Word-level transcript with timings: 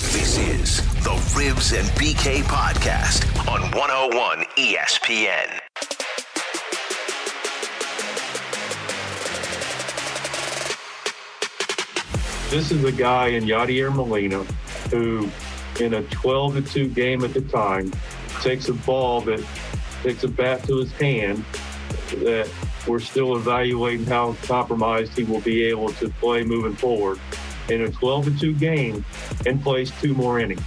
This 0.00 0.38
is 0.38 0.80
the 1.04 1.34
Ribs 1.36 1.74
and 1.74 1.86
BK 1.98 2.40
podcast 2.44 3.26
on 3.46 3.60
101 3.72 4.38
ESPN. 4.56 5.60
This 12.48 12.70
is 12.70 12.82
a 12.84 12.92
guy 12.92 13.28
in 13.28 13.44
Yadier 13.44 13.94
Molina 13.94 14.44
who, 14.90 15.28
in 15.78 15.92
a 15.92 16.02
12 16.04 16.54
to 16.54 16.62
2 16.62 16.88
game 16.88 17.22
at 17.22 17.34
the 17.34 17.42
time, 17.42 17.92
takes 18.40 18.70
a 18.70 18.74
ball 18.74 19.20
that 19.20 19.44
takes 20.02 20.24
a 20.24 20.28
bat 20.28 20.64
to 20.64 20.78
his 20.78 20.92
hand 20.92 21.44
that 22.22 22.48
we're 22.88 22.98
still 22.98 23.36
evaluating 23.36 24.06
how 24.06 24.32
compromised 24.44 25.12
he 25.18 25.24
will 25.24 25.42
be 25.42 25.64
able 25.64 25.92
to 25.92 26.08
play 26.08 26.42
moving 26.42 26.74
forward 26.74 27.20
in 27.72 27.82
a 27.82 27.90
12 27.90 28.24
to 28.24 28.38
2 28.38 28.54
game 28.54 29.04
and 29.46 29.62
plays 29.62 29.90
two 30.00 30.14
more 30.14 30.38
innings. 30.38 30.62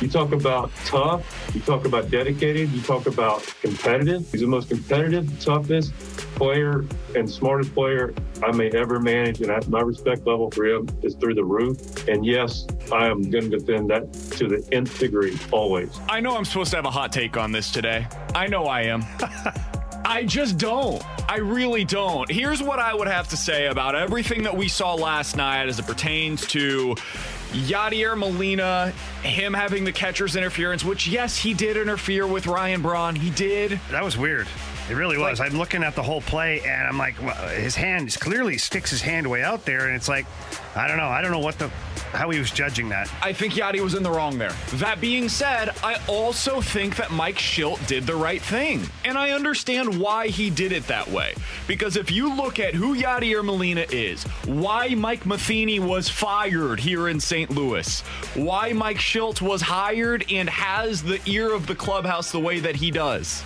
You 0.00 0.08
talk 0.08 0.32
about 0.32 0.70
tough, 0.84 1.50
you 1.54 1.60
talk 1.62 1.86
about 1.86 2.10
dedicated, 2.10 2.70
you 2.70 2.82
talk 2.82 3.06
about 3.06 3.42
competitive. 3.62 4.30
He's 4.30 4.42
the 4.42 4.46
most 4.46 4.68
competitive, 4.68 5.40
toughest 5.40 5.94
player 6.34 6.84
and 7.14 7.28
smartest 7.28 7.72
player 7.72 8.12
I 8.42 8.52
may 8.52 8.70
ever 8.72 9.00
manage. 9.00 9.40
And 9.40 9.50
I, 9.50 9.60
my 9.68 9.80
respect 9.80 10.26
level 10.26 10.50
for 10.50 10.66
him 10.66 10.86
is 11.02 11.14
through 11.14 11.34
the 11.34 11.44
roof. 11.44 12.08
And 12.08 12.26
yes, 12.26 12.66
I 12.92 13.06
am 13.06 13.22
going 13.30 13.50
to 13.50 13.58
defend 13.58 13.88
that 13.88 14.12
to 14.12 14.48
the 14.48 14.68
nth 14.70 14.98
degree 14.98 15.38
always. 15.50 15.98
I 16.10 16.20
know 16.20 16.36
I'm 16.36 16.44
supposed 16.44 16.72
to 16.72 16.76
have 16.76 16.84
a 16.84 16.90
hot 16.90 17.10
take 17.10 17.38
on 17.38 17.52
this 17.52 17.70
today. 17.70 18.06
I 18.34 18.48
know 18.48 18.64
I 18.66 18.82
am. 18.82 19.02
I 20.08 20.22
just 20.22 20.56
don't. 20.56 21.02
I 21.28 21.38
really 21.38 21.84
don't. 21.84 22.30
Here's 22.30 22.62
what 22.62 22.78
I 22.78 22.94
would 22.94 23.08
have 23.08 23.26
to 23.28 23.36
say 23.36 23.66
about 23.66 23.96
everything 23.96 24.44
that 24.44 24.56
we 24.56 24.68
saw 24.68 24.94
last 24.94 25.36
night 25.36 25.68
as 25.68 25.80
it 25.80 25.86
pertains 25.86 26.46
to 26.46 26.94
Yadier 27.50 28.16
Molina, 28.16 28.92
him 29.24 29.52
having 29.52 29.82
the 29.82 29.90
catcher's 29.90 30.36
interference, 30.36 30.84
which, 30.84 31.08
yes, 31.08 31.36
he 31.36 31.54
did 31.54 31.76
interfere 31.76 32.24
with 32.24 32.46
Ryan 32.46 32.82
Braun. 32.82 33.16
He 33.16 33.30
did. 33.30 33.80
That 33.90 34.04
was 34.04 34.16
weird. 34.16 34.46
It 34.88 34.94
really 34.94 35.18
was. 35.18 35.40
Like, 35.40 35.50
I'm 35.50 35.58
looking 35.58 35.82
at 35.82 35.96
the 35.96 36.04
whole 36.04 36.20
play, 36.20 36.60
and 36.60 36.86
I'm 36.86 36.98
like, 36.98 37.20
well, 37.20 37.48
his 37.48 37.74
hand 37.74 38.14
clearly 38.20 38.58
sticks 38.58 38.90
his 38.90 39.02
hand 39.02 39.28
way 39.28 39.42
out 39.42 39.64
there, 39.64 39.88
and 39.88 39.96
it's 39.96 40.08
like, 40.08 40.26
I 40.76 40.86
don't 40.86 40.98
know. 40.98 41.08
I 41.08 41.20
don't 41.20 41.32
know 41.32 41.40
what 41.40 41.58
the 41.58 41.68
how 42.16 42.30
he 42.30 42.38
was 42.38 42.50
judging 42.50 42.88
that. 42.88 43.10
I 43.22 43.32
think 43.32 43.54
Yadi 43.54 43.80
was 43.80 43.94
in 43.94 44.02
the 44.02 44.10
wrong 44.10 44.38
there. 44.38 44.54
That 44.74 45.00
being 45.00 45.28
said, 45.28 45.70
I 45.82 46.00
also 46.08 46.60
think 46.60 46.96
that 46.96 47.10
Mike 47.10 47.36
Shildt 47.36 47.86
did 47.86 48.04
the 48.04 48.16
right 48.16 48.42
thing. 48.42 48.82
And 49.04 49.16
I 49.16 49.30
understand 49.30 50.00
why 50.00 50.28
he 50.28 50.50
did 50.50 50.72
it 50.72 50.86
that 50.86 51.08
way. 51.08 51.34
Because 51.66 51.96
if 51.96 52.10
you 52.10 52.34
look 52.34 52.58
at 52.58 52.74
who 52.74 52.96
Yadier 52.96 53.44
Molina 53.44 53.86
is, 53.90 54.24
why 54.44 54.94
Mike 54.94 55.26
Matheny 55.26 55.78
was 55.78 56.08
fired 56.08 56.80
here 56.80 57.08
in 57.08 57.20
St. 57.20 57.50
Louis, 57.50 58.00
why 58.34 58.72
Mike 58.72 58.98
Shildt 58.98 59.40
was 59.40 59.62
hired 59.62 60.24
and 60.30 60.48
has 60.48 61.02
the 61.02 61.20
ear 61.26 61.52
of 61.52 61.66
the 61.66 61.74
clubhouse 61.74 62.32
the 62.32 62.40
way 62.40 62.60
that 62.60 62.76
he 62.76 62.90
does. 62.90 63.42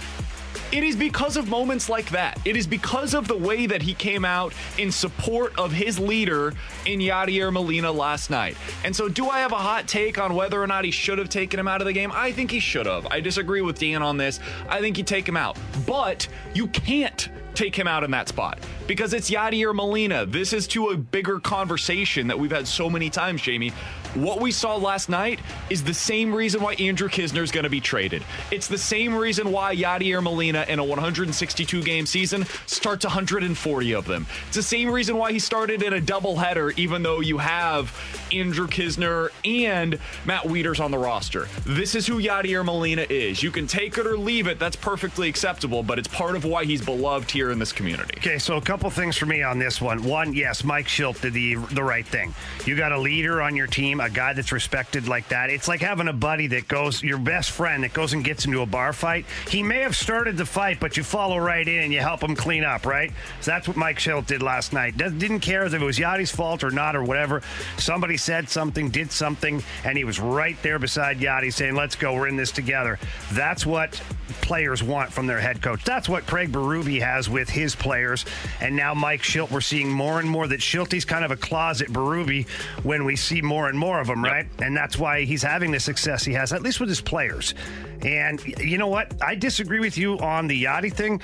It 0.73 0.85
is 0.85 0.95
because 0.95 1.37
of 1.37 1.49
moments 1.49 1.89
like 1.89 2.11
that. 2.11 2.39
It 2.45 2.57
is 2.57 2.65
because 2.65 3.13
of 3.13 3.27
the 3.27 3.37
way 3.37 3.67
that 3.67 3.83
he 3.83 3.93
came 3.93 4.25
out 4.25 4.55
in 4.79 4.93
support 4.93 5.59
of 5.59 5.73
his 5.73 5.99
leader 5.99 6.55
in 6.87 7.01
Yadier 7.01 7.53
Molina 7.53 7.91
last 7.91 8.31
night. 8.31 8.57
And 8.85 8.95
so, 8.95 9.09
do 9.09 9.29
I 9.29 9.41
have 9.41 9.51
a 9.51 9.57
hot 9.57 9.89
take 9.89 10.19
on 10.19 10.35
whether 10.35 10.63
or 10.63 10.69
not 10.69 10.85
he 10.85 10.93
should 10.93 11.19
have 11.19 11.29
taken 11.29 11.59
him 11.59 11.67
out 11.67 11.81
of 11.81 11.87
the 11.89 11.93
game? 11.93 12.13
I 12.15 12.31
think 12.31 12.53
he 12.53 12.61
should 12.61 12.87
have. 12.87 13.07
I 13.09 13.19
disagree 13.19 13.63
with 13.63 13.81
Dan 13.81 14.01
on 14.01 14.17
this. 14.17 14.39
I 14.69 14.81
think 14.81 14.97
you 14.97 15.03
take 15.03 15.29
him 15.29 15.37
out. 15.37 15.59
But 15.87 16.29
you 16.55 16.69
can't 16.69 17.29
take 17.55 17.77
him 17.77 17.87
out 17.87 18.05
in 18.05 18.11
that 18.13 18.29
spot 18.29 18.59
because 18.87 19.15
it's 19.15 19.31
Yadier 19.31 19.75
Molina. 19.75 20.27
This 20.27 20.53
is 20.53 20.67
to 20.69 20.89
a 20.89 20.97
bigger 20.97 21.39
conversation 21.39 22.27
that 22.27 22.39
we've 22.39 22.51
had 22.51 22.67
so 22.67 22.91
many 22.91 23.11
times, 23.11 23.43
Jamie. 23.43 23.73
What 24.15 24.41
we 24.41 24.51
saw 24.51 24.75
last 24.75 25.09
night 25.09 25.39
is 25.71 25.85
the 25.85 25.95
same 25.95 26.35
reason 26.35 26.61
why 26.61 26.75
Andrew 26.75 27.09
Knizner 27.09 27.43
is 27.43 27.53
going 27.53 27.63
to 27.63 27.71
be 27.71 27.81
traded. 27.81 28.25
It's 28.51 28.67
the 28.67 28.77
same 28.77 29.15
reason 29.15 29.53
why 29.53 29.77
Yadier 29.77 30.21
Molina 30.21 30.67
in 30.69 30.81
a 30.81 30.85
162 30.85 31.83
game 31.85 32.07
season 32.07 32.45
starts 32.67 33.05
140 33.05 33.95
of 33.95 34.07
them. 34.07 34.27
It's 34.49 34.57
the 34.57 34.63
same 34.65 34.91
reason 34.91 35.17
why 35.17 35.31
he 35.31 35.39
started 35.39 35.85
in 35.85 35.93
a 35.93 36.01
doubleheader, 36.01 36.77
even 36.77 37.05
though 37.05 37.21
you 37.21 37.39
have 37.39 37.97
Andrew 38.33 38.67
Knizner 38.67 39.29
and 39.45 39.97
Matt 40.25 40.43
Wieters 40.43 40.83
on 40.85 40.91
the 40.91 40.99
roster. 40.99 41.47
This 41.65 41.95
is 41.95 42.09
who 42.09 42.21
Yadier 42.21 42.65
Molina 42.65 43.07
is. 43.09 43.45
You 43.45 43.53
can 43.53 43.69
take 43.69 43.97
it 43.97 44.09
or 44.09 44.19
leave 44.19 44.49
it. 44.49 44.59
That's 44.59 44.77
perfectly 44.77 45.29
acceptable, 45.29 45.85
but 45.85 46.01
it's 46.01 46.09
part 46.09 46.35
of 46.35 46.45
why 46.45 46.65
he's 46.65 46.85
beloved 46.85 47.31
here 47.31 47.40
in 47.51 47.59
this 47.59 47.73
community. 47.73 48.15
Okay, 48.19 48.39
so 48.39 48.57
a 48.57 48.61
couple 48.61 48.91
things 48.91 49.17
for 49.17 49.27
me 49.27 49.43
on 49.43 49.59
this 49.59 49.81
one. 49.81 50.03
One, 50.03 50.35
yes, 50.35 50.65
Mike 50.65 50.87
Shildt 50.87 51.21
did 51.23 51.33
the 51.33 51.55
the 51.55 51.83
right 51.83 52.07
thing. 52.07 52.35
You 52.67 52.77
got 52.77 52.93
a 52.93 52.99
leader 52.99 53.41
on 53.41 53.57
your 53.57 53.67
team, 53.67 54.01
a 54.01 54.11
guy 54.11 54.35
that's 54.35 54.53
respected 54.53 55.09
like 55.09 55.29
that. 55.29 55.49
It's 55.49 55.69
like 55.69 55.81
having 55.81 56.09
a 56.09 56.13
buddy 56.13 56.49
that 56.49 56.69
goes, 56.69 57.03
your 57.03 57.19
best 57.19 57.53
friend 57.53 57.83
that 57.85 57.95
goes 57.95 58.13
and 58.13 58.23
gets 58.23 58.45
into 58.45 58.61
a 58.61 58.67
bar 58.67 58.93
fight. 58.93 59.25
He 59.49 59.63
may 59.63 59.81
have 59.81 59.97
started 59.97 60.37
the 60.37 60.45
fight, 60.45 60.79
but 60.81 60.97
you 60.97 61.03
follow 61.03 61.39
right 61.39 61.67
in 61.67 61.85
and 61.85 61.93
you 61.93 62.01
help 62.01 62.23
him 62.23 62.37
clean 62.37 62.65
up, 62.65 62.85
right? 62.85 63.13
So 63.41 63.53
that's 63.53 63.67
what 63.67 63.77
Mike 63.77 63.99
Shildt 63.99 64.27
did 64.27 64.43
last 64.43 64.73
night. 64.73 64.97
Didn't 64.97 65.41
care 65.41 65.65
if 65.65 65.73
it 65.73 65.81
was 65.81 65.99
Yadi's 65.99 66.31
fault 66.31 66.63
or 66.63 66.71
not 66.71 66.95
or 66.97 67.05
whatever. 67.05 67.43
Somebody 67.79 68.17
said 68.17 68.49
something, 68.49 68.91
did 68.91 69.13
something, 69.13 69.63
and 69.85 69.97
he 69.97 70.05
was 70.05 70.21
right 70.21 70.61
there 70.63 70.79
beside 70.79 71.21
Yadi 71.21 71.53
saying, 71.53 71.75
"Let's 71.75 71.97
go, 71.97 72.15
we're 72.15 72.29
in 72.29 72.37
this 72.37 72.51
together." 72.51 72.99
That's 73.33 73.65
what 73.65 74.01
players 74.43 74.83
want 74.83 75.13
from 75.13 75.27
their 75.27 75.41
head 75.41 75.63
coach. 75.63 75.85
That's 75.85 76.09
what 76.09 76.27
Craig 76.27 76.51
Berube 76.51 77.01
has 77.01 77.30
with 77.31 77.49
his 77.49 77.75
players, 77.75 78.25
and 78.61 78.77
now 78.77 78.95
Mike 78.95 79.23
Shildt. 79.23 79.51
We're 79.51 79.61
seeing 79.61 79.91
more 79.91 80.21
and 80.21 80.29
more 80.29 80.47
that 80.47 80.61
Shilty's 80.61 81.05
kind 81.05 81.25
of 81.25 81.31
a 81.31 81.37
closet 81.37 81.89
Berube 81.89 82.49
when 82.83 83.05
we 83.05 83.17
see 83.17 83.41
more 83.43 83.69
and 83.69 83.79
more 83.79 84.01
of 84.01 84.09
him, 84.09 84.23
right? 84.23 84.47
And 84.61 84.77
that's 84.77 84.99
why 84.99 85.25
he's 85.25 85.43
having 85.43 85.71
the 85.71 85.81
success 85.81 86.25
he 86.25 86.33
has, 86.35 86.53
at 86.53 86.63
least 86.63 86.81
with 86.81 86.89
his 86.89 87.01
players. 87.01 87.55
And 88.03 88.43
you 88.59 88.79
know 88.79 88.89
what? 88.89 89.13
I 89.23 89.35
disagree 89.35 89.81
with 89.81 89.99
you 89.99 90.19
on 90.19 90.47
the 90.47 90.65
Yadi 90.65 90.93
thing. 90.93 91.21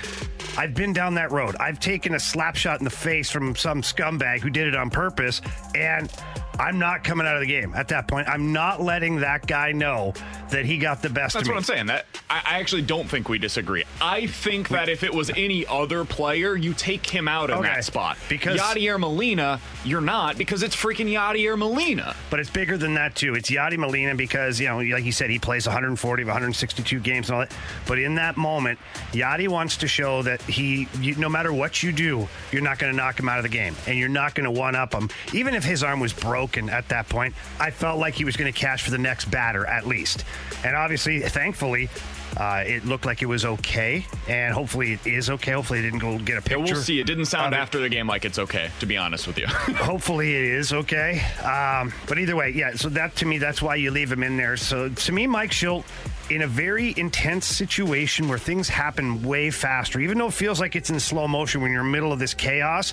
I've 0.58 0.74
been 0.74 0.92
down 0.92 1.14
that 1.14 1.30
road. 1.30 1.56
I've 1.58 1.80
taken 1.80 2.14
a 2.14 2.20
slap 2.20 2.56
shot 2.56 2.80
in 2.80 2.84
the 2.84 2.90
face 2.90 3.30
from 3.30 3.56
some 3.56 3.82
scumbag 3.82 4.40
who 4.40 4.50
did 4.50 4.68
it 4.68 4.74
on 4.74 4.90
purpose, 4.90 5.40
and 5.74 6.10
I'm 6.58 6.78
not 6.78 7.04
coming 7.04 7.26
out 7.26 7.34
of 7.34 7.40
the 7.40 7.46
game 7.46 7.72
at 7.74 7.88
that 7.88 8.08
point. 8.08 8.28
I'm 8.28 8.52
not 8.52 8.80
letting 8.82 9.16
that 9.20 9.46
guy 9.46 9.72
know 9.72 10.14
that 10.50 10.64
he 10.64 10.78
got 10.78 11.02
the 11.02 11.10
best. 11.10 11.34
That's 11.34 11.48
what. 11.48 11.56
I'm 11.56 11.62
saying. 11.62 11.86
That 11.86 12.06
I, 12.30 12.42
I 12.46 12.58
actually 12.60 12.82
don't 12.82 13.08
think 13.08 13.28
we 13.28 13.38
disagree. 13.38 13.84
I 14.00 14.26
think 14.26 14.68
that 14.68 14.88
if 14.88 15.02
it 15.02 15.12
was 15.12 15.30
any 15.30 15.66
other 15.66 16.04
player, 16.04 16.56
you 16.56 16.72
take 16.74 17.06
him 17.06 17.28
out 17.28 17.50
in 17.50 17.56
Okay. 17.58 17.68
that 17.68 17.84
spot. 17.84 18.16
Because- 18.28 18.58
Yadier 18.60 18.98
Molina, 18.98 19.60
you're 19.84 20.00
not 20.00 20.38
because 20.38 20.62
it's 20.62 20.74
freaking 20.76 21.10
Yadier 21.12 21.58
Molina. 21.58 22.14
But 22.30 22.40
it's 22.40 22.50
bigger 22.50 22.76
than 22.78 22.94
that 22.94 23.14
too. 23.14 23.34
It's 23.34 23.50
Yadi 23.50 23.76
Molina 23.76 24.14
because 24.14 24.58
you 24.60 24.68
know, 24.68 24.78
like 24.78 25.04
you 25.04 25.12
said, 25.12 25.30
he 25.30 25.38
plays 25.38 25.66
140 25.66 26.22
of 26.22 26.28
162 26.28 27.00
games 27.00 27.28
and 27.28 27.34
all 27.34 27.40
that. 27.42 27.52
But 27.86 27.98
in 27.98 28.14
that 28.16 28.36
moment, 28.36 28.78
Yadi 29.12 29.48
wants 29.48 29.76
to 29.78 29.88
show 29.88 30.22
that 30.22 30.40
he, 30.42 30.88
you, 31.00 31.14
no 31.16 31.28
matter 31.28 31.52
what 31.52 31.82
you 31.82 31.92
do, 31.92 32.28
you're 32.52 32.62
not 32.62 32.78
going 32.78 32.92
to 32.92 32.96
knock 32.96 33.18
him 33.18 33.28
out 33.28 33.38
of 33.38 33.42
the 33.42 33.48
game, 33.48 33.74
and 33.86 33.98
you're 33.98 34.08
not 34.08 34.34
going 34.34 34.44
to 34.44 34.50
one 34.50 34.74
up 34.74 34.94
him. 34.94 35.08
Even 35.32 35.54
if 35.54 35.64
his 35.64 35.82
arm 35.82 36.00
was 36.00 36.12
broken 36.12 36.45
broken 36.46 36.70
at 36.70 36.88
that 36.88 37.08
point. 37.08 37.34
I 37.58 37.70
felt 37.70 37.98
like 37.98 38.14
he 38.14 38.24
was 38.24 38.36
going 38.36 38.52
to 38.52 38.58
cash 38.58 38.84
for 38.84 38.90
the 38.90 38.98
next 38.98 39.26
batter 39.26 39.66
at 39.66 39.86
least. 39.86 40.24
And 40.64 40.76
obviously, 40.76 41.20
thankfully, 41.20 41.88
uh, 42.36 42.62
it 42.66 42.84
looked 42.84 43.04
like 43.06 43.22
it 43.22 43.26
was 43.26 43.44
okay, 43.44 44.06
and 44.28 44.52
hopefully 44.52 44.92
it 44.92 45.06
is 45.06 45.30
okay. 45.30 45.52
Hopefully, 45.52 45.78
it 45.78 45.82
didn't 45.82 46.00
go 46.00 46.18
get 46.18 46.36
a 46.36 46.42
picture. 46.42 46.58
Yeah, 46.58 46.72
we'll 46.72 46.82
see. 46.82 47.00
It 47.00 47.06
didn't 47.06 47.26
sound 47.26 47.54
after 47.54 47.78
the 47.78 47.88
game 47.88 48.06
like 48.06 48.24
it's 48.24 48.38
okay, 48.38 48.70
to 48.80 48.86
be 48.86 48.96
honest 48.96 49.26
with 49.26 49.38
you. 49.38 49.46
Hopefully 49.48 50.34
it 50.34 50.44
is 50.44 50.72
okay. 50.72 51.20
Um, 51.42 51.92
but 52.06 52.18
either 52.18 52.36
way, 52.36 52.50
yeah. 52.50 52.74
So 52.74 52.90
that 52.90 53.16
to 53.16 53.26
me, 53.26 53.38
that's 53.38 53.62
why 53.62 53.76
you 53.76 53.90
leave 53.90 54.12
him 54.12 54.22
in 54.22 54.36
there. 54.36 54.56
So 54.56 54.90
to 54.90 55.12
me, 55.12 55.26
Mike 55.26 55.50
Shildt, 55.50 55.84
in 56.28 56.42
a 56.42 56.46
very 56.46 56.92
intense 56.98 57.46
situation 57.46 58.28
where 58.28 58.38
things 58.38 58.68
happen 58.68 59.22
way 59.22 59.50
faster, 59.50 59.98
even 60.00 60.18
though 60.18 60.26
it 60.26 60.34
feels 60.34 60.60
like 60.60 60.76
it's 60.76 60.90
in 60.90 61.00
slow 61.00 61.26
motion 61.26 61.62
when 61.62 61.70
you're 61.72 61.80
in 61.80 61.86
the 61.86 61.92
middle 61.92 62.12
of 62.12 62.18
this 62.18 62.34
chaos. 62.34 62.92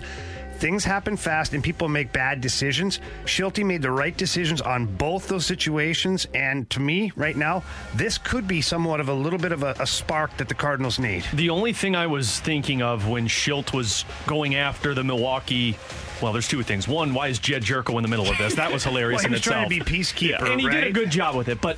Things 0.64 0.86
happen 0.86 1.18
fast 1.18 1.54
and 1.54 1.62
people 1.62 1.90
make 1.90 2.14
bad 2.14 2.40
decisions. 2.40 3.02
Schulte 3.26 3.66
made 3.66 3.82
the 3.82 3.92
right 3.92 4.16
decisions 4.16 4.62
on 4.62 4.86
both 4.86 5.28
those 5.28 5.46
situations. 5.46 6.26
And 6.34 6.70
to 6.70 6.80
me, 6.80 7.12
right 7.18 7.36
now, 7.36 7.64
this 7.96 8.18
could 8.18 8.48
be 8.48 8.62
somewhat 8.62 9.02
of 9.02 9.10
a 9.10 9.14
little 9.14 9.38
bit 9.38 9.52
of 9.52 9.64
a, 9.64 9.76
a 9.78 9.86
spark 9.86 10.38
that 10.38 10.48
the 10.48 10.54
Cardinals 10.54 11.00
need. 11.00 11.26
The 11.34 11.50
only 11.50 11.74
thing 11.74 11.98
I 11.98 12.08
was 12.08 12.40
thinking 12.40 12.82
of 12.82 13.10
when 13.10 13.28
Shildt 13.28 13.74
was 13.74 14.06
going 14.26 14.56
after 14.56 14.94
the 14.94 15.04
Milwaukee. 15.04 15.78
Well, 16.22 16.32
there's 16.32 16.48
two 16.48 16.64
things. 16.64 16.88
One, 16.88 17.14
why 17.14 17.28
is 17.28 17.40
Jedd 17.40 17.64
Gyorko 17.64 17.98
in 17.98 18.02
the 18.04 18.08
middle 18.08 18.30
of 18.30 18.38
this? 18.38 18.56
That 18.56 18.72
was 18.72 18.84
hilarious 18.86 19.18
Well, 19.18 19.24
he 19.24 19.26
in 19.26 19.32
was 19.34 19.40
itself. 19.42 19.68
trying 19.68 19.80
to 19.80 19.84
be 19.84 19.98
peacekeeper, 20.00 20.50
and 20.50 20.62
he 20.62 20.70
did 20.70 20.88
a 20.88 20.92
good 20.94 21.12
job 21.12 21.36
with 21.36 21.50
it. 21.50 21.60
But 21.60 21.78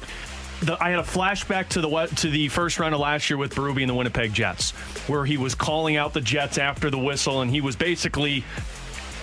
the, 0.61 0.81
I 0.81 0.91
had 0.91 0.99
a 0.99 1.03
flashback 1.03 1.69
to 1.69 1.81
the 1.81 2.05
to 2.17 2.29
the 2.29 2.47
first 2.49 2.79
round 2.79 2.93
of 2.93 2.99
last 2.99 3.29
year 3.29 3.37
with 3.37 3.55
Berube 3.55 3.81
and 3.81 3.89
the 3.89 3.93
Winnipeg 3.93 4.33
Jets, 4.33 4.71
where 5.07 5.25
he 5.25 5.37
was 5.37 5.55
calling 5.55 5.97
out 5.97 6.13
the 6.13 6.21
Jets 6.21 6.57
after 6.57 6.89
the 6.89 6.97
whistle, 6.97 7.41
and 7.41 7.51
he 7.51 7.61
was 7.61 7.75
basically 7.75 8.43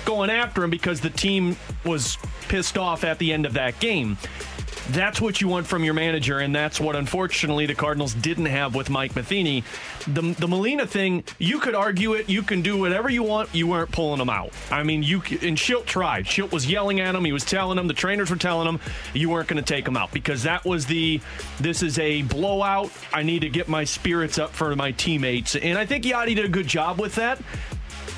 going 0.04 0.31
after 0.31 0.62
him 0.62 0.70
because 0.70 1.00
the 1.00 1.10
team 1.10 1.56
was 1.84 2.19
pissed 2.49 2.78
off 2.78 3.04
at 3.04 3.19
the 3.19 3.32
end 3.32 3.46
of 3.46 3.54
that 3.54 3.78
game. 3.81 4.16
That's 4.90 5.20
what 5.20 5.40
you 5.40 5.46
want 5.46 5.66
from 5.66 5.84
your 5.84 5.94
manager, 5.94 6.40
and 6.40 6.54
that's 6.54 6.81
what 6.81 6.96
unfortunately 6.96 7.66
the 7.66 7.75
Cardinals 7.75 8.14
didn't 8.14 8.46
have 8.46 8.75
with 8.75 8.90
Mike 8.90 9.14
Matheny. 9.14 9.62
The 10.08 10.34
the 10.38 10.49
Molina 10.49 10.87
thing, 10.87 11.22
you 11.38 11.60
could 11.60 11.76
argue 11.76 12.14
it, 12.14 12.28
you 12.28 12.43
can 12.43 12.62
do 12.62 12.76
whatever 12.76 13.08
you 13.08 13.22
want. 13.22 13.54
You 13.54 13.69
weren't 13.69 13.93
pulling 13.93 14.20
him 14.20 14.28
out. 14.28 14.52
I 14.70 14.82
mean, 14.82 15.02
you 15.04 15.19
and 15.40 15.56
Shildt 15.56 15.87
tried. 15.87 16.25
Shildt 16.25 16.50
was 16.50 16.69
yelling 16.69 17.00
at 17.00 17.14
him. 17.14 17.25
He 17.25 17.32
was 17.32 17.44
telling 17.44 17.78
him. 17.78 17.87
The 17.87 17.94
trainers 17.94 18.28
were 18.28 18.37
telling 18.37 18.66
him 18.66 18.81
you 19.14 19.31
weren't 19.31 19.49
going 19.49 19.62
to 19.62 19.75
take 19.75 19.87
him 19.87 19.96
out 19.96 20.12
because 20.12 20.43
that 20.43 20.64
was 20.64 20.87
the. 20.87 21.20
This 21.60 21.82
is 21.82 21.99
a 22.00 22.22
blowout. 22.22 22.90
I 23.12 23.22
need 23.22 23.40
to 23.43 23.49
get 23.49 23.69
my 23.69 23.84
spirits 23.84 24.38
up 24.38 24.50
for 24.50 24.75
my 24.75 24.90
teammates, 24.90 25.54
and 25.54 25.78
I 25.78 25.87
think 25.87 26.04
Yadi 26.04 26.34
did 26.34 26.44
a 26.44 26.49
good 26.49 26.66
job 26.66 27.00
with 27.00 27.14
that 27.14 27.40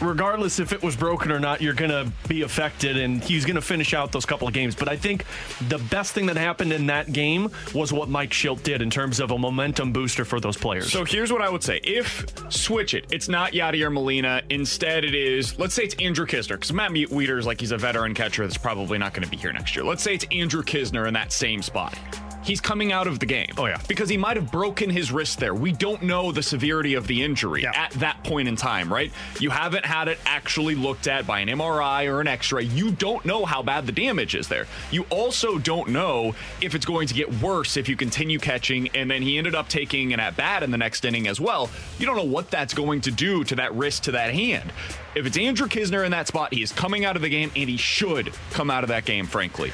regardless 0.01 0.59
if 0.59 0.73
it 0.73 0.83
was 0.83 0.97
broken 0.97 1.31
or 1.31 1.41
not, 1.41 1.61
you're 1.61 1.75
going 1.75 1.91
to 1.91 2.11
be 2.29 2.43
affected, 2.43 2.97
and 2.97 3.23
he's 3.23 3.45
going 3.45 3.57
to 3.57 3.63
finish 3.63 3.95
out 3.95 4.13
those 4.13 4.27
couple 4.27 4.49
of 4.49 4.55
games. 4.55 4.75
But 4.75 4.89
I 4.89 4.97
think 4.97 5.25
the 5.69 5.79
best 5.79 6.13
thing 6.13 6.27
that 6.27 6.37
happened 6.37 6.73
in 6.73 6.87
that 6.87 7.13
game 7.13 7.51
was 7.75 7.93
what 7.93 8.09
Mike 8.09 8.31
Shildt 8.31 8.63
did 8.63 8.83
in 8.83 8.91
terms 8.91 9.21
of 9.21 9.31
a 9.31 9.39
momentum 9.39 9.93
booster 9.93 10.25
for 10.25 10.41
those 10.41 10.57
players. 10.57 10.93
So 10.93 11.05
here's 11.05 11.33
what 11.33 11.43
I 11.43 11.49
would 11.49 11.63
say. 11.63 11.81
If 11.83 12.27
switch 12.53 12.95
it, 12.95 13.07
it's 13.11 13.29
not 13.29 13.53
Yadier 13.53 13.93
Molina. 13.93 14.43
Instead, 14.51 15.05
it 15.05 15.15
is, 15.15 15.59
let's 15.59 15.75
say 15.75 15.85
it's 15.85 15.95
Andrew 15.97 16.27
Knizner, 16.27 16.55
because 16.55 16.73
Matt 16.73 16.93
Weeder 16.93 17.39
is 17.39 17.47
like 17.47 17.61
he's 17.61 17.73
a 17.73 17.79
veteran 17.79 18.15
catcher 18.15 18.43
that's 18.43 18.59
probably 18.59 18.99
not 18.99 19.15
going 19.15 19.25
to 19.25 19.31
be 19.31 19.37
here 19.37 19.53
next 19.53 19.77
year. 19.77 19.85
Let's 19.85 20.03
say 20.03 20.15
it's 20.15 20.27
Andrew 20.31 20.63
Knizner 20.63 21.07
in 21.07 21.15
that 21.15 21.33
same 21.33 21.63
spot. 21.63 21.99
He's 22.45 22.61
coming 22.61 22.93
out 22.93 23.07
of 23.07 23.19
the 23.21 23.27
game. 23.27 23.49
Oh, 23.57 23.67
yeah. 23.67 23.81
Because 23.89 24.09
he 24.09 24.17
might 24.17 24.37
have 24.37 24.51
broken 24.53 24.91
his 24.91 25.11
wrist 25.11 25.39
there. 25.39 25.55
We 25.55 25.73
don't 25.73 26.03
know 26.03 26.31
the 26.31 26.43
severity 26.43 26.95
of 26.95 27.07
the 27.07 27.23
injury 27.23 27.63
Yeah. 27.63 27.73
at 27.75 27.91
that 27.93 28.23
point 28.23 28.49
in 28.49 28.57
time, 28.57 28.93
right? 28.93 29.11
You 29.41 29.51
haven't 29.51 29.85
had 29.87 30.09
it 30.09 30.19
actually 30.27 30.75
looked 30.75 31.07
at 31.07 31.27
by 31.27 31.41
an 31.41 31.49
MRI 31.49 32.07
or 32.07 32.21
an 32.21 32.29
x 32.29 32.53
ray. 32.53 32.65
You 32.65 32.91
don't 32.91 33.25
know 33.25 33.45
how 33.47 33.63
bad 33.63 33.87
the 33.87 33.93
damage 33.93 34.35
is 34.35 34.47
there. 34.49 34.67
You 34.91 35.07
also 35.11 35.59
don't 35.59 35.89
know 35.89 36.35
if 36.61 36.75
it's 36.75 36.85
going 36.85 37.07
to 37.09 37.15
get 37.15 37.33
worse 37.41 37.77
if 37.79 37.89
you 37.89 37.97
continue 37.97 38.39
catching. 38.39 38.89
And 38.95 39.11
then 39.11 39.23
he 39.23 39.39
ended 39.39 39.55
up 39.55 39.69
taking 39.69 40.13
an 40.13 40.21
at 40.21 40.37
bat 40.37 40.63
in 40.63 40.71
the 40.71 40.79
next 40.79 41.05
inning 41.05 41.27
as 41.29 41.41
well. 41.41 41.71
You 41.99 42.05
don't 42.07 42.17
know 42.17 42.25
what 42.25 42.51
that's 42.51 42.75
going 42.75 43.01
to 43.03 43.11
do 43.11 43.43
to 43.45 43.55
that 43.57 43.75
wrist, 43.75 44.05
to 44.05 44.13
that 44.13 44.35
hand. 44.35 44.71
If 45.15 45.25
it's 45.27 45.39
Andrew 45.39 45.67
Knizner 45.69 46.05
in 46.05 46.11
that 46.11 46.27
spot, 46.27 46.53
he 46.53 46.63
is 46.63 46.73
coming 46.73 47.05
out 47.05 47.17
of 47.17 47.23
the 47.23 47.29
game 47.31 47.51
and 47.57 47.71
he 47.71 47.77
should 47.77 48.33
come 48.51 48.71
out 48.71 48.85
of 48.85 48.89
that 48.89 49.05
game, 49.07 49.27
frankly. 49.27 49.73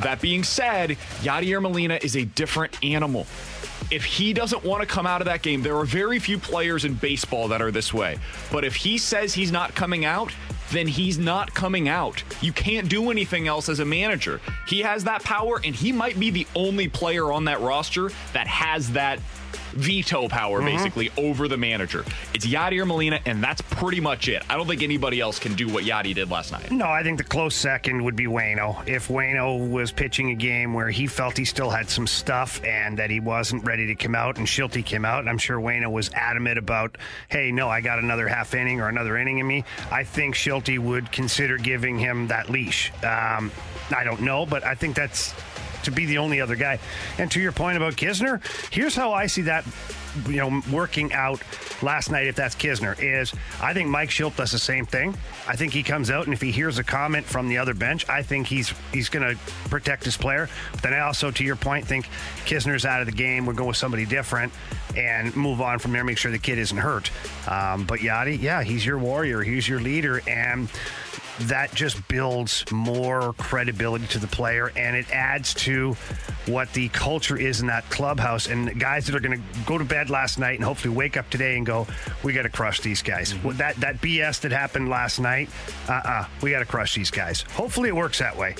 That 0.00 0.20
being 0.20 0.42
said, 0.44 0.90
Yadier 1.22 1.62
Molina 1.62 1.98
is 2.02 2.16
a 2.16 2.24
different 2.24 2.82
animal. 2.84 3.26
If 3.90 4.04
he 4.04 4.32
doesn't 4.32 4.64
want 4.64 4.80
to 4.80 4.86
come 4.86 5.06
out 5.06 5.20
of 5.20 5.26
that 5.26 5.42
game, 5.42 5.62
there 5.62 5.76
are 5.76 5.84
very 5.84 6.18
few 6.18 6.38
players 6.38 6.84
in 6.84 6.94
baseball 6.94 7.48
that 7.48 7.60
are 7.60 7.70
this 7.70 7.92
way. 7.92 8.18
But 8.50 8.64
if 8.64 8.74
he 8.74 8.98
says 8.98 9.34
he's 9.34 9.52
not 9.52 9.74
coming 9.74 10.04
out, 10.04 10.32
then 10.72 10.88
he's 10.88 11.18
not 11.18 11.52
coming 11.54 11.88
out. 11.88 12.22
You 12.40 12.52
can't 12.52 12.88
do 12.88 13.10
anything 13.10 13.46
else 13.46 13.68
as 13.68 13.80
a 13.80 13.84
manager. 13.84 14.40
He 14.66 14.80
has 14.80 15.04
that 15.04 15.22
power, 15.22 15.60
and 15.62 15.74
he 15.74 15.92
might 15.92 16.18
be 16.18 16.30
the 16.30 16.46
only 16.54 16.88
player 16.88 17.30
on 17.30 17.44
that 17.44 17.60
roster 17.60 18.10
that 18.32 18.46
has 18.46 18.90
that 18.92 19.20
veto 19.74 20.28
power, 20.28 20.60
basically, 20.60 21.10
over 21.16 21.48
the 21.48 21.56
manager. 21.56 22.04
It's 22.32 22.46
Yadier 22.46 22.86
Molina, 22.86 23.20
and 23.26 23.42
that's 23.42 23.60
pretty 23.62 24.00
much 24.00 24.28
it. 24.28 24.42
I 24.48 24.56
don't 24.56 24.66
think 24.66 24.82
anybody 24.82 25.20
else 25.20 25.38
can 25.38 25.54
do 25.54 25.68
what 25.68 25.84
Yadi 25.84 26.14
did 26.14 26.30
last 26.30 26.52
night. 26.52 26.70
No, 26.70 26.86
I 26.86 27.02
think 27.02 27.18
the 27.18 27.24
close 27.24 27.54
second 27.54 28.02
would 28.04 28.16
be 28.16 28.26
Wayno. 28.26 28.86
If 28.86 29.08
Wayno 29.08 29.68
was 29.68 29.92
pitching 29.92 30.30
a 30.30 30.34
game 30.34 30.74
where 30.74 30.90
he 30.90 31.06
felt 31.06 31.36
he 31.36 31.44
still 31.44 31.70
had 31.70 31.88
some 31.88 32.06
stuff 32.06 32.62
and 32.64 32.98
that 32.98 33.10
he 33.10 33.20
wasn't 33.20 33.64
ready 33.64 33.86
to 33.86 33.94
come 33.94 34.14
out, 34.14 34.38
and 34.38 34.48
Schulte 34.48 34.84
came 34.84 35.04
out, 35.04 35.20
and 35.20 35.28
I'm 35.28 35.38
sure 35.38 35.58
Wayno 35.58 35.90
was 35.90 36.10
adamant 36.14 36.58
about, 36.58 36.98
hey, 37.28 37.52
no, 37.52 37.68
I 37.68 37.80
got 37.80 37.98
another 37.98 38.28
half 38.28 38.54
inning 38.54 38.80
or 38.80 38.88
another 38.88 39.16
inning 39.16 39.38
in 39.38 39.46
me. 39.46 39.64
I 39.90 40.04
think 40.04 40.34
Schulte 40.34 40.78
would 40.78 41.10
consider 41.12 41.56
giving 41.58 41.98
him 41.98 42.28
that 42.28 42.48
leash. 42.50 42.92
Um, 43.02 43.50
I 43.94 44.04
don't 44.04 44.20
know, 44.22 44.46
but 44.46 44.64
I 44.64 44.74
think 44.74 44.96
that's 44.96 45.34
to 45.84 45.90
be 45.90 46.06
the 46.06 46.18
only 46.18 46.40
other 46.40 46.56
guy. 46.56 46.78
And 47.18 47.30
to 47.32 47.40
your 47.40 47.52
point 47.52 47.76
about 47.76 47.94
Knizner, 47.94 48.40
here's 48.72 48.94
how 48.94 49.12
I 49.12 49.26
see 49.26 49.42
that 49.42 49.64
you 50.28 50.36
know 50.36 50.62
working 50.70 51.12
out 51.12 51.42
last 51.82 52.10
night 52.10 52.26
if 52.26 52.36
that's 52.36 52.54
Knizner 52.54 52.96
is 53.00 53.32
I 53.60 53.74
think 53.74 53.88
Mike 53.88 54.10
Shildt 54.10 54.36
does 54.36 54.52
the 54.52 54.58
same 54.58 54.86
thing. 54.86 55.16
I 55.48 55.56
think 55.56 55.72
he 55.72 55.82
comes 55.82 56.10
out 56.10 56.24
and 56.24 56.34
if 56.34 56.40
he 56.40 56.52
hears 56.52 56.78
a 56.78 56.84
comment 56.84 57.26
from 57.26 57.48
the 57.48 57.58
other 57.58 57.74
bench, 57.74 58.08
I 58.08 58.22
think 58.22 58.46
he's 58.46 58.72
he's 58.92 59.08
going 59.08 59.28
to 59.28 59.40
protect 59.68 60.04
his 60.04 60.16
player. 60.16 60.48
But 60.72 60.82
then 60.82 60.94
I 60.94 61.00
also 61.00 61.30
to 61.30 61.44
your 61.44 61.56
point 61.56 61.86
think 61.86 62.08
Knizner's 62.44 62.84
out 62.84 63.00
of 63.00 63.06
the 63.06 63.12
game. 63.12 63.46
We're 63.46 63.54
going 63.54 63.68
with 63.68 63.76
somebody 63.76 64.06
different 64.06 64.52
and 64.96 65.34
move 65.34 65.60
on 65.60 65.78
from 65.78 65.92
there. 65.92 66.04
Make 66.04 66.18
sure 66.18 66.30
the 66.30 66.38
kid 66.38 66.58
isn't 66.58 66.78
hurt. 66.78 67.10
Um, 67.48 67.84
but 67.84 68.00
Yadi, 68.00 68.40
yeah, 68.40 68.62
he's 68.62 68.86
your 68.86 68.98
warrior. 68.98 69.42
He's 69.42 69.68
your 69.68 69.80
leader 69.80 70.22
and 70.28 70.68
that 71.40 71.74
just 71.74 72.06
builds 72.08 72.64
more 72.70 73.32
credibility 73.34 74.06
to 74.08 74.18
the 74.18 74.26
player 74.26 74.72
and 74.76 74.96
it 74.96 75.10
adds 75.10 75.54
to 75.54 75.94
what 76.46 76.72
the 76.72 76.88
culture 76.90 77.36
is 77.36 77.60
in 77.60 77.66
that 77.66 77.88
clubhouse. 77.90 78.48
And 78.48 78.78
guys 78.78 79.06
that 79.06 79.14
are 79.14 79.20
going 79.20 79.38
to 79.40 79.60
go 79.66 79.78
to 79.78 79.84
bed 79.84 80.10
last 80.10 80.38
night 80.38 80.56
and 80.56 80.64
hopefully 80.64 80.94
wake 80.94 81.16
up 81.16 81.28
today 81.30 81.56
and 81.56 81.64
go 81.64 81.86
we 82.22 82.32
got 82.32 82.42
to 82.42 82.48
crush 82.48 82.80
these 82.80 83.02
guys. 83.02 83.32
Mm-hmm. 83.32 83.48
Well, 83.48 83.56
that 83.56 83.76
that 83.76 84.00
bs 84.00 84.40
that 84.40 84.52
happened 84.52 84.88
last 84.88 85.18
night 85.18 85.48
uh-uh 85.88 86.26
we 86.42 86.50
got 86.50 86.60
to 86.60 86.66
crush 86.66 86.94
these 86.94 87.10
guys. 87.10 87.42
Hopefully 87.52 87.88
it 87.88 87.96
works 87.96 88.18
that 88.18 88.36
way 88.36 88.54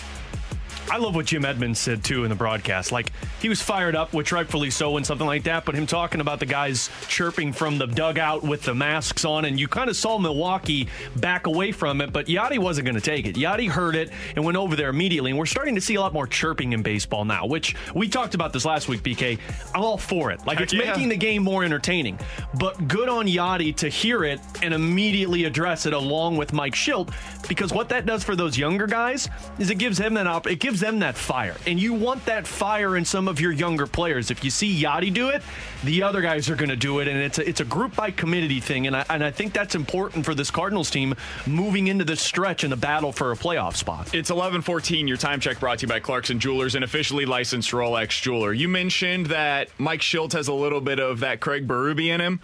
I 0.91 0.99
love 0.99 1.15
what 1.15 1.27
Jim 1.27 1.45
Edmonds 1.45 1.81
said 1.81 2.05
too 2.05 2.25
in 2.25 2.31
the 2.31 2.37
broadcast. 2.37 2.93
Like 2.93 3.11
he 3.41 3.49
was 3.49 3.61
fired 3.61 3.97
up, 3.97 4.13
which 4.13 4.33
rightfully 4.33 4.71
so, 4.71 4.93
when 4.93 5.05
something 5.05 5.27
like 5.27 5.45
that. 5.45 5.65
But 5.65 5.75
him 5.75 5.87
talking 5.87 6.21
about 6.21 6.41
the 6.41 6.47
guys 6.47 6.91
chirping 7.09 7.53
from 7.53 7.79
the 7.79 7.87
dugout 7.87 8.43
with 8.43 8.63
the 8.63 8.75
masks 8.75 9.25
on, 9.25 9.45
and 9.45 9.59
you 9.59 9.67
kind 9.67 9.89
of 9.91 9.97
saw 9.97 10.19
Milwaukee 10.19 10.89
back 11.17 11.47
away 11.47 11.73
from 11.73 12.01
it. 12.01 12.13
But 12.13 12.27
Yadi 12.27 12.59
wasn't 12.59 12.85
going 12.85 12.95
to 12.97 13.01
take 13.01 13.27
it. 13.27 13.35
Yadi 13.37 13.69
heard 13.69 13.97
it 13.97 14.11
and 14.37 14.45
went 14.45 14.57
over 14.57 14.77
there 14.77 14.91
immediately. 14.91 15.31
And 15.31 15.39
we're 15.39 15.47
starting 15.47 15.75
to 15.75 15.81
see 15.81 15.95
a 15.95 16.01
lot 16.01 16.13
more 16.13 16.27
chirping 16.27 16.73
in 16.73 16.83
baseball 16.83 17.25
now, 17.25 17.47
which 17.47 17.75
we 17.95 18.09
talked 18.09 18.35
about 18.35 18.53
this 18.53 18.65
last 18.65 18.89
week. 18.89 19.03
BK, 19.03 19.39
I'm 19.75 19.83
all 19.83 19.99
for 19.99 20.31
it. 20.31 20.47
Like 20.47 20.61
it's 20.61 20.73
yeah. 20.73 20.91
making 20.91 21.09
the 21.09 21.17
game 21.17 21.43
more 21.43 21.65
entertaining. 21.65 22.19
But 22.59 22.89
good 22.89 23.09
on 23.09 23.27
Yadi 23.27 23.75
to 23.77 23.89
hear 23.89 24.25
it 24.25 24.41
and 24.63 24.75
immediately 24.75 25.45
address 25.45 25.87
it 25.87 25.93
along 25.93 26.37
with 26.37 26.53
Mike 26.53 26.75
Shildt, 26.75 27.13
because 27.49 27.73
what 27.73 27.89
that 27.89 28.07
does 28.07 28.23
for 28.23 28.37
those 28.37 28.57
younger 28.57 28.87
guys 28.87 29.29
is 29.59 29.71
it 29.71 29.79
gives 29.79 29.99
them 29.99 30.15
that 30.15 30.27
op- 30.27 30.47
it 30.47 30.61
gives 30.61 30.74
them 30.81 30.99
that 31.01 31.17
fire, 31.17 31.57
and 31.67 31.81
you 31.81 31.95
want 31.95 32.25
that 32.27 32.47
fire 32.47 32.97
in 32.97 33.05
some 33.05 33.29
of 33.29 33.41
your 33.41 33.53
younger 33.53 33.87
players. 33.87 34.31
If 34.31 34.45
you 34.45 34.51
see 34.51 34.83
Yadi 34.83 35.13
do 35.13 35.29
it, 35.29 35.43
the 35.85 36.03
other 36.03 36.21
guys 36.21 36.49
are 36.51 36.57
going 36.57 36.71
to 36.71 36.77
do 36.77 37.01
it, 37.01 37.09
and 37.09 37.19
it's 37.19 37.39
a, 37.39 37.49
it's 37.49 37.61
a 37.61 37.65
group 37.65 37.95
by 37.97 38.11
committee 38.11 38.61
thing, 38.61 38.87
and 38.87 38.97
I, 38.97 39.05
and 39.11 39.25
I 39.25 39.31
think 39.31 39.53
that's 39.53 39.75
important 39.75 40.25
for 40.25 40.35
this 40.35 40.51
Cardinals 40.51 40.91
team 40.91 41.15
moving 41.47 41.89
into 41.89 42.05
the 42.05 42.17
stretch 42.17 42.65
in 42.65 42.71
the 42.71 42.77
battle 42.77 43.13
for 43.13 43.33
a 43.33 43.37
playoff 43.37 43.77
spot. 43.77 44.15
It's 44.15 44.31
11:14. 44.31 45.09
Your 45.09 45.17
time 45.17 45.41
check 45.41 45.61
brought 45.61 45.79
to 45.81 45.83
you 45.83 45.89
by 45.89 46.01
Clarkson 46.01 46.39
Jewelers, 46.39 46.75
an 46.75 46.83
officially 46.83 47.27
licensed 47.27 47.71
Rolex 47.71 48.21
jeweler. 48.21 48.53
You 48.53 48.69
mentioned 48.69 49.27
that 49.27 49.69
Mike 49.79 50.01
Shildt 50.01 50.33
has 50.33 50.49
a 50.49 50.55
little 50.55 50.81
bit 50.81 50.99
of 50.99 51.21
that 51.21 51.41
Craig 51.41 51.67
Berube 51.67 52.07
in 52.07 52.21
him. 52.21 52.41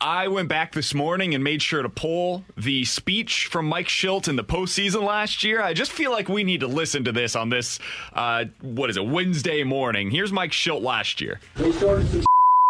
I 0.00 0.28
went 0.28 0.48
back 0.48 0.72
this 0.72 0.94
morning 0.94 1.34
and 1.34 1.42
made 1.42 1.60
sure 1.60 1.82
to 1.82 1.88
pull 1.88 2.44
the 2.56 2.84
speech 2.84 3.46
from 3.46 3.66
Mike 3.66 3.88
Shildt 3.88 4.28
in 4.28 4.36
the 4.36 4.44
postseason 4.44 5.02
last 5.02 5.42
year. 5.42 5.60
I 5.60 5.74
just 5.74 5.90
feel 5.90 6.12
like 6.12 6.28
we 6.28 6.44
need 6.44 6.60
to 6.60 6.68
listen 6.68 7.04
to 7.04 7.12
this 7.12 7.34
on 7.34 7.48
this, 7.48 7.80
uh, 8.12 8.44
what 8.60 8.90
is 8.90 8.96
it, 8.96 9.04
Wednesday 9.04 9.64
morning. 9.64 10.10
Here's 10.10 10.32
Mike 10.32 10.52
Shildt 10.52 10.82
last 10.82 11.20
year. 11.20 11.40
We 11.58 11.72
started 11.72 12.06
some 12.08 12.24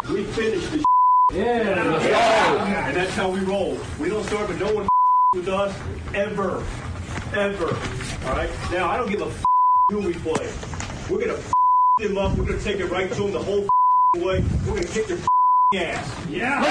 we 0.14 0.24
finished 0.24 0.72
the 0.72 0.84
yeah. 1.34 2.88
And 2.88 2.96
that's 2.96 3.14
how 3.14 3.30
we 3.30 3.40
roll. 3.40 3.78
We 4.00 4.08
don't 4.08 4.24
start, 4.24 4.46
but 4.46 4.58
no 4.58 4.72
one 4.72 4.88
with 5.34 5.48
us 5.48 5.78
ever. 6.14 6.64
Ever. 7.34 7.66
All 8.26 8.36
right? 8.36 8.50
Now, 8.72 8.88
I 8.88 8.96
don't 8.96 9.10
give 9.10 9.20
a 9.20 9.30
who 9.92 10.00
we 10.00 10.14
play. 10.14 10.50
We're 11.10 11.26
gonna 11.26 11.38
them 11.98 12.16
up. 12.16 12.38
We're 12.38 12.46
gonna 12.46 12.60
take 12.60 12.80
it 12.80 12.86
right 12.86 13.12
to 13.12 13.22
them 13.22 13.32
the 13.32 13.42
whole 13.42 13.68
way. 14.16 14.42
We're 14.66 14.76
gonna 14.76 14.86
kick 14.86 15.08
their 15.08 15.18
ass. 15.74 16.26
Yeah. 16.28 16.62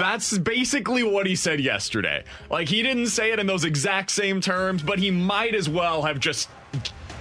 That's 0.00 0.38
basically 0.38 1.02
what 1.02 1.26
he 1.26 1.36
said 1.36 1.60
yesterday. 1.60 2.24
Like 2.50 2.68
he 2.68 2.82
didn't 2.82 3.08
say 3.08 3.32
it 3.32 3.38
in 3.38 3.46
those 3.46 3.64
exact 3.64 4.10
same 4.10 4.40
terms, 4.40 4.82
but 4.82 4.98
he 4.98 5.10
might 5.10 5.54
as 5.54 5.68
well 5.68 6.02
have 6.02 6.18
just 6.18 6.48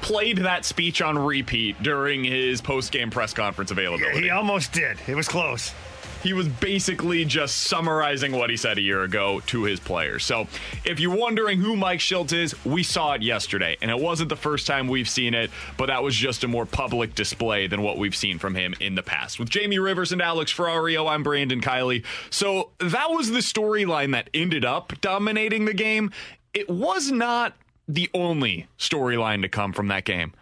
played 0.01 0.38
that 0.39 0.65
speech 0.65 1.01
on 1.01 1.17
repeat 1.17 1.81
during 1.83 2.24
his 2.24 2.62
post-game 2.62 3.12
press 3.12 3.33
conference 3.33 3.71
availability. 3.71 4.21
He 4.21 4.29
almost 4.29 4.71
did. 4.71 4.98
It 5.07 5.15
was 5.15 5.27
close. 5.27 5.74
He 6.23 6.33
was 6.33 6.47
basically 6.47 7.25
just 7.25 7.63
summarizing 7.63 8.31
what 8.31 8.51
he 8.51 8.57
said 8.57 8.77
a 8.77 8.81
year 8.81 9.03
ago 9.03 9.41
to 9.47 9.63
his 9.63 9.79
players. 9.79 10.23
So, 10.23 10.47
if 10.85 10.99
you're 10.99 11.15
wondering 11.15 11.59
who 11.59 11.75
Mike 11.75 11.99
Shildt 11.99 12.31
is, 12.31 12.53
we 12.63 12.83
saw 12.83 13.13
it 13.13 13.23
yesterday, 13.23 13.77
and 13.81 13.89
it 13.89 13.99
wasn't 13.99 14.29
the 14.29 14.35
first 14.35 14.67
time 14.67 14.87
we've 14.87 15.09
seen 15.09 15.33
it, 15.33 15.49
but 15.77 15.87
that 15.87 16.03
was 16.03 16.15
just 16.15 16.43
a 16.43 16.47
more 16.47 16.65
public 16.65 17.15
display 17.15 17.65
than 17.65 17.81
what 17.81 17.97
we've 17.97 18.15
seen 18.15 18.37
from 18.37 18.53
him 18.53 18.75
in 18.79 18.93
the 18.93 19.03
past. 19.03 19.39
With 19.39 19.49
Jamie 19.49 19.79
Rivers 19.79 20.11
and 20.11 20.21
Alex 20.21 20.53
Ferrario, 20.53 21.09
I'm 21.09 21.23
Brandon 21.23 21.59
Kiley. 21.59 22.03
So, 22.29 22.69
that 22.79 23.09
was 23.09 23.31
the 23.31 23.39
storyline 23.39 24.11
that 24.11 24.29
ended 24.33 24.63
up 24.63 24.93
dominating 25.01 25.65
the 25.65 25.73
game. 25.73 26.11
It 26.53 26.69
was 26.69 27.11
not 27.11 27.55
the 27.87 28.09
only 28.13 28.67
storyline 28.77 29.41
to 29.41 29.49
come 29.49 29.73
from 29.73 29.87
that 29.87 30.05
game 30.05 30.33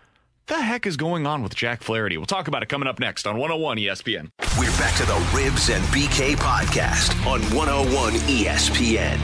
the 0.50 0.60
heck 0.60 0.88
is 0.88 0.98
going 0.98 1.28
on 1.28 1.44
with 1.44 1.56
Jack 1.56 1.84
Flaherty? 1.84 2.18
We'll 2.18 2.26
talk 2.26 2.48
about 2.48 2.64
it 2.64 2.70
coming 2.70 2.88
up 2.88 3.00
next 3.00 3.28
on 3.28 3.38
101 3.38 3.78
ESPN. 3.78 4.32
We're 4.58 4.72
back 4.80 4.96
to 4.98 5.06
the 5.06 5.30
Ribs 5.34 5.70
and 5.70 5.84
BK 5.86 6.36
podcast 6.36 7.12
on 7.26 7.40
101 7.56 8.14
ESPN. 8.14 9.20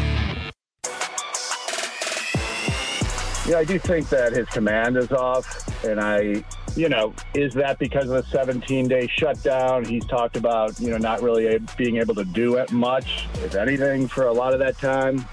Yeah, 3.48 3.58
I 3.58 3.64
do 3.64 3.80
think 3.80 4.08
that 4.10 4.34
his 4.34 4.48
command 4.50 4.98
is 4.98 5.12
off, 5.12 5.84
and 5.84 6.00
I, 6.00 6.44
you 6.76 6.90
know, 6.90 7.14
is 7.34 7.56
that 7.56 7.80
because 7.80 8.04
of 8.10 8.24
the 8.24 8.24
17 8.30 8.88
day 8.88 9.08
shutdown? 9.08 9.84
He's 9.84 10.06
talked 10.06 10.38
about, 10.38 10.80
you 10.80 10.92
know, 10.92 10.98
not 10.98 11.24
really 11.24 11.60
being 11.76 11.98
able 11.98 12.16
to 12.16 12.26
do 12.26 12.56
it 12.58 12.72
much, 12.72 13.28
if 13.44 13.56
anything, 13.56 14.08
for 14.08 14.28
a 14.28 14.34
lot 14.34 14.54
of 14.54 14.60
that 14.60 14.78
time. 14.78 15.26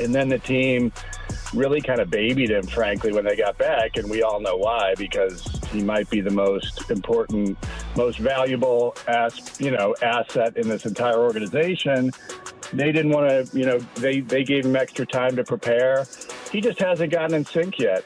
And 0.00 0.14
then 0.14 0.28
the 0.28 0.38
team 0.38 0.92
really 1.54 1.80
kind 1.80 2.00
of 2.00 2.10
babied 2.10 2.50
him, 2.50 2.66
frankly, 2.66 3.12
when 3.12 3.24
they 3.24 3.36
got 3.36 3.58
back, 3.58 3.96
and 3.96 4.10
we 4.10 4.22
all 4.22 4.40
know 4.40 4.56
why 4.56 4.94
because 4.96 5.44
he 5.70 5.82
might 5.82 6.08
be 6.10 6.20
the 6.20 6.30
most 6.30 6.90
important, 6.90 7.58
most 7.96 8.18
valuable, 8.18 8.96
as 9.08 9.60
you 9.60 9.70
know, 9.70 9.94
asset 10.02 10.56
in 10.56 10.68
this 10.68 10.86
entire 10.86 11.18
organization. 11.18 12.10
They 12.72 12.92
didn't 12.92 13.10
want 13.10 13.28
to, 13.28 13.58
you 13.58 13.66
know, 13.66 13.78
they 13.96 14.20
they 14.20 14.44
gave 14.44 14.64
him 14.64 14.76
extra 14.76 15.04
time 15.04 15.36
to 15.36 15.44
prepare. 15.44 16.06
He 16.52 16.60
just 16.60 16.78
hasn't 16.78 17.12
gotten 17.12 17.34
in 17.34 17.44
sync 17.44 17.78
yet. 17.78 18.04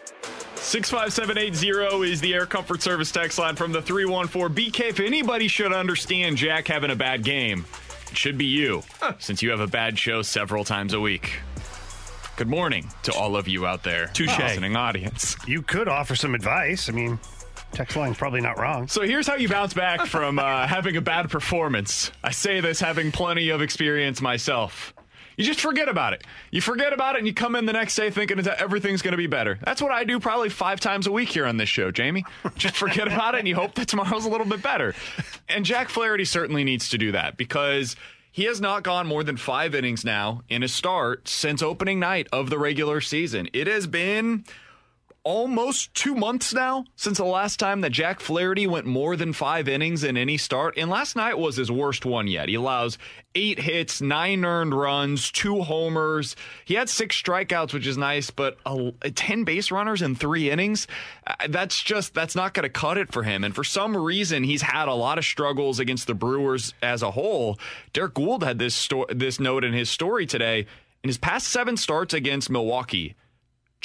65780 0.56 2.10
is 2.10 2.20
the 2.22 2.32
Air 2.32 2.46
Comfort 2.46 2.80
Service 2.80 3.12
text 3.12 3.38
line 3.38 3.54
from 3.54 3.72
the 3.72 3.82
314 3.82 4.56
BK. 4.56 4.88
If 4.88 5.00
anybody 5.00 5.46
should 5.46 5.74
understand 5.74 6.38
Jack 6.38 6.68
having 6.68 6.90
a 6.90 6.96
bad 6.96 7.22
game, 7.22 7.66
it 8.10 8.16
should 8.16 8.38
be 8.38 8.46
you, 8.46 8.82
since 9.18 9.42
you 9.42 9.50
have 9.50 9.60
a 9.60 9.66
bad 9.66 9.98
show 9.98 10.22
several 10.22 10.64
times 10.64 10.94
a 10.94 11.00
week. 11.00 11.40
Good 12.36 12.48
morning 12.48 12.90
to 13.04 13.12
all 13.14 13.36
of 13.36 13.46
you 13.46 13.64
out 13.64 13.84
there, 13.84 14.08
Touche. 14.08 14.36
listening 14.36 14.74
audience. 14.74 15.36
You 15.46 15.62
could 15.62 15.86
offer 15.86 16.16
some 16.16 16.34
advice. 16.34 16.88
I 16.88 16.92
mean, 16.92 17.20
text 17.70 17.96
line's 17.96 18.16
probably 18.16 18.40
not 18.40 18.58
wrong. 18.58 18.88
So 18.88 19.02
here's 19.02 19.28
how 19.28 19.36
you 19.36 19.48
bounce 19.48 19.72
back 19.72 20.06
from 20.06 20.40
uh, 20.40 20.66
having 20.66 20.96
a 20.96 21.00
bad 21.00 21.30
performance. 21.30 22.10
I 22.24 22.32
say 22.32 22.60
this 22.60 22.80
having 22.80 23.12
plenty 23.12 23.50
of 23.50 23.62
experience 23.62 24.20
myself. 24.20 24.92
You 25.36 25.44
just 25.44 25.60
forget 25.60 25.88
about 25.88 26.12
it. 26.12 26.24
You 26.50 26.60
forget 26.60 26.92
about 26.92 27.14
it 27.14 27.18
and 27.18 27.26
you 27.28 27.34
come 27.34 27.54
in 27.54 27.66
the 27.66 27.72
next 27.72 27.94
day 27.94 28.10
thinking 28.10 28.36
that 28.38 28.60
everything's 28.60 29.02
going 29.02 29.12
to 29.12 29.18
be 29.18 29.26
better. 29.28 29.58
That's 29.64 29.80
what 29.80 29.92
I 29.92 30.02
do 30.02 30.18
probably 30.18 30.48
five 30.48 30.80
times 30.80 31.06
a 31.06 31.12
week 31.12 31.28
here 31.28 31.46
on 31.46 31.56
this 31.56 31.68
show, 31.68 31.92
Jamie. 31.92 32.24
Just 32.56 32.76
forget 32.76 33.06
about 33.06 33.34
it 33.36 33.38
and 33.38 33.48
you 33.48 33.54
hope 33.54 33.74
that 33.74 33.86
tomorrow's 33.88 34.24
a 34.26 34.28
little 34.28 34.46
bit 34.46 34.62
better. 34.62 34.94
And 35.48 35.64
Jack 35.64 35.88
Flaherty 35.88 36.24
certainly 36.24 36.64
needs 36.64 36.88
to 36.90 36.98
do 36.98 37.12
that 37.12 37.36
because 37.36 37.94
he 38.34 38.46
has 38.46 38.60
not 38.60 38.82
gone 38.82 39.06
more 39.06 39.22
than 39.22 39.36
five 39.36 39.76
innings 39.76 40.04
now 40.04 40.42
in 40.48 40.64
a 40.64 40.68
start 40.68 41.28
since 41.28 41.62
opening 41.62 42.00
night 42.00 42.26
of 42.32 42.50
the 42.50 42.58
regular 42.58 43.00
season. 43.00 43.48
It 43.52 43.68
has 43.68 43.86
been 43.86 44.44
almost 45.24 45.92
two 45.94 46.14
months 46.14 46.52
now 46.52 46.84
since 46.96 47.16
the 47.16 47.24
last 47.24 47.58
time 47.58 47.80
that 47.80 47.90
Jack 47.90 48.20
Flaherty 48.20 48.66
went 48.66 48.86
more 48.86 49.16
than 49.16 49.32
five 49.32 49.68
innings 49.68 50.04
in 50.04 50.18
any 50.18 50.36
start. 50.36 50.76
And 50.76 50.90
last 50.90 51.16
night 51.16 51.38
was 51.38 51.56
his 51.56 51.72
worst 51.72 52.04
one 52.04 52.28
yet. 52.28 52.50
He 52.50 52.54
allows 52.54 52.98
eight 53.34 53.58
hits, 53.58 54.02
nine 54.02 54.44
earned 54.44 54.74
runs, 54.74 55.32
two 55.32 55.62
homers. 55.62 56.36
He 56.66 56.74
had 56.74 56.90
six 56.90 57.20
strikeouts, 57.20 57.72
which 57.72 57.86
is 57.86 57.96
nice, 57.96 58.30
but 58.30 58.58
a, 58.66 58.92
a 59.02 59.10
10 59.10 59.44
base 59.44 59.70
runners 59.70 60.02
in 60.02 60.14
three 60.14 60.50
innings. 60.50 60.86
Uh, 61.26 61.34
that's 61.48 61.82
just, 61.82 62.12
that's 62.12 62.36
not 62.36 62.52
going 62.52 62.64
to 62.64 62.68
cut 62.68 62.98
it 62.98 63.10
for 63.10 63.22
him. 63.22 63.44
And 63.44 63.54
for 63.54 63.64
some 63.64 63.96
reason, 63.96 64.44
he's 64.44 64.62
had 64.62 64.88
a 64.88 64.94
lot 64.94 65.18
of 65.18 65.24
struggles 65.24 65.80
against 65.80 66.06
the 66.06 66.14
Brewers 66.14 66.74
as 66.82 67.02
a 67.02 67.10
whole. 67.10 67.58
Derrick 67.94 68.14
Goold 68.14 68.44
had 68.44 68.58
this, 68.58 68.74
sto- 68.74 69.06
this 69.08 69.40
note 69.40 69.64
in 69.64 69.72
his 69.72 69.88
story 69.88 70.26
today. 70.26 70.66
In 71.02 71.08
his 71.08 71.18
past 71.18 71.48
seven 71.48 71.76
starts 71.76 72.14
against 72.14 72.48
Milwaukee, 72.48 73.14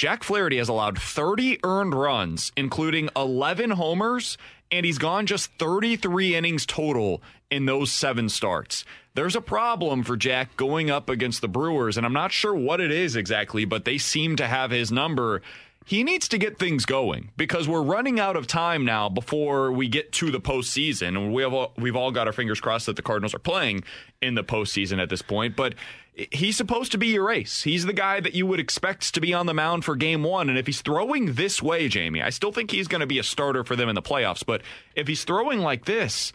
Jack 0.00 0.22
Flaherty 0.22 0.56
has 0.56 0.70
allowed 0.70 0.98
30 0.98 1.60
earned 1.62 1.94
runs, 1.94 2.52
including 2.56 3.10
11 3.14 3.72
homers, 3.72 4.38
and 4.70 4.86
he's 4.86 4.96
gone 4.96 5.26
just 5.26 5.52
33 5.58 6.36
innings 6.36 6.64
total 6.64 7.20
in 7.50 7.66
those 7.66 7.92
seven 7.92 8.30
starts. 8.30 8.86
There's 9.12 9.36
a 9.36 9.42
problem 9.42 10.02
for 10.02 10.16
Jack 10.16 10.56
going 10.56 10.88
up 10.88 11.10
against 11.10 11.42
the 11.42 11.48
Brewers, 11.48 11.98
and 11.98 12.06
I'm 12.06 12.14
not 12.14 12.32
sure 12.32 12.54
what 12.54 12.80
it 12.80 12.90
is 12.90 13.14
exactly, 13.14 13.66
but 13.66 13.84
they 13.84 13.98
seem 13.98 14.36
to 14.36 14.46
have 14.46 14.70
his 14.70 14.90
number. 14.90 15.42
He 15.84 16.02
needs 16.02 16.28
to 16.28 16.38
get 16.38 16.58
things 16.58 16.86
going 16.86 17.32
because 17.36 17.68
we're 17.68 17.82
running 17.82 18.18
out 18.18 18.36
of 18.36 18.46
time 18.46 18.86
now 18.86 19.10
before 19.10 19.70
we 19.70 19.86
get 19.86 20.12
to 20.12 20.30
the 20.30 20.40
postseason. 20.40 21.08
And 21.08 21.34
we 21.34 21.42
have 21.42 21.52
all, 21.52 21.74
we've 21.76 21.96
all 21.96 22.10
got 22.10 22.26
our 22.26 22.32
fingers 22.32 22.58
crossed 22.58 22.86
that 22.86 22.96
the 22.96 23.02
Cardinals 23.02 23.34
are 23.34 23.38
playing 23.38 23.84
in 24.22 24.34
the 24.34 24.44
postseason 24.44 24.98
at 24.98 25.10
this 25.10 25.20
point. 25.20 25.56
But 25.56 25.74
he's 26.32 26.56
supposed 26.56 26.92
to 26.92 26.98
be 26.98 27.08
your 27.08 27.30
ace. 27.30 27.62
He's 27.62 27.84
the 27.84 27.92
guy 27.92 28.20
that 28.20 28.34
you 28.34 28.46
would 28.46 28.60
expect 28.60 29.14
to 29.14 29.20
be 29.20 29.32
on 29.34 29.46
the 29.46 29.54
mound 29.54 29.84
for 29.84 29.96
game 29.96 30.22
one. 30.22 30.48
And 30.48 30.58
if 30.58 30.66
he's 30.66 30.82
throwing 30.82 31.34
this 31.34 31.62
way, 31.62 31.88
Jamie, 31.88 32.22
I 32.22 32.30
still 32.30 32.52
think 32.52 32.70
he's 32.70 32.88
going 32.88 33.00
to 33.00 33.06
be 33.06 33.18
a 33.18 33.22
starter 33.22 33.64
for 33.64 33.76
them 33.76 33.88
in 33.88 33.94
the 33.94 34.02
playoffs. 34.02 34.44
But 34.44 34.62
if 34.94 35.08
he's 35.08 35.24
throwing 35.24 35.60
like 35.60 35.84
this, 35.84 36.32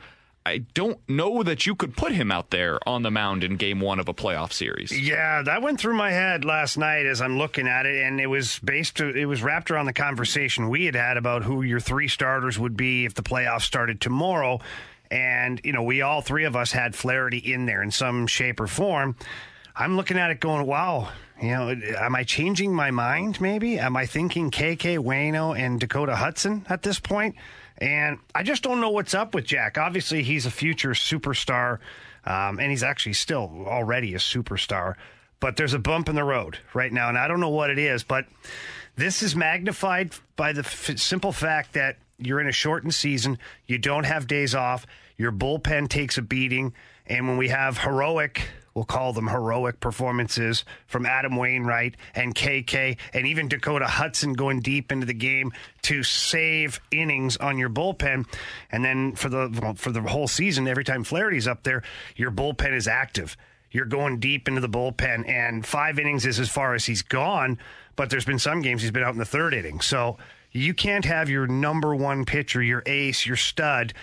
I 0.48 0.60
don't 0.75 1.00
know 1.10 1.42
that 1.42 1.65
you 1.65 1.74
could 1.74 1.98
put 1.98 2.12
him 2.12 2.32
out 2.32 2.51
there 2.51 2.80
on 2.88 3.01
the 3.01 3.10
mound 3.10 3.44
in 3.44 3.58
game 3.58 3.80
one 3.80 4.00
of 4.00 4.08
a 4.08 4.13
playoff 4.13 4.54
series. 4.54 4.92
Yeah, 4.92 5.42
that 5.42 5.63
went 5.63 5.80
through 5.80 5.96
my 5.96 6.12
head 6.12 6.46
last 6.46 6.77
night 6.77 7.08
as 7.08 7.20
I'm 7.20 7.39
looking 7.39 7.68
at 7.68 7.88
it, 7.88 8.04
and 8.04 8.22
it 8.22 8.27
was 8.27 8.60
based, 8.60 9.00
it 9.00 9.25
was 9.25 9.42
wrapped 9.42 9.72
around 9.72 9.88
the 9.88 9.94
conversation 9.94 10.70
we 10.70 10.86
had 10.86 10.94
had 10.94 11.18
about 11.18 11.44
who 11.44 11.63
your 11.63 11.80
three 11.80 12.08
starters 12.08 12.60
would 12.60 12.77
be 12.77 13.06
if 13.06 13.15
the 13.15 13.24
playoffs 13.24 13.63
started 13.63 14.00
tomorrow. 14.00 14.60
And, 15.10 15.60
you 15.63 15.74
know, 15.74 15.84
we 15.84 16.04
all 16.04 16.22
three 16.22 16.46
of 16.46 16.56
us 16.56 16.72
had 16.72 16.94
Flaherty 16.96 17.39
in 17.39 17.65
there 17.65 17.82
in 17.82 17.89
some 17.89 18.27
shape 18.27 18.60
or 18.60 18.68
form. 18.68 19.15
I'm 19.77 19.98
looking 19.98 20.17
at 20.17 20.32
it 20.32 20.39
going, 20.39 20.65
wow, 20.65 21.10
you 21.41 21.50
know, 21.50 21.70
am 21.70 22.15
I 22.15 22.24
changing 22.24 22.74
my 22.74 22.91
mind 22.91 23.41
maybe? 23.41 23.77
Am 23.77 23.98
I 23.98 24.05
thinking 24.05 24.50
KK 24.50 25.00
Wayno 25.00 25.58
and 25.58 25.79
Dakota 25.79 26.15
Hudson 26.15 26.65
at 26.70 26.82
this 26.82 27.00
point? 27.00 27.36
And 27.77 28.20
I 28.34 28.44
just 28.44 28.63
don't 28.63 28.79
know 28.79 28.89
what's 28.89 29.13
up 29.13 29.36
with 29.36 29.44
Jack. 29.44 29.77
Obviously, 29.77 30.24
he's 30.24 30.46
a 30.46 30.51
future 30.51 30.91
superstar, 30.91 31.79
um, 32.25 32.60
and 32.60 32.72
he's 32.72 32.84
actually 32.84 33.13
still 33.13 33.65
already 33.67 34.13
a 34.13 34.17
superstar. 34.17 34.96
But 35.41 35.58
there's 35.58 35.74
a 35.74 35.79
bump 35.79 36.08
in 36.08 36.15
the 36.15 36.24
road 36.24 36.58
right 36.74 36.91
now, 36.91 37.10
and 37.10 37.17
I 37.17 37.27
don't 37.27 37.41
know 37.41 37.50
what 37.50 37.70
it 37.70 37.77
is. 37.77 38.05
But 38.05 38.27
this 38.96 39.22
is 39.22 39.36
magnified 39.36 40.13
by 40.38 40.53
the 40.53 40.62
f- 40.62 40.98
simple 40.98 41.34
fact 41.34 41.74
that 41.74 41.98
you're 42.17 42.39
in 42.39 42.48
a 42.48 42.53
shortened 42.53 42.94
season, 42.94 43.38
you 43.67 43.77
don't 43.77 44.05
have 44.05 44.25
days 44.25 44.55
off, 44.55 44.86
your 45.17 45.34
bullpen 45.34 45.89
takes 45.89 46.17
a 46.17 46.22
beating, 46.22 46.74
and 47.05 47.27
when 47.27 47.36
we 47.36 47.50
have 47.50 47.79
heroic 47.79 48.48
we'll 48.75 48.84
call 48.84 49.13
them 49.13 49.27
heroic 49.27 49.79
performances 49.79 50.65
from 50.86 51.05
Adam 51.05 51.38
Wainwright 51.38 51.96
and 52.13 52.36
KK 52.36 52.98
and 53.13 53.25
even 53.25 53.48
Dakota 53.48 53.86
Hudson 53.86 54.34
going 54.34 54.60
deep 54.60 54.91
into 54.91 55.05
the 55.05 55.13
game 55.13 55.53
to 55.84 56.03
save 56.03 56.82
innings 56.91 57.38
on 57.38 57.58
your 57.58 57.70
bullpen. 57.70 58.27
And 58.70 58.84
then 58.84 59.15
for 59.15 59.29
the 59.29 59.58
well, 59.62 59.74
for 59.75 59.91
the 59.91 60.01
whole 60.01 60.27
season, 60.27 60.67
every 60.67 60.84
time 60.84 61.05
Flaherty's 61.05 61.48
up 61.48 61.63
there, 61.63 61.82
your 62.17 62.32
bullpen 62.32 62.74
is 62.74 62.88
active. 62.88 63.38
You're 63.72 63.86
going 63.86 64.20
deep 64.20 64.48
into 64.48 64.62
the 64.62 64.70
bullpen, 64.70 65.27
and 65.27 65.65
five 65.65 66.00
innings 66.00 66.25
is 66.25 66.39
as 66.39 66.50
far 66.50 66.75
as 66.75 66.86
he's 66.86 67.01
gone. 67.01 67.58
But 67.96 68.10
there's 68.10 68.25
been 68.25 68.39
some 68.39 68.62
games 68.62 68.82
he's 68.82 68.91
been 68.91 69.03
out 69.03 69.13
in 69.13 69.20
the 69.20 69.25
third 69.25 69.53
inning. 69.53 69.82
So 69.82 70.17
you 70.51 70.74
can't 70.74 71.03
have 71.05 71.29
your 71.29 71.48
number 71.48 71.94
one 71.96 72.24
pitcher, 72.25 72.62
your 72.62 72.84
ace, 72.86 73.25
your 73.25 73.36
stud 73.36 73.94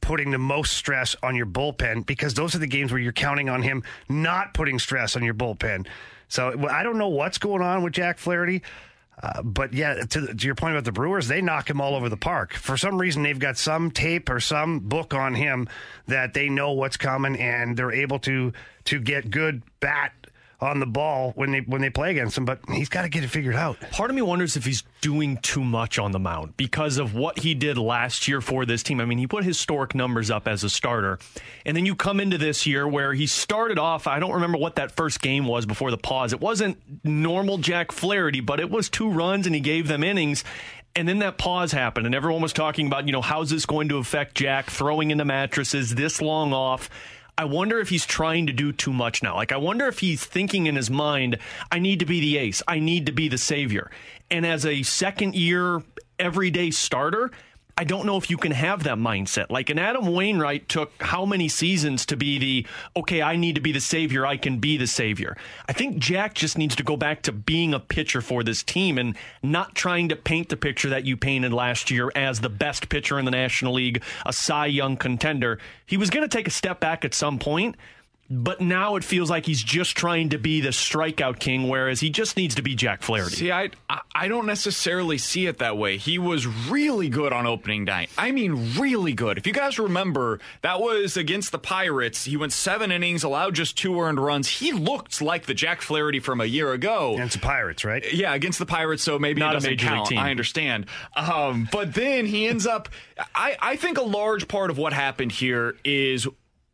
putting 0.00 0.30
the 0.30 0.38
most 0.38 0.72
stress 0.74 1.16
on 1.22 1.34
your 1.34 1.46
bullpen 1.46 2.06
because 2.06 2.34
those 2.34 2.54
are 2.54 2.58
the 2.58 2.66
games 2.66 2.92
where 2.92 3.00
you're 3.00 3.12
counting 3.12 3.48
on 3.48 3.62
him 3.62 3.82
not 4.08 4.54
putting 4.54 4.78
stress 4.78 5.16
on 5.16 5.22
your 5.22 5.34
bullpen. 5.34 5.86
So 6.28 6.68
I 6.68 6.82
don't 6.82 6.98
know 6.98 7.08
what's 7.08 7.38
going 7.38 7.62
on 7.62 7.82
with 7.82 7.92
Jack 7.92 8.18
Flaherty. 8.18 8.62
Uh, 9.20 9.42
but 9.42 9.74
yeah, 9.74 9.94
to, 9.94 10.32
to, 10.32 10.46
your 10.46 10.54
point 10.54 10.74
about 10.74 10.84
the 10.84 10.92
Brewers, 10.92 11.26
they 11.26 11.42
knock 11.42 11.68
him 11.68 11.80
all 11.80 11.96
over 11.96 12.08
the 12.08 12.16
park. 12.16 12.52
For 12.52 12.76
some 12.76 13.00
reason, 13.00 13.24
they've 13.24 13.38
got 13.38 13.56
some 13.56 13.90
tape 13.90 14.30
or 14.30 14.38
some 14.38 14.78
book 14.78 15.12
on 15.12 15.34
him 15.34 15.68
that 16.06 16.34
they 16.34 16.48
know 16.48 16.72
what's 16.72 16.96
coming, 16.96 17.36
and 17.36 17.76
they're 17.76 17.92
able 17.92 18.20
to 18.20 18.52
to 18.84 19.00
get 19.00 19.30
good 19.30 19.62
bat 19.80 20.12
on 20.60 20.80
the 20.80 20.86
ball 20.86 21.32
when 21.36 21.52
they 21.52 21.60
when 21.60 21.80
they 21.80 21.90
play 21.90 22.10
against 22.10 22.36
him, 22.36 22.44
but 22.44 22.58
he's 22.68 22.88
got 22.88 23.02
to 23.02 23.08
get 23.08 23.22
it 23.22 23.28
figured 23.28 23.54
out. 23.54 23.78
Part 23.92 24.10
of 24.10 24.16
me 24.16 24.22
wonders 24.22 24.56
if 24.56 24.64
he's 24.64 24.82
doing 25.00 25.36
too 25.36 25.62
much 25.62 25.98
on 25.98 26.10
the 26.10 26.18
mound 26.18 26.56
because 26.56 26.98
of 26.98 27.14
what 27.14 27.38
he 27.38 27.54
did 27.54 27.78
last 27.78 28.26
year 28.26 28.40
for 28.40 28.66
this 28.66 28.82
team. 28.82 29.00
I 29.00 29.04
mean, 29.04 29.18
he 29.18 29.26
put 29.26 29.44
historic 29.44 29.94
numbers 29.94 30.30
up 30.30 30.48
as 30.48 30.64
a 30.64 30.70
starter. 30.70 31.18
And 31.64 31.76
then 31.76 31.86
you 31.86 31.94
come 31.94 32.18
into 32.18 32.38
this 32.38 32.66
year 32.66 32.88
where 32.88 33.14
he 33.14 33.26
started 33.26 33.78
off, 33.78 34.06
I 34.08 34.18
don't 34.18 34.32
remember 34.32 34.58
what 34.58 34.76
that 34.76 34.92
first 34.92 35.20
game 35.20 35.46
was 35.46 35.64
before 35.64 35.92
the 35.92 35.98
pause. 35.98 36.32
It 36.32 36.40
wasn't 36.40 36.78
normal 37.04 37.58
Jack 37.58 37.92
Flaherty, 37.92 38.40
but 38.40 38.58
it 38.58 38.70
was 38.70 38.88
two 38.88 39.10
runs 39.10 39.46
and 39.46 39.54
he 39.54 39.60
gave 39.60 39.86
them 39.86 40.02
innings. 40.02 40.42
And 40.96 41.06
then 41.06 41.20
that 41.20 41.38
pause 41.38 41.70
happened, 41.70 42.06
and 42.06 42.14
everyone 42.14 42.42
was 42.42 42.52
talking 42.52 42.88
about, 42.88 43.06
you 43.06 43.12
know, 43.12 43.20
how's 43.20 43.50
this 43.50 43.66
going 43.66 43.90
to 43.90 43.98
affect 43.98 44.34
Jack 44.34 44.68
throwing 44.68 45.12
into 45.12 45.24
mattresses 45.24 45.94
this 45.94 46.20
long 46.20 46.52
off? 46.52 46.90
I 47.38 47.44
wonder 47.44 47.78
if 47.78 47.88
he's 47.88 48.04
trying 48.04 48.48
to 48.48 48.52
do 48.52 48.72
too 48.72 48.92
much 48.92 49.22
now. 49.22 49.36
Like, 49.36 49.52
I 49.52 49.58
wonder 49.58 49.86
if 49.86 50.00
he's 50.00 50.24
thinking 50.24 50.66
in 50.66 50.74
his 50.74 50.90
mind, 50.90 51.38
I 51.70 51.78
need 51.78 52.00
to 52.00 52.04
be 52.04 52.18
the 52.18 52.36
ace. 52.36 52.62
I 52.66 52.80
need 52.80 53.06
to 53.06 53.12
be 53.12 53.28
the 53.28 53.38
savior. 53.38 53.92
And 54.28 54.44
as 54.44 54.66
a 54.66 54.82
second 54.82 55.36
year, 55.36 55.80
everyday 56.18 56.72
starter, 56.72 57.30
I 57.78 57.84
don't 57.84 58.06
know 58.06 58.16
if 58.16 58.28
you 58.28 58.36
can 58.38 58.50
have 58.50 58.82
that 58.82 58.98
mindset. 58.98 59.50
Like 59.50 59.70
an 59.70 59.78
Adam 59.78 60.12
Wainwright 60.12 60.68
took 60.68 61.00
how 61.00 61.24
many 61.24 61.48
seasons 61.48 62.04
to 62.06 62.16
be 62.16 62.36
the, 62.36 62.66
okay, 62.96 63.22
I 63.22 63.36
need 63.36 63.54
to 63.54 63.60
be 63.60 63.70
the 63.70 63.78
savior. 63.78 64.26
I 64.26 64.36
can 64.36 64.58
be 64.58 64.76
the 64.76 64.88
savior. 64.88 65.36
I 65.68 65.74
think 65.74 65.98
Jack 65.98 66.34
just 66.34 66.58
needs 66.58 66.74
to 66.74 66.82
go 66.82 66.96
back 66.96 67.22
to 67.22 67.32
being 67.32 67.72
a 67.72 67.78
pitcher 67.78 68.20
for 68.20 68.42
this 68.42 68.64
team 68.64 68.98
and 68.98 69.16
not 69.44 69.76
trying 69.76 70.08
to 70.08 70.16
paint 70.16 70.48
the 70.48 70.56
picture 70.56 70.88
that 70.88 71.04
you 71.04 71.16
painted 71.16 71.52
last 71.52 71.88
year 71.88 72.10
as 72.16 72.40
the 72.40 72.48
best 72.48 72.88
pitcher 72.88 73.16
in 73.16 73.24
the 73.24 73.30
National 73.30 73.74
League, 73.74 74.02
a 74.26 74.32
Cy 74.32 74.66
Young 74.66 74.96
contender. 74.96 75.60
He 75.86 75.96
was 75.96 76.10
going 76.10 76.28
to 76.28 76.36
take 76.36 76.48
a 76.48 76.50
step 76.50 76.80
back 76.80 77.04
at 77.04 77.14
some 77.14 77.38
point. 77.38 77.76
But 78.30 78.60
now 78.60 78.96
it 78.96 79.04
feels 79.04 79.30
like 79.30 79.46
he's 79.46 79.62
just 79.62 79.96
trying 79.96 80.28
to 80.30 80.38
be 80.38 80.60
the 80.60 80.68
strikeout 80.68 81.38
king, 81.38 81.66
whereas 81.66 81.98
he 82.00 82.10
just 82.10 82.36
needs 82.36 82.56
to 82.56 82.62
be 82.62 82.74
Jack 82.74 83.00
Flaherty. 83.02 83.36
See, 83.36 83.50
I 83.52 83.70
I 84.14 84.28
don't 84.28 84.44
necessarily 84.44 85.16
see 85.16 85.46
it 85.46 85.58
that 85.58 85.78
way. 85.78 85.96
He 85.96 86.18
was 86.18 86.46
really 86.46 87.08
good 87.08 87.32
on 87.32 87.46
opening 87.46 87.84
night. 87.84 88.10
I 88.18 88.32
mean, 88.32 88.74
really 88.78 89.14
good. 89.14 89.38
If 89.38 89.46
you 89.46 89.54
guys 89.54 89.78
remember, 89.78 90.40
that 90.60 90.78
was 90.78 91.16
against 91.16 91.52
the 91.52 91.58
Pirates. 91.58 92.26
He 92.26 92.36
went 92.36 92.52
seven 92.52 92.92
innings, 92.92 93.24
allowed 93.24 93.54
just 93.54 93.78
two 93.78 93.98
earned 93.98 94.20
runs. 94.20 94.46
He 94.46 94.72
looked 94.72 95.22
like 95.22 95.46
the 95.46 95.54
Jack 95.54 95.80
Flaherty 95.80 96.20
from 96.20 96.42
a 96.42 96.44
year 96.46 96.72
ago. 96.74 97.14
Against 97.14 97.36
the 97.40 97.46
Pirates, 97.46 97.82
right? 97.82 98.12
Yeah, 98.12 98.34
against 98.34 98.58
the 98.58 98.66
Pirates. 98.66 99.02
So 99.02 99.18
maybe 99.18 99.40
Not 99.40 99.48
it 99.48 99.50
a 99.50 99.56
doesn't 99.56 99.70
major 99.70 99.86
league 99.86 99.94
count. 99.94 100.08
team. 100.08 100.18
I 100.18 100.30
understand. 100.30 100.84
Um, 101.16 101.66
but 101.72 101.94
then 101.94 102.26
he 102.26 102.46
ends 102.46 102.66
up. 102.66 102.90
I 103.34 103.56
I 103.58 103.76
think 103.76 103.96
a 103.96 104.02
large 104.02 104.48
part 104.48 104.68
of 104.68 104.76
what 104.76 104.92
happened 104.92 105.32
here 105.32 105.76
is 105.82 106.28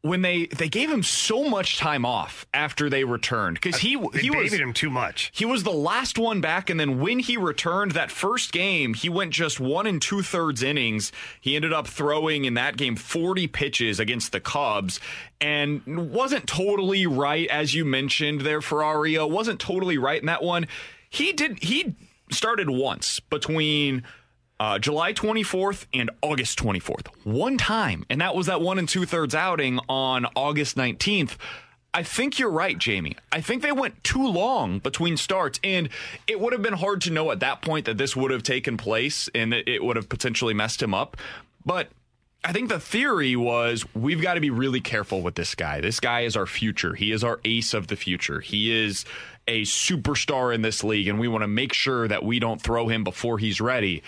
when 0.04 0.20
they 0.20 0.44
they 0.46 0.68
gave 0.68 0.90
him 0.90 1.02
so 1.02 1.44
much 1.44 1.78
time 1.78 2.04
off 2.04 2.46
after 2.52 2.90
they 2.90 3.04
returned 3.04 3.54
because 3.54 3.78
he 3.78 3.96
They 3.96 4.20
he 4.20 4.30
was 4.30 4.52
him 4.52 4.74
too 4.74 4.90
much. 4.90 5.32
he 5.34 5.46
was 5.46 5.62
the 5.62 5.72
last 5.72 6.18
one 6.18 6.42
back, 6.42 6.68
and 6.68 6.78
then 6.78 7.00
when 7.00 7.20
he 7.20 7.38
returned 7.38 7.92
that 7.92 8.10
first 8.10 8.52
game, 8.52 8.92
he 8.92 9.08
went 9.08 9.32
just 9.32 9.60
one 9.60 9.86
and 9.86 10.02
two 10.02 10.20
thirds 10.20 10.62
innings. 10.62 11.10
He 11.40 11.56
ended 11.56 11.72
up 11.72 11.86
throwing 11.86 12.44
in 12.44 12.52
that 12.52 12.76
game 12.76 12.96
40 12.96 13.46
pitches 13.48 13.98
against 13.98 14.32
the 14.32 14.40
Cubs 14.40 15.00
and 15.40 15.80
wasn't 16.12 16.46
totally 16.46 17.06
right, 17.06 17.48
as 17.48 17.72
you 17.72 17.86
mentioned 17.86 18.42
there, 18.42 18.60
Ferrario. 18.60 19.28
Wasn't 19.28 19.58
totally 19.58 19.96
right 19.96 20.20
in 20.20 20.26
that 20.26 20.42
one. 20.42 20.66
He 21.08 21.32
did, 21.32 21.62
he 21.62 21.96
started 22.30 22.68
once 22.68 23.20
between. 23.20 24.02
Uh, 24.60 24.78
July 24.78 25.12
24th 25.12 25.86
and 25.92 26.10
August 26.22 26.58
24th. 26.58 27.08
One 27.24 27.58
time. 27.58 28.04
And 28.08 28.20
that 28.20 28.36
was 28.36 28.46
that 28.46 28.60
one 28.60 28.78
and 28.78 28.88
two 28.88 29.04
thirds 29.04 29.34
outing 29.34 29.80
on 29.88 30.26
August 30.36 30.76
19th. 30.76 31.36
I 31.92 32.02
think 32.02 32.38
you're 32.38 32.50
right, 32.50 32.76
Jamie. 32.76 33.16
I 33.30 33.40
think 33.40 33.62
they 33.62 33.72
went 33.72 34.02
too 34.02 34.26
long 34.26 34.80
between 34.80 35.16
starts, 35.16 35.60
and 35.62 35.88
it 36.26 36.40
would 36.40 36.52
have 36.52 36.62
been 36.62 36.74
hard 36.74 37.00
to 37.02 37.12
know 37.12 37.30
at 37.30 37.38
that 37.40 37.62
point 37.62 37.86
that 37.86 37.98
this 37.98 38.16
would 38.16 38.32
have 38.32 38.42
taken 38.42 38.76
place 38.76 39.28
and 39.32 39.54
it 39.54 39.82
would 39.82 39.94
have 39.94 40.08
potentially 40.08 40.54
messed 40.54 40.82
him 40.82 40.92
up. 40.92 41.16
But 41.64 41.90
I 42.44 42.52
think 42.52 42.68
the 42.68 42.80
theory 42.80 43.36
was 43.36 43.86
we've 43.94 44.20
got 44.20 44.34
to 44.34 44.40
be 44.40 44.50
really 44.50 44.80
careful 44.80 45.22
with 45.22 45.36
this 45.36 45.54
guy. 45.54 45.80
This 45.80 46.00
guy 46.00 46.22
is 46.22 46.36
our 46.36 46.46
future. 46.46 46.94
He 46.94 47.12
is 47.12 47.22
our 47.22 47.40
ace 47.44 47.74
of 47.74 47.86
the 47.86 47.96
future. 47.96 48.40
He 48.40 48.76
is 48.84 49.04
a 49.46 49.62
superstar 49.62 50.54
in 50.54 50.62
this 50.62 50.82
league, 50.82 51.08
and 51.08 51.18
we 51.18 51.28
want 51.28 51.42
to 51.42 51.48
make 51.48 51.72
sure 51.72 52.08
that 52.08 52.24
we 52.24 52.40
don't 52.40 52.60
throw 52.60 52.88
him 52.88 53.04
before 53.04 53.38
he's 53.38 53.60
ready. 53.60 54.02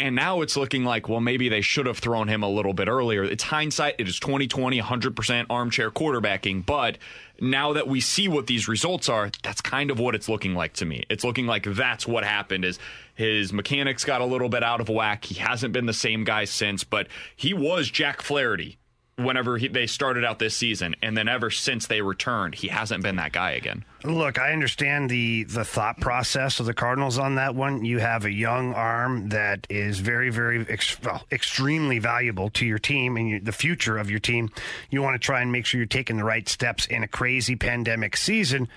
And 0.00 0.16
now 0.16 0.40
it's 0.40 0.56
looking 0.56 0.82
like, 0.84 1.10
well, 1.10 1.20
maybe 1.20 1.50
they 1.50 1.60
should 1.60 1.84
have 1.84 1.98
thrown 1.98 2.26
him 2.26 2.42
a 2.42 2.48
little 2.48 2.72
bit 2.72 2.88
earlier. 2.88 3.22
It's 3.22 3.44
hindsight. 3.44 3.96
It 3.98 4.08
is 4.08 4.18
2020, 4.18 4.80
100% 4.80 5.46
armchair 5.50 5.90
quarterbacking. 5.90 6.64
But 6.64 6.96
now 7.38 7.74
that 7.74 7.86
we 7.86 8.00
see 8.00 8.26
what 8.26 8.46
these 8.46 8.66
results 8.66 9.10
are, 9.10 9.30
that's 9.42 9.60
kind 9.60 9.90
of 9.90 10.00
what 10.00 10.14
it's 10.14 10.26
looking 10.26 10.54
like 10.54 10.72
to 10.74 10.86
me. 10.86 11.04
It's 11.10 11.22
looking 11.22 11.46
like 11.46 11.64
that's 11.64 12.06
what 12.06 12.24
happened 12.24 12.64
is 12.64 12.78
his 13.14 13.52
mechanics 13.52 14.06
got 14.06 14.22
a 14.22 14.24
little 14.24 14.48
bit 14.48 14.62
out 14.62 14.80
of 14.80 14.88
whack. 14.88 15.26
He 15.26 15.34
hasn't 15.34 15.74
been 15.74 15.84
the 15.84 15.92
same 15.92 16.24
guy 16.24 16.46
since, 16.46 16.82
but 16.82 17.06
he 17.36 17.52
was 17.52 17.90
Jack 17.90 18.22
Flaherty 18.22 18.78
whenever 19.24 19.58
he, 19.58 19.68
they 19.68 19.86
started 19.86 20.24
out 20.24 20.38
this 20.38 20.54
season. 20.54 20.94
And 21.02 21.16
then 21.16 21.28
ever 21.28 21.50
since 21.50 21.86
they 21.86 22.00
returned, 22.02 22.54
he 22.54 22.68
hasn't 22.68 23.02
been 23.02 23.16
that 23.16 23.32
guy 23.32 23.52
again. 23.52 23.84
Look, 24.04 24.38
I 24.38 24.52
understand 24.52 25.10
the 25.10 25.44
the 25.44 25.64
thought 25.64 26.00
process 26.00 26.58
of 26.60 26.66
the 26.66 26.74
Cardinals 26.74 27.18
on 27.18 27.34
that 27.34 27.54
one. 27.54 27.84
You 27.84 27.98
have 27.98 28.24
a 28.24 28.32
young 28.32 28.72
arm 28.74 29.28
that 29.28 29.66
is 29.68 30.00
very, 30.00 30.30
very 30.30 30.66
ex- 30.68 31.00
well, 31.02 31.24
extremely 31.30 31.98
valuable 31.98 32.50
to 32.50 32.66
your 32.66 32.78
team 32.78 33.16
and 33.16 33.44
the 33.44 33.52
future 33.52 33.98
of 33.98 34.10
your 34.10 34.20
team. 34.20 34.50
You 34.90 35.02
want 35.02 35.20
to 35.20 35.24
try 35.24 35.42
and 35.42 35.52
make 35.52 35.66
sure 35.66 35.78
you're 35.78 35.86
taking 35.86 36.16
the 36.16 36.24
right 36.24 36.48
steps 36.48 36.86
in 36.86 37.02
a 37.02 37.08
crazy 37.08 37.56
pandemic 37.56 38.16
season. 38.16 38.68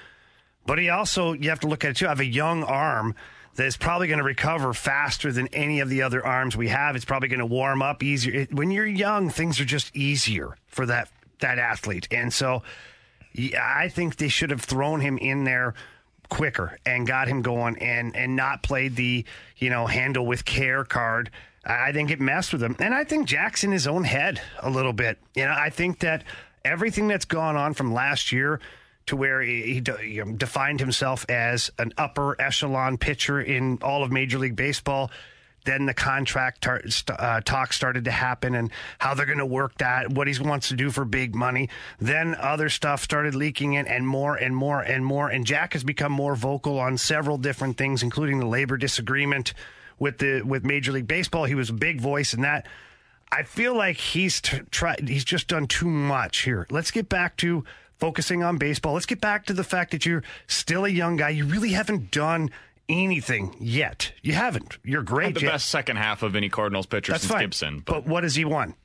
But 0.65 0.79
he 0.79 0.89
also, 0.89 1.33
you 1.33 1.49
have 1.49 1.59
to 1.61 1.67
look 1.67 1.83
at 1.83 1.91
it 1.91 1.97
too. 1.97 2.05
I 2.05 2.09
Have 2.09 2.19
a 2.19 2.25
young 2.25 2.63
arm 2.63 3.15
that 3.55 3.65
is 3.65 3.77
probably 3.77 4.07
going 4.07 4.19
to 4.19 4.23
recover 4.23 4.73
faster 4.73 5.31
than 5.31 5.47
any 5.49 5.79
of 5.79 5.89
the 5.89 6.01
other 6.01 6.25
arms 6.25 6.57
we 6.57 6.69
have. 6.69 6.95
It's 6.95 7.05
probably 7.05 7.29
going 7.29 7.39
to 7.39 7.45
warm 7.45 7.81
up 7.81 8.01
easier. 8.01 8.41
It, 8.41 8.53
when 8.53 8.71
you're 8.71 8.85
young, 8.85 9.29
things 9.29 9.59
are 9.59 9.65
just 9.65 9.95
easier 9.95 10.57
for 10.67 10.85
that 10.85 11.09
that 11.39 11.59
athlete, 11.59 12.07
and 12.11 12.33
so. 12.33 12.63
I 13.59 13.89
think 13.89 14.17
they 14.17 14.27
should 14.27 14.51
have 14.51 14.61
thrown 14.61 15.01
him 15.01 15.17
in 15.17 15.43
there 15.43 15.73
quicker 16.33 16.79
and 16.85 17.05
got 17.05 17.27
him 17.27 17.41
going 17.41 17.77
and 17.77 18.15
and 18.15 18.35
not 18.35 18.63
played 18.63 18.95
the 18.95 19.23
you 19.57 19.69
know 19.69 19.85
handle 19.85 20.25
with 20.25 20.45
care 20.45 20.83
card. 20.83 21.29
I 21.65 21.91
think 21.93 22.11
it 22.11 22.19
messed 22.19 22.51
with 22.51 22.61
him, 22.61 22.75
and 22.79 22.93
I 22.93 23.03
think 23.05 23.27
Jack's 23.27 23.63
in 23.63 23.71
his 23.71 23.87
own 23.87 24.03
head 24.03 24.41
a 24.61 24.69
little 24.69 24.93
bit. 24.93 25.17
You 25.35 25.45
know, 25.45 25.55
I 25.55 25.69
think 25.69 25.99
that 25.99 26.23
everything 26.65 27.07
that's 27.07 27.25
gone 27.25 27.55
on 27.55 27.73
from 27.73 27.93
last 27.93 28.31
year 28.31 28.59
to 29.07 29.15
where 29.15 29.41
he, 29.41 29.81
know, 30.23 30.31
defined 30.33 30.79
himself 30.79 31.25
as 31.29 31.71
an 31.77 31.93
upper 31.97 32.39
echelon 32.41 32.97
pitcher 32.97 33.41
in 33.41 33.79
all 33.81 34.03
of 34.03 34.11
Major 34.11 34.39
League 34.39 34.55
Baseball 34.55 35.11
then 35.65 35.85
the 35.85 35.93
contract 35.93 36.61
tar- 36.61 36.81
st- 36.87 37.19
uh, 37.19 37.41
talk 37.41 37.73
started 37.73 38.05
to 38.05 38.11
happen 38.11 38.55
and 38.55 38.71
how 38.99 39.13
they're 39.13 39.25
going 39.25 39.37
to 39.37 39.45
work 39.45 39.77
that, 39.77 40.09
what 40.11 40.27
he 40.27 40.41
wants 40.41 40.69
to 40.69 40.75
do 40.75 40.91
for 40.91 41.05
big 41.05 41.35
money. 41.35 41.69
Then 41.99 42.35
other 42.35 42.69
stuff 42.69 43.03
started 43.03 43.35
leaking 43.35 43.73
in, 43.73 43.87
and 43.87 44.07
more 44.07 44.35
and 44.35 44.55
more 44.55 44.81
and 44.81 45.05
more. 45.05 45.29
And 45.29 45.45
Jack 45.45 45.73
has 45.73 45.83
become 45.83 46.11
more 46.11 46.35
vocal 46.35 46.79
on 46.79 46.97
several 46.97 47.37
different 47.37 47.77
things, 47.77 48.03
including 48.03 48.39
the 48.39 48.45
labor 48.45 48.77
disagreement 48.77 49.53
with 49.99 50.17
the 50.17 50.41
with 50.41 50.65
Major 50.65 50.91
League 50.91 51.07
Baseball. 51.07 51.45
He 51.45 51.55
was 51.55 51.69
a 51.69 51.73
big 51.73 52.01
voice 52.01 52.33
in 52.33 52.41
that. 52.41 52.67
I 53.31 53.43
feel 53.43 53.75
like 53.75 53.97
he's 53.97 54.41
t- 54.41 54.59
tried. 54.69 55.07
He's 55.07 55.25
just 55.25 55.47
done 55.47 55.67
too 55.67 55.89
much 55.89 56.39
here. 56.39 56.67
Let's 56.69 56.91
get 56.91 57.09
back 57.09 57.37
to 57.37 57.63
focusing 57.99 58.43
on 58.43 58.57
baseball. 58.57 58.93
Let's 58.93 59.05
get 59.05 59.21
back 59.21 59.45
to 59.47 59.53
the 59.53 59.63
fact 59.63 59.91
that 59.91 60.05
you're 60.05 60.23
still 60.47 60.85
a 60.85 60.89
young 60.89 61.15
guy. 61.17 61.29
You 61.29 61.45
really 61.45 61.69
haven't 61.71 62.11
done 62.11 62.49
anything 62.89 63.55
yet. 63.59 64.11
You 64.21 64.33
haven't. 64.33 64.77
You're 64.83 65.03
great. 65.03 65.27
Had 65.27 65.35
the 65.35 65.41
You- 65.41 65.47
best 65.49 65.69
second 65.69 65.97
half 65.97 66.21
of 66.23 66.35
any 66.35 66.49
Cardinals 66.49 66.85
pitcher 66.85 67.11
That's 67.13 67.23
since 67.23 67.31
fine. 67.33 67.41
Gibson. 67.43 67.79
But, 67.85 68.05
what 68.05 68.23
has 68.23 68.35
he 68.35 68.45
won? 68.45 68.75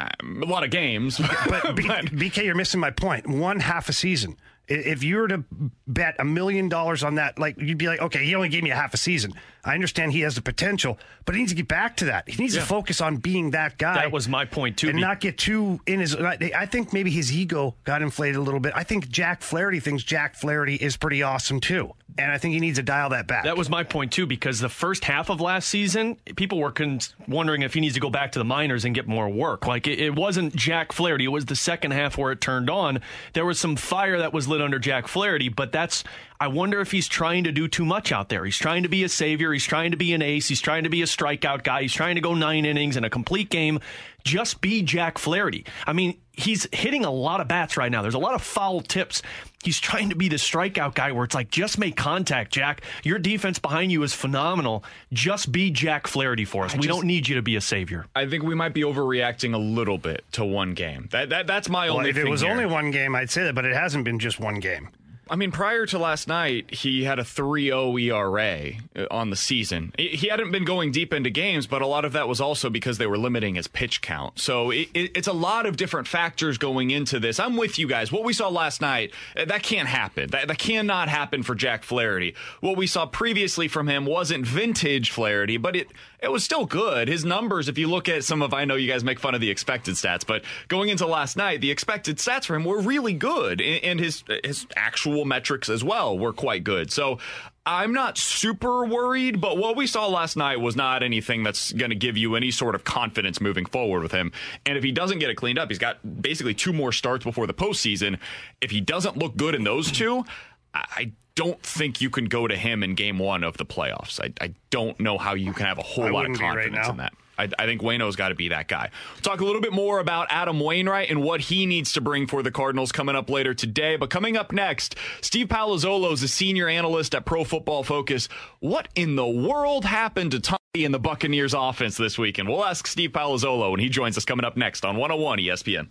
Um, 0.00 0.42
a 0.42 0.46
lot 0.46 0.64
of 0.64 0.70
games. 0.70 1.18
But, 1.48 1.76
B- 1.76 1.84
BK, 1.84 2.44
you're 2.44 2.54
missing 2.54 2.80
my 2.80 2.90
point. 2.90 3.26
One 3.28 3.60
half 3.60 3.88
a 3.88 3.92
season. 3.92 4.36
If 4.66 5.04
you 5.04 5.16
were 5.18 5.28
to 5.28 5.44
bet 5.86 6.16
a 6.18 6.24
million 6.24 6.68
dollars 6.70 7.04
on 7.04 7.16
that, 7.16 7.38
like 7.38 7.60
you'd 7.60 7.76
be 7.78 7.86
like, 7.86 8.00
okay, 8.00 8.24
he 8.24 8.34
only 8.34 8.48
gave 8.48 8.62
me 8.62 8.70
a 8.70 8.74
half 8.74 8.94
a 8.94 8.96
season. 8.96 9.34
I 9.64 9.74
understand 9.74 10.12
he 10.12 10.20
has 10.20 10.34
the 10.34 10.42
potential, 10.42 10.98
but 11.24 11.34
he 11.34 11.40
needs 11.40 11.52
to 11.52 11.56
get 11.56 11.68
back 11.68 11.96
to 11.98 12.04
that. 12.06 12.28
He 12.28 12.40
needs 12.42 12.54
Yeah. 12.54 12.60
to 12.60 12.66
focus 12.66 13.00
on 13.00 13.16
being 13.16 13.52
that 13.52 13.78
guy. 13.78 13.94
That 13.94 14.12
was 14.12 14.28
my 14.28 14.44
point 14.44 14.76
too. 14.76 14.88
and 14.88 14.96
Be- 14.96 15.00
not 15.02 15.20
get 15.20 15.38
too 15.38 15.80
in 15.86 16.00
his. 16.00 16.14
I 16.16 16.66
think 16.66 16.92
maybe 16.92 17.10
his 17.10 17.32
ego 17.32 17.74
got 17.84 18.02
inflated 18.02 18.36
a 18.36 18.40
little 18.42 18.60
bit. 18.60 18.72
I 18.76 18.82
think 18.84 19.08
Jack 19.08 19.42
Flaherty 19.42 19.80
thinks 19.80 20.02
Jack 20.02 20.34
Flaherty 20.34 20.74
is 20.76 20.96
pretty 20.96 21.22
awesome 21.22 21.60
too, 21.60 21.92
and 22.18 22.30
I 22.30 22.38
think 22.38 22.54
he 22.54 22.60
needs 22.60 22.78
to 22.78 22.82
dial 22.82 23.08
that 23.10 23.26
back. 23.26 23.44
That 23.44 23.56
was 23.56 23.70
my 23.70 23.82
point 23.84 24.12
too, 24.12 24.26
because 24.26 24.60
the 24.60 24.68
first 24.68 25.04
half 25.04 25.30
of 25.30 25.40
last 25.40 25.68
season, 25.68 26.16
people 26.36 26.58
were 26.58 26.70
con- 26.72 27.00
wondering 27.26 27.62
if 27.62 27.74
he 27.74 27.80
needs 27.80 27.94
to 27.94 28.00
go 28.00 28.10
back 28.10 28.32
to 28.32 28.38
the 28.38 28.44
minors 28.44 28.84
and 28.84 28.94
get 28.94 29.06
more 29.08 29.28
work. 29.28 29.66
Like 29.66 29.86
it, 29.86 29.98
it 29.98 30.14
wasn't 30.14 30.54
Jack 30.54 30.92
Flaherty; 30.92 31.24
it 31.24 31.28
was 31.28 31.46
the 31.46 31.56
second 31.56 31.92
half 31.92 32.18
where 32.18 32.32
it 32.32 32.40
turned 32.40 32.68
on. 32.68 33.00
There 33.32 33.46
was 33.46 33.58
some 33.58 33.76
fire 33.76 34.18
that 34.18 34.32
was 34.34 34.46
lit 34.46 34.60
under 34.60 34.78
Jack 34.78 35.08
Flaherty, 35.08 35.48
but 35.48 35.72
that's. 35.72 36.04
I 36.40 36.48
wonder 36.48 36.80
if 36.80 36.90
he's 36.90 37.08
trying 37.08 37.44
to 37.44 37.52
do 37.52 37.68
too 37.68 37.84
much 37.86 38.12
out 38.12 38.28
there. 38.28 38.44
He's 38.44 38.58
trying 38.58 38.82
to 38.82 38.88
be 38.88 39.02
a 39.04 39.08
savior. 39.08 39.52
He's 39.54 39.64
trying 39.64 39.92
to 39.92 39.96
be 39.96 40.12
an 40.12 40.20
ace. 40.22 40.48
He's 40.48 40.60
trying 40.60 40.84
to 40.84 40.90
be 40.90 41.00
a 41.02 41.06
strikeout 41.06 41.64
guy. 41.64 41.82
He's 41.82 41.92
trying 41.94 42.16
to 42.16 42.20
go 42.20 42.34
nine 42.34 42.64
innings 42.66 42.96
in 42.96 43.04
a 43.04 43.10
complete 43.10 43.48
game. 43.48 43.80
Just 44.24 44.60
be 44.60 44.82
Jack 44.82 45.18
Flaherty. 45.18 45.64
I 45.86 45.92
mean, 45.92 46.18
he's 46.32 46.66
hitting 46.72 47.04
a 47.04 47.10
lot 47.10 47.40
of 47.40 47.48
bats 47.48 47.76
right 47.76 47.90
now. 47.92 48.00
There's 48.02 48.14
a 48.14 48.18
lot 48.18 48.34
of 48.34 48.42
foul 48.42 48.80
tips. 48.80 49.20
He's 49.62 49.78
trying 49.78 50.08
to 50.10 50.16
be 50.16 50.28
the 50.28 50.36
strikeout 50.36 50.94
guy 50.94 51.12
where 51.12 51.24
it's 51.24 51.34
like, 51.34 51.50
just 51.50 51.78
make 51.78 51.94
contact, 51.96 52.52
Jack. 52.52 52.82
Your 53.02 53.18
defense 53.18 53.58
behind 53.58 53.92
you 53.92 54.02
is 54.02 54.14
phenomenal. 54.14 54.82
Just 55.12 55.52
be 55.52 55.70
Jack 55.70 56.06
Flaherty 56.06 56.44
for 56.46 56.64
us. 56.64 56.72
I 56.74 56.76
we 56.78 56.82
just- 56.86 56.88
don't 56.98 57.06
need 57.06 57.28
you 57.28 57.34
to 57.36 57.42
be 57.42 57.56
a 57.56 57.60
savior. 57.60 58.06
I 58.16 58.26
think 58.26 58.44
we 58.44 58.54
might 58.54 58.72
be 58.74 58.82
overreacting 58.82 59.54
a 59.54 59.58
little 59.58 59.98
bit 59.98 60.24
to 60.32 60.44
one 60.44 60.72
game. 60.74 61.08
That, 61.12 61.28
that 61.30 61.46
that's 61.46 61.68
my 61.68 61.86
Well, 61.88 61.98
only. 61.98 62.10
if 62.10 62.16
it 62.16 62.28
was 62.28 62.40
here. 62.40 62.50
only 62.50 62.66
one 62.66 62.90
game, 62.90 63.14
I'd 63.14 63.30
say 63.30 63.44
that, 63.44 63.54
but 63.54 63.64
it 63.66 63.74
hasn't 63.74 64.04
been 64.04 64.18
just 64.18 64.40
one 64.40 64.56
game. 64.60 64.88
I 65.30 65.36
mean, 65.36 65.52
prior 65.52 65.86
to 65.86 65.98
last 65.98 66.28
night, 66.28 66.74
he 66.74 67.04
had 67.04 67.18
a 67.18 67.22
3-0 67.22 68.00
ERA 68.02 68.72
uh, 68.96 69.06
on 69.10 69.30
the 69.30 69.36
season. 69.36 69.92
He 69.98 70.28
hadn't 70.28 70.52
been 70.52 70.64
going 70.64 70.92
deep 70.92 71.12
into 71.14 71.30
games, 71.30 71.66
but 71.66 71.82
a 71.82 71.86
lot 71.86 72.04
of 72.04 72.12
that 72.12 72.28
was 72.28 72.40
also 72.40 72.68
because 72.68 72.98
they 72.98 73.06
were 73.06 73.16
limiting 73.16 73.54
his 73.54 73.66
pitch 73.66 74.02
count. 74.02 74.38
So 74.38 74.70
it, 74.70 74.88
it's 74.94 75.28
a 75.28 75.32
lot 75.32 75.66
of 75.66 75.76
different 75.76 76.08
factors 76.08 76.58
going 76.58 76.90
into 76.90 77.18
this. 77.18 77.40
I'm 77.40 77.56
with 77.56 77.78
you 77.78 77.88
guys. 77.88 78.12
What 78.12 78.24
we 78.24 78.32
saw 78.32 78.48
last 78.48 78.80
night, 78.80 79.12
uh, 79.36 79.46
that 79.46 79.62
can't 79.62 79.88
happen. 79.88 80.30
That, 80.30 80.48
that 80.48 80.58
cannot 80.58 81.08
happen 81.08 81.42
for 81.42 81.54
Jack 81.54 81.84
Flaherty. 81.84 82.34
What 82.60 82.76
we 82.76 82.86
saw 82.86 83.06
previously 83.06 83.68
from 83.68 83.88
him 83.88 84.04
wasn't 84.06 84.46
vintage 84.46 85.10
Flaherty, 85.10 85.56
but 85.56 85.74
it 85.76 85.88
it 86.24 86.32
was 86.32 86.42
still 86.42 86.64
good. 86.64 87.06
His 87.06 87.24
numbers, 87.24 87.68
if 87.68 87.76
you 87.76 87.88
look 87.88 88.08
at 88.08 88.24
some 88.24 88.42
of, 88.42 88.54
I 88.54 88.64
know 88.64 88.76
you 88.76 88.90
guys 88.90 89.04
make 89.04 89.20
fun 89.20 89.34
of 89.34 89.40
the 89.40 89.50
expected 89.50 89.94
stats, 89.94 90.26
but 90.26 90.42
going 90.68 90.88
into 90.88 91.06
last 91.06 91.36
night, 91.36 91.60
the 91.60 91.70
expected 91.70 92.16
stats 92.16 92.46
for 92.46 92.56
him 92.56 92.64
were 92.64 92.80
really 92.80 93.12
good, 93.12 93.60
and 93.60 94.00
his 94.00 94.24
his 94.42 94.66
actual 94.74 95.24
metrics 95.24 95.68
as 95.68 95.84
well 95.84 96.18
were 96.18 96.32
quite 96.32 96.64
good. 96.64 96.90
So. 96.90 97.18
I'm 97.66 97.94
not 97.94 98.18
super 98.18 98.84
worried, 98.84 99.40
but 99.40 99.56
what 99.56 99.74
we 99.74 99.86
saw 99.86 100.06
last 100.06 100.36
night 100.36 100.60
was 100.60 100.76
not 100.76 101.02
anything 101.02 101.42
that's 101.44 101.72
going 101.72 101.88
to 101.88 101.96
give 101.96 102.14
you 102.14 102.36
any 102.36 102.50
sort 102.50 102.74
of 102.74 102.84
confidence 102.84 103.40
moving 103.40 103.64
forward 103.64 104.02
with 104.02 104.12
him. 104.12 104.32
And 104.66 104.76
if 104.76 104.84
he 104.84 104.92
doesn't 104.92 105.18
get 105.18 105.30
it 105.30 105.36
cleaned 105.36 105.58
up, 105.58 105.70
he's 105.70 105.78
got 105.78 106.20
basically 106.20 106.52
two 106.52 106.74
more 106.74 106.92
starts 106.92 107.24
before 107.24 107.46
the 107.46 107.54
postseason. 107.54 108.18
If 108.60 108.70
he 108.70 108.82
doesn't 108.82 109.16
look 109.16 109.34
good 109.36 109.54
in 109.54 109.64
those 109.64 109.90
two, 109.90 110.26
I 110.74 111.12
don't 111.36 111.60
think 111.62 112.00
you 112.00 112.10
can 112.10 112.26
go 112.26 112.46
to 112.46 112.56
him 112.56 112.82
in 112.82 112.94
game 112.94 113.18
one 113.18 113.42
of 113.44 113.56
the 113.56 113.66
playoffs. 113.66 114.20
I, 114.20 114.32
I 114.44 114.54
don't 114.70 114.98
know 115.00 115.18
how 115.18 115.34
you 115.34 115.52
can 115.52 115.66
have 115.66 115.78
a 115.78 115.82
whole 115.82 116.04
I 116.04 116.10
lot 116.10 116.24
of 116.24 116.30
wouldn't 116.30 116.40
right 116.40 116.54
confidence 116.54 116.88
in 116.88 116.96
that. 116.98 117.12
I, 117.36 117.48
I 117.58 117.66
think 117.66 117.82
Wayno's 117.82 118.16
got 118.16 118.28
to 118.28 118.34
be 118.34 118.48
that 118.48 118.68
guy. 118.68 118.90
We'll 119.14 119.22
talk 119.22 119.40
a 119.40 119.44
little 119.44 119.60
bit 119.60 119.72
more 119.72 119.98
about 119.98 120.28
Adam 120.30 120.60
Wainwright 120.60 121.10
and 121.10 121.22
what 121.22 121.40
he 121.40 121.66
needs 121.66 121.92
to 121.94 122.00
bring 122.00 122.26
for 122.26 122.42
the 122.42 122.52
Cardinals 122.52 122.92
coming 122.92 123.16
up 123.16 123.28
later 123.28 123.54
today. 123.54 123.96
But 123.96 124.10
coming 124.10 124.36
up 124.36 124.52
next, 124.52 124.94
Steve 125.20 125.48
Palazzolo 125.48 126.12
is 126.12 126.22
a 126.22 126.28
senior 126.28 126.68
analyst 126.68 127.14
at 127.14 127.24
Pro 127.24 127.42
Football 127.44 127.82
Focus. 127.82 128.28
What 128.60 128.88
in 128.94 129.16
the 129.16 129.26
world 129.26 129.84
happened 129.84 130.30
to 130.32 130.40
Tommy 130.40 130.58
and 130.82 130.92
the 130.92 130.98
Buccaneers 130.98 131.54
offense 131.54 131.96
this 131.96 132.18
weekend? 132.18 132.48
We'll 132.48 132.64
ask 132.64 132.88
Steve 132.88 133.10
Palazzolo 133.10 133.70
when 133.70 133.78
he 133.78 133.88
joins 133.88 134.18
us 134.18 134.24
coming 134.24 134.44
up 134.44 134.56
next 134.56 134.84
on 134.84 134.96
101 134.96 135.38
ESPN. 135.38 135.88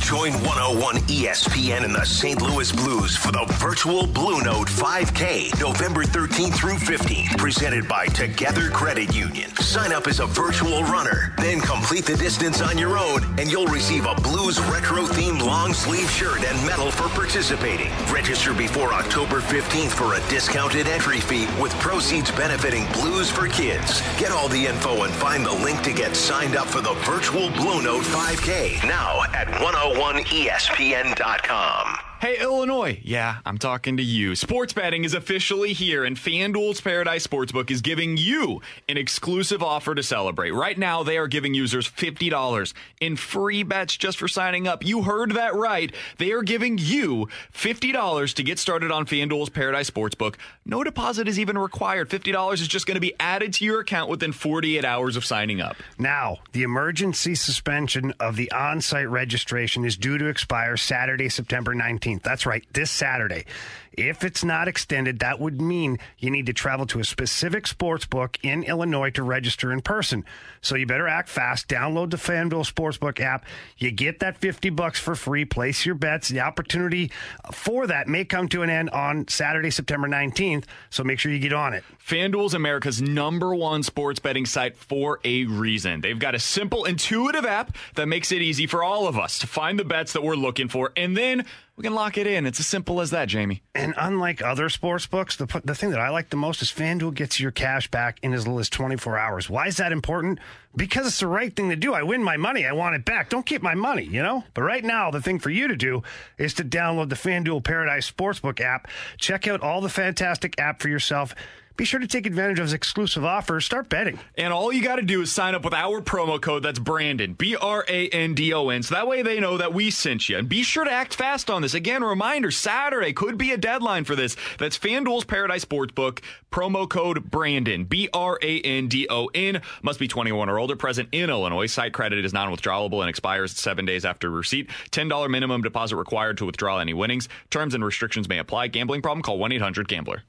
Join 0.00 0.32
101 0.32 0.96
ESPN 1.08 1.84
and 1.84 1.94
the 1.94 2.04
St. 2.04 2.40
Louis 2.40 2.72
Blues 2.72 3.16
for 3.16 3.30
the 3.30 3.44
virtual 3.58 4.06
Blue 4.06 4.40
Note 4.40 4.68
5K, 4.68 5.60
November 5.60 6.04
13th 6.04 6.54
through 6.54 6.76
15th, 6.76 7.36
presented 7.36 7.86
by 7.88 8.06
Together 8.06 8.70
Credit 8.70 9.14
Union. 9.14 9.54
Sign 9.56 9.92
up 9.92 10.06
as 10.06 10.20
a 10.20 10.26
virtual 10.26 10.82
runner, 10.84 11.34
then 11.38 11.60
complete 11.60 12.06
the 12.06 12.16
distance 12.16 12.62
on 12.62 12.78
your 12.78 12.98
own, 12.98 13.22
and 13.38 13.50
you'll 13.50 13.66
receive 13.66 14.06
a 14.06 14.14
Blues 14.14 14.58
retro 14.62 15.04
themed 15.04 15.44
long 15.44 15.74
sleeve 15.74 16.10
shirt 16.10 16.42
and 16.42 16.66
medal 16.66 16.90
for 16.90 17.08
participating. 17.10 17.90
Register 18.10 18.54
before 18.54 18.94
October 18.94 19.40
15th 19.40 19.90
for 19.90 20.14
a 20.14 20.30
discounted 20.30 20.86
entry 20.86 21.20
fee 21.20 21.46
with 21.60 21.72
proceeds 21.80 22.30
benefiting 22.30 22.86
Blues 22.92 23.30
for 23.30 23.46
Kids. 23.48 24.00
Get 24.18 24.32
all 24.32 24.48
the 24.48 24.66
info 24.66 25.04
and 25.04 25.14
find 25.14 25.46
the 25.46 25.52
link 25.52 25.80
to 25.82 25.92
get 25.92 26.16
signed 26.16 26.56
up 26.56 26.66
for 26.66 26.80
the 26.80 26.94
virtual 27.04 27.50
Blue 27.50 27.80
Note 27.80 28.02
5K 28.02 28.82
now 28.82 29.22
at 29.32 29.46
101ESPN.com. 29.46 32.07
Hey, 32.20 32.40
Illinois. 32.40 32.98
Yeah, 33.04 33.36
I'm 33.46 33.58
talking 33.58 33.96
to 33.96 34.02
you. 34.02 34.34
Sports 34.34 34.72
betting 34.72 35.04
is 35.04 35.14
officially 35.14 35.72
here, 35.72 36.02
and 36.04 36.16
FanDuel's 36.16 36.80
Par-A-Dice 36.80 37.24
Sportsbook 37.24 37.70
is 37.70 37.80
giving 37.80 38.16
you 38.16 38.60
an 38.88 38.96
exclusive 38.96 39.62
offer 39.62 39.94
to 39.94 40.02
celebrate. 40.02 40.50
Right 40.50 40.76
now, 40.76 41.04
they 41.04 41.16
are 41.16 41.28
giving 41.28 41.54
users 41.54 41.88
$50 41.88 42.74
in 43.00 43.14
free 43.14 43.62
bets 43.62 43.96
just 43.96 44.18
for 44.18 44.26
signing 44.26 44.66
up. 44.66 44.84
You 44.84 45.02
heard 45.02 45.36
that 45.36 45.54
right. 45.54 45.94
They 46.16 46.32
are 46.32 46.42
giving 46.42 46.76
you 46.76 47.28
$50 47.54 48.34
to 48.34 48.42
get 48.42 48.58
started 48.58 48.90
on 48.90 49.06
FanDuel's 49.06 49.50
Par-A-Dice 49.50 49.88
Sportsbook. 49.88 50.34
No 50.66 50.82
deposit 50.82 51.28
is 51.28 51.38
even 51.38 51.56
required. 51.56 52.10
$50 52.10 52.54
is 52.54 52.66
just 52.66 52.88
going 52.88 52.96
to 52.96 53.00
be 53.00 53.14
added 53.20 53.52
to 53.54 53.64
your 53.64 53.78
account 53.78 54.10
within 54.10 54.32
48 54.32 54.84
hours 54.84 55.14
of 55.14 55.24
signing 55.24 55.60
up. 55.60 55.76
Now, 56.00 56.38
the 56.50 56.64
emergency 56.64 57.36
suspension 57.36 58.12
of 58.18 58.34
the 58.34 58.50
on 58.50 58.80
site 58.80 59.08
registration 59.08 59.84
is 59.84 59.96
due 59.96 60.18
to 60.18 60.26
expire 60.26 60.76
Saturday, 60.76 61.28
September 61.28 61.76
19th. 61.76 62.07
That's 62.16 62.46
right, 62.46 62.64
this 62.72 62.90
Saturday. 62.90 63.44
If 63.92 64.24
it's 64.24 64.44
not 64.44 64.68
extended, 64.68 65.18
that 65.20 65.40
would 65.40 65.60
mean 65.60 65.98
you 66.18 66.30
need 66.30 66.46
to 66.46 66.52
travel 66.52 66.86
to 66.86 67.00
a 67.00 67.04
specific 67.04 67.66
sports 67.66 68.06
book 68.06 68.38
in 68.42 68.62
Illinois 68.64 69.10
to 69.10 69.22
register 69.22 69.72
in 69.72 69.80
person. 69.80 70.24
So 70.60 70.76
you 70.76 70.86
better 70.86 71.08
act 71.08 71.28
fast. 71.28 71.68
Download 71.68 72.10
the 72.10 72.16
FanDuel 72.16 72.70
Sportsbook 72.70 73.20
app. 73.20 73.44
You 73.76 73.90
get 73.90 74.20
that 74.20 74.38
50 74.38 74.70
bucks 74.70 74.98
for 74.98 75.14
free. 75.14 75.44
Place 75.44 75.86
your 75.86 75.94
bets. 75.94 76.28
The 76.28 76.40
opportunity 76.40 77.10
for 77.52 77.86
that 77.86 78.08
may 78.08 78.24
come 78.24 78.48
to 78.48 78.62
an 78.62 78.70
end 78.70 78.90
on 78.90 79.28
Saturday, 79.28 79.70
September 79.70 80.08
19th. 80.08 80.64
So 80.90 81.04
make 81.04 81.18
sure 81.18 81.32
you 81.32 81.38
get 81.38 81.52
on 81.52 81.74
it. 81.74 81.84
FanDuel's 82.04 82.54
America's 82.54 83.02
number 83.02 83.54
one 83.54 83.82
sports 83.82 84.18
betting 84.18 84.46
site 84.46 84.76
for 84.76 85.20
a 85.24 85.44
reason. 85.44 86.00
They've 86.00 86.18
got 86.18 86.34
a 86.34 86.38
simple, 86.38 86.84
intuitive 86.84 87.44
app 87.44 87.76
that 87.94 88.06
makes 88.06 88.32
it 88.32 88.42
easy 88.42 88.66
for 88.66 88.82
all 88.82 89.06
of 89.06 89.18
us 89.18 89.38
to 89.40 89.46
find 89.46 89.78
the 89.78 89.84
bets 89.84 90.12
that 90.14 90.22
we're 90.22 90.34
looking 90.34 90.68
for, 90.68 90.92
and 90.96 91.16
then 91.16 91.44
we 91.76 91.82
can 91.82 91.94
lock 91.94 92.18
it 92.18 92.26
in. 92.26 92.46
It's 92.46 92.58
as 92.60 92.66
simple 92.66 93.00
as 93.00 93.10
that, 93.10 93.28
Jamie. 93.28 93.62
And 93.78 93.94
unlike 93.96 94.42
other 94.42 94.68
sports 94.70 95.06
books, 95.06 95.36
the, 95.36 95.46
the 95.64 95.74
thing 95.74 95.90
that 95.90 96.00
I 96.00 96.08
like 96.08 96.30
the 96.30 96.36
most 96.36 96.62
is 96.62 96.68
FanDuel 96.68 97.14
gets 97.14 97.38
your 97.38 97.52
cash 97.52 97.88
back 97.88 98.18
in 98.22 98.34
as 98.34 98.44
little 98.44 98.58
as 98.58 98.68
24 98.68 99.16
hours. 99.16 99.48
Why 99.48 99.68
is 99.68 99.76
that 99.76 99.92
important? 99.92 100.40
Because 100.74 101.06
it's 101.06 101.20
the 101.20 101.28
right 101.28 101.54
thing 101.54 101.70
to 101.70 101.76
do. 101.76 101.94
I 101.94 102.02
win 102.02 102.20
my 102.20 102.36
money. 102.36 102.66
I 102.66 102.72
want 102.72 102.96
it 102.96 103.04
back. 103.04 103.30
Don't 103.30 103.46
keep 103.46 103.62
my 103.62 103.76
money, 103.76 104.02
you 104.02 104.20
know? 104.20 104.42
But 104.52 104.62
right 104.62 104.84
now, 104.84 105.12
the 105.12 105.22
thing 105.22 105.38
for 105.38 105.50
you 105.50 105.68
to 105.68 105.76
do 105.76 106.02
is 106.38 106.54
to 106.54 106.64
download 106.64 107.08
the 107.08 107.14
FanDuel 107.14 107.62
Par-A-Dice 107.62 108.10
Sportsbook 108.10 108.60
app. 108.60 108.88
Check 109.16 109.46
out 109.46 109.60
all 109.60 109.80
the 109.80 109.88
fantastic 109.88 110.58
app 110.58 110.82
for 110.82 110.88
yourself. 110.88 111.36
Be 111.78 111.84
sure 111.84 112.00
to 112.00 112.08
take 112.08 112.26
advantage 112.26 112.58
of 112.58 112.64
his 112.64 112.72
exclusive 112.72 113.24
offers. 113.24 113.64
Start 113.64 113.88
betting. 113.88 114.18
And 114.36 114.52
all 114.52 114.72
you 114.72 114.82
got 114.82 114.96
to 114.96 115.02
do 115.02 115.22
is 115.22 115.30
sign 115.30 115.54
up 115.54 115.64
with 115.64 115.72
our 115.72 116.00
promo 116.00 116.40
code 116.40 116.64
that's 116.64 116.80
Brandon, 116.80 117.34
B 117.34 117.54
R 117.54 117.84
A 117.86 118.08
N 118.08 118.34
D 118.34 118.52
O 118.52 118.68
N. 118.68 118.82
So 118.82 118.96
that 118.96 119.06
way 119.06 119.22
they 119.22 119.38
know 119.38 119.58
that 119.58 119.72
we 119.72 119.92
sent 119.92 120.28
you. 120.28 120.38
And 120.38 120.48
be 120.48 120.64
sure 120.64 120.84
to 120.84 120.90
act 120.90 121.14
fast 121.14 121.48
on 121.48 121.62
this. 121.62 121.74
Again, 121.74 122.02
reminder 122.02 122.50
Saturday 122.50 123.12
could 123.12 123.38
be 123.38 123.52
a 123.52 123.56
deadline 123.56 124.02
for 124.02 124.16
this. 124.16 124.36
That's 124.58 124.76
FanDuel's 124.76 125.24
Par-A-Dice 125.24 125.64
Sportsbook, 125.64 126.18
promo 126.50 126.88
code 126.88 127.30
Brandon, 127.30 127.84
B 127.84 128.08
R 128.12 128.40
A 128.42 128.60
N 128.62 128.88
D 128.88 129.06
O 129.08 129.26
N. 129.32 129.62
Must 129.80 130.00
be 130.00 130.08
21 130.08 130.48
or 130.48 130.58
older, 130.58 130.74
present 130.74 131.08
in 131.12 131.30
Illinois. 131.30 131.66
Site 131.66 131.92
credit 131.92 132.24
is 132.24 132.32
non 132.32 132.50
withdrawable 132.50 133.02
and 133.02 133.08
expires 133.08 133.52
seven 133.52 133.84
days 133.84 134.04
after 134.04 134.28
receipt. 134.30 134.68
$10 134.90 135.30
minimum 135.30 135.62
deposit 135.62 135.94
required 135.94 136.38
to 136.38 136.44
withdraw 136.44 136.78
any 136.78 136.92
winnings. 136.92 137.28
Terms 137.50 137.72
and 137.72 137.84
restrictions 137.84 138.28
may 138.28 138.38
apply. 138.38 138.66
Gambling 138.66 139.00
problem? 139.00 139.22
Call 139.22 139.38
1 139.38 139.52
800 139.52 139.86
Gambler. 139.86 140.24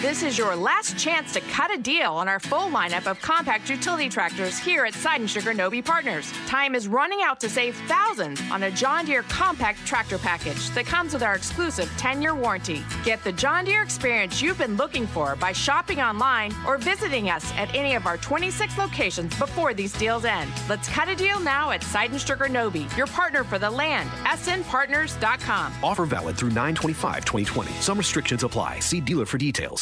This 0.00 0.22
is 0.24 0.36
your 0.36 0.56
last 0.56 0.98
chance 0.98 1.32
to 1.34 1.40
cut 1.40 1.72
a 1.72 1.78
deal 1.78 2.12
on 2.14 2.26
our 2.26 2.40
full 2.40 2.70
lineup 2.70 3.06
of 3.06 3.20
compact 3.20 3.68
utility 3.68 4.08
tractors 4.08 4.58
here 4.58 4.84
at 4.84 4.94
Sydenstricker 4.94 5.54
Nobbe 5.54 5.84
Partners. 5.84 6.32
Time 6.46 6.74
is 6.74 6.88
running 6.88 7.20
out 7.22 7.38
to 7.40 7.48
save 7.48 7.76
thousands 7.86 8.40
on 8.50 8.64
a 8.64 8.70
John 8.70 9.04
Deere 9.04 9.22
compact 9.24 9.86
tractor 9.86 10.18
package 10.18 10.70
that 10.70 10.86
comes 10.86 11.12
with 11.12 11.22
our 11.22 11.34
exclusive 11.34 11.88
10 11.98 12.22
year 12.22 12.34
warranty. 12.34 12.82
Get 13.04 13.22
the 13.22 13.32
John 13.32 13.64
Deere 13.64 13.82
experience 13.82 14.40
you've 14.40 14.58
been 14.58 14.76
looking 14.76 15.06
for 15.06 15.36
by 15.36 15.52
shopping 15.52 16.00
online 16.00 16.52
or 16.66 16.78
visiting 16.78 17.28
us 17.28 17.52
at 17.52 17.72
any 17.74 17.94
of 17.94 18.06
our 18.06 18.16
26 18.16 18.78
locations 18.78 19.38
before 19.38 19.72
these 19.74 19.92
deals 19.92 20.24
end. 20.24 20.50
Let's 20.68 20.88
cut 20.88 21.08
a 21.08 21.14
deal 21.14 21.38
now 21.38 21.70
at 21.70 21.82
Side 21.82 22.18
Sugar 22.20 22.48
Novi, 22.48 22.86
your 22.96 23.06
partner 23.06 23.44
for 23.44 23.58
the 23.58 23.70
land, 23.70 24.08
snpartners.com. 24.24 25.72
Offer 25.82 26.06
valid 26.06 26.36
through 26.36 26.50
925 26.50 27.24
2020. 27.24 27.70
Some 27.80 27.98
restrictions 27.98 28.42
apply. 28.42 28.80
See 28.80 29.00
dealer 29.00 29.26
for 29.26 29.38
details. 29.38 29.81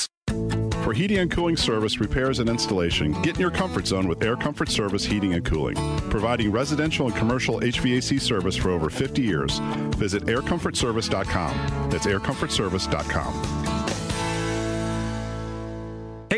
For 0.90 0.94
heating 0.94 1.18
and 1.18 1.30
cooling 1.30 1.56
service, 1.56 2.00
repairs, 2.00 2.40
and 2.40 2.50
installation, 2.50 3.12
get 3.22 3.36
in 3.36 3.40
your 3.40 3.52
comfort 3.52 3.86
zone 3.86 4.08
with 4.08 4.24
Air 4.24 4.34
Comfort 4.34 4.68
Service 4.68 5.04
Heating 5.04 5.34
and 5.34 5.44
Cooling. 5.44 5.76
Providing 6.10 6.50
residential 6.50 7.06
and 7.06 7.14
commercial 7.14 7.60
HVAC 7.60 8.20
service 8.20 8.56
for 8.56 8.70
over 8.70 8.90
50 8.90 9.22
years. 9.22 9.60
Visit 9.98 10.24
aircomfortservice.com. 10.24 11.90
That's 11.90 12.06
aircomfortservice.com. 12.06 13.99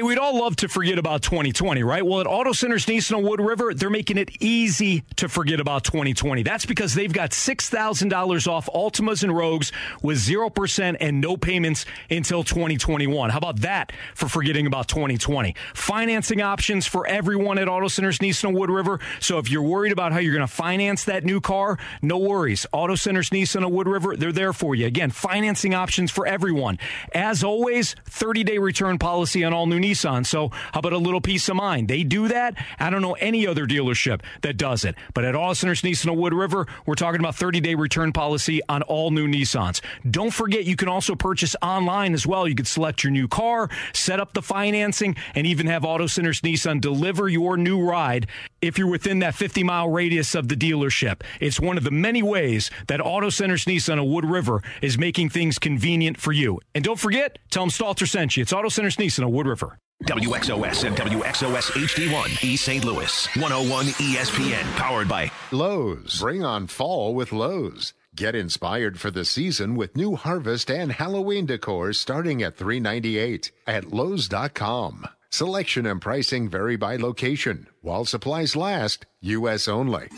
Hey, 0.02 0.08
we 0.08 0.16
don't 0.16 0.22
all 0.22 0.38
love 0.38 0.56
to 0.56 0.68
forget 0.68 0.98
about 0.98 1.22
2020, 1.22 1.82
right? 1.82 2.04
Well, 2.04 2.20
at 2.20 2.26
Auto 2.26 2.52
Centers 2.52 2.86
Nissan 2.86 3.18
on 3.18 3.22
Wood 3.24 3.40
River, 3.40 3.74
they're 3.74 3.90
making 3.90 4.18
it 4.18 4.30
easy 4.40 5.02
to 5.16 5.28
forget 5.28 5.60
about 5.60 5.84
2020. 5.84 6.42
That's 6.42 6.64
because 6.64 6.94
they've 6.94 7.12
got 7.12 7.30
$6,000 7.30 8.48
off 8.48 8.68
Altimas 8.74 9.22
and 9.22 9.36
Rogues 9.36 9.72
with 10.02 10.18
0% 10.18 10.96
and 11.00 11.20
no 11.20 11.36
payments 11.36 11.86
until 12.10 12.42
2021. 12.42 13.30
How 13.30 13.38
about 13.38 13.60
that 13.60 13.92
for 14.14 14.28
forgetting 14.28 14.66
about 14.66 14.88
2020? 14.88 15.54
Financing 15.74 16.40
options 16.40 16.86
for 16.86 17.06
everyone 17.06 17.58
at 17.58 17.68
Auto 17.68 17.88
Centers 17.88 18.18
Nissan 18.18 18.48
on 18.48 18.54
Wood 18.54 18.70
River. 18.70 18.98
So 19.20 19.38
if 19.38 19.50
you're 19.50 19.62
worried 19.62 19.92
about 19.92 20.12
how 20.12 20.18
you're 20.18 20.34
going 20.34 20.46
to 20.46 20.52
finance 20.52 21.04
that 21.04 21.24
new 21.24 21.40
car, 21.40 21.78
no 22.00 22.18
worries. 22.18 22.66
Auto 22.72 22.94
Centers 22.94 23.30
Nissan 23.30 23.64
on 23.64 23.72
Wood 23.72 23.88
River, 23.88 24.16
they're 24.16 24.32
there 24.32 24.52
for 24.52 24.74
you. 24.74 24.86
Again, 24.86 25.10
financing 25.10 25.74
options 25.74 26.10
for 26.10 26.26
everyone. 26.26 26.78
As 27.14 27.44
always, 27.44 27.94
30 28.06 28.44
day 28.44 28.58
return 28.58 28.98
policy 28.98 29.44
on 29.44 29.52
all 29.52 29.66
new 29.66 29.78
Nissan. 29.78 29.91
So 29.94 30.50
how 30.72 30.80
about 30.80 30.92
a 30.92 30.98
little 30.98 31.20
peace 31.20 31.48
of 31.48 31.56
mind? 31.56 31.88
They 31.88 32.02
do 32.02 32.28
that. 32.28 32.56
I 32.78 32.90
don't 32.90 33.02
know 33.02 33.14
any 33.14 33.46
other 33.46 33.66
dealership 33.66 34.20
that 34.42 34.56
does 34.56 34.84
it. 34.84 34.94
But 35.14 35.24
at 35.24 35.34
Auto 35.34 35.54
Centers 35.54 35.82
Nissan 35.82 36.10
on 36.10 36.18
Wood 36.18 36.34
River, 36.34 36.66
we're 36.86 36.94
talking 36.94 37.20
about 37.20 37.34
30 37.34 37.60
day 37.60 37.74
return 37.74 38.12
policy 38.12 38.60
on 38.68 38.82
all 38.82 39.10
new 39.10 39.26
Nissans. 39.26 39.80
Don't 40.10 40.32
forget, 40.32 40.64
you 40.64 40.76
can 40.76 40.88
also 40.88 41.14
purchase 41.14 41.54
online 41.62 42.14
as 42.14 42.26
well. 42.26 42.48
You 42.48 42.54
could 42.54 42.66
select 42.66 43.04
your 43.04 43.10
new 43.10 43.28
car, 43.28 43.68
set 43.92 44.20
up 44.20 44.32
the 44.32 44.42
financing, 44.42 45.16
and 45.34 45.46
even 45.46 45.66
have 45.66 45.84
Auto 45.84 46.06
Centers 46.06 46.40
Nissan 46.40 46.80
deliver 46.80 47.28
your 47.28 47.56
new 47.56 47.82
ride 47.82 48.26
if 48.60 48.78
you're 48.78 48.90
within 48.90 49.18
that 49.20 49.34
50 49.34 49.62
mile 49.64 49.88
radius 49.88 50.34
of 50.34 50.48
the 50.48 50.56
dealership. 50.56 51.22
It's 51.40 51.60
one 51.60 51.76
of 51.76 51.84
the 51.84 51.90
many 51.90 52.22
ways 52.22 52.70
that 52.88 53.00
Auto 53.00 53.30
Centers 53.30 53.64
Nissan 53.64 54.00
of 54.00 54.06
Wood 54.06 54.24
River 54.24 54.62
is 54.80 54.96
making 54.96 55.30
things 55.30 55.58
convenient 55.58 56.18
for 56.18 56.32
you. 56.32 56.60
And 56.74 56.84
don't 56.84 56.98
forget, 56.98 57.38
tell 57.50 57.64
them 57.64 57.70
Stalter 57.70 58.08
sent 58.08 58.36
you. 58.36 58.42
It's 58.42 58.52
Auto 58.52 58.68
Centers 58.68 58.96
Nissan 58.96 59.24
of 59.24 59.30
Wood 59.30 59.46
River. 59.46 59.78
WXOS 60.04 60.84
and 60.84 60.96
WXOS 60.96 61.70
HD1 61.70 62.42
East 62.44 62.64
St. 62.64 62.84
Louis. 62.84 63.26
101 63.36 63.86
ESPN 63.86 64.64
powered 64.76 65.08
by 65.08 65.30
Lowe's. 65.52 66.18
Bring 66.18 66.44
on 66.44 66.66
fall 66.66 67.14
with 67.14 67.32
Lowe's. 67.32 67.94
Get 68.16 68.34
inspired 68.34 68.98
for 68.98 69.10
the 69.10 69.24
season 69.24 69.76
with 69.76 69.96
new 69.96 70.16
harvest 70.16 70.70
and 70.70 70.90
Halloween 70.92 71.46
decor 71.46 71.92
starting 71.92 72.42
at 72.42 72.56
398 72.56 73.52
at 73.66 73.92
Lowe's.com. 73.92 75.06
Selection 75.30 75.86
and 75.86 76.02
pricing 76.02 76.48
vary 76.48 76.76
by 76.76 76.96
location. 76.96 77.68
While 77.80 78.04
supplies 78.04 78.54
last, 78.56 79.06
U.S. 79.22 79.66
only. 79.66 80.08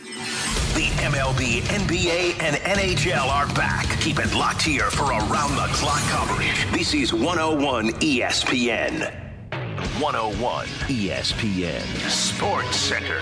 The 0.75 0.91
MLB, 1.05 1.61
NBA, 1.61 2.43
and 2.43 2.57
NHL 2.57 3.29
are 3.29 3.47
back. 3.55 3.87
Keep 4.01 4.19
it 4.19 4.35
locked 4.35 4.63
here 4.63 4.91
for 4.91 5.05
around 5.05 5.55
the 5.55 5.69
clock 5.73 6.01
coverage. 6.11 6.67
This 6.73 6.95
is 6.95 7.13
101 7.13 7.91
ESPN. 8.01 9.24
101 10.01 10.67
ESPN 10.89 12.11
Sports 12.11 12.77
Center. 12.77 13.21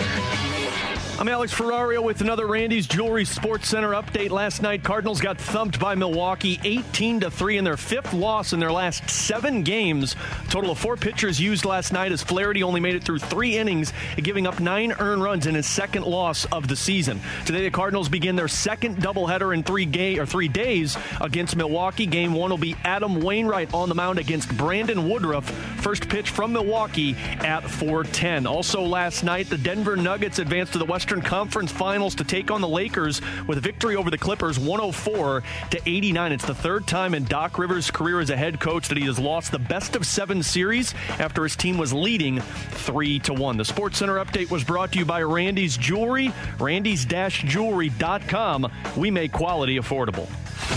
I'm 1.18 1.29
Alex 1.29 1.55
Ferrario 1.55 2.03
with 2.03 2.20
another 2.20 2.48
Randy's 2.48 2.87
Jewelry 2.88 3.25
Sports 3.25 3.68
Center 3.68 3.90
update. 3.90 4.31
Last 4.31 4.61
night, 4.61 4.83
Cardinals 4.83 5.20
got 5.20 5.38
thumped 5.38 5.79
by 5.79 5.94
Milwaukee 5.94 6.59
18 6.64 7.20
to 7.20 7.31
3 7.31 7.59
in 7.59 7.64
their 7.64 7.77
fifth 7.77 8.12
loss 8.12 8.53
in 8.53 8.59
their 8.59 8.72
last 8.72 9.09
seven 9.09 9.62
games. 9.62 10.16
Total 10.48 10.70
of 10.72 10.79
four 10.79 10.96
pitchers 10.96 11.38
used 11.40 11.64
last 11.64 11.92
night 11.92 12.11
as 12.11 12.22
Flaherty 12.22 12.64
only 12.64 12.81
made 12.81 12.96
it 12.96 13.05
through 13.05 13.20
three 13.20 13.57
innings, 13.57 13.92
giving 14.16 14.48
up 14.48 14.59
nine 14.59 14.92
earned 14.98 15.22
runs 15.22 15.46
in 15.46 15.55
his 15.55 15.66
second 15.66 16.05
loss 16.05 16.44
of 16.46 16.66
the 16.66 16.75
season. 16.75 17.20
Today, 17.44 17.62
the 17.62 17.70
Cardinals 17.70 18.09
begin 18.09 18.35
their 18.35 18.48
second 18.48 18.96
doubleheader 18.96 19.55
in 19.55 19.62
three 19.62 19.85
ga- 19.85 20.18
or 20.18 20.27
three 20.27 20.48
days 20.48 20.96
against 21.20 21.55
Milwaukee. 21.55 22.07
Game 22.07 22.33
one 22.33 22.51
will 22.51 22.59
be 22.59 22.75
Adam 22.85 23.20
Wainwright 23.20 23.72
on 23.75 23.88
the 23.88 23.94
mound 23.94 24.18
against 24.18 24.57
Brandon 24.57 25.09
Woodruff. 25.09 25.48
First 25.83 26.09
pitch 26.09 26.31
from 26.31 26.53
Milwaukee 26.53 27.14
at 27.40 27.62
4:10. 27.62 28.46
Also 28.46 28.83
last 28.83 29.22
night, 29.22 29.48
the 29.48 29.59
Denver 29.59 29.96
Nuggets 29.96 30.40
advanced 30.40 30.72
to 30.72 30.79
the 30.79 30.87
Western 31.03 31.21
Conference 31.21 31.73
Finals 31.73 32.15
to 32.15 32.23
take 32.23 32.53
on 32.53 32.61
the 32.61 32.69
Lakers 32.69 33.21
with 33.49 33.59
a 33.59 33.61
victory 33.61 33.97
over 33.97 34.09
the 34.09 34.17
Clippers 34.17 34.57
104 34.57 35.43
to 35.71 35.81
89. 35.85 36.31
It's 36.31 36.47
the 36.47 36.55
third 36.55 36.87
time 36.87 37.12
in 37.12 37.25
Doc 37.25 37.59
Rivers' 37.59 37.91
career 37.91 38.21
as 38.21 38.31
a 38.31 38.37
head 38.37 38.61
coach 38.61 38.87
that 38.87 38.97
he 38.97 39.03
has 39.07 39.19
lost 39.19 39.51
the 39.51 39.59
best 39.59 39.97
of 39.97 40.07
7 40.07 40.45
series 40.45 40.95
after 41.19 41.43
his 41.43 41.57
team 41.57 41.77
was 41.77 41.93
leading 41.93 42.38
3 42.38 43.19
to 43.19 43.35
1. 43.35 43.57
The 43.57 43.65
Sports 43.65 43.99
Center 43.99 44.25
update 44.25 44.53
was 44.53 44.62
brought 44.62 44.93
to 44.93 45.01
you 45.01 45.05
by 45.05 45.25
Randy's 45.25 45.77
Jewelry, 45.77 46.33
randys-jewelry.com. 46.61 48.73
We 48.97 49.11
make 49.11 49.33
quality 49.33 49.81
affordable. 49.81 50.29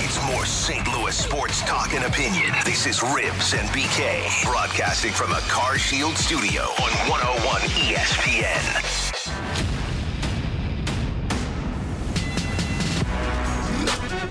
It's 0.04 0.20
more 0.26 0.48
St. 0.48 0.88
Louis 0.98 1.16
sports 1.16 1.62
talk 1.62 1.94
and 1.94 2.04
opinion. 2.04 2.52
This 2.66 2.88
is 2.88 3.04
Ribs 3.04 3.54
and 3.54 3.70
BK, 3.70 4.44
broadcasting 4.44 5.12
from 5.12 5.34
a 5.34 5.42
Car 5.42 5.78
Shield 5.78 6.18
studio 6.18 6.64
on 6.64 6.90
101 7.12 7.62
ESPN. 7.62 9.75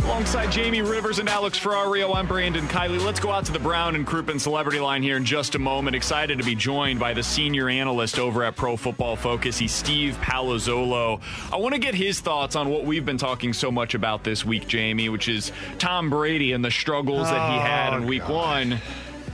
Alongside 0.05 0.53
Jamie 0.53 0.83
Rivers 0.83 1.19
and 1.19 1.31
Alex 1.31 1.59
Ferrario, 1.59 2.15
I'm 2.15 2.27
Brandon 2.27 2.69
Kiley. 2.69 3.03
Let's 3.03 3.19
go 3.19 3.31
out 3.31 3.47
to 3.47 3.53
the 3.53 3.59
Brown 3.59 3.95
and 3.95 4.07
Crouppen 4.07 4.39
Celebrity 4.39 4.79
Line 4.79 5.03
here 5.03 5.17
in 5.17 5.25
just 5.25 5.55
a 5.55 5.59
moment. 5.59 5.97
Excited 5.97 6.37
to 6.37 6.45
be 6.45 6.55
joined 6.55 7.01
by 7.01 7.15
the 7.15 7.23
senior 7.23 7.71
analyst 7.71 8.19
over 8.19 8.45
at 8.45 8.55
Pro 8.55 8.77
Football 8.77 9.17
Focus. 9.17 9.57
He's 9.57 9.73
Steve 9.73 10.15
Palazzolo. 10.21 11.23
I 11.51 11.57
want 11.57 11.75
to 11.75 11.81
get 11.81 11.95
his 11.95 12.21
thoughts 12.21 12.55
on 12.55 12.69
what 12.69 12.85
we've 12.85 13.07
been 13.07 13.17
talking 13.17 13.55
so 13.55 13.71
much 13.71 13.95
about 13.95 14.25
this 14.25 14.45
week, 14.45 14.69
Jamie, 14.69 15.09
which 15.09 15.27
is 15.27 15.53
Tom 15.79 16.11
Brady 16.11 16.53
and 16.53 16.63
the 16.63 16.71
struggles 16.71 17.31
that 17.31 17.53
he 17.53 17.59
had 17.59 17.97
in 17.97 18.05
oh, 18.05 18.07
week 18.07 18.29
one. 18.29 18.79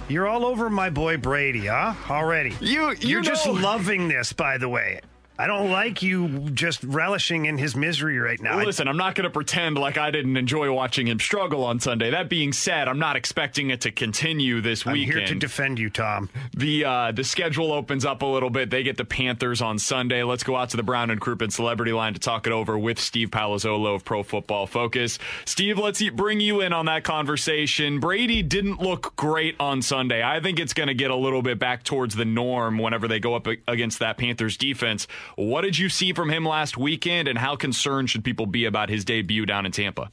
You're 0.08 0.28
all 0.28 0.46
over 0.46 0.70
my 0.70 0.88
boy 0.88 1.16
Brady, 1.16 1.66
huh? 1.66 1.94
Already. 2.08 2.54
You, 2.60 2.90
you 2.90 3.08
You're 3.08 3.22
just 3.22 3.44
loving 3.48 4.06
this, 4.06 4.32
by 4.32 4.56
the 4.56 4.68
way. 4.68 5.00
I 5.40 5.46
don't 5.46 5.70
like 5.70 6.02
you 6.02 6.50
just 6.50 6.82
relishing 6.82 7.46
in 7.46 7.56
his 7.56 7.74
misery 7.74 8.18
right 8.18 8.38
now. 8.42 8.62
Listen, 8.62 8.86
I'm 8.86 8.98
not 8.98 9.14
going 9.14 9.24
to 9.24 9.30
pretend 9.30 9.78
like 9.78 9.96
I 9.96 10.10
didn't 10.10 10.36
enjoy 10.36 10.70
watching 10.70 11.08
him 11.08 11.18
struggle 11.18 11.64
on 11.64 11.80
Sunday. 11.80 12.10
That 12.10 12.28
being 12.28 12.52
said, 12.52 12.88
I'm 12.88 12.98
not 12.98 13.16
expecting 13.16 13.70
it 13.70 13.80
to 13.80 13.90
continue 13.90 14.60
this 14.60 14.86
I'm 14.86 14.92
weekend. 14.92 15.18
here 15.18 15.26
to 15.28 15.34
defend 15.36 15.78
you, 15.78 15.88
Tom. 15.88 16.28
The 16.54 16.84
uh, 16.84 17.12
the 17.12 17.24
schedule 17.24 17.72
opens 17.72 18.04
up 18.04 18.20
a 18.20 18.26
little 18.26 18.50
bit. 18.50 18.68
They 18.68 18.82
get 18.82 18.98
the 18.98 19.06
Panthers 19.06 19.62
on 19.62 19.78
Sunday. 19.78 20.22
Let's 20.24 20.42
go 20.42 20.56
out 20.56 20.68
to 20.70 20.76
the 20.76 20.82
Brown 20.82 21.08
and 21.08 21.18
Crouppen 21.18 21.50
Celebrity 21.50 21.92
Line 21.92 22.12
to 22.12 22.20
talk 22.20 22.46
it 22.46 22.52
over 22.52 22.78
with 22.78 23.00
Steve 23.00 23.30
Palazzolo 23.30 23.94
of 23.94 24.04
Pro 24.04 24.22
Football 24.22 24.66
Focus. 24.66 25.18
Steve, 25.46 25.78
let's 25.78 26.02
bring 26.10 26.40
you 26.40 26.60
in 26.60 26.74
on 26.74 26.84
that 26.84 27.02
conversation. 27.02 27.98
Brady 27.98 28.42
didn't 28.42 28.82
look 28.82 29.16
great 29.16 29.56
on 29.58 29.80
Sunday. 29.80 30.22
I 30.22 30.40
think 30.40 30.60
it's 30.60 30.74
going 30.74 30.88
to 30.88 30.94
get 30.94 31.10
a 31.10 31.16
little 31.16 31.40
bit 31.40 31.58
back 31.58 31.82
towards 31.82 32.14
the 32.14 32.26
norm 32.26 32.78
whenever 32.78 33.08
they 33.08 33.20
go 33.20 33.34
up 33.34 33.46
against 33.66 34.00
that 34.00 34.18
Panthers 34.18 34.58
defense. 34.58 35.06
What 35.36 35.62
did 35.62 35.78
you 35.78 35.88
see 35.88 36.12
from 36.12 36.30
him 36.30 36.44
last 36.44 36.76
weekend, 36.76 37.28
and 37.28 37.38
how 37.38 37.56
concerned 37.56 38.10
should 38.10 38.24
people 38.24 38.46
be 38.46 38.64
about 38.64 38.88
his 38.88 39.04
debut 39.04 39.46
down 39.46 39.66
in 39.66 39.72
Tampa? 39.72 40.10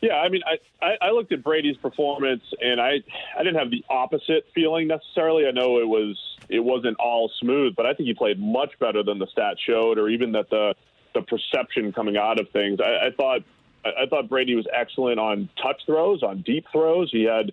Yeah, 0.00 0.14
I 0.14 0.28
mean, 0.28 0.42
I, 0.80 0.96
I, 1.02 1.10
looked 1.10 1.32
at 1.32 1.42
Brady's 1.42 1.76
performance, 1.76 2.44
and 2.60 2.80
I 2.80 3.00
I 3.36 3.42
didn't 3.42 3.56
have 3.56 3.70
the 3.70 3.84
opposite 3.90 4.46
feeling 4.54 4.86
necessarily. 4.86 5.46
I 5.46 5.50
know 5.50 5.78
it 5.80 5.88
was 5.88 6.16
it 6.48 6.60
wasn't 6.60 6.96
all 7.00 7.30
smooth, 7.40 7.74
but 7.74 7.84
I 7.84 7.94
think 7.94 8.06
he 8.06 8.14
played 8.14 8.38
much 8.38 8.78
better 8.78 9.02
than 9.02 9.18
the 9.18 9.26
stats 9.26 9.58
showed, 9.66 9.98
or 9.98 10.08
even 10.08 10.32
that 10.32 10.50
the 10.50 10.74
the 11.14 11.22
perception 11.22 11.92
coming 11.92 12.16
out 12.16 12.38
of 12.38 12.48
things. 12.50 12.78
I, 12.80 13.06
I 13.06 13.10
thought 13.16 13.40
I 13.84 14.06
thought 14.08 14.28
Brady 14.28 14.54
was 14.54 14.66
excellent 14.72 15.18
on 15.18 15.48
touch 15.60 15.82
throws, 15.84 16.22
on 16.22 16.42
deep 16.42 16.66
throws. 16.70 17.10
He 17.10 17.24
had 17.24 17.52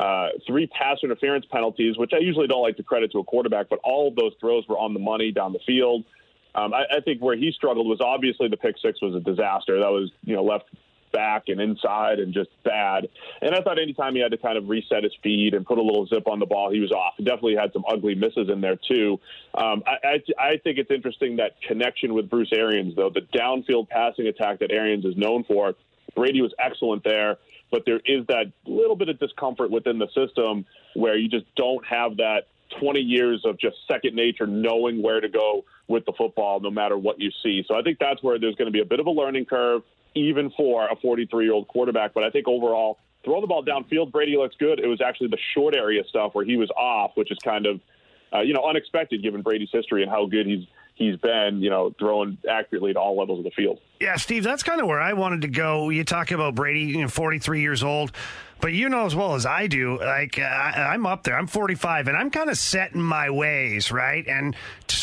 uh, 0.00 0.28
three 0.46 0.66
pass 0.66 0.96
interference 1.02 1.44
penalties, 1.52 1.98
which 1.98 2.12
I 2.14 2.18
usually 2.18 2.46
don't 2.46 2.62
like 2.62 2.78
to 2.78 2.82
credit 2.82 3.12
to 3.12 3.18
a 3.18 3.24
quarterback, 3.24 3.68
but 3.68 3.80
all 3.84 4.08
of 4.08 4.16
those 4.16 4.32
throws 4.40 4.66
were 4.66 4.78
on 4.78 4.94
the 4.94 5.00
money 5.00 5.30
down 5.30 5.52
the 5.52 5.58
field. 5.66 6.06
Um, 6.54 6.72
I, 6.72 6.84
I 6.96 7.00
think 7.00 7.20
where 7.20 7.36
he 7.36 7.52
struggled 7.52 7.86
was 7.86 8.00
obviously 8.00 8.48
the 8.48 8.56
pick 8.56 8.76
six 8.80 9.02
was 9.02 9.14
a 9.14 9.20
disaster. 9.20 9.78
That 9.78 9.90
was 9.90 10.10
you 10.24 10.34
know 10.34 10.42
left 10.42 10.64
back 11.12 11.44
and 11.48 11.60
inside 11.60 12.18
and 12.18 12.32
just 12.32 12.48
bad. 12.64 13.08
And 13.42 13.54
I 13.54 13.60
thought 13.60 13.78
anytime 13.78 14.14
he 14.14 14.22
had 14.22 14.30
to 14.30 14.38
kind 14.38 14.56
of 14.56 14.68
reset 14.68 15.04
his 15.04 15.12
feet 15.22 15.52
and 15.52 15.66
put 15.66 15.76
a 15.76 15.82
little 15.82 16.06
zip 16.06 16.26
on 16.26 16.38
the 16.38 16.46
ball, 16.46 16.70
he 16.72 16.80
was 16.80 16.92
off. 16.92 17.14
He 17.18 17.24
definitely 17.24 17.56
had 17.56 17.72
some 17.74 17.84
ugly 17.86 18.14
misses 18.14 18.48
in 18.48 18.62
there 18.62 18.76
too. 18.76 19.20
Um, 19.54 19.82
I, 19.86 20.06
I, 20.06 20.22
I 20.38 20.56
think 20.58 20.78
it's 20.78 20.90
interesting 20.90 21.36
that 21.36 21.60
connection 21.60 22.14
with 22.14 22.30
Bruce 22.30 22.52
Arians, 22.54 22.96
though 22.96 23.10
the 23.10 23.22
downfield 23.36 23.88
passing 23.88 24.28
attack 24.28 24.60
that 24.60 24.70
Arians 24.70 25.04
is 25.04 25.16
known 25.16 25.44
for. 25.44 25.74
Brady 26.16 26.40
was 26.40 26.52
excellent 26.58 27.04
there, 27.04 27.38
but 27.70 27.84
there 27.86 28.00
is 28.04 28.26
that 28.26 28.52
little 28.66 28.96
bit 28.96 29.08
of 29.08 29.18
discomfort 29.18 29.70
within 29.70 29.98
the 29.98 30.08
system 30.14 30.66
where 30.94 31.16
you 31.16 31.28
just 31.28 31.46
don't 31.56 31.84
have 31.86 32.16
that 32.18 32.48
20 32.78 33.00
years 33.00 33.42
of 33.44 33.58
just 33.58 33.76
second 33.90 34.14
nature, 34.14 34.46
knowing 34.46 35.02
where 35.02 35.20
to 35.20 35.28
go 35.28 35.64
with 35.88 36.04
the 36.06 36.12
football 36.16 36.60
no 36.60 36.70
matter 36.70 36.96
what 36.96 37.20
you 37.20 37.30
see. 37.42 37.64
So 37.66 37.74
I 37.74 37.82
think 37.82 37.98
that's 37.98 38.22
where 38.22 38.38
there's 38.38 38.54
going 38.54 38.66
to 38.66 38.72
be 38.72 38.80
a 38.80 38.84
bit 38.84 39.00
of 39.00 39.06
a 39.06 39.10
learning 39.10 39.46
curve, 39.46 39.82
even 40.14 40.50
for 40.56 40.88
a 40.88 40.96
43 40.96 41.44
year 41.44 41.52
old 41.52 41.68
quarterback. 41.68 42.14
But 42.14 42.24
I 42.24 42.30
think 42.30 42.46
overall, 42.48 42.98
throw 43.24 43.40
the 43.40 43.46
ball 43.46 43.64
downfield, 43.64 44.12
Brady 44.12 44.36
looks 44.36 44.56
good. 44.58 44.80
It 44.80 44.86
was 44.86 45.00
actually 45.00 45.28
the 45.28 45.38
short 45.54 45.74
area 45.76 46.02
stuff 46.08 46.34
where 46.34 46.44
he 46.44 46.56
was 46.56 46.70
off, 46.70 47.12
which 47.14 47.30
is 47.30 47.38
kind 47.42 47.66
of, 47.66 47.80
uh, 48.32 48.40
you 48.40 48.54
know, 48.54 48.64
unexpected 48.64 49.22
given 49.22 49.42
Brady's 49.42 49.70
history 49.72 50.02
and 50.02 50.10
how 50.10 50.26
good 50.26 50.46
he's 50.46 50.66
he's 51.00 51.16
been, 51.16 51.62
you 51.62 51.70
know, 51.70 51.92
throwing 51.98 52.38
accurately 52.48 52.92
to 52.92 53.00
all 53.00 53.16
levels 53.16 53.38
of 53.38 53.44
the 53.44 53.50
field. 53.50 53.80
Yeah, 54.00 54.16
Steve, 54.16 54.44
that's 54.44 54.62
kind 54.62 54.80
of 54.80 54.86
where 54.86 55.00
I 55.00 55.14
wanted 55.14 55.42
to 55.42 55.48
go. 55.48 55.88
You 55.88 56.04
talk 56.04 56.30
about 56.30 56.54
Brady, 56.54 56.80
you 56.80 57.00
know, 57.00 57.08
43 57.08 57.62
years 57.62 57.82
old, 57.82 58.12
but 58.60 58.74
you 58.74 58.88
know 58.90 59.06
as 59.06 59.16
well 59.16 59.34
as 59.34 59.46
I 59.46 59.66
do, 59.66 59.98
like 59.98 60.38
uh, 60.38 60.42
I'm 60.42 61.06
up 61.06 61.24
there. 61.24 61.36
I'm 61.36 61.46
45, 61.46 62.08
and 62.08 62.16
I'm 62.16 62.30
kind 62.30 62.50
of 62.50 62.58
set 62.58 62.92
in 62.92 63.02
my 63.02 63.30
ways, 63.30 63.90
right? 63.90 64.26
And 64.28 64.54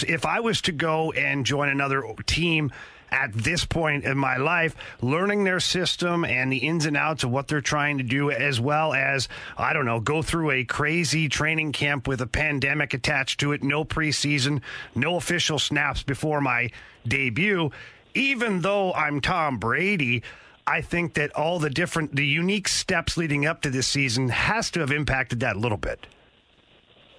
if 0.07 0.25
I 0.25 0.39
was 0.39 0.61
to 0.61 0.71
go 0.71 1.11
and 1.11 1.45
join 1.45 1.69
another 1.69 2.03
team 2.27 2.71
at 3.11 3.33
this 3.33 3.65
point 3.65 4.03
in 4.03 4.17
my 4.17 4.37
life, 4.37 4.75
learning 5.01 5.43
their 5.43 5.59
system 5.59 6.25
and 6.25 6.51
the 6.51 6.57
ins 6.57 6.85
and 6.85 6.97
outs 6.97 7.23
of 7.23 7.31
what 7.31 7.47
they're 7.47 7.61
trying 7.61 7.97
to 7.97 8.03
do, 8.03 8.31
as 8.31 8.59
well 8.59 8.93
as, 8.93 9.27
I 9.57 9.73
don't 9.73 9.85
know, 9.85 9.99
go 9.99 10.21
through 10.21 10.51
a 10.51 10.63
crazy 10.63 11.29
training 11.29 11.71
camp 11.71 12.07
with 12.07 12.21
a 12.21 12.27
pandemic 12.27 12.93
attached 12.93 13.39
to 13.41 13.51
it, 13.51 13.63
no 13.63 13.85
preseason, 13.85 14.61
no 14.95 15.15
official 15.15 15.59
snaps 15.59 16.03
before 16.03 16.41
my 16.41 16.69
debut. 17.07 17.71
Even 18.13 18.61
though 18.61 18.93
I'm 18.93 19.21
Tom 19.21 19.57
Brady, 19.57 20.23
I 20.65 20.81
think 20.81 21.13
that 21.13 21.33
all 21.33 21.59
the 21.59 21.69
different, 21.69 22.15
the 22.15 22.25
unique 22.25 22.67
steps 22.67 23.15
leading 23.15 23.45
up 23.45 23.61
to 23.61 23.69
this 23.69 23.87
season 23.87 24.29
has 24.29 24.69
to 24.71 24.81
have 24.81 24.91
impacted 24.91 25.39
that 25.39 25.55
a 25.55 25.59
little 25.59 25.77
bit. 25.77 26.07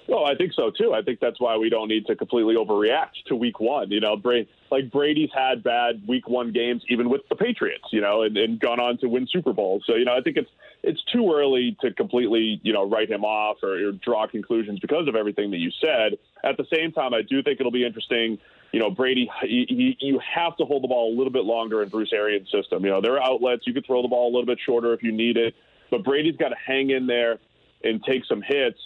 Well, 0.07 0.25
I 0.25 0.35
think 0.35 0.53
so 0.55 0.71
too. 0.71 0.95
I 0.95 1.03
think 1.03 1.21
that's 1.21 1.39
why 1.39 1.57
we 1.57 1.69
don't 1.69 1.89
need 1.89 2.07
to 2.07 2.17
completely 2.17 2.55
overreact 2.55 3.25
to 3.27 3.37
Week 3.37 3.61
One. 3.61 3.91
You 3.91 4.01
know, 4.01 4.17
Brady, 4.17 4.49
like 4.71 4.91
Brady's 4.91 5.31
had 5.35 5.63
bad 5.63 6.03
Week 6.07 6.29
One 6.29 6.53
games, 6.53 6.83
even 6.89 7.09
with 7.09 7.23
the 7.29 7.37
Patriots. 7.37 7.85
You 7.91 8.01
know, 8.01 8.23
and, 8.23 8.37
and 8.37 8.61
gone 8.61 8.81
on 8.81 8.99
to 8.99 9.09
win 9.09 9.27
Super 9.31 9.53
Bowls. 9.53 9.83
So 9.87 9.95
you 9.95 10.05
know, 10.05 10.17
I 10.17 10.21
think 10.21 10.37
it's 10.37 10.51
it's 10.83 11.03
too 11.13 11.33
early 11.33 11.77
to 11.81 11.93
completely 11.93 12.61
you 12.63 12.73
know 12.73 12.89
write 12.89 13.11
him 13.11 13.25
off 13.25 13.59
or, 13.63 13.89
or 13.89 13.93
draw 13.93 14.27
conclusions 14.27 14.79
because 14.81 15.09
of 15.09 15.17
everything 15.17 15.51
that 15.51 15.59
you 15.59 15.71
said. 15.81 16.19
At 16.45 16.57
the 16.57 16.67
same 16.73 16.93
time, 16.93 17.15
I 17.15 17.23
do 17.23 17.43
think 17.43 17.61
it'll 17.61 17.73
be 17.73 17.85
interesting. 17.85 18.39
You 18.73 18.81
know, 18.81 18.91
Brady, 18.91 19.31
he, 19.43 19.65
he, 19.69 20.07
you 20.07 20.21
have 20.35 20.57
to 20.59 20.65
hold 20.65 20.83
the 20.83 20.89
ball 20.89 21.13
a 21.13 21.17
little 21.17 21.33
bit 21.33 21.45
longer 21.45 21.83
in 21.83 21.89
Bruce 21.89 22.13
Arians' 22.13 22.51
system. 22.51 22.85
You 22.85 22.91
know, 22.91 23.01
there 23.01 23.15
are 23.15 23.23
outlets. 23.23 23.67
You 23.67 23.73
could 23.73 23.87
throw 23.87 24.03
the 24.03 24.09
ball 24.09 24.27
a 24.27 24.33
little 24.33 24.47
bit 24.47 24.59
shorter 24.65 24.93
if 24.93 25.03
you 25.03 25.11
need 25.11 25.39
it, 25.39 25.55
but 25.91 26.05
Brady's 26.05 26.37
got 26.37 26.51
to 26.51 26.57
hang 26.65 26.91
in 26.91 27.07
there 27.07 27.39
and 27.83 28.03
take 28.05 28.25
some 28.27 28.43
hits 28.43 28.79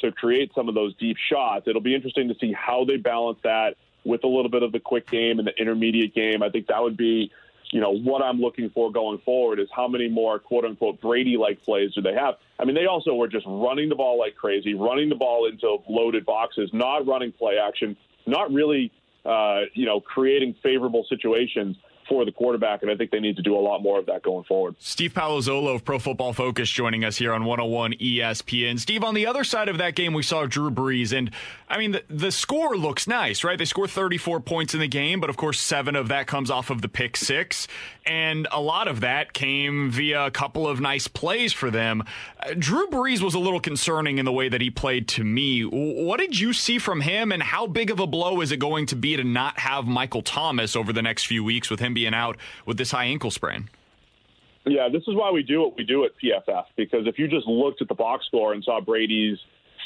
to 0.00 0.12
create 0.12 0.50
some 0.54 0.68
of 0.68 0.74
those 0.74 0.94
deep 0.96 1.16
shots. 1.30 1.66
It'll 1.68 1.80
be 1.80 1.94
interesting 1.94 2.28
to 2.28 2.34
see 2.40 2.52
how 2.52 2.84
they 2.84 2.96
balance 2.96 3.38
that 3.44 3.76
with 4.08 4.24
a 4.24 4.26
little 4.26 4.50
bit 4.50 4.62
of 4.62 4.72
the 4.72 4.80
quick 4.80 5.08
game 5.10 5.38
and 5.38 5.46
the 5.46 5.54
intermediate 5.60 6.14
game. 6.14 6.42
I 6.42 6.48
think 6.48 6.66
that 6.68 6.82
would 6.82 6.96
be, 6.96 7.30
you 7.70 7.80
know, 7.80 7.92
what 7.92 8.22
I'm 8.22 8.40
looking 8.40 8.70
for 8.70 8.90
going 8.90 9.18
forward 9.18 9.60
is 9.60 9.68
how 9.70 9.86
many 9.86 10.08
more 10.08 10.38
quote 10.38 10.64
unquote 10.64 11.00
Brady 11.00 11.36
like 11.36 11.62
plays 11.62 11.92
do 11.94 12.00
they 12.00 12.14
have? 12.14 12.36
I 12.58 12.64
mean, 12.64 12.74
they 12.74 12.86
also 12.86 13.14
were 13.14 13.28
just 13.28 13.44
running 13.46 13.90
the 13.90 13.94
ball 13.94 14.18
like 14.18 14.34
crazy, 14.34 14.72
running 14.72 15.10
the 15.10 15.14
ball 15.14 15.46
into 15.46 15.76
loaded 15.88 16.24
boxes, 16.24 16.70
not 16.72 17.06
running 17.06 17.32
play 17.32 17.58
action, 17.58 17.96
not 18.26 18.50
really, 18.50 18.90
uh, 19.26 19.62
you 19.74 19.84
know, 19.84 20.00
creating 20.00 20.56
favorable 20.62 21.04
situations 21.06 21.76
for 22.08 22.24
the 22.24 22.32
quarterback, 22.32 22.82
and 22.82 22.90
I 22.90 22.96
think 22.96 23.10
they 23.10 23.20
need 23.20 23.36
to 23.36 23.42
do 23.42 23.56
a 23.56 23.60
lot 23.60 23.82
more 23.82 23.98
of 23.98 24.06
that 24.06 24.22
going 24.22 24.44
forward. 24.44 24.76
Steve 24.78 25.12
Palazzolo 25.12 25.74
of 25.74 25.84
Pro 25.84 25.98
Football 25.98 26.32
Focus 26.32 26.70
joining 26.70 27.04
us 27.04 27.16
here 27.16 27.32
on 27.32 27.44
101 27.44 27.94
ESPN. 27.94 28.78
Steve, 28.78 29.04
on 29.04 29.14
the 29.14 29.26
other 29.26 29.44
side 29.44 29.68
of 29.68 29.78
that 29.78 29.94
game, 29.94 30.14
we 30.14 30.22
saw 30.22 30.46
Drew 30.46 30.70
Brees, 30.70 31.16
and 31.16 31.30
I 31.68 31.78
mean, 31.78 31.92
the, 31.92 32.02
the 32.08 32.32
score 32.32 32.76
looks 32.76 33.06
nice, 33.06 33.44
right? 33.44 33.58
They 33.58 33.64
score 33.64 33.86
34 33.86 34.40
points 34.40 34.74
in 34.74 34.80
the 34.80 34.88
game, 34.88 35.20
but 35.20 35.30
of 35.30 35.36
course, 35.36 35.60
seven 35.60 35.96
of 35.96 36.08
that 36.08 36.26
comes 36.26 36.50
off 36.50 36.70
of 36.70 36.82
the 36.82 36.88
pick 36.88 37.16
six, 37.16 37.68
and 38.08 38.48
a 38.50 38.60
lot 38.60 38.88
of 38.88 39.00
that 39.00 39.34
came 39.34 39.90
via 39.90 40.26
a 40.26 40.30
couple 40.30 40.66
of 40.66 40.80
nice 40.80 41.06
plays 41.06 41.52
for 41.52 41.70
them. 41.70 42.02
Uh, 42.40 42.54
Drew 42.58 42.88
Brees 42.88 43.20
was 43.20 43.34
a 43.34 43.38
little 43.38 43.60
concerning 43.60 44.16
in 44.16 44.24
the 44.24 44.32
way 44.32 44.48
that 44.48 44.62
he 44.62 44.70
played 44.70 45.06
to 45.08 45.24
me. 45.24 45.62
What 45.62 46.18
did 46.18 46.38
you 46.38 46.54
see 46.54 46.78
from 46.78 47.02
him, 47.02 47.30
and 47.30 47.42
how 47.42 47.66
big 47.66 47.90
of 47.90 48.00
a 48.00 48.06
blow 48.06 48.40
is 48.40 48.50
it 48.50 48.56
going 48.56 48.86
to 48.86 48.96
be 48.96 49.16
to 49.16 49.24
not 49.24 49.58
have 49.58 49.86
Michael 49.86 50.22
Thomas 50.22 50.74
over 50.74 50.92
the 50.92 51.02
next 51.02 51.26
few 51.26 51.44
weeks 51.44 51.68
with 51.68 51.80
him 51.80 51.92
being 51.92 52.14
out 52.14 52.38
with 52.64 52.78
this 52.78 52.92
high 52.92 53.04
ankle 53.04 53.30
sprain. 53.30 53.68
Yeah, 54.64 54.88
this 54.90 55.02
is 55.06 55.14
why 55.14 55.30
we 55.30 55.42
do 55.42 55.60
what 55.60 55.76
we 55.76 55.84
do 55.84 56.04
at 56.04 56.12
PFF 56.22 56.64
because 56.76 57.06
if 57.06 57.18
you 57.18 57.28
just 57.28 57.46
looked 57.46 57.82
at 57.82 57.88
the 57.88 57.94
box 57.94 58.26
score 58.26 58.52
and 58.52 58.64
saw 58.64 58.80
Brady's 58.80 59.38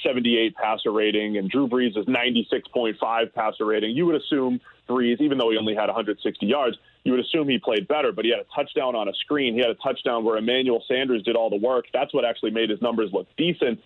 78 0.04 0.56
passer 0.56 0.90
rating 0.90 1.38
and 1.38 1.50
Drew 1.50 1.68
Brees' 1.68 1.96
96.5 1.96 3.32
passer 3.34 3.64
rating, 3.64 3.96
you 3.96 4.06
would 4.06 4.16
assume 4.16 4.60
Brees, 4.88 5.20
even 5.20 5.38
though 5.38 5.50
he 5.50 5.56
only 5.56 5.74
had 5.74 5.86
160 5.86 6.46
yards, 6.46 6.76
you 7.04 7.12
would 7.12 7.20
assume 7.20 7.48
he 7.48 7.58
played 7.58 7.88
better. 7.88 8.12
But 8.12 8.24
he 8.24 8.30
had 8.30 8.40
a 8.40 8.46
touchdown 8.54 8.94
on 8.94 9.08
a 9.08 9.14
screen. 9.14 9.54
He 9.54 9.60
had 9.60 9.70
a 9.70 9.74
touchdown 9.74 10.24
where 10.24 10.36
Emmanuel 10.36 10.84
Sanders 10.86 11.22
did 11.22 11.36
all 11.36 11.50
the 11.50 11.56
work. 11.56 11.86
That's 11.92 12.14
what 12.14 12.24
actually 12.24 12.52
made 12.52 12.70
his 12.70 12.80
numbers 12.80 13.10
look 13.12 13.26
decent. 13.36 13.80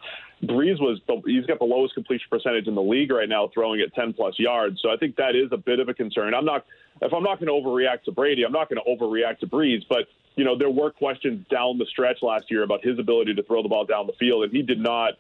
Brees 0.45 0.79
was 0.81 1.01
the, 1.07 1.23
he's 1.25 1.47
got 1.47 1.59
the 1.59 1.65
lowest 1.65 1.95
completion 1.95 2.27
percentage 2.29 2.67
in 2.67 2.75
the 2.75 2.83
league 2.83 3.11
right 3.11 3.29
now, 3.29 3.49
throwing 3.55 3.81
at 3.81 3.95
10 3.95 4.13
plus 4.13 4.39
yards. 4.39 4.81
So 4.83 4.91
I 4.91 4.97
think 4.97 5.17
that 5.17 5.35
is 5.35 5.49
a 5.51 5.57
bit 5.57 5.81
of 5.81 5.89
a 5.89 5.95
concern. 5.95 6.35
I'm 6.35 6.45
not 6.45 6.67
if 7.03 7.13
I'm 7.13 7.23
not 7.23 7.41
going 7.41 7.49
to 7.49 7.69
overreact 7.69 8.05
to 8.05 8.13
Brady, 8.13 8.45
I'm 8.45 8.53
not 8.53 8.69
going 8.69 8.81
to 8.83 8.91
overreact 8.91 9.41
to 9.41 9.47
Brees. 9.47 9.85
But 9.89 10.09
you 10.35 10.45
know, 10.45 10.57
there 10.57 10.71
were 10.71 10.91
questions 10.91 11.47
down 11.49 11.79
the 11.79 11.87
stretch 11.87 12.19
last 12.23 12.51
year 12.51 12.63
about 12.63 12.85
his 12.85 12.99
ability 12.99 13.35
to 13.35 13.43
throw 13.43 13.63
the 13.63 13.69
ball 13.69 13.87
down 13.87 14.07
the 14.07 14.13
field, 14.15 14.45
and 14.45 14.53
he 14.53 14.63
did 14.63 14.79
not 14.79 15.15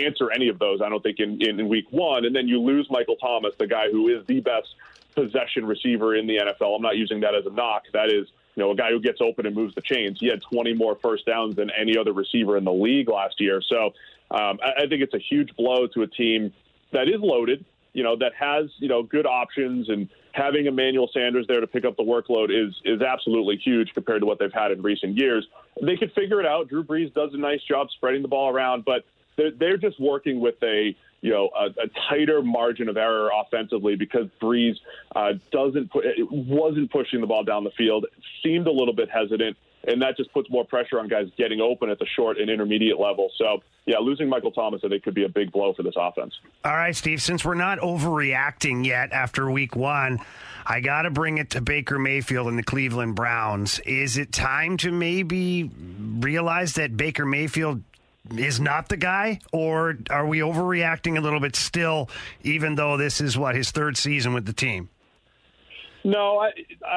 answer 0.00 0.30
any 0.30 0.48
of 0.48 0.60
those. 0.60 0.80
I 0.80 0.88
don't 0.88 1.02
think 1.02 1.18
in, 1.18 1.42
in 1.42 1.58
in 1.58 1.68
week 1.68 1.86
one, 1.90 2.24
and 2.24 2.34
then 2.34 2.46
you 2.46 2.60
lose 2.60 2.86
Michael 2.90 3.16
Thomas, 3.16 3.52
the 3.58 3.66
guy 3.66 3.90
who 3.90 4.08
is 4.08 4.24
the 4.26 4.40
best 4.40 4.68
possession 5.16 5.66
receiver 5.66 6.14
in 6.14 6.26
the 6.26 6.36
NFL. 6.36 6.76
I'm 6.76 6.82
not 6.82 6.96
using 6.96 7.20
that 7.20 7.34
as 7.34 7.46
a 7.46 7.50
knock. 7.50 7.84
That 7.92 8.10
is 8.12 8.28
you 8.54 8.62
know, 8.62 8.70
a 8.70 8.76
guy 8.76 8.90
who 8.90 9.00
gets 9.00 9.20
open 9.20 9.46
and 9.46 9.54
moves 9.54 9.74
the 9.74 9.82
chains. 9.82 10.18
He 10.18 10.28
had 10.28 10.40
20 10.50 10.74
more 10.74 10.96
first 11.02 11.26
downs 11.26 11.56
than 11.56 11.70
any 11.78 11.96
other 11.96 12.12
receiver 12.12 12.56
in 12.56 12.64
the 12.64 12.72
league 12.72 13.08
last 13.08 13.40
year. 13.40 13.60
So 13.60 13.92
um, 14.30 14.58
I, 14.62 14.84
I 14.84 14.86
think 14.88 15.02
it's 15.02 15.14
a 15.14 15.18
huge 15.18 15.54
blow 15.56 15.86
to 15.88 16.02
a 16.02 16.06
team 16.06 16.52
that 16.92 17.08
is 17.08 17.20
loaded, 17.20 17.64
you 17.92 18.02
know, 18.02 18.16
that 18.16 18.32
has, 18.38 18.70
you 18.78 18.88
know, 18.88 19.02
good 19.02 19.26
options 19.26 19.90
and 19.90 20.08
having 20.32 20.66
Emmanuel 20.66 21.08
Sanders 21.12 21.46
there 21.48 21.60
to 21.60 21.66
pick 21.66 21.84
up 21.84 21.96
the 21.96 22.02
workload 22.02 22.48
is 22.50 22.74
is 22.84 23.02
absolutely 23.02 23.56
huge 23.56 23.92
compared 23.94 24.20
to 24.20 24.26
what 24.26 24.38
they've 24.38 24.52
had 24.52 24.70
in 24.70 24.82
recent 24.82 25.16
years. 25.16 25.46
They 25.82 25.96
could 25.96 26.12
figure 26.12 26.40
it 26.40 26.46
out. 26.46 26.68
Drew 26.68 26.84
Brees 26.84 27.12
does 27.12 27.34
a 27.34 27.38
nice 27.38 27.62
job 27.62 27.88
spreading 27.90 28.22
the 28.22 28.28
ball 28.28 28.50
around, 28.50 28.84
but 28.84 29.04
they're, 29.36 29.50
they're 29.50 29.76
just 29.76 30.00
working 30.00 30.40
with 30.40 30.56
a 30.62 30.96
you 31.26 31.32
know 31.32 31.50
a, 31.58 31.66
a 31.66 31.88
tighter 32.08 32.40
margin 32.40 32.88
of 32.88 32.96
error 32.96 33.30
offensively 33.36 33.96
because 33.96 34.28
Brees 34.40 34.76
uh, 35.14 35.32
doesn't 35.50 35.90
put, 35.90 36.04
wasn't 36.30 36.90
pushing 36.92 37.20
the 37.20 37.26
ball 37.26 37.42
down 37.42 37.64
the 37.64 37.72
field, 37.72 38.06
seemed 38.44 38.68
a 38.68 38.72
little 38.72 38.94
bit 38.94 39.10
hesitant 39.10 39.56
and 39.86 40.02
that 40.02 40.16
just 40.16 40.32
puts 40.32 40.50
more 40.50 40.64
pressure 40.64 40.98
on 40.98 41.08
guys 41.08 41.26
getting 41.38 41.60
open 41.60 41.90
at 41.90 41.98
the 41.98 42.06
short 42.06 42.38
and 42.38 42.50
intermediate 42.50 42.98
level. 42.98 43.30
So, 43.38 43.62
yeah, 43.86 43.98
losing 43.98 44.28
Michael 44.28 44.50
Thomas, 44.50 44.82
I 44.84 44.88
think, 44.88 45.04
could 45.04 45.14
be 45.14 45.24
a 45.24 45.28
big 45.28 45.52
blow 45.52 45.74
for 45.74 45.84
this 45.84 45.94
offense. 45.96 46.34
All 46.64 46.74
right, 46.74 46.94
Steve, 46.94 47.22
since 47.22 47.44
we're 47.44 47.54
not 47.54 47.78
overreacting 47.78 48.84
yet 48.84 49.12
after 49.12 49.48
week 49.48 49.76
one, 49.76 50.18
I 50.66 50.80
got 50.80 51.02
to 51.02 51.10
bring 51.10 51.38
it 51.38 51.50
to 51.50 51.60
Baker 51.60 51.98
Mayfield 51.98 52.48
and 52.48 52.58
the 52.58 52.64
Cleveland 52.64 53.14
Browns. 53.14 53.78
Is 53.80 54.18
it 54.18 54.32
time 54.32 54.76
to 54.78 54.90
maybe 54.90 55.70
realize 56.18 56.74
that 56.74 56.96
Baker 56.96 57.24
Mayfield 57.24 57.84
is 58.36 58.60
not 58.60 58.88
the 58.88 58.96
guy, 58.96 59.40
or 59.52 59.98
are 60.10 60.26
we 60.26 60.40
overreacting 60.40 61.18
a 61.18 61.20
little 61.20 61.40
bit 61.40 61.56
still, 61.56 62.08
even 62.42 62.74
though 62.74 62.96
this 62.96 63.20
is 63.20 63.36
what 63.36 63.54
his 63.54 63.70
third 63.70 63.96
season 63.96 64.34
with 64.34 64.46
the 64.46 64.52
team? 64.52 64.88
No, 66.04 66.38
I, 66.38 66.52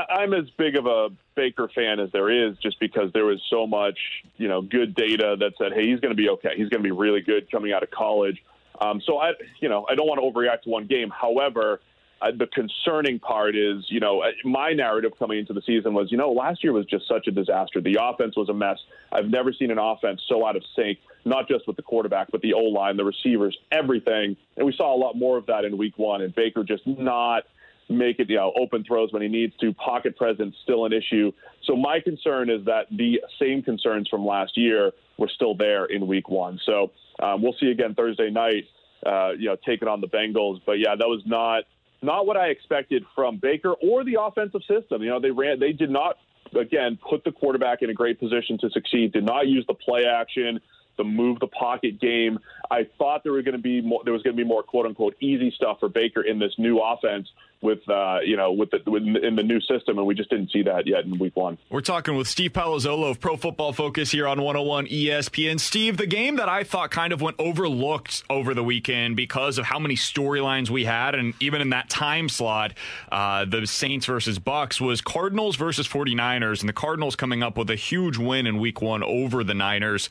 I'm 0.10 0.34
as 0.34 0.50
big 0.58 0.76
of 0.76 0.86
a 0.86 1.10
Baker 1.36 1.68
fan 1.74 2.00
as 2.00 2.12
there 2.12 2.30
is, 2.30 2.58
just 2.60 2.80
because 2.80 3.12
there 3.12 3.26
was 3.26 3.42
so 3.50 3.66
much, 3.66 3.98
you 4.38 4.48
know, 4.48 4.62
good 4.62 4.94
data 4.94 5.36
that 5.40 5.54
said, 5.58 5.74
hey, 5.74 5.90
he's 5.90 6.00
going 6.00 6.12
to 6.12 6.16
be 6.16 6.30
okay. 6.30 6.52
He's 6.56 6.70
going 6.70 6.84
to 6.84 6.88
be 6.88 6.92
really 6.92 7.22
good 7.22 7.50
coming 7.50 7.74
out 7.74 7.82
of 7.82 7.90
college. 7.90 8.38
Um, 8.80 9.02
so 9.06 9.18
I, 9.18 9.32
you 9.62 9.68
know, 9.68 9.86
I 9.90 9.96
don't 9.96 10.08
want 10.08 10.22
to 10.22 10.26
overreact 10.28 10.64
to 10.64 10.70
one 10.70 10.86
game. 10.86 11.10
However, 11.10 11.82
uh, 12.22 12.32
the 12.38 12.48
concerning 12.48 13.20
part 13.20 13.56
is, 13.56 13.86
you 13.88 14.00
know, 14.00 14.22
uh, 14.22 14.32
my 14.44 14.74
narrative 14.74 15.14
coming 15.18 15.40
into 15.40 15.54
the 15.54 15.62
season 15.66 15.94
was, 15.94 16.12
you 16.12 16.18
know, 16.18 16.32
last 16.32 16.64
year 16.64 16.74
was 16.74 16.86
just 16.86 17.08
such 17.08 17.28
a 17.28 17.32
disaster. 17.32 17.80
The 17.82 17.98
offense 18.02 18.36
was 18.36 18.50
a 18.50 18.54
mess. 18.54 18.78
I've 19.12 19.28
never 19.30 19.54
seen 19.54 19.72
an 19.72 19.78
offense 19.78 20.22
so 20.28 20.46
out 20.46 20.56
of 20.56 20.64
sync, 20.76 21.00
not 21.26 21.48
just 21.48 21.66
with 21.68 21.78
the 21.78 21.82
quarterback, 21.82 22.30
but 22.32 22.42
the 22.42 22.54
O 22.54 22.64
line, 22.64 22.98
the 22.98 23.06
receivers, 23.06 23.58
everything. 23.72 24.36
And 24.58 24.66
we 24.66 24.74
saw 24.76 24.94
a 24.94 25.00
lot 25.00 25.16
more 25.16 25.38
of 25.38 25.46
that 25.46 25.64
in 25.64 25.78
week 25.78 25.98
one, 25.98 26.22
and 26.22 26.36
Baker 26.36 26.64
just 26.64 26.86
not 26.86 27.44
make 27.90 28.20
it, 28.20 28.30
you 28.30 28.36
know, 28.36 28.54
open 28.60 28.84
throws 28.84 29.12
when 29.12 29.22
he 29.22 29.28
needs 29.28 29.56
to. 29.58 29.74
Pocket 29.74 30.16
presence 30.18 30.56
still 30.64 30.86
an 30.86 30.94
issue. 30.94 31.32
So 31.64 31.76
my 31.76 32.00
concern 32.00 32.50
is 32.50 32.66
that 32.66 32.86
the 32.92 33.22
same 33.40 33.64
concerns 33.64 34.08
from 34.10 34.26
last 34.26 34.58
year 34.58 34.92
were 35.18 35.30
still 35.34 35.56
there 35.56 35.86
in 35.86 36.06
Week 36.06 36.30
One. 36.30 36.60
So 36.66 36.92
um, 37.22 37.42
we'll 37.42 37.56
see 37.60 37.72
again 37.72 37.96
Thursday 37.96 38.30
night. 38.30 38.66
Uh, 39.06 39.32
you 39.32 39.46
know, 39.46 39.56
taking 39.66 39.88
on 39.88 40.02
the 40.02 40.10
Bengals. 40.10 40.60
But 40.66 40.74
yeah, 40.74 40.94
that 40.94 41.08
was 41.08 41.22
not 41.26 41.64
not 42.02 42.26
what 42.26 42.38
I 42.38 42.48
expected 42.48 43.04
from 43.16 43.38
Baker 43.38 43.74
or 43.74 44.04
the 44.04 44.18
offensive 44.22 44.62
system. 44.68 45.02
You 45.02 45.10
know, 45.10 45.20
they 45.20 45.32
ran, 45.32 45.60
they 45.60 45.74
did 45.74 45.90
not 45.90 46.18
again 46.60 46.98
put 47.08 47.24
the 47.24 47.32
quarterback 47.32 47.82
in 47.82 47.90
a 47.90 47.94
great 47.94 48.20
position 48.20 48.58
to 48.60 48.70
succeed. 48.70 49.14
Did 49.14 49.26
not 49.26 49.48
use 49.48 49.66
the 49.68 49.74
play 49.74 50.06
action 50.06 50.60
the 51.00 51.04
move 51.06 51.40
the 51.40 51.48
pocket 51.48 52.00
game. 52.00 52.38
I 52.70 52.86
thought 53.00 53.24
there 53.24 53.32
were 53.32 53.42
going 53.42 53.56
to 53.56 53.62
be 53.62 53.82
more, 53.82 54.02
there 54.04 54.14
was 54.14 54.22
going 54.22 54.36
to 54.36 54.44
be 54.44 54.48
more 54.48 54.62
quote 54.62 54.86
unquote 54.86 55.16
easy 55.20 55.50
stuff 55.56 55.80
for 55.80 55.90
Baker 55.90 56.22
in 56.22 56.38
this 56.38 56.54
new 56.60 56.80
offense, 56.80 57.28
with 57.62 57.80
uh, 57.90 58.20
you 58.24 58.38
know 58.38 58.52
with 58.52 58.72
the 58.72 58.80
with, 58.90 59.04
in 59.04 59.36
the 59.36 59.44
new 59.44 59.60
system, 59.62 59.98
and 59.98 60.08
we 60.08 60.16
just 60.16 60.30
didn't 60.30 60.52
see 60.52 60.64
that 60.64 60.88
yet 60.88 61.06
in 61.06 61.18
week 61.20 61.36
one. 61.36 61.58
We're 61.70 61.82
talking 61.82 62.16
with 62.16 62.28
Steve 62.28 62.54
Palazzolo 62.54 63.10
of 63.12 63.20
Pro 63.20 63.36
Football 63.36 63.74
Focus 63.74 64.12
here 64.12 64.28
on 64.28 64.42
101 64.42 64.88
ESPN. 64.88 65.60
Steve, 65.60 65.98
the 65.98 66.08
game 66.08 66.38
that 66.38 66.48
I 66.48 66.64
thought 66.64 66.92
kind 66.92 67.12
of 67.12 67.22
went 67.22 67.36
overlooked 67.40 68.24
over 68.30 68.54
the 68.54 68.64
weekend 68.64 69.16
because 69.16 69.58
of 69.58 69.66
how 69.66 69.80
many 69.80 69.96
storylines 69.96 70.70
we 70.70 70.86
had, 70.86 71.16
and 71.16 71.34
even 71.40 71.62
in 71.62 71.72
that 71.72 71.90
time 71.90 72.30
slot, 72.30 72.74
uh, 73.12 73.46
the 73.46 73.68
Saints 73.68 74.06
versus 74.06 74.40
Bucks 74.40 74.80
was 74.80 75.02
Cardinals 75.02 75.56
versus 75.56 75.88
49ers, 75.88 76.62
and 76.62 76.70
the 76.70 76.74
Cardinals 76.74 77.16
coming 77.16 77.44
up 77.44 77.58
with 77.58 77.70
a 77.70 77.76
huge 77.76 78.18
win 78.18 78.48
in 78.48 78.60
week 78.60 78.82
one 78.82 79.04
over 79.04 79.44
the 79.44 79.54
Niners. 79.54 80.10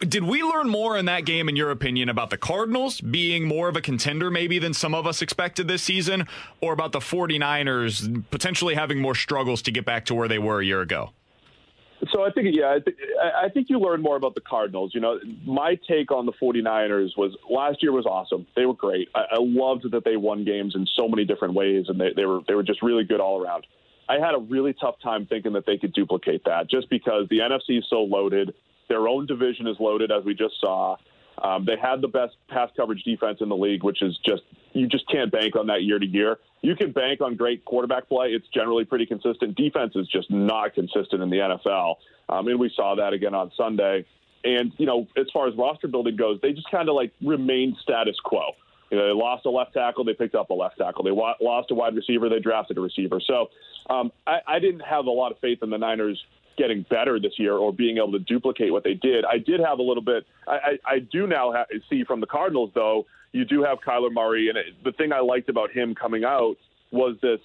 Did 0.00 0.24
we 0.24 0.42
learn 0.42 0.68
more 0.68 0.96
in 0.96 1.04
that 1.06 1.26
game, 1.26 1.48
in 1.48 1.56
your 1.56 1.70
opinion, 1.70 2.08
about 2.08 2.30
the 2.30 2.38
Cardinals 2.38 3.00
being 3.00 3.44
more 3.44 3.68
of 3.68 3.76
a 3.76 3.80
contender 3.82 4.30
maybe 4.30 4.58
than 4.58 4.72
some 4.72 4.94
of 4.94 5.06
us 5.06 5.20
expected 5.20 5.68
this 5.68 5.82
season, 5.82 6.26
or 6.60 6.72
about 6.72 6.83
the 6.92 7.00
49ers 7.00 8.24
potentially 8.30 8.74
having 8.74 9.00
more 9.00 9.14
struggles 9.14 9.62
to 9.62 9.70
get 9.70 9.84
back 9.84 10.06
to 10.06 10.14
where 10.14 10.28
they 10.28 10.38
were 10.38 10.60
a 10.60 10.64
year 10.64 10.80
ago? 10.80 11.10
So 12.12 12.22
I 12.22 12.30
think, 12.30 12.48
yeah, 12.52 12.72
I, 12.72 12.78
th- 12.80 12.96
I 13.42 13.48
think 13.48 13.70
you 13.70 13.78
learn 13.78 14.02
more 14.02 14.16
about 14.16 14.34
the 14.34 14.40
Cardinals. 14.40 14.92
You 14.94 15.00
know, 15.00 15.18
my 15.46 15.78
take 15.88 16.10
on 16.10 16.26
the 16.26 16.32
49ers 16.32 17.16
was 17.16 17.36
last 17.48 17.82
year 17.82 17.92
was 17.92 18.04
awesome. 18.04 18.46
They 18.56 18.66
were 18.66 18.74
great. 18.74 19.08
I, 19.14 19.20
I 19.32 19.38
loved 19.38 19.90
that 19.90 20.04
they 20.04 20.16
won 20.16 20.44
games 20.44 20.74
in 20.74 20.86
so 20.96 21.08
many 21.08 21.24
different 21.24 21.54
ways, 21.54 21.86
and 21.88 22.00
they, 22.00 22.10
they 22.14 22.26
were 22.26 22.40
they 22.46 22.54
were 22.54 22.62
just 22.62 22.82
really 22.82 23.04
good 23.04 23.20
all 23.20 23.42
around. 23.42 23.66
I 24.08 24.14
had 24.14 24.34
a 24.34 24.38
really 24.38 24.74
tough 24.74 24.96
time 25.02 25.26
thinking 25.26 25.52
that 25.54 25.64
they 25.66 25.78
could 25.78 25.94
duplicate 25.94 26.44
that, 26.44 26.68
just 26.68 26.90
because 26.90 27.26
the 27.30 27.38
NFC 27.38 27.78
is 27.78 27.86
so 27.88 28.02
loaded. 28.02 28.54
Their 28.88 29.08
own 29.08 29.24
division 29.24 29.66
is 29.66 29.76
loaded, 29.80 30.12
as 30.12 30.24
we 30.24 30.34
just 30.34 30.60
saw. 30.60 30.96
Um, 31.42 31.64
they 31.64 31.76
had 31.80 32.00
the 32.00 32.08
best 32.08 32.36
pass 32.48 32.70
coverage 32.76 33.02
defense 33.02 33.38
in 33.40 33.48
the 33.48 33.56
league, 33.56 33.82
which 33.82 34.02
is 34.02 34.18
just 34.24 34.42
you 34.72 34.86
just 34.86 35.08
can't 35.08 35.30
bank 35.30 35.56
on 35.56 35.66
that 35.68 35.82
year 35.82 35.98
to 35.98 36.06
year. 36.06 36.38
You 36.62 36.76
can 36.76 36.92
bank 36.92 37.20
on 37.20 37.36
great 37.36 37.64
quarterback 37.64 38.08
play; 38.08 38.28
it's 38.28 38.46
generally 38.54 38.84
pretty 38.84 39.06
consistent. 39.06 39.56
Defense 39.56 39.92
is 39.96 40.08
just 40.08 40.30
not 40.30 40.74
consistent 40.74 41.22
in 41.22 41.30
the 41.30 41.38
NFL, 41.38 41.96
um, 42.28 42.48
and 42.48 42.58
we 42.58 42.70
saw 42.74 42.94
that 42.96 43.12
again 43.12 43.34
on 43.34 43.50
Sunday. 43.56 44.04
And 44.44 44.72
you 44.76 44.86
know, 44.86 45.08
as 45.16 45.26
far 45.32 45.48
as 45.48 45.56
roster 45.56 45.88
building 45.88 46.16
goes, 46.16 46.38
they 46.42 46.52
just 46.52 46.70
kind 46.70 46.88
of 46.88 46.94
like 46.94 47.12
remained 47.22 47.76
status 47.82 48.16
quo. 48.22 48.52
You 48.90 48.98
know, 48.98 49.06
they 49.06 49.12
lost 49.12 49.46
a 49.46 49.50
left 49.50 49.72
tackle, 49.72 50.04
they 50.04 50.12
picked 50.12 50.34
up 50.34 50.50
a 50.50 50.54
left 50.54 50.78
tackle. 50.78 51.02
They 51.02 51.10
wa- 51.10 51.34
lost 51.40 51.70
a 51.70 51.74
wide 51.74 51.96
receiver, 51.96 52.28
they 52.28 52.38
drafted 52.38 52.78
a 52.78 52.80
receiver. 52.80 53.20
So 53.26 53.50
um, 53.90 54.12
I, 54.26 54.38
I 54.46 54.58
didn't 54.58 54.80
have 54.80 55.06
a 55.06 55.10
lot 55.10 55.32
of 55.32 55.38
faith 55.38 55.58
in 55.62 55.70
the 55.70 55.78
Niners 55.78 56.22
getting 56.56 56.84
better 56.88 57.18
this 57.20 57.32
year 57.38 57.54
or 57.54 57.72
being 57.72 57.98
able 57.98 58.12
to 58.12 58.18
duplicate 58.18 58.72
what 58.72 58.84
they 58.84 58.94
did. 58.94 59.24
I 59.24 59.38
did 59.38 59.60
have 59.60 59.78
a 59.78 59.82
little 59.82 60.02
bit. 60.02 60.24
I, 60.46 60.52
I, 60.52 60.94
I 60.94 60.98
do 60.98 61.26
now 61.26 61.52
ha- 61.52 61.64
see 61.90 62.04
from 62.04 62.20
the 62.20 62.26
Cardinals, 62.26 62.70
though, 62.74 63.06
you 63.32 63.44
do 63.44 63.62
have 63.64 63.78
Kyler 63.86 64.12
Murray. 64.12 64.48
And 64.48 64.58
it, 64.58 64.66
the 64.84 64.92
thing 64.92 65.12
I 65.12 65.20
liked 65.20 65.48
about 65.48 65.70
him 65.70 65.94
coming 65.94 66.24
out 66.24 66.56
was 66.90 67.16
this. 67.22 67.40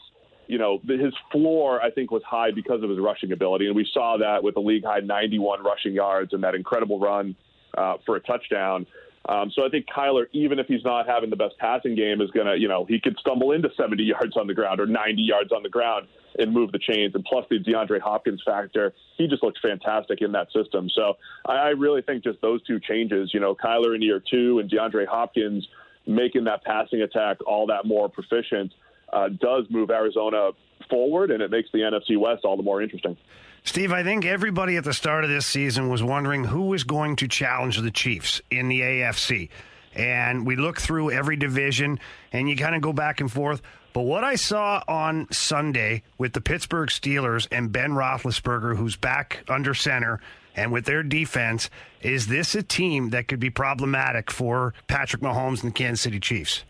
You 0.47 0.57
know, 0.57 0.79
his 0.87 1.13
floor, 1.31 1.79
I 1.79 1.91
think, 1.91 2.09
was 2.09 2.23
high 2.25 2.49
because 2.49 2.81
of 2.81 2.89
his 2.89 2.97
rushing 2.97 3.31
ability. 3.31 3.67
And 3.67 3.75
we 3.75 3.87
saw 3.93 4.17
that 4.17 4.43
with 4.43 4.55
the 4.55 4.61
league 4.61 4.83
high 4.83 4.99
91 4.99 5.63
rushing 5.63 5.93
yards 5.93 6.33
and 6.33 6.43
that 6.43 6.55
incredible 6.55 6.99
run 6.99 7.35
uh, 7.77 7.97
for 8.03 8.15
a 8.15 8.19
touchdown. 8.19 8.87
Um, 9.27 9.51
so 9.53 9.65
I 9.65 9.69
think 9.69 9.85
Kyler, 9.87 10.25
even 10.31 10.59
if 10.59 10.67
he's 10.67 10.83
not 10.83 11.05
having 11.05 11.29
the 11.29 11.35
best 11.35 11.57
passing 11.59 11.95
game, 11.95 12.21
is 12.21 12.31
going 12.31 12.47
to, 12.47 12.57
you 12.57 12.67
know, 12.67 12.85
he 12.85 12.99
could 12.99 13.17
stumble 13.19 13.51
into 13.51 13.69
70 13.75 14.01
yards 14.03 14.37
on 14.37 14.47
the 14.47 14.53
ground 14.53 14.79
or 14.79 14.85
90 14.85 15.21
yards 15.21 15.51
on 15.51 15.61
the 15.61 15.69
ground 15.69 16.07
and 16.37 16.53
move 16.53 16.71
the 16.71 16.79
chains. 16.79 17.13
And 17.13 17.23
plus 17.25 17.45
the 17.49 17.59
DeAndre 17.59 17.99
Hopkins 17.99 18.41
factor, 18.45 18.93
he 19.17 19.27
just 19.27 19.43
looks 19.43 19.59
fantastic 19.61 20.21
in 20.21 20.31
that 20.31 20.47
system. 20.53 20.89
So 20.89 21.17
I, 21.45 21.53
I 21.53 21.69
really 21.69 22.01
think 22.01 22.23
just 22.23 22.41
those 22.41 22.63
two 22.63 22.79
changes, 22.79 23.31
you 23.33 23.39
know, 23.39 23.55
Kyler 23.55 23.93
in 23.93 24.01
year 24.01 24.21
two 24.21 24.59
and 24.59 24.71
DeAndre 24.71 25.05
Hopkins 25.05 25.67
making 26.07 26.45
that 26.45 26.63
passing 26.63 27.01
attack 27.01 27.37
all 27.45 27.67
that 27.67 27.85
more 27.85 28.09
proficient 28.09 28.73
uh, 29.13 29.29
does 29.29 29.65
move 29.69 29.89
Arizona 29.89 30.51
forward, 30.89 31.31
and 31.31 31.41
it 31.41 31.51
makes 31.51 31.69
the 31.71 31.79
NFC 31.79 32.17
West 32.17 32.45
all 32.45 32.57
the 32.57 32.63
more 32.63 32.81
interesting. 32.81 33.17
Steve, 33.63 33.91
I 33.91 34.03
think 34.03 34.25
everybody 34.25 34.77
at 34.77 34.83
the 34.83 34.93
start 34.93 35.23
of 35.23 35.29
this 35.29 35.45
season 35.45 35.89
was 35.89 36.01
wondering 36.01 36.45
who 36.45 36.63
was 36.63 36.83
going 36.83 37.15
to 37.17 37.27
challenge 37.27 37.77
the 37.77 37.91
Chiefs 37.91 38.41
in 38.49 38.67
the 38.67 38.81
AFC. 38.81 39.49
And 39.93 40.45
we 40.45 40.55
look 40.55 40.79
through 40.79 41.11
every 41.11 41.35
division 41.35 41.99
and 42.31 42.49
you 42.49 42.55
kind 42.55 42.75
of 42.75 42.81
go 42.81 42.93
back 42.93 43.19
and 43.21 43.31
forth. 43.31 43.61
But 43.91 44.01
what 44.01 44.23
I 44.23 44.35
saw 44.35 44.83
on 44.87 45.27
Sunday 45.31 46.03
with 46.17 46.33
the 46.33 46.41
Pittsburgh 46.41 46.89
Steelers 46.89 47.47
and 47.51 47.71
Ben 47.71 47.91
Roethlisberger, 47.91 48.77
who's 48.77 48.95
back 48.95 49.43
under 49.49 49.73
center, 49.73 50.21
and 50.55 50.71
with 50.71 50.85
their 50.85 51.03
defense, 51.03 51.69
is 52.01 52.27
this 52.27 52.55
a 52.55 52.63
team 52.63 53.09
that 53.09 53.27
could 53.27 53.39
be 53.39 53.49
problematic 53.49 54.31
for 54.31 54.73
Patrick 54.87 55.21
Mahomes 55.21 55.63
and 55.63 55.71
the 55.71 55.75
Kansas 55.75 56.01
City 56.01 56.19
Chiefs? 56.19 56.63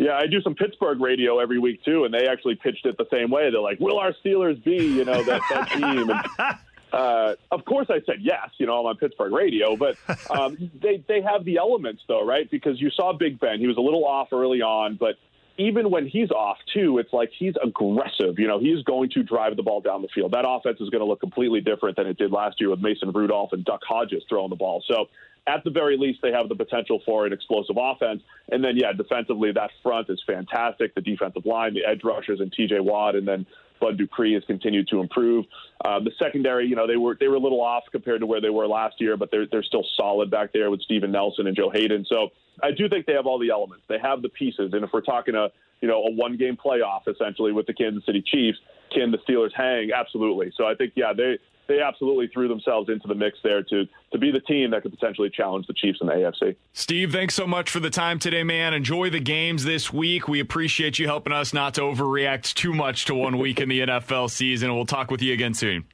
Yeah, 0.00 0.16
I 0.16 0.26
do 0.28 0.40
some 0.40 0.54
Pittsburgh 0.54 0.98
radio 0.98 1.40
every 1.40 1.58
week 1.58 1.84
too, 1.84 2.04
and 2.04 2.14
they 2.14 2.26
actually 2.26 2.54
pitched 2.54 2.86
it 2.86 2.96
the 2.96 3.04
same 3.12 3.30
way. 3.30 3.50
They're 3.50 3.60
like, 3.60 3.78
"Will 3.80 3.98
our 3.98 4.14
Steelers 4.24 4.62
be, 4.64 4.76
you 4.76 5.04
know, 5.04 5.22
that 5.22 5.42
that 5.50 5.68
team?" 5.72 6.08
And, 6.08 6.58
uh, 6.90 7.34
of 7.50 7.66
course, 7.66 7.88
I 7.90 8.00
said 8.06 8.16
yes. 8.20 8.48
You 8.56 8.64
know, 8.64 8.80
I'm 8.80 8.86
on 8.86 8.96
Pittsburgh 8.96 9.30
radio, 9.30 9.76
but 9.76 9.98
um, 10.30 10.70
they 10.80 11.04
they 11.06 11.20
have 11.20 11.44
the 11.44 11.58
elements 11.58 12.02
though, 12.08 12.24
right? 12.24 12.50
Because 12.50 12.80
you 12.80 12.88
saw 12.88 13.12
Big 13.12 13.38
Ben; 13.38 13.58
he 13.58 13.66
was 13.66 13.76
a 13.76 13.82
little 13.82 14.06
off 14.06 14.28
early 14.32 14.62
on, 14.62 14.96
but 14.98 15.16
even 15.58 15.90
when 15.90 16.06
he's 16.06 16.30
off 16.30 16.56
too, 16.72 16.96
it's 16.96 17.12
like 17.12 17.30
he's 17.38 17.52
aggressive. 17.62 18.38
You 18.38 18.48
know, 18.48 18.58
he's 18.58 18.82
going 18.84 19.10
to 19.10 19.22
drive 19.22 19.56
the 19.56 19.62
ball 19.62 19.82
down 19.82 20.00
the 20.00 20.08
field. 20.14 20.32
That 20.32 20.46
offense 20.48 20.80
is 20.80 20.88
going 20.88 21.00
to 21.00 21.06
look 21.06 21.20
completely 21.20 21.60
different 21.60 21.98
than 21.98 22.06
it 22.06 22.16
did 22.16 22.32
last 22.32 22.58
year 22.58 22.70
with 22.70 22.80
Mason 22.80 23.10
Rudolph 23.12 23.52
and 23.52 23.66
Duck 23.66 23.82
Hodges 23.86 24.22
throwing 24.30 24.48
the 24.48 24.56
ball. 24.56 24.82
So 24.88 25.10
at 25.46 25.64
the 25.64 25.70
very 25.70 25.96
least, 25.96 26.20
they 26.22 26.32
have 26.32 26.48
the 26.48 26.54
potential 26.54 27.00
for 27.04 27.26
an 27.26 27.32
explosive 27.32 27.76
offense. 27.78 28.22
And 28.50 28.62
then, 28.62 28.76
yeah, 28.76 28.92
defensively, 28.92 29.52
that 29.52 29.70
front 29.82 30.08
is 30.10 30.22
fantastic. 30.26 30.94
The 30.94 31.00
defensive 31.00 31.46
line, 31.46 31.74
the 31.74 31.84
edge 31.84 32.02
rushers, 32.04 32.40
and 32.40 32.52
T.J. 32.52 32.80
Watt, 32.80 33.16
and 33.16 33.26
then 33.26 33.46
Bud 33.80 33.96
Dupree 33.96 34.34
has 34.34 34.44
continued 34.46 34.88
to 34.88 35.00
improve. 35.00 35.46
Um, 35.84 36.04
the 36.04 36.12
secondary, 36.18 36.66
you 36.66 36.76
know, 36.76 36.86
they 36.86 36.96
were 36.96 37.16
they 37.18 37.28
were 37.28 37.36
a 37.36 37.40
little 37.40 37.62
off 37.62 37.84
compared 37.90 38.20
to 38.20 38.26
where 38.26 38.40
they 38.40 38.50
were 38.50 38.66
last 38.66 39.00
year, 39.00 39.16
but 39.16 39.30
they're 39.30 39.46
they're 39.50 39.62
still 39.62 39.84
solid 39.96 40.30
back 40.30 40.52
there 40.52 40.70
with 40.70 40.82
Steven 40.82 41.10
Nelson 41.10 41.46
and 41.46 41.56
Joe 41.56 41.70
Haden. 41.70 42.04
So 42.08 42.28
I 42.62 42.70
do 42.70 42.88
think 42.88 43.06
they 43.06 43.14
have 43.14 43.26
all 43.26 43.38
the 43.38 43.50
elements. 43.50 43.84
They 43.88 43.98
have 43.98 44.22
the 44.22 44.28
pieces, 44.28 44.72
and 44.74 44.84
if 44.84 44.90
we're 44.92 45.00
talking 45.00 45.34
a 45.34 45.48
you 45.80 45.88
know 45.88 46.02
a 46.04 46.12
one 46.12 46.36
game 46.36 46.56
playoff 46.56 47.08
essentially 47.08 47.52
with 47.52 47.66
the 47.66 47.74
Kansas 47.74 48.04
City 48.04 48.22
Chiefs, 48.24 48.58
can 48.92 49.10
the 49.10 49.18
Steelers 49.18 49.52
hang? 49.54 49.90
Absolutely. 49.92 50.52
So 50.56 50.66
I 50.66 50.74
think 50.74 50.92
yeah 50.94 51.12
they 51.16 51.38
they 51.70 51.80
absolutely 51.80 52.26
threw 52.26 52.48
themselves 52.48 52.88
into 52.88 53.06
the 53.06 53.14
mix 53.14 53.38
there 53.44 53.62
to 53.62 53.86
to 54.12 54.18
be 54.18 54.32
the 54.32 54.40
team 54.40 54.72
that 54.72 54.82
could 54.82 54.90
potentially 54.90 55.30
challenge 55.30 55.66
the 55.68 55.72
Chiefs 55.72 55.98
in 56.00 56.08
the 56.08 56.12
AFC. 56.14 56.56
Steve, 56.72 57.12
thanks 57.12 57.34
so 57.34 57.46
much 57.46 57.70
for 57.70 57.78
the 57.78 57.90
time 57.90 58.18
today, 58.18 58.42
man. 58.42 58.74
Enjoy 58.74 59.08
the 59.08 59.20
games 59.20 59.64
this 59.64 59.92
week. 59.92 60.26
We 60.26 60.40
appreciate 60.40 60.98
you 60.98 61.06
helping 61.06 61.32
us 61.32 61.54
not 61.54 61.74
to 61.74 61.82
overreact 61.82 62.54
too 62.54 62.74
much 62.74 63.04
to 63.04 63.14
one 63.14 63.38
week 63.38 63.60
in 63.60 63.68
the 63.68 63.80
NFL 63.86 64.30
season. 64.30 64.74
We'll 64.74 64.84
talk 64.84 65.12
with 65.12 65.22
you 65.22 65.32
again 65.32 65.54
soon. 65.54 65.84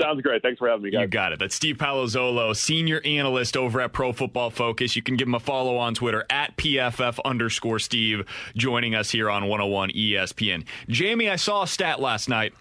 Sounds 0.00 0.22
great. 0.22 0.42
Thanks 0.42 0.58
for 0.58 0.68
having 0.68 0.84
me, 0.84 0.90
guys. 0.90 1.02
You 1.02 1.08
got 1.08 1.32
it. 1.32 1.38
That's 1.38 1.54
Steve 1.54 1.76
Palazzolo, 1.76 2.54
senior 2.56 3.00
analyst 3.04 3.56
over 3.56 3.80
at 3.80 3.92
Pro 3.92 4.12
Football 4.12 4.50
Focus. 4.50 4.96
You 4.96 5.02
can 5.02 5.16
give 5.16 5.28
him 5.28 5.34
a 5.34 5.40
follow 5.40 5.76
on 5.76 5.94
Twitter 5.94 6.24
at 6.30 6.56
PFF 6.56 7.18
underscore 7.24 7.78
Steve, 7.78 8.24
joining 8.56 8.94
us 8.94 9.10
here 9.10 9.30
on 9.30 9.48
101 9.48 9.90
ESPN. 9.90 10.64
Jamie, 10.88 11.28
I 11.28 11.36
saw 11.36 11.62
a 11.62 11.66
stat 11.66 12.00
last 12.00 12.28
night. 12.28 12.54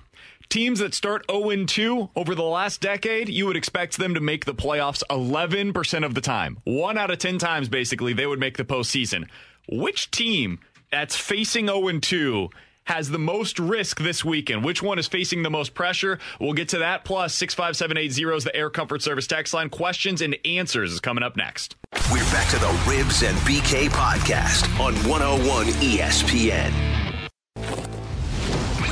Teams 0.51 0.79
that 0.79 0.93
start 0.93 1.23
0 1.31 1.63
2 1.63 2.09
over 2.13 2.35
the 2.35 2.43
last 2.43 2.81
decade, 2.81 3.29
you 3.29 3.45
would 3.45 3.55
expect 3.55 3.97
them 3.97 4.15
to 4.15 4.19
make 4.19 4.43
the 4.43 4.53
playoffs 4.53 5.01
11% 5.09 6.05
of 6.05 6.13
the 6.13 6.19
time. 6.19 6.57
One 6.65 6.97
out 6.97 7.09
of 7.09 7.19
10 7.19 7.37
times, 7.37 7.69
basically, 7.69 8.11
they 8.11 8.27
would 8.27 8.37
make 8.37 8.57
the 8.57 8.65
postseason. 8.65 9.29
Which 9.69 10.11
team 10.11 10.59
that's 10.91 11.15
facing 11.15 11.67
0 11.67 11.99
2 11.99 12.49
has 12.83 13.09
the 13.11 13.17
most 13.17 13.59
risk 13.59 14.01
this 14.01 14.25
weekend? 14.25 14.65
Which 14.65 14.83
one 14.83 14.99
is 14.99 15.07
facing 15.07 15.43
the 15.43 15.49
most 15.49 15.73
pressure? 15.73 16.19
We'll 16.41 16.51
get 16.51 16.67
to 16.69 16.79
that. 16.79 17.05
Plus, 17.05 17.33
65780 17.33 18.35
is 18.35 18.43
the 18.43 18.53
Air 18.53 18.69
Comfort 18.69 19.01
Service 19.01 19.27
text 19.27 19.53
line. 19.53 19.69
Questions 19.69 20.21
and 20.21 20.35
answers 20.43 20.91
is 20.91 20.99
coming 20.99 21.23
up 21.23 21.37
next. 21.37 21.77
We're 22.11 22.25
back 22.25 22.49
to 22.49 22.59
the 22.59 22.83
Ribs 22.89 23.23
and 23.23 23.37
BK 23.47 23.87
podcast 23.87 24.67
on 24.81 24.95
101 25.09 25.67
ESPN. 25.67 26.90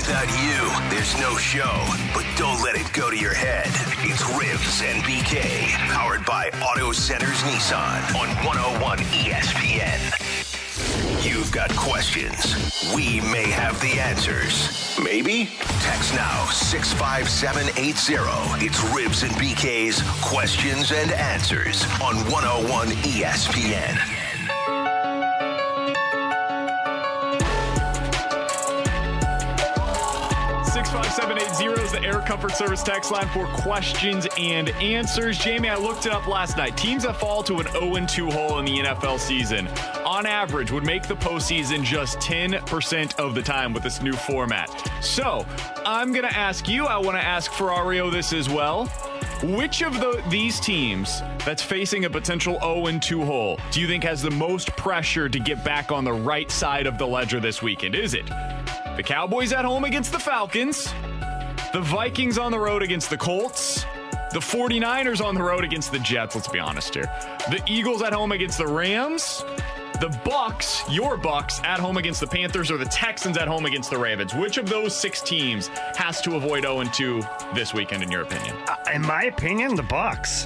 Without 0.09 0.41
you, 0.41 0.89
there's 0.89 1.13
no 1.19 1.37
show. 1.37 1.85
But 2.15 2.25
don't 2.35 2.63
let 2.63 2.75
it 2.75 2.91
go 2.93 3.11
to 3.11 3.15
your 3.15 3.35
head. 3.35 3.67
It's 3.99 4.27
Ribs 4.27 4.81
and 4.81 5.03
BK, 5.03 5.69
powered 5.93 6.25
by 6.25 6.49
Auto 6.63 6.91
Centers 6.91 7.43
Nissan 7.43 8.15
on 8.15 8.27
101 8.43 8.97
ESPN. 9.13 9.99
You've 11.23 11.51
got 11.51 11.69
questions. 11.75 12.55
We 12.95 13.21
may 13.21 13.51
have 13.51 13.79
the 13.81 13.99
answers. 13.99 14.97
Maybe? 14.99 15.45
Text 15.81 16.15
now 16.15 16.45
65780. 16.45 18.65
It's 18.65 18.81
Ribs 18.91 19.21
and 19.21 19.33
BK's 19.33 20.01
questions 20.23 20.91
and 20.91 21.11
answers 21.11 21.83
on 22.01 22.15
101 22.31 22.87
ESPN. 23.05 24.28
65780 30.69 31.81
is 31.81 31.91
the 31.91 32.03
Air 32.03 32.21
Comfort 32.21 32.51
Service 32.51 32.83
text 32.83 33.11
line 33.11 33.27
for 33.29 33.47
questions 33.47 34.27
and 34.37 34.69
answers. 34.69 35.39
Jamie, 35.39 35.67
I 35.67 35.75
looked 35.75 36.05
it 36.05 36.11
up 36.11 36.27
last 36.27 36.57
night. 36.57 36.77
Teams 36.77 37.03
that 37.03 37.15
fall 37.15 37.41
to 37.43 37.55
an 37.55 37.67
0 37.71 38.05
2 38.05 38.29
hole 38.29 38.59
in 38.59 38.65
the 38.65 38.77
NFL 38.77 39.19
season, 39.19 39.67
on 40.05 40.27
average, 40.27 40.71
would 40.71 40.85
make 40.85 41.07
the 41.07 41.15
postseason 41.15 41.83
just 41.83 42.19
10% 42.19 43.15
of 43.15 43.33
the 43.33 43.41
time 43.41 43.73
with 43.73 43.81
this 43.81 44.03
new 44.03 44.13
format. 44.13 44.69
So 45.01 45.43
I'm 45.87 46.11
going 46.11 46.27
to 46.27 46.37
ask 46.37 46.67
you, 46.67 46.85
I 46.85 46.97
want 46.97 47.17
to 47.17 47.23
ask 47.23 47.49
Ferrario 47.49 48.11
this 48.11 48.31
as 48.31 48.47
well. 48.47 48.85
Which 49.41 49.81
of 49.81 49.93
the, 49.95 50.21
these 50.29 50.59
teams 50.59 51.21
that's 51.45 51.63
facing 51.63 52.05
a 52.05 52.09
potential 52.11 52.59
0 52.59 52.99
2 52.99 53.25
hole 53.25 53.57
do 53.71 53.81
you 53.81 53.87
think 53.87 54.03
has 54.03 54.21
the 54.21 54.29
most 54.29 54.67
pressure 54.75 55.29
to 55.29 55.39
get 55.39 55.63
back 55.63 55.91
on 55.91 56.03
the 56.03 56.13
right 56.13 56.51
side 56.51 56.85
of 56.85 56.99
the 56.99 57.07
ledger 57.07 57.39
this 57.39 57.63
weekend? 57.63 57.95
Is 57.95 58.13
it 58.13 58.29
the 58.99 59.03
Cowboys 59.03 59.53
at 59.53 59.63
home 59.63 59.85
against 59.85 60.11
the 60.11 60.19
Falcons, 60.19 60.93
the 61.71 61.79
Vikings 61.79 62.37
on 62.37 62.51
the 62.51 62.59
road 62.59 62.83
against 62.83 63.09
the 63.09 63.15
Colts, 63.15 63.85
the 64.33 64.41
49ers 64.41 65.23
on 65.23 65.35
the 65.35 65.41
road 65.41 65.63
against 65.63 65.93
the 65.93 65.99
Jets, 65.99 66.35
let's 66.35 66.49
be 66.49 66.59
honest 66.59 66.95
here, 66.95 67.09
the 67.49 67.63
Eagles 67.65 68.01
at 68.01 68.11
home 68.11 68.33
against 68.33 68.57
the 68.57 68.67
Rams, 68.67 69.41
the 70.01 70.09
Bucks, 70.25 70.83
your 70.91 71.15
Bucks 71.15 71.61
at 71.63 71.79
home 71.79 71.95
against 71.95 72.19
the 72.19 72.27
Panthers 72.27 72.69
or 72.69 72.77
the 72.77 72.83
Texans 72.83 73.37
at 73.37 73.47
home 73.47 73.65
against 73.65 73.89
the 73.89 73.97
Ravens. 73.97 74.35
Which 74.35 74.57
of 74.57 74.67
those 74.67 74.93
six 74.93 75.21
teams 75.21 75.69
has 75.95 76.19
to 76.23 76.35
avoid 76.35 76.63
0 76.63 76.83
2 76.83 77.21
this 77.55 77.73
weekend 77.73 78.03
in 78.03 78.11
your 78.11 78.23
opinion? 78.23 78.53
Uh, 78.67 78.75
in 78.93 79.01
my 79.01 79.23
opinion, 79.23 79.75
the 79.75 79.83
Bucks. 79.83 80.45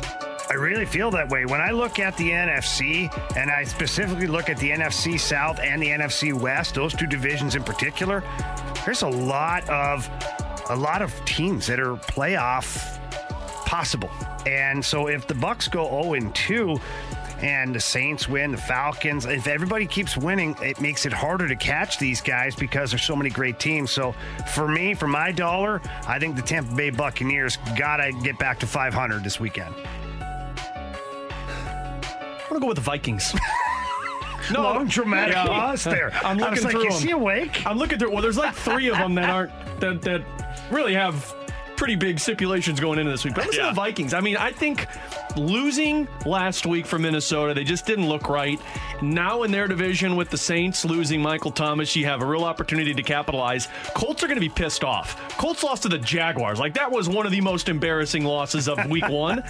I 0.50 0.56
really 0.56 0.86
feel 0.86 1.10
that 1.12 1.30
way. 1.30 1.46
When 1.46 1.62
I 1.62 1.72
look 1.72 2.00
at 2.00 2.18
the 2.18 2.30
NFC, 2.30 3.10
and 3.38 3.50
I 3.50 3.64
specifically 3.64 4.28
look 4.28 4.50
at 4.50 4.58
the 4.58 4.72
NFC 4.72 5.20
South 5.20 5.60
and 5.60 5.82
the 5.82 5.88
NFC 5.88 6.34
West, 6.34 6.76
those 6.76 6.94
two 6.94 7.08
divisions 7.08 7.56
in 7.56 7.64
particular, 7.64 8.24
there's 8.86 9.02
a 9.02 9.08
lot 9.08 9.68
of 9.70 10.10
a 10.70 10.76
lot 10.76 11.02
of 11.02 11.14
teams 11.26 11.68
that 11.68 11.80
are 11.80 11.96
playoff 11.96 13.00
possible. 13.66 14.10
And 14.46 14.84
so 14.84 15.08
if 15.08 15.28
the 15.28 15.36
Bucks 15.36 15.68
go 15.68 15.90
0 16.04 16.32
2, 16.34 16.80
and 17.44 17.76
the 17.76 17.80
Saints 17.80 18.30
win, 18.30 18.52
the 18.52 18.58
Falcons. 18.58 19.26
If 19.26 19.48
everybody 19.48 19.86
keeps 19.86 20.16
winning, 20.16 20.56
it 20.62 20.80
makes 20.80 21.06
it 21.06 21.12
harder 21.12 21.48
to 21.48 21.58
catch 21.58 22.00
these 22.00 22.22
guys 22.22 22.56
because 22.56 22.92
there's 22.92 23.04
so 23.04 23.18
many 23.18 23.30
great 23.30 23.60
teams. 23.60 23.92
So 23.92 24.16
for 24.54 24.68
me, 24.68 24.94
for 24.94 25.08
my 25.08 25.34
dollar, 25.34 25.82
I 26.08 26.20
think 26.20 26.38
the 26.38 26.42
Tampa 26.42 26.74
Bay 26.74 26.90
Buccaneers 26.90 27.58
got 27.78 27.98
to 27.98 28.14
get 28.24 28.40
back 28.40 28.60
to 28.60 28.68
500 28.68 29.24
this 29.24 29.42
weekend. 29.42 29.76
I'm 32.54 32.60
to 32.62 32.66
go 32.66 32.68
with 32.68 32.78
the 32.78 32.82
Vikings. 32.84 33.34
no, 34.52 34.62
Long 34.62 34.88
dramatic 34.88 35.36
Yeah. 35.36 35.46
pause 35.46 35.84
there. 35.84 36.12
I'm 36.24 36.38
I 36.38 36.50
looking 36.50 36.52
was 36.52 36.64
like, 36.66 36.72
through 36.74 36.88
is 36.88 37.00
them. 37.00 37.08
he 37.08 37.12
awake? 37.14 37.66
I'm 37.66 37.78
looking 37.78 37.98
through. 38.00 38.12
Well, 38.12 38.22
there's 38.22 38.38
like 38.38 38.54
three 38.54 38.90
of 38.90 38.98
them 38.98 39.16
that 39.16 39.30
aren't 39.30 39.52
that 39.80 40.02
that 40.04 40.22
really 40.72 40.94
have 40.94 41.34
pretty 41.76 41.96
big 41.96 42.20
stipulations 42.20 42.80
going 42.80 43.00
into 43.00 43.12
this 43.12 43.24
week. 43.26 43.34
But 43.36 43.48
listen 43.48 43.64
to 43.64 43.70
the 43.70 43.74
Vikings. 43.76 44.14
I 44.14 44.20
mean, 44.22 44.38
I 44.38 44.52
think 44.52 44.88
losing 45.38 46.08
last 46.26 46.66
week 46.66 46.86
for 46.86 47.00
Minnesota, 47.00 47.54
they 47.54 47.64
just 47.64 47.86
didn't 47.86 48.08
look 48.08 48.30
right. 48.30 48.60
Now 49.02 49.44
in 49.44 49.52
their 49.52 49.68
division 49.68 50.16
with 50.16 50.30
the 50.30 50.38
Saints 50.38 50.86
losing 50.86 51.22
Michael 51.22 51.52
Thomas, 51.52 51.96
you 51.96 52.06
have 52.06 52.22
a 52.22 52.26
real 52.26 52.44
opportunity 52.44 52.94
to 52.94 53.04
capitalize. 53.04 53.68
Colts 53.94 54.24
are 54.24 54.28
going 54.28 54.38
to 54.38 54.42
be 54.42 54.50
pissed 54.50 54.84
off. 54.84 55.20
Colts 55.38 55.64
lost 55.64 55.84
to 55.84 55.90
the 55.90 55.98
Jaguars. 55.98 56.60
Like 56.60 56.74
that 56.76 56.92
was 56.92 57.10
one 57.10 57.26
of 57.26 57.32
the 57.32 57.42
most 57.42 57.70
embarrassing 57.70 58.24
losses 58.24 58.68
of 58.68 58.84
week 58.90 59.08
1. 59.10 59.44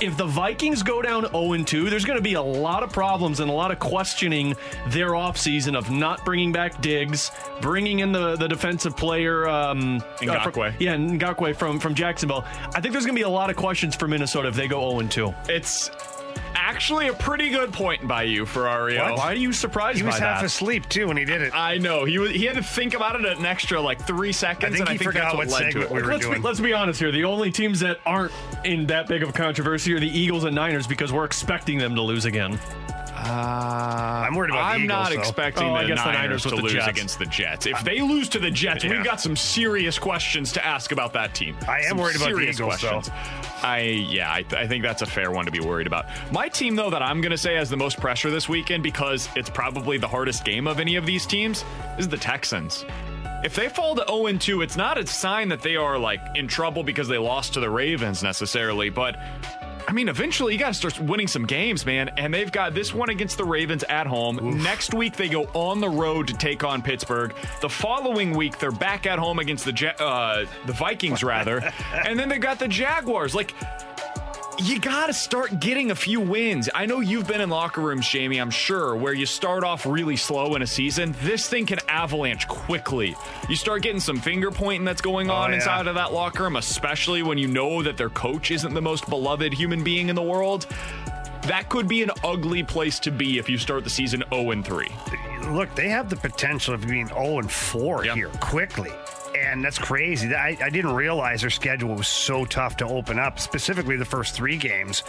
If 0.00 0.16
the 0.16 0.26
Vikings 0.26 0.82
go 0.82 1.02
down 1.02 1.28
0 1.30 1.62
2, 1.64 1.90
there's 1.90 2.04
going 2.04 2.18
to 2.18 2.22
be 2.22 2.34
a 2.34 2.42
lot 2.42 2.82
of 2.82 2.90
problems 2.90 3.40
and 3.40 3.50
a 3.50 3.54
lot 3.54 3.70
of 3.70 3.78
questioning 3.78 4.54
their 4.88 5.10
offseason 5.10 5.76
of 5.76 5.90
not 5.90 6.24
bringing 6.24 6.52
back 6.52 6.80
Diggs, 6.80 7.30
bringing 7.60 7.98
in 7.98 8.10
the, 8.12 8.36
the 8.36 8.48
defensive 8.48 8.96
player. 8.96 9.46
Um, 9.46 10.00
Ngakoue. 10.20 10.70
uh, 10.70 10.76
yeah, 10.78 10.96
Ngakoue 10.96 11.54
from, 11.54 11.78
from 11.78 11.94
Jacksonville. 11.94 12.44
I 12.74 12.80
think 12.80 12.92
there's 12.92 13.04
going 13.04 13.14
to 13.16 13.20
be 13.20 13.24
a 13.24 13.28
lot 13.28 13.50
of 13.50 13.56
questions 13.56 13.94
for 13.94 14.08
Minnesota 14.08 14.48
if 14.48 14.54
they 14.54 14.68
go 14.68 14.88
0 14.98 15.08
2. 15.08 15.19
It's 15.48 15.90
actually 16.54 17.08
a 17.08 17.12
pretty 17.12 17.50
good 17.50 17.72
point 17.72 18.06
by 18.06 18.22
you, 18.22 18.44
Ferrario. 18.44 19.02
What? 19.10 19.18
Why 19.18 19.32
are 19.32 19.36
you 19.36 19.52
surprised 19.52 19.98
He 19.98 20.04
was 20.04 20.14
by 20.18 20.24
half 20.24 20.40
that? 20.40 20.46
asleep 20.46 20.88
too 20.88 21.08
when 21.08 21.16
he 21.16 21.24
did 21.24 21.40
it. 21.42 21.54
I 21.54 21.78
know 21.78 22.04
he 22.04 22.18
was. 22.18 22.30
He 22.30 22.44
had 22.44 22.56
to 22.56 22.62
think 22.62 22.94
about 22.94 23.16
it 23.16 23.24
an 23.24 23.44
extra 23.44 23.80
like 23.80 24.06
three 24.06 24.32
seconds, 24.32 24.74
I 24.74 24.76
think 24.76 24.80
and 24.80 24.88
I 24.88 24.92
he 24.92 24.98
think 24.98 25.10
forgot 25.10 25.36
that's 25.36 25.36
what, 25.36 25.46
what 25.48 25.52
led 25.52 25.72
to 25.72 25.72
segment 25.72 25.90
it. 25.90 25.94
we 25.94 26.02
were 26.02 26.08
let's, 26.12 26.24
be, 26.24 26.30
doing. 26.30 26.42
let's 26.42 26.60
be 26.60 26.72
honest 26.72 27.00
here. 27.00 27.10
The 27.12 27.24
only 27.24 27.50
teams 27.50 27.80
that 27.80 27.98
aren't 28.06 28.32
in 28.64 28.86
that 28.86 29.08
big 29.08 29.22
of 29.22 29.30
a 29.30 29.32
controversy 29.32 29.92
are 29.94 30.00
the 30.00 30.08
Eagles 30.08 30.44
and 30.44 30.54
Niners 30.54 30.86
because 30.86 31.12
we're 31.12 31.24
expecting 31.24 31.78
them 31.78 31.94
to 31.94 32.02
lose 32.02 32.24
again. 32.24 32.58
Uh, 33.22 34.24
I'm 34.26 34.34
worried 34.34 34.50
about 34.50 34.60
the 34.68 34.74
I'm 34.74 34.86
not 34.86 35.12
Eagles, 35.12 35.26
though. 35.26 35.28
expecting 35.30 35.66
Oh, 35.68 35.74
I 35.74 35.82
the 35.82 35.88
guess 35.88 35.98
the 35.98 36.04
Niners, 36.12 36.20
Niners 36.22 36.42
to 36.42 36.48
with 36.48 36.56
the 36.56 36.62
lose 36.62 36.72
Jets. 36.72 36.88
against 36.88 37.18
the 37.18 37.26
Jets. 37.26 37.66
If 37.66 37.84
they 37.84 38.00
lose 38.00 38.28
to 38.30 38.38
the 38.38 38.50
Jets, 38.50 38.84
Yeah. 38.84 38.90
we've 38.92 39.04
got 39.04 39.20
some 39.20 39.36
serious 39.36 39.98
questions 39.98 40.52
to 40.52 40.64
ask 40.64 40.92
about 40.92 41.12
that 41.12 41.34
team. 41.34 41.56
I 41.68 41.80
am 41.80 41.88
Some 41.90 41.98
worried 41.98 42.16
about 42.16 42.30
the 42.30 42.34
serious 42.36 42.56
Eagles, 42.56 42.80
though. 42.80 43.02
I 43.62 43.80
yeah, 43.80 44.30
I, 44.30 44.44
I 44.56 44.66
think 44.66 44.82
that's 44.82 45.02
a 45.02 45.06
fair 45.06 45.30
one 45.30 45.44
to 45.44 45.50
be 45.50 45.60
worried 45.60 45.86
about. 45.86 46.06
My 46.32 46.48
team, 46.48 46.76
though, 46.76 46.90
that 46.90 47.02
I'm 47.02 47.20
going 47.20 47.30
to 47.32 47.38
say 47.38 47.56
has 47.56 47.68
the 47.68 47.76
most 47.76 48.00
pressure 48.00 48.30
this 48.30 48.48
weekend 48.48 48.82
because 48.82 49.28
it's 49.36 49.50
probably 49.50 49.98
the 49.98 50.08
hardest 50.08 50.44
game 50.44 50.66
of 50.66 50.80
any 50.80 50.96
of 50.96 51.04
these 51.04 51.26
teams 51.26 51.64
is 51.98 52.08
the 52.08 52.16
Texans. 52.16 52.84
If 53.44 53.54
they 53.54 53.68
fall 53.70 53.94
to 53.96 54.04
0 54.06 54.32
2, 54.38 54.60
it's 54.62 54.76
not 54.76 54.98
a 54.98 55.06
sign 55.06 55.48
that 55.48 55.62
they 55.62 55.76
are 55.76 55.98
like 55.98 56.20
in 56.34 56.46
trouble 56.48 56.82
because 56.82 57.08
they 57.08 57.16
lost 57.18 57.54
to 57.54 57.60
the 57.60 57.70
Ravens 57.70 58.22
necessarily, 58.22 58.90
but 58.90 59.16
I 59.90 59.92
mean, 59.92 60.08
eventually 60.08 60.52
you 60.52 60.58
got 60.60 60.68
to 60.68 60.74
start 60.74 61.00
winning 61.00 61.26
some 61.26 61.44
games, 61.44 61.84
man. 61.84 62.10
And 62.16 62.32
they've 62.32 62.52
got 62.52 62.74
this 62.74 62.94
one 62.94 63.10
against 63.10 63.36
the 63.36 63.44
Ravens 63.44 63.82
at 63.88 64.06
home. 64.06 64.62
Next 64.62 64.94
week 64.94 65.16
they 65.16 65.28
go 65.28 65.46
on 65.52 65.80
the 65.80 65.88
road 65.88 66.28
to 66.28 66.34
take 66.34 66.62
on 66.62 66.80
Pittsburgh. 66.80 67.34
The 67.60 67.68
following 67.68 68.36
week 68.36 68.56
they're 68.60 68.70
back 68.70 69.06
at 69.06 69.18
home 69.18 69.40
against 69.40 69.64
the 69.64 69.72
Ja- 69.72 69.98
uh, 69.98 70.46
the 70.66 70.72
Vikings, 70.74 71.24
rather. 71.24 71.72
and 71.92 72.16
then 72.16 72.28
they 72.28 72.38
got 72.38 72.60
the 72.60 72.68
Jaguars. 72.68 73.34
Like. 73.34 73.52
You 74.62 74.78
got 74.78 75.06
to 75.06 75.14
start 75.14 75.58
getting 75.58 75.90
a 75.90 75.94
few 75.94 76.20
wins. 76.20 76.68
I 76.74 76.84
know 76.84 77.00
you've 77.00 77.26
been 77.26 77.40
in 77.40 77.48
locker 77.48 77.80
rooms, 77.80 78.06
Jamie, 78.06 78.36
I'm 78.36 78.50
sure, 78.50 78.94
where 78.94 79.14
you 79.14 79.24
start 79.24 79.64
off 79.64 79.86
really 79.86 80.16
slow 80.16 80.54
in 80.54 80.60
a 80.60 80.66
season. 80.66 81.14
This 81.22 81.48
thing 81.48 81.64
can 81.64 81.78
avalanche 81.88 82.46
quickly. 82.46 83.16
You 83.48 83.56
start 83.56 83.80
getting 83.80 84.00
some 84.00 84.20
finger 84.20 84.50
pointing 84.50 84.84
that's 84.84 85.00
going 85.00 85.30
oh, 85.30 85.34
on 85.34 85.50
yeah. 85.50 85.56
inside 85.56 85.86
of 85.86 85.94
that 85.94 86.12
locker 86.12 86.42
room, 86.42 86.56
especially 86.56 87.22
when 87.22 87.38
you 87.38 87.48
know 87.48 87.82
that 87.82 87.96
their 87.96 88.10
coach 88.10 88.50
isn't 88.50 88.74
the 88.74 88.82
most 88.82 89.08
beloved 89.08 89.54
human 89.54 89.82
being 89.82 90.10
in 90.10 90.14
the 90.14 90.22
world. 90.22 90.66
That 91.44 91.70
could 91.70 91.88
be 91.88 92.02
an 92.02 92.10
ugly 92.22 92.62
place 92.62 92.98
to 93.00 93.10
be 93.10 93.38
if 93.38 93.48
you 93.48 93.56
start 93.56 93.82
the 93.82 93.88
season 93.88 94.22
0 94.30 94.62
3. 94.62 94.88
Look, 95.52 95.74
they 95.74 95.88
have 95.88 96.10
the 96.10 96.16
potential 96.16 96.74
of 96.74 96.86
being 96.86 97.08
0 97.08 97.38
and 97.38 97.50
4 97.50 98.02
here 98.02 98.28
quickly. 98.40 98.90
And 99.42 99.64
that's 99.64 99.78
crazy. 99.78 100.34
I, 100.34 100.56
I 100.60 100.70
didn't 100.70 100.94
realize 100.94 101.40
their 101.40 101.50
schedule 101.50 101.94
was 101.94 102.08
so 102.08 102.44
tough 102.44 102.76
to 102.78 102.86
open 102.86 103.18
up, 103.18 103.38
specifically 103.38 103.96
the 103.96 104.04
first 104.04 104.34
three 104.34 104.56
games. 104.56 105.02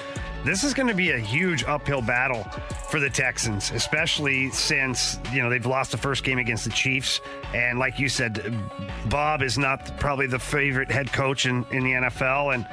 This 0.45 0.63
is 0.63 0.73
going 0.73 0.87
to 0.87 0.93
be 0.93 1.11
a 1.11 1.17
huge 1.17 1.63
uphill 1.65 2.01
battle 2.01 2.43
for 2.89 2.99
the 2.99 3.09
Texans, 3.09 3.71
especially 3.71 4.49
since, 4.51 5.19
you 5.33 5.41
know, 5.41 5.49
they've 5.49 5.65
lost 5.65 5.91
the 5.91 5.97
first 5.97 6.23
game 6.23 6.39
against 6.39 6.63
the 6.63 6.71
Chiefs. 6.71 7.19
And 7.53 7.77
like 7.77 7.99
you 7.99 8.09
said, 8.09 8.53
Bob 9.09 9.41
is 9.41 9.57
not 9.57 9.99
probably 9.99 10.27
the 10.27 10.39
favorite 10.39 10.89
head 10.89 11.11
coach 11.11 11.45
in, 11.45 11.65
in 11.71 11.83
the 11.83 11.91
NFL. 11.91 12.53
And 12.53 12.65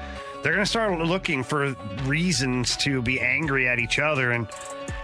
they're 0.43 0.53
going 0.53 0.65
to 0.65 0.71
start 0.71 0.99
looking 1.01 1.43
for 1.43 1.75
reasons 2.05 2.77
to 2.79 3.03
be 3.03 3.21
angry 3.21 3.69
at 3.69 3.79
each 3.79 3.99
other. 3.99 4.31
And 4.31 4.47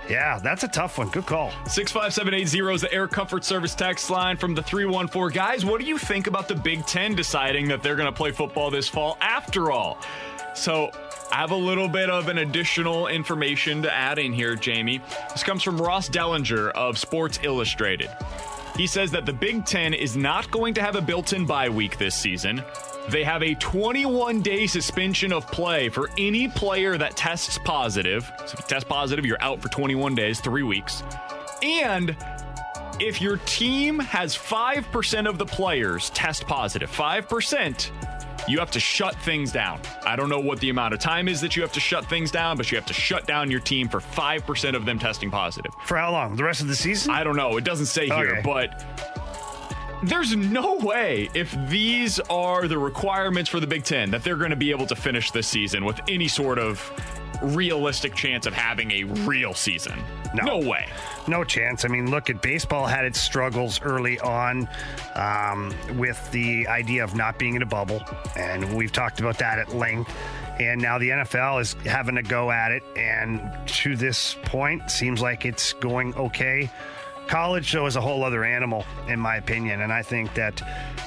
yeah, 0.09 0.39
that's 0.39 0.65
a 0.65 0.69
tough 0.69 0.99
one. 0.99 1.09
Good 1.09 1.27
call. 1.27 1.51
65780 1.67 2.75
is 2.75 2.81
the 2.81 2.93
Air 2.93 3.09
Comfort 3.09 3.45
Service 3.45 3.75
text 3.75 4.11
line 4.11 4.37
from 4.37 4.55
the 4.55 4.63
314. 4.63 5.35
Guys, 5.35 5.65
what 5.65 5.81
do 5.81 5.87
you 5.87 5.99
think 5.99 6.27
about 6.27 6.49
the 6.49 6.55
Big 6.55 6.85
Ten 6.87 7.15
deciding 7.15 7.69
that 7.69 7.83
they're 7.83 7.97
going 7.97 8.07
to 8.07 8.13
play 8.13 8.31
football 8.33 8.71
this 8.71 8.89
fall 8.89 9.17
after 9.21 9.71
all? 9.71 9.99
So, 10.55 10.91
I 11.33 11.39
have 11.39 11.51
a 11.51 11.57
little 11.57 11.89
bit 11.89 12.11
of 12.11 12.29
an 12.29 12.39
additional 12.39 13.09
information 13.09 13.83
to 13.83 13.93
add 13.93 14.21
in 14.21 14.33
here, 14.33 14.55
Jamie. 14.55 15.01
This 15.33 15.43
comes 15.43 15.65
from 15.65 15.81
Ross 15.81 16.09
Dellenger 16.09 16.71
of 16.73 16.97
Sports 16.97 17.41
Illustrated. 17.43 18.09
He 18.77 18.87
says 18.87 19.11
that 19.13 19.27
the 19.27 19.33
Big 19.33 19.65
Ten 19.65 19.95
is 19.95 20.17
not 20.17 20.51
going 20.51 20.75
to 20.75 20.83
have 20.83 20.95
a 20.95 21.01
built 21.01 21.33
in 21.33 21.45
bye 21.45 21.69
week 21.69 21.99
this 21.99 22.15
season. 22.15 22.63
They 23.09 23.23
have 23.25 23.43
a 23.43 23.55
21 23.55 24.41
day 24.41 24.67
suspension 24.67 25.33
of 25.33 25.47
play 25.49 25.89
for 25.89 26.11
any 26.17 26.49
player 26.49 26.97
that 26.97 27.17
tests 27.17 27.59
positive. 27.65 28.25
So 28.39 28.45
if 28.45 28.59
you 28.61 28.65
test 28.67 28.89
positive, 28.89 29.27
you're 29.27 29.43
out 29.43 29.61
for 29.61 29.69
21 29.69 30.15
days, 30.15 30.41
three 30.41 30.63
weeks. 30.63 31.03
And 31.63 32.17
if 33.01 33.21
your 33.21 33.39
team 33.39 33.99
has 33.99 34.37
5% 34.37 35.29
of 35.29 35.39
the 35.39 35.47
players 35.47 36.11
test 36.11 36.47
positive, 36.47 36.91
5%, 36.91 37.91
you 38.49 38.59
have 38.59 38.71
to 38.73 38.81
shut 38.81 39.15
things 39.17 39.53
down. 39.53 39.81
I 40.05 40.17
don't 40.17 40.29
know 40.29 40.41
what 40.41 40.61
the 40.61 40.71
amount 40.71 40.95
of 40.95 41.01
time 41.01 41.29
is 41.29 41.41
that 41.41 41.57
you 41.57 41.63
have 41.63 41.73
to 41.73 41.81
shut 41.81 42.05
things 42.07 42.31
down, 42.31 42.57
but 42.57 42.71
you 42.71 42.77
have 42.77 42.87
to 42.87 42.95
shut 42.95 43.27
down 43.27 43.51
your 43.51 43.61
team 43.61 43.89
for 43.89 44.01
5% 44.01 44.75
of 44.75 44.85
them 44.85 44.99
testing 44.99 45.31
positive. 45.31 45.73
For 45.85 45.97
how 45.97 46.13
long? 46.13 46.37
The 46.37 46.45
rest 46.45 46.61
of 46.61 46.69
the 46.69 46.77
season? 46.77 47.11
I 47.13 47.25
don't 47.25 47.37
know. 47.37 47.57
It 47.57 47.65
doesn't 47.65 47.87
say 47.87 48.07
here, 48.07 48.41
but 48.45 48.85
there's 50.09 50.37
no 50.37 50.77
way 50.77 51.31
if 51.35 51.57
these 51.69 52.21
are 52.21 52.69
the 52.69 52.79
requirements 52.79 53.51
for 53.51 53.61
the 53.61 53.67
Big 53.67 53.85
Ten 53.85 54.11
that 54.11 54.23
they're 54.25 54.37
going 54.37 54.51
to 54.51 54.57
be 54.57 54.71
able 54.71 54.87
to 54.87 54.97
finish 54.97 55.31
this 55.31 55.47
season 55.47 55.85
with 55.85 56.01
any 56.09 56.29
sort 56.29 56.59
of 56.59 56.91
realistic 57.43 58.15
chance 58.15 58.47
of 58.47 58.55
having 58.55 58.91
a 58.91 59.05
real 59.05 59.55
season. 59.55 59.99
No, 60.35 60.59
way. 60.59 60.89
No 61.29 61.45
chance. 61.45 61.85
I 61.85 61.89
mean, 61.89 62.11
look 62.11 62.31
at 62.31 62.43
baseball 62.43 62.87
had 62.87 63.05
its 63.05 63.21
struggles 63.21 63.81
early 63.83 64.19
on 64.21 64.69
um, 65.15 65.75
with 65.97 66.31
the 66.33 66.67
idea 66.67 67.05
of 67.05 67.15
not 67.15 67.39
being 67.39 67.55
in 67.55 67.63
a 67.63 67.67
bubble, 67.67 68.03
and 68.37 68.75
we've 68.77 68.93
talked 68.93 69.21
about 69.21 69.39
that 69.39 69.59
at 69.59 69.75
length. 69.75 70.13
And 70.59 70.81
now 70.81 70.99
the 70.99 71.09
NFL 71.09 71.61
is 71.61 71.73
having 71.85 72.17
a 72.17 72.23
go 72.23 72.51
at 72.51 72.71
it, 72.71 72.83
and 72.97 73.53
to 73.67 73.97
this 73.97 74.37
point, 74.45 74.89
seems 74.91 75.21
like 75.21 75.45
it's 75.45 75.73
going 75.75 76.15
okay. 76.15 76.71
College, 77.29 77.73
though, 77.73 77.87
is 77.87 77.97
a 77.97 78.01
whole 78.01 78.23
other 78.25 78.45
animal, 78.45 78.85
in 79.09 79.19
my 79.19 79.37
opinion. 79.37 79.81
And 79.81 79.93
I 79.93 80.03
think 80.03 80.35
that 80.35 80.63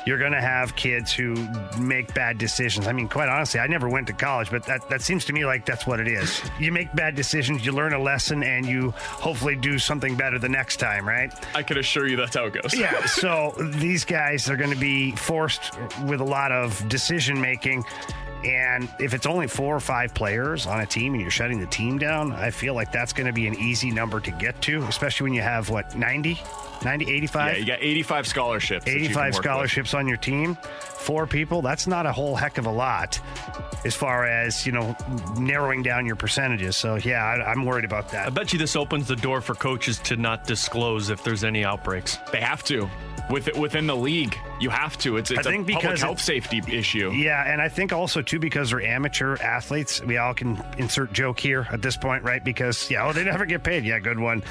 you're 0.05 0.17
going 0.17 0.31
to 0.31 0.41
have 0.41 0.75
kids 0.75 1.13
who 1.13 1.47
make 1.79 2.13
bad 2.13 2.37
decisions. 2.37 2.87
I 2.87 2.91
mean, 2.93 3.07
quite 3.07 3.29
honestly, 3.29 3.59
I 3.59 3.67
never 3.67 3.89
went 3.89 4.07
to 4.07 4.13
college, 4.13 4.49
but 4.49 4.63
that, 4.65 4.89
that 4.89 5.01
seems 5.01 5.25
to 5.25 5.33
me 5.33 5.45
like 5.45 5.65
that's 5.65 5.85
what 5.85 5.99
it 5.99 6.07
is. 6.07 6.41
You 6.59 6.71
make 6.71 6.93
bad 6.95 7.15
decisions, 7.15 7.65
you 7.65 7.71
learn 7.71 7.93
a 7.93 8.01
lesson, 8.01 8.43
and 8.43 8.65
you 8.65 8.91
hopefully 8.91 9.55
do 9.55 9.77
something 9.77 10.15
better 10.15 10.39
the 10.39 10.49
next 10.49 10.77
time, 10.77 11.07
right? 11.07 11.33
I 11.55 11.63
can 11.63 11.77
assure 11.77 12.07
you 12.07 12.15
that's 12.15 12.35
how 12.35 12.45
it 12.45 12.53
goes. 12.53 12.73
Yeah. 12.73 13.05
So 13.17 13.53
these 13.57 14.05
guys 14.05 14.49
are 14.49 14.55
going 14.55 14.69
to 14.69 14.75
be 14.79 15.11
forced 15.11 15.71
with 16.05 16.21
a 16.21 16.25
lot 16.25 16.51
of 16.51 16.87
decision 16.87 17.41
making. 17.41 17.83
And 18.47 18.87
if 18.99 19.13
it's 19.13 19.25
only 19.25 19.47
four 19.47 19.75
or 19.75 19.79
five 19.81 20.13
players 20.13 20.65
on 20.65 20.79
a 20.79 20.85
team 20.85 21.13
and 21.13 21.21
you're 21.21 21.31
shutting 21.31 21.59
the 21.59 21.67
team 21.67 21.97
down, 21.97 22.31
I 22.31 22.49
feel 22.49 22.73
like 22.73 22.91
that's 22.93 23.11
going 23.11 23.27
to 23.27 23.33
be 23.33 23.45
an 23.47 23.55
easy 23.55 23.91
number 23.91 24.19
to 24.21 24.31
get 24.31 24.61
to, 24.63 24.83
especially 24.83 25.25
when 25.25 25.33
you 25.33 25.41
have 25.41 25.69
what, 25.69 25.95
90, 25.97 26.39
90, 26.83 27.11
85? 27.11 27.53
Yeah, 27.53 27.59
you 27.59 27.65
got 27.65 27.81
85 27.81 28.27
scholarships. 28.27 28.85
that 28.85 28.91
you 28.91 28.97
can 28.99 29.05
85 29.07 29.17
work 29.17 29.33
with. 29.33 29.43
scholarships 29.43 29.93
on 29.93 30.07
your 30.07 30.17
team, 30.17 30.55
four 30.55 31.27
people, 31.27 31.61
that's 31.61 31.87
not 31.87 32.05
a 32.05 32.11
whole 32.11 32.35
heck 32.35 32.57
of 32.57 32.65
a 32.67 32.71
lot 32.71 33.19
as 33.85 33.93
far 33.93 34.25
as, 34.25 34.65
you 34.65 34.71
know, 34.71 34.95
narrowing 35.37 35.83
down 35.83 36.05
your 36.05 36.15
percentages. 36.15 36.75
So, 36.77 36.95
yeah, 36.95 37.23
I, 37.23 37.51
I'm 37.51 37.65
worried 37.65 37.85
about 37.85 38.09
that. 38.09 38.27
I 38.27 38.29
bet 38.29 38.53
you 38.53 38.59
this 38.59 38.75
opens 38.75 39.07
the 39.07 39.15
door 39.15 39.41
for 39.41 39.55
coaches 39.55 39.99
to 39.99 40.15
not 40.15 40.45
disclose 40.47 41.09
if 41.09 41.23
there's 41.23 41.43
any 41.43 41.65
outbreaks. 41.65 42.17
They 42.31 42.41
have 42.41 42.63
to. 42.65 42.89
With 43.29 43.49
it, 43.49 43.57
within 43.57 43.87
the 43.87 43.95
league, 43.95 44.37
you 44.61 44.69
have 44.69 44.97
to. 44.99 45.17
It's, 45.17 45.31
it's 45.31 45.45
I 45.45 45.51
think 45.51 45.69
a 45.69 45.73
public 45.73 45.99
health 45.99 46.19
it- 46.19 46.23
safety 46.23 46.61
issue. 46.65 47.11
Yeah, 47.11 47.43
and 47.45 47.61
I 47.61 47.67
think 47.67 47.91
also 47.91 48.21
too 48.21 48.36
because 48.37 48.69
they're 48.71 48.81
amateur 48.81 49.37
athletes, 49.41 50.01
we 50.03 50.17
all 50.17 50.33
can 50.33 50.63
insert 50.77 51.13
joke 51.13 51.39
here 51.39 51.67
at 51.71 51.81
this 51.81 51.97
point, 51.97 52.23
right? 52.23 52.43
Because 52.43 52.89
yeah, 52.89 53.07
oh, 53.07 53.13
they 53.13 53.23
never 53.23 53.45
get 53.45 53.63
paid. 53.63 53.85
Yeah, 53.85 53.99
good 53.99 54.19
one. 54.19 54.43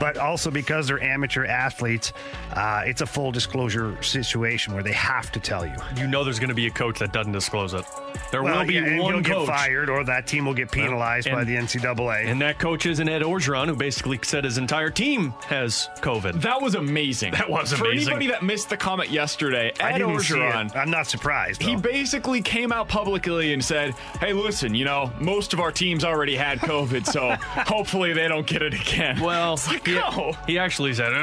But 0.00 0.16
also 0.18 0.50
because 0.50 0.86
they're 0.88 1.02
amateur 1.02 1.44
athletes, 1.46 2.12
uh, 2.52 2.82
it's 2.84 3.00
a 3.00 3.06
full 3.06 3.32
disclosure 3.32 4.00
situation 4.02 4.74
where 4.74 4.82
they 4.82 4.92
have 4.92 5.30
to 5.32 5.40
tell 5.40 5.66
you. 5.66 5.74
You 5.96 6.06
know 6.06 6.24
there's 6.24 6.38
going 6.38 6.48
to 6.48 6.54
be 6.54 6.66
a 6.66 6.70
coach 6.70 6.98
that 6.98 7.12
doesn't 7.12 7.32
disclose 7.32 7.74
it. 7.74 7.84
There 8.30 8.42
Well, 8.42 8.60
will 8.60 8.66
be 8.66 8.74
yeah, 8.74 8.84
and 8.84 8.98
one 9.00 9.14
you'll 9.14 9.22
coach. 9.22 9.46
get 9.48 9.56
fired, 9.56 9.88
or 9.90 10.04
that 10.04 10.26
team 10.26 10.46
will 10.46 10.54
get 10.54 10.70
penalized 10.70 11.30
by 11.30 11.44
the 11.44 11.54
NCAA. 11.56 12.26
And 12.26 12.40
that 12.42 12.58
coach 12.58 12.86
isn't 12.86 13.08
Ed 13.08 13.22
Orgeron, 13.22 13.66
who 13.68 13.76
basically 13.76 14.18
said 14.22 14.44
his 14.44 14.58
entire 14.58 14.90
team 14.90 15.32
has 15.46 15.88
COVID. 15.98 16.40
That 16.42 16.60
was 16.62 16.74
amazing. 16.74 17.32
That 17.32 17.48
was 17.50 17.72
For 17.72 17.90
anybody 17.90 18.28
that 18.28 18.42
missed 18.42 18.70
the 18.70 18.76
comment 18.76 19.10
yesterday, 19.10 19.72
Ed 19.80 20.00
Orgeron. 20.00 20.74
I'm 20.76 20.90
not 20.90 21.06
surprised. 21.08 21.62
He 21.62 21.76
basically 21.76 22.40
came 22.42 22.72
out 22.72 22.88
publicly 22.88 23.52
and 23.52 23.64
said, 23.64 23.94
"Hey, 24.20 24.32
listen, 24.32 24.74
you 24.74 24.84
know, 24.84 25.12
most 25.18 25.52
of 25.52 25.60
our 25.60 25.72
teams 25.72 26.04
already 26.04 26.36
had 26.36 26.58
COVID, 26.60 27.06
so 27.06 27.30
hopefully 27.66 28.12
they 28.12 28.28
don't 28.28 28.46
get 28.46 28.62
it 28.62 28.74
again." 28.74 29.20
Well, 29.20 29.54
it's 29.54 29.68
like, 29.68 29.83
he, 29.84 29.94
no. 29.94 30.32
he 30.46 30.58
actually 30.58 30.94
said, 30.94 31.12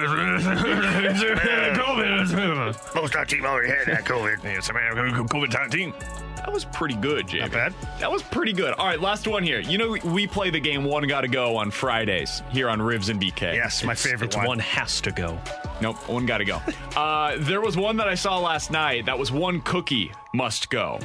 COVID. 1.89 2.95
Most 2.95 3.14
of 3.14 3.20
our 3.20 3.26
team 3.26 3.45
already 3.45 3.70
had 3.70 3.88
that 3.88 4.05
COVID. 4.05 4.43
It's 4.57 4.70
a 4.70 4.74
COVID 4.74 5.72
team. 5.72 5.93
That 6.38 6.51
was 6.51 6.66
pretty 6.66 6.95
good, 6.95 7.28
Jamie. 7.28 7.41
Not 7.43 7.51
bad. 7.51 7.74
That 7.99 8.12
was 8.12 8.24
pretty 8.24 8.51
good. 8.53 8.74
All 8.74 8.88
right, 8.88 8.99
last 8.99 9.28
one 9.28 9.43
here. 9.43 9.59
You 9.59 9.78
know, 9.78 9.95
we 10.03 10.26
play 10.26 10.49
the 10.49 10.59
game 10.59 10.84
One 10.84 11.05
Gotta 11.07 11.28
Go 11.28 11.55
on 11.55 11.70
Fridays 11.70 12.41
here 12.49 12.68
on 12.68 12.80
Rivs 12.80 13.09
and 13.09 13.22
BK. 13.22 13.53
Yes, 13.53 13.84
my 13.84 13.93
favorite 13.93 14.28
It's 14.28 14.36
one. 14.38 14.47
one 14.47 14.59
has 14.59 15.01
to 15.01 15.12
go. 15.12 15.39
Nope, 15.82 15.97
one 16.09 16.26
gotta 16.26 16.45
go. 16.45 16.59
uh, 16.95 17.36
there 17.39 17.62
was 17.62 17.78
one 17.78 17.95
that 17.97 18.07
I 18.07 18.16
saw 18.16 18.39
last 18.39 18.72
night. 18.72 19.05
That 19.05 19.20
was 19.20 19.32
one 19.32 19.62
cookie 19.62 20.12
must 20.34 20.70
go. 20.72 20.99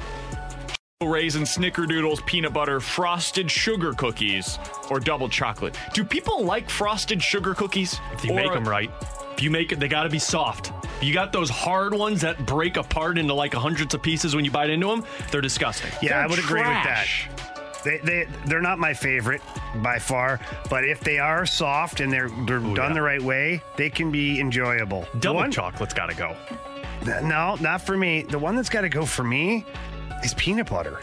Raisin 1.05 1.43
snickerdoodles, 1.43 2.25
peanut 2.25 2.55
butter, 2.55 2.81
frosted 2.81 3.51
sugar 3.51 3.93
cookies, 3.93 4.59
or 4.89 4.99
double 4.99 5.29
chocolate. 5.29 5.77
Do 5.93 6.03
people 6.03 6.43
like 6.43 6.71
frosted 6.71 7.23
sugar 7.23 7.53
cookies? 7.55 8.01
If 8.15 8.25
you 8.25 8.33
Or- 8.33 8.37
make 8.37 8.51
them 8.51 8.67
right. 8.67 8.91
If 9.35 9.43
you 9.43 9.51
make 9.51 9.73
it, 9.73 9.79
they 9.79 9.89
got 9.89 10.05
to 10.05 10.09
be 10.09 10.19
soft. 10.19 10.73
if 10.97 11.05
You 11.05 11.13
got 11.13 11.35
those 11.35 11.51
hard 11.51 11.93
ones 11.93 12.23
that 12.23 12.47
break 12.47 12.79
apart 12.79 13.19
into 13.19 13.35
like 13.35 13.53
hundreds 13.53 13.93
of 13.95 14.01
pieces 14.03 14.35
when 14.35 14.47
you 14.47 14.51
bite 14.51 14.71
into 14.71 14.87
them. 14.87 15.05
They're 15.31 15.43
disgusting. 15.43 15.91
Yeah, 16.01 16.19
I 16.19 16.27
would 16.27 16.39
agree 16.39 16.63
with 16.63 16.71
that. 16.85 17.07
They, 17.85 17.99
they 17.99 18.27
they're 18.47 18.63
not 18.63 18.79
my 18.79 18.95
favorite 18.95 19.43
by 19.83 19.99
far, 19.99 20.41
but 20.71 20.87
if 20.87 21.01
they 21.01 21.19
are 21.19 21.45
soft 21.45 22.01
and 22.01 22.11
they're 22.11 22.31
they're 22.47 22.59
done 22.59 22.75
yeah. 22.75 22.93
the 22.95 23.03
right 23.03 23.23
way, 23.23 23.63
they 23.77 23.91
can 23.91 24.11
be 24.11 24.41
enjoyable. 24.41 25.07
The 25.13 25.19
Double 25.21 25.41
one- 25.41 25.53
chocolate's 25.53 25.93
got 25.93 26.07
to 26.09 26.17
go. 26.17 26.35
No, 27.23 27.57
not 27.61 27.83
for 27.83 27.99
me. 27.99 28.23
The 28.23 28.39
one 28.39 28.57
that's 28.57 28.71
got 28.71 28.81
to 28.81 28.89
go 28.89 29.05
for 29.05 29.23
me 29.23 29.67
is 30.23 30.35
peanut 30.35 30.69
butter. 30.69 31.01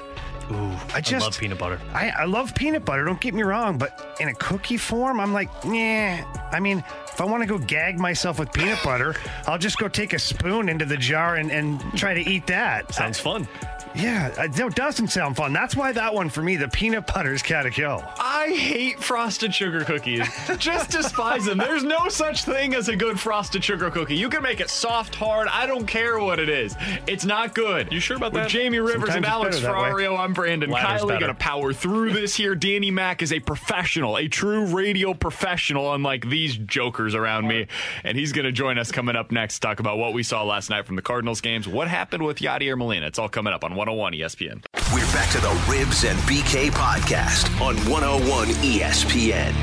Ooh, 0.52 0.72
I 0.94 1.00
just 1.00 1.24
love 1.24 1.40
peanut 1.40 1.58
butter. 1.58 1.80
I, 1.94 2.10
I 2.10 2.26
love 2.26 2.54
peanut 2.54 2.84
butter. 2.84 3.06
Don't 3.06 3.22
get 3.22 3.34
me 3.34 3.44
wrong, 3.44 3.78
but 3.78 4.16
in 4.20 4.28
a 4.28 4.34
cookie 4.34 4.78
form, 4.78 5.20
I'm 5.20 5.32
like, 5.32 5.50
yeah. 5.66 6.26
I 6.52 6.60
mean, 6.60 6.84
if 7.08 7.22
I 7.22 7.26
want 7.26 7.44
to 7.44 7.48
go 7.48 7.58
gag 7.58 7.98
myself 7.98 8.40
with 8.40 8.52
peanut 8.52 8.80
butter, 8.84 9.16
I'll 9.48 9.58
just 9.58 9.78
go 9.78 9.88
take 9.88 10.14
a 10.14 10.20
spoon 10.20 10.68
into 10.68 10.86
the 10.86 10.98
jar 10.98 11.36
and, 11.38 11.50
and 11.50 11.80
try 11.98 12.14
to 12.14 12.30
eat 12.30 12.48
that. 12.48 12.94
Sounds 12.94 13.20
fun. 13.20 13.48
Yeah, 13.96 14.34
uh, 14.38 14.44
it 14.44 14.60
it 14.60 14.76
doesn't 14.76 15.10
sound 15.10 15.36
fun. 15.36 15.54
That's 15.54 15.76
why 15.76 15.92
that 15.92 16.14
one 16.14 16.30
for 16.30 16.42
me, 16.42 16.56
the 16.56 16.68
peanut 16.68 17.06
butter's 17.06 17.44
got 17.44 17.64
to 17.64 17.70
go. 17.70 18.04
I 18.20 18.48
hate 18.50 19.00
frosted 19.00 19.54
sugar 19.54 19.84
cookies. 19.84 20.28
Just 20.58 20.90
despise 20.90 21.46
them. 21.46 21.58
There's 21.60 21.84
no 21.84 22.10
such 22.10 22.44
thing 22.44 22.74
as 22.74 22.90
a 22.90 22.96
good 22.96 23.20
frosted 23.20 23.64
sugar 23.64 23.92
cookie. 23.92 24.16
You 24.16 24.30
can 24.30 24.42
make 24.42 24.60
it 24.60 24.70
soft, 24.70 25.14
hard. 25.14 25.48
I 25.48 25.66
don't 25.68 25.86
care 25.86 26.18
what 26.20 26.40
it 26.40 26.50
is. 26.50 26.76
It's 27.08 27.24
not 27.26 27.54
good. 27.54 27.92
You 27.92 28.00
sure 28.00 28.18
about 28.18 28.34
With 28.34 28.44
that? 28.44 28.50
Jamie 28.50 28.80
Rivers 28.80 29.14
Sometimes 29.14 29.16
and 29.16 29.26
it's 29.26 29.32
Alex 29.34 29.60
better 29.62 29.74
that 29.74 29.82
way. 29.96 30.04
Ferrario, 30.04 30.18
I'm 30.18 30.34
Brandon 30.34 30.70
Latter's 30.72 31.02
Kiley. 31.04 31.08
better. 31.10 31.20
Gonna 31.22 31.34
power 31.36 31.72
through 31.74 32.14
this 32.14 32.36
here. 32.36 32.56
Danny 32.56 32.90
Mack 32.90 33.22
is 33.22 33.32
a 33.32 33.40
professional, 33.40 34.18
a 34.18 34.28
true 34.28 34.66
radio 34.66 35.14
professional, 35.14 35.94
unlike 35.94 36.28
these 36.28 36.58
jokers 36.58 37.14
around 37.14 37.48
me. 37.48 37.68
And 38.04 38.18
he's 38.18 38.32
gonna 38.32 38.52
join 38.52 38.78
us 38.80 38.92
coming 38.92 39.16
up 39.16 39.32
next 39.32 39.56
to 39.56 39.60
talk 39.62 39.80
about 39.80 39.98
what 40.00 40.14
we 40.14 40.24
saw 40.24 40.44
last 40.44 40.70
night 40.72 40.86
from 40.88 40.96
the 40.96 41.02
Cardinals 41.04 41.42
games. 41.42 41.68
What 41.68 41.88
happened 41.88 42.24
with 42.24 42.40
Yadier 42.40 42.76
Molina? 42.78 43.06
It's 43.06 43.20
all 43.20 43.30
coming 43.30 43.54
up 43.54 43.64
on 43.64 43.76
101 43.84 44.14
ESPN. 44.14 44.64
We're 44.94 45.06
back 45.14 45.30
to 45.32 45.42
the 45.42 45.50
Ribs 45.70 46.06
and 46.06 46.18
BK 46.20 46.72
podcast 46.72 47.50
on 47.60 47.76
101 47.92 48.48
ESPN. 48.48 49.54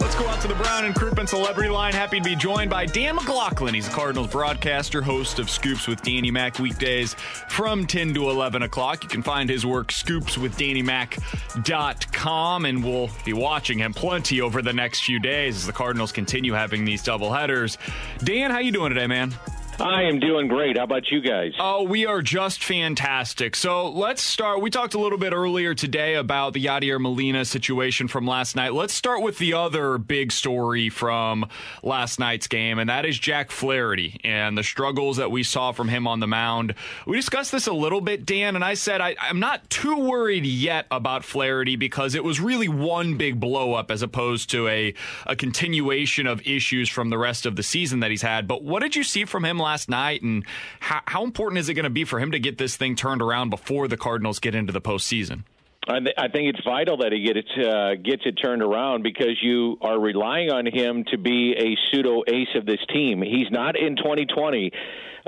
Let's 0.00 0.14
go 0.14 0.26
out 0.28 0.40
to 0.40 0.48
the 0.48 0.54
Brown 0.54 0.86
and 0.86 0.94
Crouppen 0.94 1.28
Celebrity 1.28 1.68
Line. 1.68 1.92
Happy 1.92 2.20
to 2.20 2.24
be 2.24 2.34
joined 2.36 2.70
by 2.70 2.86
Dan 2.86 3.16
McLaughlin. 3.16 3.74
He's 3.74 3.86
a 3.86 3.90
Cardinals 3.90 4.28
broadcaster, 4.28 5.02
host 5.02 5.38
of 5.38 5.50
Scoops 5.50 5.86
with 5.86 6.00
Danny 6.00 6.30
Mac 6.30 6.58
weekdays 6.58 7.12
from 7.48 7.86
10 7.86 8.14
to 8.14 8.30
11 8.30 8.62
o'clock. 8.62 9.02
You 9.02 9.10
can 9.10 9.22
find 9.22 9.50
his 9.50 9.66
work, 9.66 9.88
scoopswithdannymac.com, 9.88 12.64
and 12.64 12.82
we'll 12.82 13.10
be 13.26 13.34
watching 13.34 13.78
him 13.78 13.92
plenty 13.92 14.40
over 14.40 14.62
the 14.62 14.72
next 14.72 15.04
few 15.04 15.20
days 15.20 15.56
as 15.56 15.66
the 15.66 15.72
Cardinals 15.72 16.12
continue 16.12 16.54
having 16.54 16.86
these 16.86 17.02
double 17.02 17.30
headers. 17.30 17.76
Dan, 18.24 18.50
how 18.50 18.60
you 18.60 18.72
doing 18.72 18.88
today, 18.88 19.06
man? 19.06 19.34
I 19.78 20.04
am 20.04 20.20
doing 20.20 20.48
great. 20.48 20.78
How 20.78 20.84
about 20.84 21.10
you 21.10 21.20
guys? 21.20 21.52
Oh, 21.58 21.82
we 21.82 22.06
are 22.06 22.22
just 22.22 22.64
fantastic. 22.64 23.54
So 23.54 23.90
let's 23.90 24.22
start. 24.22 24.62
We 24.62 24.70
talked 24.70 24.94
a 24.94 24.98
little 24.98 25.18
bit 25.18 25.34
earlier 25.34 25.74
today 25.74 26.14
about 26.14 26.54
the 26.54 26.64
Yadier 26.64 26.98
Molina 26.98 27.44
situation 27.44 28.08
from 28.08 28.26
last 28.26 28.56
night. 28.56 28.72
Let's 28.72 28.94
start 28.94 29.22
with 29.22 29.36
the 29.36 29.52
other 29.52 29.98
big 29.98 30.32
story 30.32 30.88
from 30.88 31.46
last 31.82 32.18
night's 32.18 32.46
game, 32.46 32.78
and 32.78 32.88
that 32.88 33.04
is 33.04 33.18
Jack 33.18 33.50
Flaherty 33.50 34.18
and 34.24 34.56
the 34.56 34.62
struggles 34.62 35.18
that 35.18 35.30
we 35.30 35.42
saw 35.42 35.72
from 35.72 35.88
him 35.88 36.06
on 36.06 36.20
the 36.20 36.26
mound. 36.26 36.74
We 37.06 37.16
discussed 37.16 37.52
this 37.52 37.66
a 37.66 37.72
little 37.74 38.00
bit, 38.00 38.24
Dan, 38.24 38.54
and 38.54 38.64
I 38.64 38.74
said 38.74 39.02
I, 39.02 39.14
I'm 39.20 39.40
not 39.40 39.68
too 39.68 39.98
worried 39.98 40.46
yet 40.46 40.86
about 40.90 41.22
Flaherty 41.22 41.76
because 41.76 42.14
it 42.14 42.24
was 42.24 42.40
really 42.40 42.68
one 42.68 43.18
big 43.18 43.38
blow 43.38 43.74
up 43.74 43.90
as 43.90 44.00
opposed 44.00 44.48
to 44.50 44.68
a, 44.68 44.94
a 45.26 45.36
continuation 45.36 46.26
of 46.26 46.40
issues 46.46 46.88
from 46.88 47.10
the 47.10 47.18
rest 47.18 47.44
of 47.44 47.56
the 47.56 47.62
season 47.62 48.00
that 48.00 48.10
he's 48.10 48.22
had. 48.22 48.48
But 48.48 48.62
what 48.62 48.80
did 48.80 48.96
you 48.96 49.04
see 49.04 49.26
from 49.26 49.44
him 49.44 49.60
last 49.66 49.88
night, 49.88 50.22
and 50.22 50.44
how, 50.80 51.00
how 51.06 51.24
important 51.24 51.58
is 51.58 51.68
it 51.68 51.74
going 51.74 51.84
to 51.84 51.90
be 51.90 52.04
for 52.04 52.20
him 52.20 52.30
to 52.30 52.38
get 52.38 52.58
this 52.58 52.76
thing 52.76 52.94
turned 52.94 53.20
around 53.20 53.50
before 53.50 53.88
the 53.88 53.96
Cardinals 53.96 54.38
get 54.38 54.54
into 54.54 54.72
the 54.72 54.80
postseason? 54.80 55.42
I, 55.88 55.98
th- 56.00 56.14
I 56.18 56.28
think 56.28 56.54
it's 56.54 56.64
vital 56.64 56.96
that 56.98 57.12
he 57.12 57.22
get 57.22 57.36
it, 57.36 57.46
uh, 57.58 57.94
gets 57.94 58.22
it 58.24 58.32
turned 58.32 58.62
around 58.62 59.02
because 59.02 59.38
you 59.40 59.78
are 59.80 59.98
relying 59.98 60.50
on 60.50 60.66
him 60.66 61.04
to 61.10 61.18
be 61.18 61.54
a 61.56 61.76
pseudo 61.86 62.22
ace 62.26 62.54
of 62.56 62.66
this 62.66 62.80
team. 62.92 63.22
He's 63.22 63.50
not 63.50 63.76
in 63.78 63.96
2020. 63.96 64.72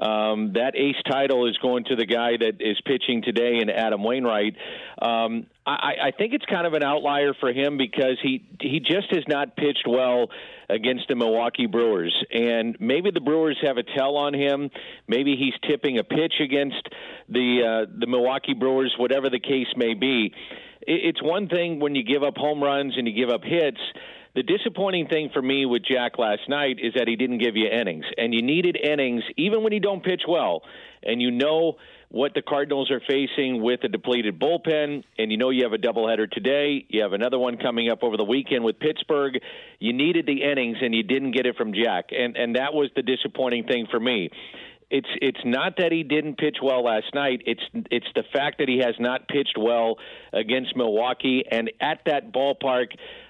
Um, 0.01 0.53
that 0.55 0.77
ace 0.77 1.01
title 1.09 1.49
is 1.49 1.57
going 1.59 1.85
to 1.85 1.97
the 1.97 2.07
guy 2.07 2.37
that 2.39 2.61
is 2.61 2.81
pitching 2.85 3.23
today 3.23 3.59
in 3.61 3.69
Adam 3.69 4.03
Wainwright. 4.03 4.55
Um, 5.01 5.47
I, 5.67 5.95
I 6.07 6.11
think 6.17 6.35
it's 6.35 6.45
kind 6.45 6.67
of 6.67 6.75
an 6.75 6.85
outlier 6.85 7.35
for 7.39 7.53
him 7.53 7.79
because 7.79 8.17
he 8.23 8.45
he 8.61 8.79
just 8.79 9.11
has 9.11 9.25
not 9.27 9.57
pitched 9.57 9.87
well 9.89 10.29
against 10.69 11.09
the 11.09 11.15
Milwaukee 11.15 11.67
Brewers. 11.67 12.15
And 12.33 12.77
maybe 12.81 13.11
the 13.11 13.21
Brewers 13.21 13.59
have 13.63 13.79
a 13.79 13.83
tell 13.83 14.17
on 14.17 14.35
him. 14.35 14.71
Maybe 15.07 15.37
he's 15.37 15.55
tipping 15.69 15.99
a 15.99 16.05
pitch 16.05 16.35
against 16.41 16.89
the 17.29 17.87
uh, 17.89 17.93
the 17.99 18.07
Milwaukee 18.07 18.55
Brewers, 18.55 18.95
whatever 18.99 19.31
the 19.31 19.41
case 19.41 19.69
may 19.77 19.95
be. 19.95 20.35
It's 20.83 21.23
one 21.23 21.49
thing 21.49 21.81
when 21.81 21.95
you 21.95 22.03
give 22.03 22.23
up 22.23 22.37
home 22.37 22.63
runs 22.63 22.95
and 22.97 23.07
you 23.07 23.15
give 23.15 23.33
up 23.33 23.43
hits. 23.45 23.81
The 24.35 24.43
disappointing 24.43 25.09
thing 25.09 25.31
for 25.33 25.43
me 25.43 25.67
with 25.67 25.83
Jack 25.85 26.19
last 26.19 26.49
night 26.49 26.79
is 26.81 26.95
that 26.95 27.09
he 27.09 27.17
didn't 27.17 27.39
give 27.39 27.57
you 27.57 27.67
innings, 27.67 28.05
and 28.17 28.33
you 28.33 28.43
needed 28.43 28.77
innings 28.77 29.25
even 29.37 29.65
when 29.65 29.73
you 29.73 29.81
don't 29.81 30.05
pitch 30.05 30.23
well, 30.29 30.63
and 31.03 31.21
you 31.21 31.31
know 31.31 31.77
what 32.11 32.33
the 32.35 32.43
Cardinals 32.43 32.91
are 32.91 33.01
facing 33.07 33.63
with 33.63 33.81
a 33.85 33.89
depleted 33.89 34.41
bullpen, 34.41 35.05
and 35.19 35.31
you 35.31 35.37
know 35.37 35.51
you 35.51 35.65
have 35.65 35.75
a 35.75 35.79
doubleheader 35.79 36.31
today. 36.31 36.87
You 36.89 37.03
have 37.03 37.13
another 37.13 37.39
one 37.39 37.59
coming 37.59 37.91
up 37.91 38.03
over 38.03 38.17
the 38.17 38.25
weekend 38.25 38.65
with 38.65 38.79
Pittsburgh. 38.79 39.39
You 39.79 39.93
needed 39.93 40.27
the 40.27 40.43
innings, 40.43 40.79
and 40.81 40.95
you 40.95 41.03
didn't 41.03 41.33
get 41.33 41.47
it 41.47 41.57
from 41.57 41.75
Jack, 41.75 42.07
and 42.11 42.37
and 42.37 42.57
that 42.57 42.73
was 42.73 42.91
the 42.97 43.03
disappointing 43.03 43.65
thing 43.65 43.87
for 43.91 44.01
me. 44.01 44.31
It's 44.91 45.09
it's 45.21 45.41
not 45.45 45.77
that 45.77 45.93
he 45.93 46.03
didn't 46.03 46.39
pitch 46.39 46.57
well 46.63 46.83
last 46.85 47.15
night. 47.15 47.43
It's 47.45 47.63
it's 47.91 48.07
the 48.15 48.25
fact 48.33 48.59
that 48.59 48.69
he 48.69 48.79
has 48.79 48.95
not 48.99 49.29
pitched 49.29 49.59
well 49.59 49.97
against 50.33 50.75
Milwaukee, 50.77 51.45
and 51.51 51.71
at 51.79 52.01
that 52.07 52.33
ballpark 52.33 52.87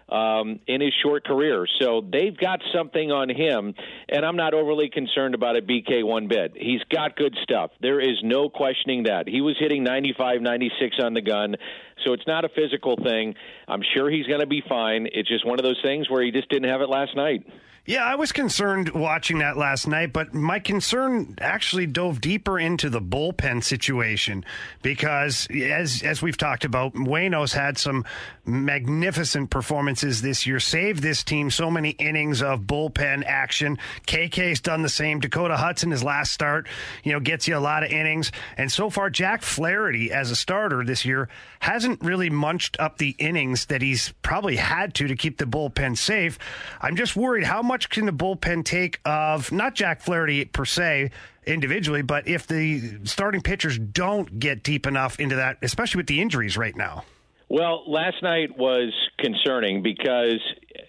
um, 0.09 0.61
in 0.66 0.80
his 0.80 0.92
short 1.02 1.24
career. 1.24 1.66
So 1.80 2.02
they've 2.11 2.36
got 2.36 2.61
something 2.74 3.11
on 3.11 3.28
him, 3.28 3.74
and 4.09 4.24
I'm 4.24 4.36
not 4.36 4.54
overly 4.54 4.88
concerned 4.88 5.34
about 5.34 5.56
a 5.56 5.62
BK 5.62 6.04
one 6.04 6.28
bit. 6.28 6.52
He's 6.56 6.82
got 6.90 7.16
good 7.16 7.36
stuff. 7.42 7.70
There 7.80 8.00
is 8.00 8.16
no 8.22 8.48
questioning 8.48 9.04
that. 9.04 9.28
He 9.28 9.40
was 9.40 9.56
hitting 9.59 9.84
95, 9.84 10.40
96 10.40 10.96
on 11.02 11.14
the 11.14 11.22
gun, 11.22 11.56
so 12.04 12.12
it's 12.12 12.26
not 12.26 12.44
a 12.44 12.48
physical 12.48 12.96
thing. 12.96 13.34
I'm 13.66 13.82
sure 13.94 14.11
he's 14.11 14.26
going 14.26 14.40
to 14.40 14.46
be 14.46 14.62
fine. 14.68 15.09
It's 15.12 15.28
just 15.28 15.46
one 15.46 15.59
of 15.59 15.64
those 15.64 15.80
things 15.82 16.09
where 16.09 16.22
he 16.22 16.30
just 16.30 16.48
didn't 16.48 16.68
have 16.68 16.80
it 16.80 16.88
last 16.88 17.14
night. 17.16 17.46
Yeah, 17.89 18.05
I 18.05 18.16
was 18.16 18.32
concerned 18.32 18.91
watching 18.91 19.39
that 19.39 19.57
last 19.57 19.89
night, 19.89 20.12
but 20.12 20.34
my 20.34 20.59
concern 20.59 21.36
actually 21.41 21.86
dove 21.86 22.20
deeper 22.20 22.59
into 22.59 22.91
the 22.91 23.01
bullpen 23.01 23.64
situation 23.64 24.45
because, 24.82 25.49
as 25.51 26.03
as 26.03 26.20
we've 26.20 26.36
talked 26.36 26.66
about, 26.66 26.93
Wayno's 26.93 27.55
had 27.55 27.78
some 27.78 28.05
magnificent 28.45 29.49
performances 29.49 30.20
this 30.20 30.47
year, 30.47 30.61
saved 30.61 31.03
this 31.03 31.24
team 31.24 31.51
so 31.51 31.70
many 31.70 31.91
innings 31.93 32.43
of 32.43 32.61
bullpen 32.64 33.24
action. 33.24 33.78
KK's 34.07 34.61
done 34.61 34.82
the 34.82 34.91
same. 34.91 35.20
Dakota 35.20 35.57
Hudson, 35.57 35.91
his 35.91 36.05
last 36.05 36.32
start, 36.32 36.68
you 37.05 37.14
know, 37.14 37.20
gets 37.20 37.49
you 37.49 37.57
a 37.57 37.59
lot 37.59 37.84
of 37.84 37.91
innings, 37.91 38.32
and 38.59 38.70
so 38.70 38.91
far 38.91 39.09
Jack 39.09 39.41
Flaherty 39.41 40.12
as 40.12 40.30
a 40.30 40.36
starter 40.36 40.84
this 40.84 41.07
year 41.07 41.30
hasn't 41.61 42.03
really 42.03 42.28
munched 42.28 42.78
up 42.78 42.99
the 42.99 43.16
innings 43.18 43.64
that 43.66 43.80
he's 43.80 44.12
probably 44.20 44.57
had 44.57 44.93
to 44.93 45.09
to 45.09 45.16
keep 45.16 45.39
the 45.39 45.47
bullpen 45.47 45.97
safe. 45.97 46.39
I'm 46.82 46.95
just 46.95 47.16
worried 47.16 47.45
how 47.45 47.62
much 47.62 47.78
much 47.79 47.91
can 47.91 48.07
the 48.07 48.12
bullpen 48.12 48.64
take 48.64 48.99
of 49.05 49.53
not 49.53 49.72
Jack 49.72 50.01
Flaherty 50.01 50.45
per 50.47 50.64
se 50.64 51.12
individually, 51.47 52.03
but 52.03 52.26
if 52.26 52.45
the 52.45 52.99
starting 53.05 53.41
pitchers 53.41 53.79
don't 53.79 54.41
get 54.41 54.64
deep 54.64 54.85
enough 54.85 55.20
into 55.20 55.37
that, 55.37 55.59
especially 55.62 56.01
with 56.01 56.09
the 56.09 56.20
injuries 56.20 56.57
right 56.57 56.74
now? 56.76 57.05
Well, 57.49 57.85
last 57.89 58.20
night 58.20 58.59
was 58.59 58.93
concerning 59.20 59.85
because 59.85 60.41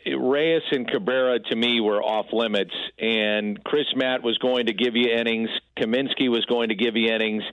Reyes 0.07 0.63
and 0.71 0.89
Cabrera 0.89 1.39
to 1.39 1.55
me 1.55 1.79
were 1.79 2.01
off 2.01 2.33
limits, 2.33 2.73
and 2.97 3.63
Chris 3.63 3.85
Matt 3.95 4.23
was 4.23 4.39
going 4.39 4.65
to 4.65 4.73
give 4.73 4.95
you 4.95 5.11
innings. 5.15 5.49
Kaminsky 5.77 6.27
was 6.27 6.43
going 6.45 6.69
to 6.69 6.75
give 6.75 6.95
you 6.95 7.13
innings. 7.13 7.43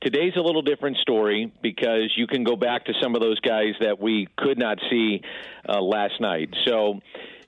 Today's 0.00 0.32
a 0.36 0.40
little 0.40 0.62
different 0.62 0.96
story 0.96 1.52
because 1.60 2.14
you 2.16 2.26
can 2.26 2.44
go 2.44 2.56
back 2.56 2.86
to 2.86 2.94
some 3.02 3.14
of 3.14 3.20
those 3.20 3.38
guys 3.40 3.74
that 3.80 4.00
we 4.00 4.26
could 4.38 4.58
not 4.58 4.78
see 4.88 5.20
uh, 5.68 5.82
last 5.82 6.18
night. 6.18 6.48
So 6.66 7.00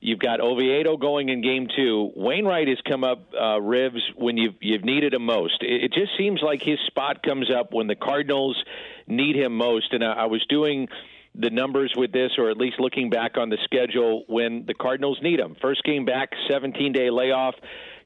You've 0.05 0.19
got 0.19 0.41
Oviedo 0.41 0.97
going 0.97 1.29
in 1.29 1.43
game 1.43 1.69
two. 1.77 2.11
Wainwright 2.17 2.67
has 2.67 2.79
come 2.89 3.05
up 3.05 3.33
uh, 3.39 3.61
when 3.61 4.37
you've 4.37 4.57
you've 4.61 4.85
needed 4.85 5.15
him 5.15 5.25
most. 5.25 5.63
It, 5.63 5.85
it 5.85 5.93
just 5.93 6.19
seems 6.19 6.41
like 6.43 6.61
his 6.61 6.81
spot 6.89 7.23
comes 7.23 7.53
up 7.53 7.73
when 7.73 7.87
the 7.87 7.95
Cardinals 7.95 8.61
need 9.07 9.37
him 9.37 9.57
most. 9.57 9.93
And 9.93 10.03
I, 10.03 10.13
I 10.13 10.27
was 10.27 10.45
doing 10.49 10.89
the 11.37 11.51
numbers 11.51 11.95
with 11.97 12.11
this, 12.11 12.33
or 12.37 12.51
at 12.51 12.57
least 12.57 12.81
looking 12.81 13.11
back 13.11 13.39
on 13.39 13.49
the 13.49 13.59
schedule 13.63 14.25
when 14.27 14.65
the 14.67 14.75
Cardinals 14.75 15.21
need 15.23 15.39
him. 15.39 15.57
First 15.63 15.85
game 15.85 16.05
back, 16.05 16.31
17 16.51 16.93
day 16.93 17.09
layoff. 17.11 17.55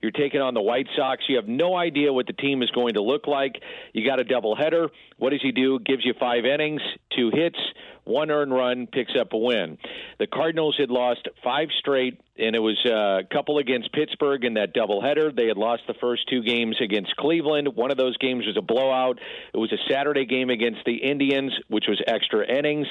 You're 0.03 0.13
taking 0.13 0.43
on 0.43 0.53
the 0.53 0.61
White 0.61 0.89
Sox. 0.95 1.25
You 1.31 1.37
have 1.37 1.49
no 1.49 1.75
idea 1.75 2.13
what 2.13 2.27
the 2.27 2.35
team 2.35 2.63
is 2.63 2.71
going 2.73 2.95
to 2.95 3.03
look 3.03 3.27
like. 3.27 3.57
You 3.95 4.07
got 4.07 4.21
a 4.21 4.25
doubleheader. 4.25 4.91
What 5.17 5.31
does 5.31 5.41
he 5.41 5.51
do? 5.51 5.79
Gives 5.79 6.05
you 6.05 6.13
five 6.21 6.45
innings, 6.45 6.83
two 7.17 7.31
hits, 7.33 7.59
one 8.07 8.31
earned 8.31 8.53
run, 8.53 8.87
picks 8.87 9.13
up 9.21 9.33
a 9.33 9.39
win. 9.39 9.79
The 10.19 10.27
Cardinals 10.27 10.77
had 10.79 10.91
lost 10.91 11.29
five 11.43 11.69
straight, 11.79 12.21
and 12.39 12.55
it 12.55 12.61
was 12.61 12.79
uh, 12.87 13.19
a 13.19 13.25
couple 13.25 13.59
against 13.59 13.93
Pittsburgh 13.93 14.45
in 14.45 14.55
that 14.55 14.75
doubleheader. 14.75 15.35
They 15.35 15.49
had 15.49 15.57
lost 15.57 15.83
the 15.89 15.95
first 15.95 16.29
two 16.29 16.43
games 16.43 16.77
against 16.81 17.17
Cleveland. 17.17 17.75
One 17.75 17.91
of 17.91 17.97
those 17.97 18.17
games 18.19 18.47
was 18.47 18.57
a 18.57 18.63
blowout. 18.63 19.19
It 19.53 19.59
was 19.59 19.73
a 19.73 19.93
Saturday 19.93 20.25
game 20.25 20.51
against 20.51 20.81
the 20.87 20.97
Indians, 20.97 21.53
which 21.69 21.87
was 21.89 22.01
extra 22.07 22.47
innings. 22.47 22.87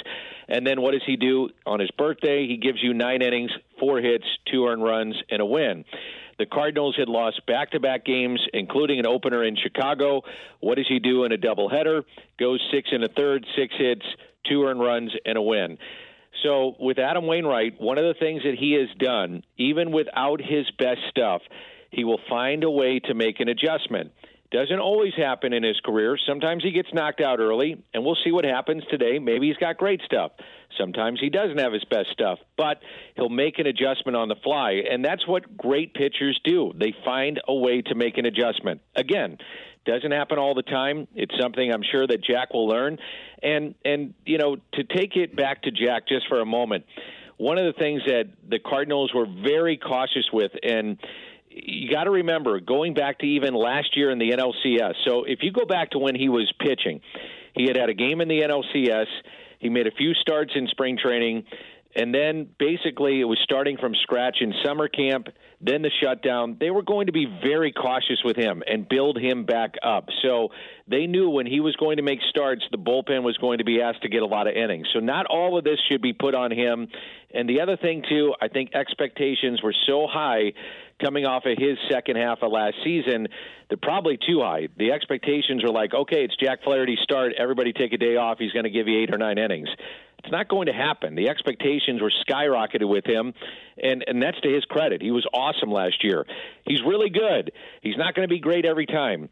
And 0.50 0.68
then 0.68 0.82
what 0.82 0.92
does 0.92 1.04
he 1.06 1.16
do 1.16 1.50
on 1.66 1.80
his 1.80 1.92
birthday? 1.92 2.46
He 2.48 2.58
gives 2.58 2.84
you 2.84 2.94
nine 2.94 3.22
innings, 3.22 3.52
four 3.80 4.02
hits, 4.02 4.26
two 4.52 4.68
earned 4.68 4.84
runs, 4.84 5.16
and 5.30 5.42
a 5.42 5.46
win. 5.46 5.86
The 6.38 6.46
Cardinals 6.46 6.98
had 6.98 7.08
lost 7.08 7.46
back 7.46 7.72
to 7.72 7.80
back 7.80 8.04
games, 8.04 8.46
including 8.54 9.00
an 9.00 9.08
opener 9.08 9.44
in 9.46 9.56
Chicago. 9.56 10.24
What 10.60 10.76
does 10.76 10.88
he 10.90 11.00
do 11.00 11.24
in 11.24 11.32
a 11.32 11.38
doubleheader? 11.38 12.04
Goes 12.38 12.62
six 12.74 12.90
and 12.92 13.06
a 13.06 13.08
third, 13.08 13.46
six 13.56 13.74
hits, 13.78 14.06
two 14.50 14.64
earned 14.64 14.80
runs, 14.80 15.12
and 15.26 15.38
a 15.38 15.42
win. 15.42 15.78
So 16.44 16.76
with 16.80 17.00
Adam 17.00 17.26
Wainwright, 17.26 17.80
one 17.80 17.98
of 17.98 18.06
the 18.06 18.20
things 18.20 18.44
that 18.44 18.56
he 18.60 18.74
has 18.74 18.90
done, 19.00 19.44
even 19.58 19.92
without 19.92 20.42
his 20.42 20.70
best 20.78 21.00
stuff, 21.10 21.42
he 21.92 22.04
will 22.04 22.20
find 22.30 22.64
a 22.64 22.70
way 22.70 23.00
to 23.00 23.14
make 23.14 23.40
an 23.40 23.48
adjustment. 23.48 24.12
Doesn't 24.52 24.80
always 24.80 25.14
happen 25.18 25.54
in 25.54 25.64
his 25.64 25.80
career. 25.84 26.18
Sometimes 26.28 26.64
he 26.64 26.72
gets 26.72 26.94
knocked 26.94 27.20
out 27.20 27.40
early, 27.40 27.84
and 27.94 28.06
we'll 28.06 28.18
see 28.24 28.32
what 28.32 28.46
happens 28.46 28.84
today. 28.90 29.18
Maybe 29.18 29.48
he's 29.48 29.58
got 29.58 29.78
great 29.78 30.02
stuff. 30.06 30.32
Sometimes 30.78 31.20
he 31.20 31.30
doesn't 31.30 31.58
have 31.58 31.74
his 31.74 31.84
best 31.86 32.10
stuff, 32.12 32.40
but 32.58 32.80
he'll 33.16 33.30
make 33.30 33.60
an 33.60 33.66
adjustment 33.66 34.16
on 34.16 34.30
the 34.30 34.36
fly, 34.44 34.84
and 34.90 35.04
that's 35.04 35.28
what 35.28 35.58
great 35.58 35.94
pitchers 35.94 36.40
do. 36.44 36.72
They 36.78 36.94
find 37.04 37.42
a 37.48 37.54
way 37.54 37.82
to 37.84 37.96
make 37.96 38.18
an 38.18 38.26
adjustment. 38.26 38.82
Again, 38.96 39.38
doesn't 39.86 40.12
happen 40.12 40.38
all 40.38 40.54
the 40.54 40.64
time. 40.64 41.08
It's 41.16 41.34
something 41.40 41.72
I'm 41.72 41.84
sure 41.92 42.06
that 42.06 42.24
Jack 42.24 42.54
will 42.54 42.68
learn. 42.68 42.98
And 43.42 43.76
and 43.84 44.14
you 44.26 44.38
know, 44.38 44.58
to 44.74 44.84
take 44.84 45.16
it 45.16 45.36
back 45.36 45.64
to 45.64 45.72
Jack 45.72 46.08
just 46.08 46.28
for 46.28 46.42
a 46.42 46.46
moment, 46.46 46.86
one 47.38 47.58
of 47.58 47.66
the 47.66 47.80
things 47.80 48.02
that 48.08 48.26
the 48.50 48.60
Cardinals 48.60 49.14
were 49.14 49.26
very 49.26 49.78
cautious 49.78 50.26
with 50.32 50.52
and 50.64 50.98
you 51.56 51.90
got 51.90 52.04
to 52.04 52.12
remember 52.12 52.60
going 52.60 52.94
back 52.94 53.20
to 53.20 53.26
even 53.26 53.54
last 53.54 53.96
year 53.96 54.12
in 54.12 54.20
the 54.20 54.32
NLCS. 54.32 54.94
So 55.06 55.24
if 55.24 55.40
you 55.42 55.54
go 55.54 55.66
back 55.66 55.92
to 55.92 56.00
when 56.00 56.14
he 56.14 56.28
was 56.28 56.52
pitching, 56.60 57.00
he 57.56 57.66
had 57.68 57.78
had 57.78 57.90
a 57.90 57.94
game 57.94 58.20
in 58.20 58.28
the 58.28 58.42
NLCS. 58.42 59.06
He 59.60 59.70
made 59.70 59.88
a 59.88 59.92
few 59.92 60.14
starts 60.16 60.52
in 60.54 60.68
spring 60.68 60.98
training, 61.02 61.46
and 61.96 62.14
then 62.14 62.48
basically 62.60 63.22
it 63.22 63.26
was 63.26 63.40
starting 63.44 63.78
from 63.78 63.94
scratch 64.04 64.38
in 64.42 64.54
summer 64.64 64.88
camp 64.88 65.28
then 65.62 65.82
the 65.82 65.92
shutdown. 66.02 66.58
They 66.60 66.70
were 66.70 66.84
going 66.84 67.08
to 67.08 67.12
be 67.12 67.26
very 67.26 67.72
cautious 67.72 68.20
with 68.24 68.36
him 68.36 68.62
and 68.68 68.88
build 68.88 69.18
him 69.18 69.46
back 69.46 69.76
up. 69.82 70.10
So 70.22 70.50
they 70.88 71.08
knew 71.08 71.30
when 71.30 71.46
he 71.46 71.60
was 71.60 71.76
going 71.76 71.98
to 71.98 72.04
make 72.04 72.20
starts, 72.30 72.64
the 72.72 72.78
bullpen 72.78 73.24
was 73.24 73.38
going 73.38 73.60
to 73.60 73.64
be 73.64 73.82
asked 73.82 74.04
to 74.04 74.10
get 74.10 74.22
a 74.22 74.26
lot 74.26 74.48
of 74.48 74.56
innings. 74.56 74.88
So 74.94 75.00
not 75.00 75.26
all 75.26 75.58
of 75.58 75.64
this 75.64 75.80
should 75.90 76.02
be 76.02 76.14
put 76.14 76.36
on 76.36 76.52
him. 76.52 76.88
And 77.34 77.50
the 77.50 77.62
other 77.62 77.78
thing, 77.78 78.04
too, 78.08 78.34
I 78.42 78.48
think 78.48 78.76
expectations 78.76 79.62
were 79.64 79.76
so 79.88 80.08
high 80.10 80.54
coming 81.04 81.26
off 81.26 81.44
of 81.46 81.58
his 81.58 81.78
second 81.92 82.16
half 82.16 82.40
of 82.42 82.52
last 82.52 82.76
season, 82.84 83.28
they're 83.68 83.78
probably 83.82 84.18
too 84.18 84.42
high. 84.42 84.68
The 84.78 84.92
expectations 84.92 85.64
are 85.64 85.72
like, 85.72 85.94
okay, 85.94 86.24
it's 86.24 86.36
Jack 86.38 86.64
Flaherty's 86.64 87.00
start. 87.04 87.34
Everybody 87.38 87.74
take 87.74 87.92
a 87.92 87.98
day 87.98 88.16
off. 88.16 88.38
He's 88.40 88.52
going 88.52 88.64
to 88.64 88.70
give 88.70 88.88
you 88.88 89.02
eight 89.02 89.14
or 89.14 89.18
nine 89.18 89.38
innings. 89.38 89.68
It's 90.26 90.32
not 90.32 90.48
going 90.48 90.66
to 90.66 90.74
happen. 90.74 91.14
The 91.14 91.30
expectations 91.30 92.02
were 92.02 92.12
skyrocketed 92.28 92.90
with 92.90 93.06
him, 93.06 93.36
and 93.78 94.04
and 94.08 94.22
that's 94.22 94.40
to 94.42 94.50
his 94.50 94.66
credit. 94.66 95.04
He 95.04 95.12
was 95.12 95.24
awesome 95.32 95.70
last 95.70 96.04
year. 96.04 96.26
He's 96.66 96.82
really 96.82 97.12
good. 97.12 97.52
He's 97.84 97.96
not 97.96 98.16
going 98.16 98.28
to 98.28 98.34
be 98.34 98.40
great 98.40 98.66
every 98.66 98.88
time. 98.88 99.30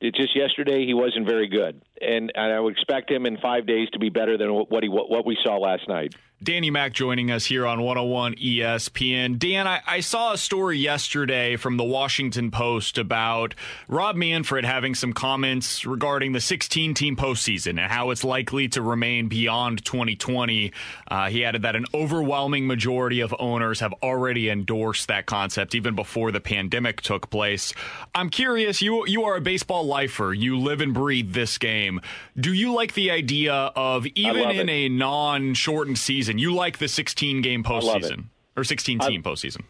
It's 0.00 0.18
just 0.18 0.34
yesterday 0.34 0.84
he 0.84 0.94
wasn't 0.94 1.28
very 1.28 1.46
good, 1.46 1.80
and, 2.00 2.32
and 2.34 2.52
I 2.52 2.58
would 2.58 2.72
expect 2.72 3.08
him 3.08 3.24
in 3.24 3.38
five 3.38 3.68
days 3.68 3.88
to 3.90 4.00
be 4.00 4.08
better 4.08 4.36
than 4.36 4.48
what 4.50 4.82
he 4.82 4.88
what 4.88 5.24
we 5.24 5.38
saw 5.44 5.58
last 5.58 5.86
night. 5.86 6.16
Danny 6.42 6.70
Mac 6.70 6.92
joining 6.92 7.30
us 7.30 7.44
here 7.44 7.64
on 7.64 7.82
101 7.82 8.34
ESPN. 8.34 9.38
Dan, 9.38 9.68
I, 9.68 9.80
I, 9.86 10.00
saw 10.00 10.32
a 10.32 10.38
story 10.38 10.76
yesterday 10.76 11.54
from 11.54 11.76
the 11.76 11.84
Washington 11.84 12.50
Post 12.50 12.98
about 12.98 13.54
Rob 13.86 14.16
Manfred 14.16 14.64
having 14.64 14.96
some 14.96 15.12
comments 15.12 15.86
regarding 15.86 16.32
the 16.32 16.40
16 16.40 16.94
team 16.94 17.14
postseason 17.14 17.78
and 17.78 17.92
how 17.92 18.10
it's 18.10 18.24
likely 18.24 18.66
to 18.70 18.82
remain 18.82 19.28
beyond 19.28 19.84
2020. 19.84 20.72
Uh, 21.06 21.28
he 21.28 21.44
added 21.44 21.62
that 21.62 21.76
an 21.76 21.84
overwhelming 21.94 22.66
majority 22.66 23.20
of 23.20 23.32
owners 23.38 23.78
have 23.78 23.92
already 24.02 24.50
endorsed 24.50 25.06
that 25.06 25.26
concept 25.26 25.76
even 25.76 25.94
before 25.94 26.32
the 26.32 26.40
pandemic 26.40 27.02
took 27.02 27.30
place. 27.30 27.72
I'm 28.16 28.30
curious, 28.30 28.82
you, 28.82 29.06
you 29.06 29.22
are 29.24 29.36
a 29.36 29.40
baseball 29.40 29.86
lifer, 29.86 30.32
you 30.32 30.58
live 30.58 30.80
and 30.80 30.92
breathe 30.92 31.34
this 31.34 31.56
game. 31.58 32.00
Do 32.36 32.52
you 32.52 32.72
like 32.74 32.94
the 32.94 33.12
idea 33.12 33.54
of 33.54 34.06
even 34.06 34.50
in 34.50 34.68
it. 34.68 34.72
a 34.72 34.88
non 34.88 35.54
shortened 35.54 35.98
season? 35.98 36.31
You 36.38 36.54
like 36.54 36.78
the 36.78 36.88
16 36.88 37.42
game 37.42 37.62
postseason 37.64 38.26
or 38.56 38.64
16 38.64 38.98
team 39.00 39.22
postseason? 39.22 39.62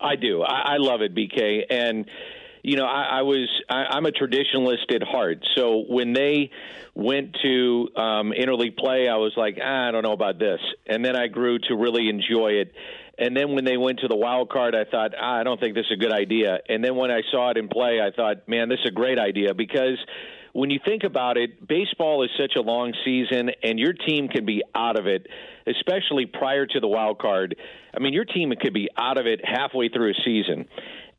I 0.00 0.16
do. 0.16 0.42
I, 0.42 0.74
I 0.74 0.76
love 0.78 1.02
it, 1.02 1.14
BK. 1.14 1.64
And 1.68 2.06
you 2.62 2.76
know, 2.76 2.84
I, 2.84 3.18
I 3.18 3.22
was 3.22 3.48
I, 3.68 3.84
I'm 3.90 4.06
a 4.06 4.10
traditionalist 4.10 4.94
at 4.94 5.02
heart. 5.02 5.44
So 5.56 5.84
when 5.88 6.12
they 6.12 6.50
went 6.94 7.36
to 7.42 7.88
um, 7.96 8.32
interleague 8.32 8.76
play, 8.76 9.08
I 9.08 9.16
was 9.16 9.32
like, 9.36 9.58
ah, 9.62 9.88
I 9.88 9.90
don't 9.90 10.02
know 10.02 10.12
about 10.12 10.38
this, 10.38 10.60
and 10.86 11.04
then 11.04 11.16
I 11.16 11.28
grew 11.28 11.58
to 11.58 11.74
really 11.74 12.08
enjoy 12.08 12.52
it. 12.52 12.72
And 13.18 13.36
then 13.36 13.54
when 13.54 13.64
they 13.64 13.76
went 13.76 14.00
to 14.00 14.08
the 14.08 14.16
wild 14.16 14.48
card, 14.50 14.74
I 14.74 14.84
thought, 14.90 15.12
ah, 15.18 15.40
I 15.40 15.42
don't 15.42 15.60
think 15.60 15.74
this 15.74 15.86
is 15.90 15.98
a 15.98 16.00
good 16.00 16.12
idea. 16.12 16.58
And 16.68 16.82
then 16.82 16.96
when 16.96 17.10
I 17.10 17.20
saw 17.30 17.50
it 17.50 17.58
in 17.58 17.68
play, 17.68 18.00
I 18.00 18.10
thought, 18.14 18.48
man, 18.48 18.68
this 18.68 18.78
is 18.80 18.88
a 18.88 18.92
great 18.92 19.18
idea 19.18 19.52
because 19.54 19.98
when 20.52 20.70
you 20.70 20.80
think 20.84 21.04
about 21.04 21.36
it, 21.36 21.66
baseball 21.66 22.22
is 22.24 22.30
such 22.38 22.52
a 22.56 22.60
long 22.60 22.92
season, 23.04 23.50
and 23.62 23.78
your 23.78 23.92
team 23.92 24.28
can 24.28 24.44
be 24.44 24.62
out 24.74 24.98
of 24.98 25.06
it, 25.06 25.26
especially 25.66 26.26
prior 26.26 26.66
to 26.66 26.80
the 26.80 26.88
wild 26.88 27.18
card. 27.18 27.56
I 27.94 28.00
mean, 28.00 28.12
your 28.12 28.24
team 28.24 28.52
could 28.60 28.74
be 28.74 28.88
out 28.96 29.18
of 29.18 29.26
it 29.26 29.40
halfway 29.44 29.88
through 29.88 30.10
a 30.10 30.14
season 30.24 30.66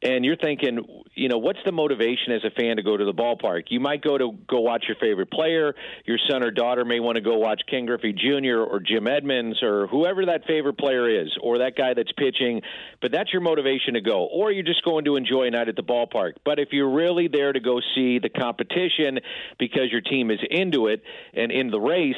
and 0.01 0.25
you're 0.25 0.37
thinking, 0.37 1.03
you 1.13 1.29
know, 1.29 1.37
what's 1.37 1.59
the 1.65 1.71
motivation 1.71 2.33
as 2.33 2.43
a 2.43 2.49
fan 2.51 2.77
to 2.77 2.83
go 2.83 2.97
to 2.97 3.05
the 3.05 3.13
ballpark? 3.13 3.65
You 3.69 3.79
might 3.79 4.01
go 4.01 4.17
to 4.17 4.31
go 4.47 4.59
watch 4.61 4.85
your 4.87 4.97
favorite 4.99 5.29
player. 5.29 5.75
Your 6.05 6.17
son 6.29 6.43
or 6.43 6.49
daughter 6.49 6.83
may 6.83 6.99
want 6.99 7.17
to 7.17 7.21
go 7.21 7.37
watch 7.37 7.61
Ken 7.69 7.85
Griffey 7.85 8.13
Jr. 8.13 8.61
or 8.61 8.79
Jim 8.79 9.07
Edmonds 9.07 9.61
or 9.61 9.87
whoever 9.87 10.25
that 10.25 10.45
favorite 10.47 10.77
player 10.77 11.21
is, 11.21 11.29
or 11.41 11.59
that 11.59 11.75
guy 11.75 11.93
that's 11.93 12.11
pitching. 12.13 12.61
But 13.01 13.11
that's 13.11 13.31
your 13.31 13.41
motivation 13.41 13.93
to 13.93 14.01
go, 14.01 14.25
or 14.25 14.51
you're 14.51 14.63
just 14.63 14.83
going 14.83 15.05
to 15.05 15.15
enjoy 15.17 15.47
a 15.47 15.51
night 15.51 15.69
at 15.69 15.75
the 15.75 15.83
ballpark. 15.83 16.33
But 16.43 16.59
if 16.59 16.69
you're 16.71 16.91
really 16.91 17.27
there 17.27 17.53
to 17.53 17.59
go 17.59 17.79
see 17.93 18.17
the 18.19 18.29
competition 18.29 19.19
because 19.59 19.91
your 19.91 20.01
team 20.01 20.31
is 20.31 20.39
into 20.49 20.87
it 20.87 21.03
and 21.33 21.51
in 21.51 21.69
the 21.69 21.79
race, 21.79 22.15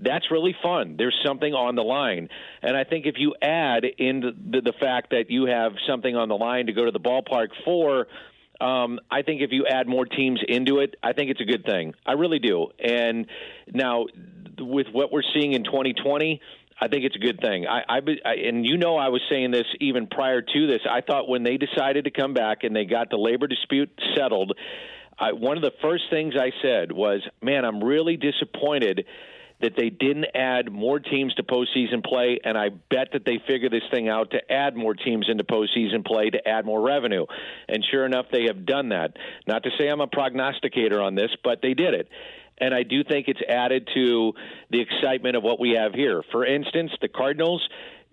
that's 0.00 0.30
really 0.30 0.54
fun. 0.62 0.96
There's 0.96 1.16
something 1.24 1.52
on 1.52 1.74
the 1.74 1.82
line. 1.82 2.28
And 2.62 2.76
I 2.76 2.84
think 2.84 3.06
if 3.06 3.16
you 3.18 3.34
add 3.42 3.84
in 3.84 4.20
the, 4.20 4.60
the 4.62 4.72
fact 4.80 5.10
that 5.10 5.30
you 5.30 5.46
have 5.46 5.72
something 5.86 6.16
on 6.16 6.28
the 6.28 6.36
line 6.36 6.66
to 6.66 6.72
go 6.72 6.84
to 6.84 6.90
the 6.90 7.00
ballpark 7.00 7.48
for, 7.64 8.06
um, 8.60 9.00
I 9.10 9.22
think 9.22 9.42
if 9.42 9.52
you 9.52 9.66
add 9.66 9.88
more 9.88 10.04
teams 10.04 10.40
into 10.46 10.78
it, 10.78 10.96
I 11.02 11.12
think 11.12 11.30
it's 11.30 11.40
a 11.40 11.44
good 11.44 11.64
thing. 11.64 11.94
I 12.06 12.12
really 12.12 12.38
do. 12.38 12.68
And 12.78 13.26
now, 13.72 14.06
with 14.58 14.88
what 14.92 15.10
we're 15.12 15.22
seeing 15.34 15.54
in 15.54 15.64
2020, 15.64 16.40
I 16.80 16.88
think 16.88 17.04
it's 17.04 17.16
a 17.16 17.18
good 17.18 17.40
thing. 17.40 17.66
I, 17.66 17.82
I, 17.88 17.98
I 18.24 18.34
and 18.34 18.64
you 18.64 18.78
know 18.78 18.96
I 18.96 19.08
was 19.08 19.20
saying 19.30 19.50
this 19.50 19.66
even 19.80 20.06
prior 20.06 20.40
to 20.40 20.66
this. 20.66 20.80
I 20.88 21.02
thought 21.02 21.28
when 21.28 21.42
they 21.42 21.58
decided 21.58 22.04
to 22.04 22.10
come 22.10 22.32
back 22.32 22.64
and 22.64 22.74
they 22.74 22.84
got 22.84 23.10
the 23.10 23.16
labor 23.16 23.46
dispute 23.46 23.90
settled, 24.16 24.56
I, 25.18 25.32
one 25.32 25.58
of 25.58 25.62
the 25.62 25.72
first 25.82 26.04
things 26.10 26.34
I 26.38 26.52
said 26.62 26.90
was, 26.90 27.20
"Man, 27.42 27.64
I'm 27.64 27.84
really 27.84 28.16
disappointed." 28.16 29.06
That 29.60 29.72
they 29.76 29.90
didn't 29.90 30.26
add 30.34 30.72
more 30.72 30.98
teams 30.98 31.34
to 31.34 31.42
postseason 31.42 32.04
play, 32.04 32.40
and 32.42 32.56
I 32.56 32.70
bet 32.70 33.08
that 33.12 33.24
they 33.24 33.40
figured 33.46 33.72
this 33.72 33.82
thing 33.90 34.08
out 34.08 34.30
to 34.30 34.52
add 34.52 34.76
more 34.76 34.94
teams 34.94 35.26
into 35.28 35.44
postseason 35.44 36.04
play 36.04 36.30
to 36.30 36.48
add 36.48 36.64
more 36.64 36.80
revenue. 36.80 37.26
And 37.68 37.84
sure 37.90 38.06
enough, 38.06 38.26
they 38.32 38.44
have 38.44 38.64
done 38.64 38.90
that. 38.90 39.16
Not 39.46 39.64
to 39.64 39.70
say 39.78 39.88
I'm 39.88 40.00
a 40.00 40.06
prognosticator 40.06 41.00
on 41.00 41.14
this, 41.14 41.30
but 41.44 41.60
they 41.62 41.74
did 41.74 41.94
it. 41.94 42.08
And 42.58 42.74
I 42.74 42.82
do 42.82 43.04
think 43.04 43.28
it's 43.28 43.40
added 43.48 43.88
to 43.94 44.32
the 44.70 44.80
excitement 44.80 45.36
of 45.36 45.42
what 45.42 45.60
we 45.60 45.70
have 45.70 45.94
here. 45.94 46.22
For 46.30 46.44
instance, 46.44 46.90
the 47.00 47.08
Cardinals, 47.08 47.66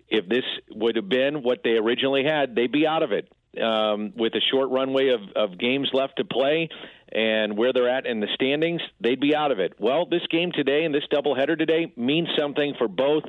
if 0.08 0.28
this 0.28 0.44
would 0.70 0.96
have 0.96 1.08
been 1.08 1.42
what 1.42 1.60
they 1.64 1.72
originally 1.72 2.24
had, 2.24 2.54
they'd 2.54 2.72
be 2.72 2.86
out 2.86 3.02
of 3.02 3.12
it 3.12 3.30
um, 3.62 4.12
with 4.16 4.34
a 4.34 4.40
short 4.50 4.70
runway 4.70 5.08
of, 5.08 5.20
of 5.36 5.58
games 5.58 5.90
left 5.92 6.16
to 6.18 6.24
play 6.24 6.68
and 7.10 7.56
where 7.56 7.72
they're 7.72 7.88
at 7.88 8.06
in 8.06 8.20
the 8.20 8.28
standings, 8.34 8.80
they'd 9.00 9.20
be 9.20 9.34
out 9.34 9.50
of 9.50 9.58
it. 9.58 9.74
Well, 9.78 10.06
this 10.06 10.26
game 10.30 10.52
today 10.52 10.84
and 10.84 10.94
this 10.94 11.04
doubleheader 11.12 11.58
today 11.58 11.92
means 11.96 12.28
something 12.38 12.74
for 12.78 12.88
both 12.88 13.24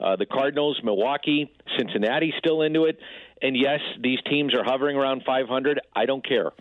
uh, 0.00 0.16
the 0.16 0.26
Cardinals, 0.26 0.80
Milwaukee, 0.82 1.52
Cincinnati 1.78 2.32
still 2.38 2.62
into 2.62 2.84
it. 2.84 2.98
And 3.42 3.56
yes, 3.56 3.80
these 4.00 4.18
teams 4.28 4.54
are 4.54 4.64
hovering 4.64 4.96
around 4.96 5.22
500. 5.26 5.80
I 5.94 6.06
don't 6.06 6.26
care. 6.26 6.52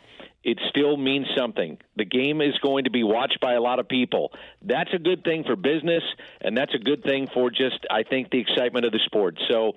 It 0.43 0.59
still 0.69 0.97
means 0.97 1.25
something. 1.37 1.77
The 1.95 2.03
game 2.03 2.41
is 2.41 2.57
going 2.61 2.83
to 2.83 2.89
be 2.89 3.03
watched 3.03 3.39
by 3.39 3.53
a 3.53 3.61
lot 3.61 3.79
of 3.79 3.87
people. 3.87 4.33
That's 4.61 4.93
a 4.93 4.99
good 4.99 5.23
thing 5.23 5.45
for 5.45 5.55
business, 5.55 6.03
and 6.41 6.57
that's 6.57 6.75
a 6.75 6.79
good 6.79 7.01
thing 7.03 7.27
for 7.33 7.49
just, 7.49 7.85
I 7.89 8.03
think, 8.03 8.29
the 8.29 8.41
excitement 8.41 8.85
of 8.85 8.91
the 8.91 8.99
sport. 9.05 9.39
So 9.49 9.73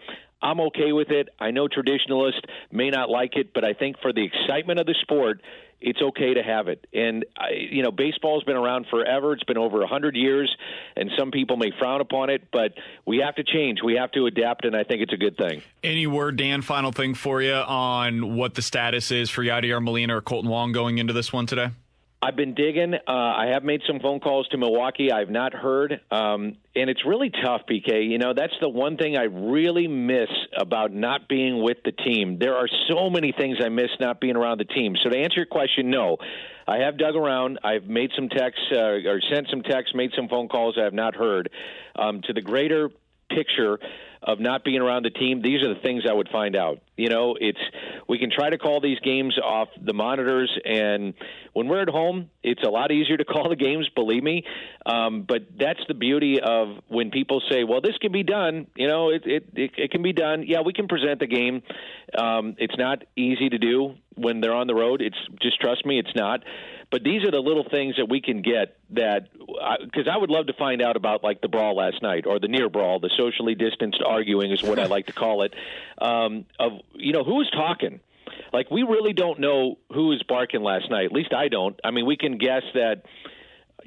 I'm 0.47 0.61
okay 0.61 0.93
with 0.93 1.11
it. 1.11 1.29
I 1.41 1.51
know 1.51 1.67
traditionalists 1.67 2.43
may 2.71 2.91
not 2.91 3.11
like 3.11 3.35
it, 3.35 3.53
but 3.53 3.65
I 3.65 3.73
think 3.73 3.97
for 4.01 4.13
the 4.13 4.25
excitement 4.25 4.79
of 4.79 4.87
the 4.87 4.95
sport, 5.03 5.43
it's 5.81 6.01
okay 6.01 6.35
to 6.35 6.43
have 6.43 6.69
it. 6.69 6.87
And 6.95 7.25
I, 7.37 7.51
you 7.71 7.83
know, 7.83 7.91
baseball's 7.91 8.45
been 8.45 8.55
around 8.55 8.87
forever. 8.89 9.33
It's 9.33 9.43
been 9.43 9.59
over 9.59 9.83
a 9.83 9.89
hundred 9.89 10.15
years, 10.15 10.55
and 10.95 11.11
some 11.19 11.33
people 11.33 11.57
may 11.57 11.73
frown 11.81 12.01
upon 12.01 12.31
it, 12.31 12.45
but 12.53 12.75
we 13.05 13.19
have 13.19 13.35
to 13.35 13.45
change. 13.45 13.81
We 13.85 13.95
have 13.97 14.13
to 14.13 14.27
adapt, 14.27 14.65
and 14.65 14.77
I 14.77 14.85
think 14.85 15.03
it's 15.03 15.13
a 15.13 15.17
good 15.17 15.37
thing. 15.37 15.63
Any 15.83 16.07
word, 16.07 16.37
Dan? 16.37 16.63
Final 16.63 16.93
thing 16.93 17.15
for 17.15 17.43
you 17.43 17.55
on 17.55 18.37
what 18.37 18.55
the 18.55 18.63
status 18.63 19.11
is 19.11 19.29
for 19.29 19.43
Yadier 19.43 19.83
Molina 19.83 20.17
or 20.17 20.23
Kolten 20.23 20.47
Wong 20.47 20.71
going 20.71 20.99
into 20.99 21.13
this 21.13 21.33
one 21.33 21.47
today. 21.47 21.71
I've 22.23 22.35
been 22.35 22.55
digging. 22.55 22.95
Uh, 22.95 22.99
I 23.07 23.51
have 23.53 23.63
made 23.63 23.83
some 23.87 24.01
phone 24.01 24.21
calls 24.21 24.49
to 24.49 24.57
Milwaukee. 24.57 25.13
I've 25.13 25.29
not 25.29 25.53
heard, 25.53 26.01
um, 26.11 26.57
and 26.75 26.89
it's 26.89 27.05
really 27.05 27.31
tough, 27.31 27.63
PK. 27.71 28.09
You 28.09 28.19
know, 28.19 28.33
that's 28.35 28.55
the 28.61 28.71
one 28.71 28.97
thing 28.97 29.17
I 29.17 29.25
really 29.25 29.87
miss 29.87 30.31
about 30.57 30.93
not 30.93 31.29
being 31.29 31.63
with 31.63 31.79
the 31.85 31.93
team. 31.93 32.39
There 32.39 32.57
are 32.57 32.69
so 32.89 33.11
many 33.11 33.33
things 33.33 33.59
I 33.63 33.69
miss 33.69 33.91
not 34.01 34.21
being 34.21 34.35
around 34.35 34.59
the 34.59 34.65
team. 34.65 34.97
So 35.03 35.11
to 35.11 35.17
answer 35.17 35.37
your 35.37 35.47
question, 35.47 35.91
no. 35.91 36.17
I 36.67 36.79
have 36.79 36.99
dug 36.99 37.15
around. 37.15 37.61
I've 37.63 37.85
made 37.85 38.11
some 38.17 38.29
texts 38.29 38.65
uh, 38.73 39.09
or 39.09 39.21
sent 39.33 39.49
some 39.51 39.63
texts, 39.63 39.95
made 39.95 40.11
some 40.17 40.29
phone 40.29 40.49
calls. 40.49 40.77
I 40.81 40.85
have 40.85 40.95
not 40.95 41.15
heard. 41.15 41.51
Um, 41.95 42.23
to 42.23 42.33
the 42.33 42.43
greater 42.43 42.91
picture 43.29 43.79
of 44.27 44.41
not 44.41 44.65
being 44.65 44.81
around 44.81 45.05
the 45.05 45.11
team, 45.11 45.41
these 45.41 45.63
are 45.63 45.73
the 45.73 45.81
things 45.81 46.03
I 46.09 46.13
would 46.13 46.29
find 46.29 46.57
out. 46.57 46.81
You 46.97 47.09
know, 47.09 47.37
it's 47.41 47.61
we 48.09 48.19
can 48.19 48.31
try 48.31 48.51
to 48.51 48.59
call 48.59 48.81
these 48.81 48.99
games 49.01 49.39
off 49.43 49.69
the 49.81 49.93
monitors, 49.93 50.51
and 50.65 51.15
when 51.53 51.69
we're 51.69 51.83
at 51.83 51.89
home, 51.89 52.31
it's 52.43 52.63
a 52.63 52.69
lot 52.69 52.91
easier 52.91 53.17
to 53.17 53.25
call 53.33 53.49
the 53.49 53.57
games. 53.57 53.89
Believe 53.95 54.23
me, 54.23 54.45
um, 54.85 55.25
but 55.29 55.43
that's 55.59 55.81
the 55.87 55.95
beauty 55.95 56.41
of 56.41 56.79
when 56.89 57.11
people 57.11 57.41
say, 57.51 57.65
"Well, 57.65 57.81
this 57.81 57.97
can 57.99 58.11
be 58.11 58.25
done." 58.25 58.67
You 58.77 58.89
know, 58.89 59.11
it 59.11 59.23
it 59.25 59.49
it, 59.55 59.71
it 59.77 59.91
can 59.93 60.03
be 60.03 60.13
done. 60.13 60.45
Yeah, 60.47 60.63
we 60.63 60.73
can 60.73 60.89
present 60.89 61.21
the 61.21 61.29
game. 61.29 61.63
Um, 62.17 62.57
it's 62.59 62.77
not 62.77 63.05
easy 63.15 63.49
to 63.49 63.59
do 63.59 63.95
when 64.17 64.41
they're 64.41 64.55
on 64.55 64.67
the 64.67 64.75
road. 64.75 65.03
It's 65.03 65.19
just 65.41 65.61
trust 65.61 65.87
me, 65.87 65.99
it's 65.99 66.15
not. 66.17 66.43
But 66.91 67.03
these 67.03 67.25
are 67.25 67.31
the 67.31 67.41
little 67.41 67.67
things 67.69 67.97
that 67.97 68.09
we 68.09 68.21
can 68.21 68.43
get 68.43 68.77
that 68.91 69.29
because 69.83 70.09
I 70.11 70.17
would 70.17 70.31
love 70.31 70.47
to 70.47 70.53
find 70.53 70.81
out 70.81 70.97
about 70.97 71.25
like 71.25 71.41
the 71.41 71.49
brawl 71.49 71.77
last 71.77 72.01
night 72.01 72.27
or 72.27 72.39
the 72.39 72.49
near 72.49 72.69
brawl, 72.69 73.01
the 73.01 73.11
socially 73.17 73.55
distanced 73.57 74.01
arguing 74.07 74.53
is 74.53 74.63
what 74.63 74.79
I 74.79 74.87
like 74.87 75.07
to 75.07 75.13
call 75.13 75.43
it. 75.43 75.55
Um, 75.99 76.47
of 76.61 76.73
you 76.95 77.13
know 77.13 77.25
who's 77.25 77.51
talking. 77.51 78.01
Like 78.53 78.71
we 78.71 78.83
really 78.83 79.13
don't 79.13 79.41
know 79.41 79.79
who 79.93 80.09
was 80.09 80.23
barking 80.23 80.63
last 80.63 80.89
night. 80.91 81.07
At 81.07 81.13
least 81.13 81.35
I 81.35 81.49
don't. 81.49 81.79
I 81.83 81.91
mean, 81.91 82.07
we 82.07 82.17
can 82.17 82.39
guess 82.39 82.63
that 82.75 83.03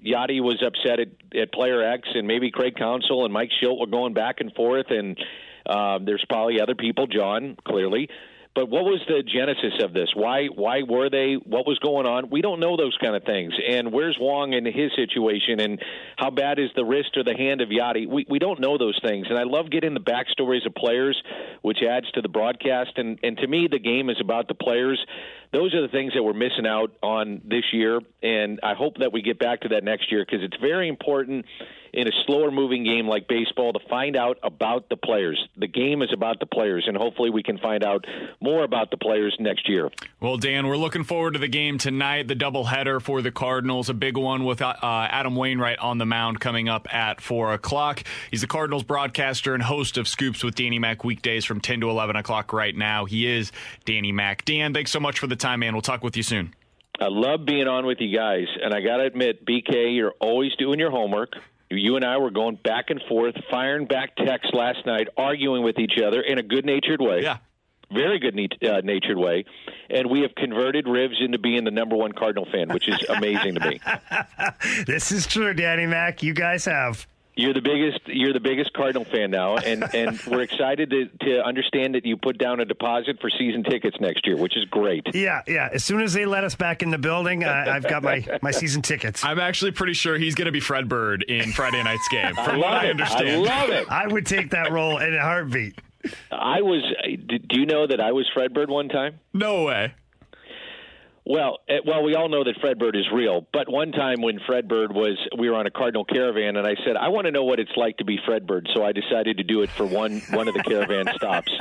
Yadi 0.06 0.42
was 0.42 0.62
upset 0.66 1.00
at, 1.00 1.40
at 1.40 1.54
player 1.54 1.82
X, 1.82 2.10
and 2.14 2.28
maybe 2.28 2.52
Craig 2.52 2.76
Counsell 2.76 3.26
and 3.26 3.34
Mike 3.34 3.50
Shildt 3.62 3.80
were 3.80 3.88
going 3.88 4.14
back 4.14 4.40
and 4.40 4.54
forth, 4.54 4.88
and 4.90 5.18
uh, 5.66 6.00
there's 6.04 6.24
probably 6.30 6.62
other 6.62 6.76
people, 6.76 7.08
John, 7.08 7.58
clearly, 7.66 8.10
but 8.60 8.70
what 8.70 8.84
was 8.84 9.00
the 9.08 9.24
genesis 9.24 9.82
of 9.82 9.94
this? 9.94 10.10
Why 10.14 10.48
why 10.48 10.82
were 10.84 11.10
they? 11.10 11.36
What 11.36 11.66
was 11.66 11.80
going 11.80 12.06
on? 12.06 12.30
We 12.30 12.42
don't 12.42 12.60
know 12.60 12.76
those 12.76 12.98
kind 13.02 13.16
of 13.16 13.24
things. 13.24 13.54
And 13.66 13.94
where's 13.94 14.18
Wong 14.20 14.52
in 14.52 14.66
his 14.66 14.92
situation? 14.98 15.62
And 15.62 15.82
how 16.18 16.30
bad 16.30 16.60
is 16.60 16.70
the 16.76 16.84
wrist 16.84 17.16
or 17.16 17.24
the 17.24 17.36
hand 17.38 17.62
of 17.62 17.70
Yadi? 17.70 18.06
We 18.06 18.26
we 18.28 18.38
don't 18.38 18.60
know 18.60 18.78
those 18.78 19.00
things. 19.02 19.28
And 19.30 19.40
I 19.40 19.44
love 19.44 19.72
getting 19.72 19.94
the 19.94 20.02
backstories 20.02 20.66
of 20.66 20.76
players, 20.76 21.16
which 21.62 21.78
adds 21.82 22.12
to 22.12 22.22
the 22.22 22.28
broadcast. 22.28 22.98
And 22.98 23.18
and 23.24 23.38
to 23.38 23.48
me, 23.48 23.70
the 23.72 23.80
game 23.80 24.10
is 24.10 24.18
about 24.20 24.50
the 24.50 24.56
players. 24.56 25.00
Those 25.54 25.74
are 25.74 25.82
the 25.82 25.88
things 25.88 26.12
that 26.16 26.24
we're 26.24 26.34
missing 26.34 26.68
out 26.68 26.92
on 27.02 27.40
this 27.46 27.64
year. 27.72 28.02
And 28.22 28.60
I 28.62 28.74
hope 28.74 28.98
that 28.98 29.14
we 29.14 29.22
get 29.22 29.40
back 29.40 29.62
to 29.62 29.70
that 29.70 29.86
next 29.86 30.12
year 30.12 30.26
because 30.26 30.44
it's 30.44 30.58
very 30.62 30.90
important 30.90 31.46
in 31.94 32.08
a 32.08 32.12
slower 32.26 32.52
moving 32.52 32.84
game 32.84 33.08
like 33.08 33.28
baseball 33.28 33.74
to 33.74 33.80
find 33.90 34.16
out 34.16 34.38
about 34.44 34.90
the 34.90 34.98
players. 34.98 35.40
The 35.58 35.68
game 35.68 36.02
is 36.02 36.12
about 36.14 36.40
the 36.40 36.46
players, 36.46 36.86
and 36.88 36.96
hopefully 36.96 37.30
we 37.30 37.44
can 37.44 37.58
find 37.58 37.84
out 37.84 38.06
more 38.42 38.64
about 38.64 38.92
the 38.92 38.98
players 38.98 39.36
next 39.40 39.68
year. 39.68 39.90
Well, 40.20 40.38
Dan, 40.38 40.68
we're 40.68 40.78
looking 40.78 41.04
forward 41.04 41.34
to 41.34 41.40
the 41.40 41.48
game 41.48 41.78
tonight, 41.78 42.28
the 42.28 42.36
doubleheader 42.36 43.02
for 43.02 43.22
the 43.22 43.32
Cardinals, 43.32 43.90
a 43.90 43.94
big 43.94 44.18
one 44.18 44.46
with 44.46 44.62
uh, 44.62 44.74
Adam 44.82 45.36
Wainwright 45.36 45.80
on 45.80 45.98
the 45.98 46.06
mound 46.06 46.40
coming 46.40 46.70
up 46.70 46.94
at 46.94 47.22
4 47.22 47.54
o'clock. 47.54 48.04
He's 48.32 48.42
the 48.42 48.48
Cardinals 48.48 48.84
broadcaster 48.84 49.54
and 49.54 49.64
host 49.64 49.98
of 49.98 50.08
Scoops 50.08 50.44
with 50.44 50.56
Danny 50.56 50.80
Mac 50.80 51.04
weekdays 51.04 51.46
from 51.46 51.62
10 51.62 51.82
to 51.82 51.90
11 51.90 52.16
o'clock 52.16 52.54
right 52.54 52.76
now. 52.76 53.06
He 53.06 53.28
is 53.28 53.52
Danny 53.86 54.12
Mac. 54.12 54.46
Dan, 54.46 54.74
thanks 54.74 54.92
so 54.92 55.00
much 55.00 55.20
for 55.20 55.28
the 55.28 55.36
time, 55.36 55.62
man. 55.62 55.74
We'll 55.74 55.82
talk 55.82 56.04
with 56.04 56.18
you 56.18 56.24
soon. 56.24 56.54
I 57.02 57.08
love 57.08 57.46
being 57.46 57.68
on 57.68 57.86
with 57.86 58.00
you 58.02 58.16
guys, 58.16 58.48
and 58.62 58.74
I 58.74 58.82
got 58.82 58.98
to 58.98 59.04
admit, 59.04 59.46
BK, 59.46 59.96
you're 59.96 60.14
always 60.20 60.54
doing 60.56 60.80
your 60.80 60.92
homework. 60.92 61.32
You 61.72 61.96
and 61.96 62.06
I 62.06 62.18
were 62.18 62.32
going 62.32 62.56
back 62.56 62.90
and 62.90 63.02
forth, 63.08 63.36
firing 63.52 63.86
back 63.86 64.16
texts 64.16 64.52
last 64.54 64.86
night, 64.86 65.08
arguing 65.18 65.64
with 65.64 65.78
each 65.78 66.00
other 66.04 66.22
in 66.22 66.40
a 66.40 66.44
good 66.44 66.66
natured 66.66 67.02
way. 67.02 67.22
Yeah. 67.22 67.38
Very 67.92 68.20
good 68.20 68.38
uh, 68.64 68.82
natured 68.84 69.18
way. 69.18 69.46
And 69.90 70.10
we 70.10 70.22
have 70.22 70.36
converted 70.36 70.86
Rivs 70.86 71.24
into 71.24 71.40
being 71.40 71.64
the 71.64 71.72
number 71.72 71.96
one 71.96 72.12
Cardinal 72.12 72.46
fan, 72.52 72.70
which 72.70 72.88
is 72.88 73.04
amazing 73.10 73.56
to 73.56 73.68
me. 73.68 73.80
this 74.86 75.12
is 75.12 75.26
true, 75.26 75.54
Danny 75.54 75.88
Mac. 75.88 76.22
You 76.22 76.34
guys 76.34 76.66
have. 76.66 77.08
You're 77.40 77.54
the 77.54 77.62
biggest. 77.62 78.02
You're 78.06 78.34
the 78.34 78.42
biggest 78.42 78.74
Cardinal 78.74 79.06
fan 79.06 79.32
now, 79.32 79.56
and 79.56 79.84
and 79.96 80.20
we're 80.28 80.42
excited 80.42 80.90
to, 80.90 81.06
to 81.26 81.42
understand 81.42 81.96
that 81.96 82.06
you 82.06 82.18
put 82.18 82.38
down 82.38 82.60
a 82.60 82.66
deposit 82.66 83.22
for 83.22 83.30
season 83.30 83.64
tickets 83.64 83.96
next 84.02 84.28
year, 84.28 84.36
which 84.36 84.58
is 84.58 84.66
great. 84.66 85.08
Yeah, 85.16 85.42
yeah. 85.48 85.70
As 85.72 85.86
soon 85.86 86.02
as 86.02 86.12
they 86.12 86.26
let 86.26 86.44
us 86.44 86.56
back 86.56 86.84
in 86.84 86.90
the 86.90 86.98
building, 86.98 87.46
uh, 87.46 87.66
I've 87.70 87.88
got 87.88 88.04
my 88.04 88.26
my 88.42 88.52
season 88.52 88.82
tickets. 88.82 89.24
I'm 89.24 89.40
actually 89.40 89.72
pretty 89.72 89.94
sure 89.94 90.18
he's 90.18 90.36
going 90.36 90.48
to 90.48 90.52
be 90.52 90.60
Fred 90.60 90.90
Bird 90.90 91.24
in 91.24 91.54
Friday 91.54 91.82
night's 91.82 92.10
game. 92.10 92.38
I 92.38 92.46
From 92.46 92.60
what 92.60 92.72
love 92.72 92.84
I 92.84 92.90
understand, 92.90 93.30
I 93.30 93.36
love 93.38 93.70
it. 93.70 93.88
I 93.90 94.08
would 94.08 94.26
take 94.26 94.50
that 94.50 94.74
role 94.74 94.98
in 94.98 95.16
a 95.16 95.22
heartbeat. 95.22 95.80
I 96.32 96.62
was. 96.62 96.84
Do 97.28 97.58
you 97.58 97.66
know 97.66 97.88
that 97.88 98.02
I 98.02 98.12
was 98.12 98.30
Fred 98.34 98.54
Bird 98.54 98.70
one 98.70 98.90
time? 98.90 99.20
No 99.34 99.64
way. 99.64 99.94
Well, 101.30 101.60
eh, 101.70 101.78
well, 101.86 102.02
we 102.04 102.16
all 102.16 102.28
know 102.28 102.44
that 102.44 102.56
Fred 102.60 102.80
Bird 102.80 102.96
is 102.96 103.06
real. 103.14 103.46
But 103.54 103.70
one 103.70 103.92
time 103.92 104.24
when 104.24 104.40
Fred 104.48 104.68
Bird 104.68 104.92
was, 104.92 105.16
we 105.38 105.48
were 105.48 105.56
on 105.56 105.68
a 105.68 105.70
Cardinal 105.70 106.04
caravan, 106.04 106.56
and 106.56 106.66
I 106.66 106.74
said, 106.84 106.98
I 106.98 107.10
want 107.10 107.26
to 107.26 107.32
know 107.32 107.44
what 107.44 107.60
it's 107.60 107.72
like 107.78 107.98
to 107.98 108.04
be 108.04 108.18
Fred 108.26 108.48
Bird. 108.48 108.68
So 108.74 108.84
I 108.84 108.94
decided 108.94 109.38
to 109.38 109.44
do 109.44 109.62
it 109.62 109.70
for 109.70 109.86
one 109.86 110.22
one 110.32 110.48
of 110.48 110.56
the 110.56 110.64
caravan 110.64 111.08
stops. 111.16 111.52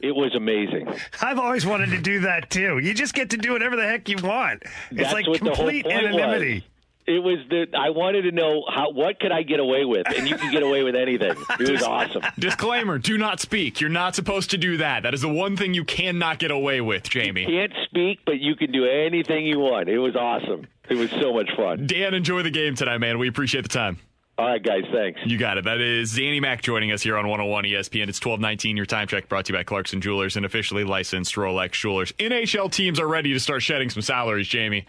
It 0.00 0.10
was 0.16 0.34
amazing. 0.34 0.92
I've 1.20 1.38
always 1.38 1.64
wanted 1.64 1.90
to 1.90 2.00
do 2.00 2.18
that 2.22 2.50
too. 2.50 2.78
You 2.78 2.92
just 2.94 3.14
get 3.14 3.30
to 3.30 3.36
do 3.36 3.52
whatever 3.52 3.76
the 3.76 3.84
heck 3.86 4.08
you 4.08 4.16
want. 4.20 4.64
It's 4.64 4.72
That's 4.90 5.12
like 5.12 5.28
what 5.28 5.38
the 5.38 5.50
whole 5.50 5.66
complete 5.66 5.86
anonymity. 5.86 6.54
was. 6.54 6.62
It 7.06 7.22
was 7.22 7.38
the 7.50 7.66
I 7.76 7.90
wanted 7.90 8.22
to 8.22 8.32
know 8.32 8.64
how 8.68 8.90
what 8.90 9.18
could 9.18 9.32
I 9.32 9.42
get 9.42 9.60
away 9.60 9.84
with, 9.84 10.06
and 10.06 10.28
you 10.28 10.36
could 10.36 10.52
get 10.52 10.62
away 10.62 10.82
with 10.82 10.94
anything. 10.94 11.34
It 11.60 11.70
was 11.70 11.82
awesome. 11.82 12.22
Disclaimer: 12.38 12.98
Do 12.98 13.18
not 13.18 13.40
speak. 13.40 13.80
You're 13.80 13.90
not 13.90 14.14
supposed 14.14 14.50
to 14.50 14.58
do 14.58 14.76
that. 14.78 15.02
That 15.02 15.14
is 15.14 15.20
the 15.20 15.28
one 15.32 15.56
thing 15.56 15.74
you 15.74 15.84
cannot 15.84 16.38
get 16.38 16.50
away 16.50 16.80
with, 16.80 17.08
Jamie. 17.08 17.42
You 17.42 17.46
Can't 17.46 17.72
speak, 17.84 18.20
but 18.24 18.38
you 18.40 18.54
can 18.56 18.72
do 18.72 18.84
anything 18.86 19.46
you 19.46 19.58
want. 19.58 19.88
It 19.88 19.98
was 19.98 20.16
awesome. 20.16 20.66
It 20.88 20.96
was 20.96 21.10
so 21.10 21.32
much 21.32 21.50
fun. 21.56 21.86
Dan, 21.86 22.14
enjoy 22.14 22.42
the 22.42 22.50
game 22.50 22.74
tonight, 22.74 22.98
man. 22.98 23.18
We 23.18 23.28
appreciate 23.28 23.62
the 23.62 23.68
time. 23.68 23.98
All 24.38 24.46
right, 24.46 24.62
guys. 24.62 24.82
Thanks. 24.90 25.20
You 25.24 25.38
got 25.38 25.58
it. 25.58 25.64
That 25.64 25.80
is 25.80 26.16
Danny 26.16 26.40
Mac 26.40 26.62
joining 26.62 26.90
us 26.90 27.02
here 27.02 27.16
on 27.16 27.28
101 27.28 27.64
ESPN. 27.64 28.08
It's 28.08 28.18
1219. 28.18 28.76
Your 28.76 28.86
time 28.86 29.06
check 29.06 29.28
brought 29.28 29.44
to 29.46 29.52
you 29.52 29.58
by 29.58 29.62
Clarkson 29.62 30.00
Jewelers 30.00 30.36
and 30.36 30.46
officially 30.46 30.84
licensed 30.84 31.34
Rolex 31.36 31.72
Jewelers. 31.72 32.12
NHL 32.12 32.72
teams 32.72 32.98
are 32.98 33.06
ready 33.06 33.32
to 33.34 33.40
start 33.40 33.62
shedding 33.62 33.90
some 33.90 34.02
salaries, 34.02 34.48
Jamie. 34.48 34.86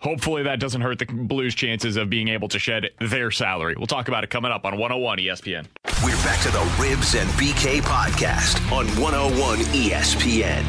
Hopefully 0.00 0.44
that 0.44 0.60
doesn't 0.60 0.80
hurt 0.80 1.00
the 1.00 1.06
Blues' 1.06 1.56
chances 1.56 1.96
of 1.96 2.08
being 2.08 2.28
able 2.28 2.46
to 2.48 2.58
shed 2.58 2.90
their 3.00 3.32
salary. 3.32 3.74
We'll 3.76 3.88
talk 3.88 4.06
about 4.06 4.22
it 4.22 4.30
coming 4.30 4.52
up 4.52 4.64
on 4.64 4.78
101 4.78 5.18
ESPN. 5.18 5.66
We're 6.04 6.14
back 6.24 6.40
to 6.42 6.50
the 6.52 6.60
Ribs 6.80 7.16
and 7.16 7.28
BK 7.30 7.80
podcast 7.80 8.60
on 8.70 8.86
101 9.00 9.58
ESPN. 9.74 10.64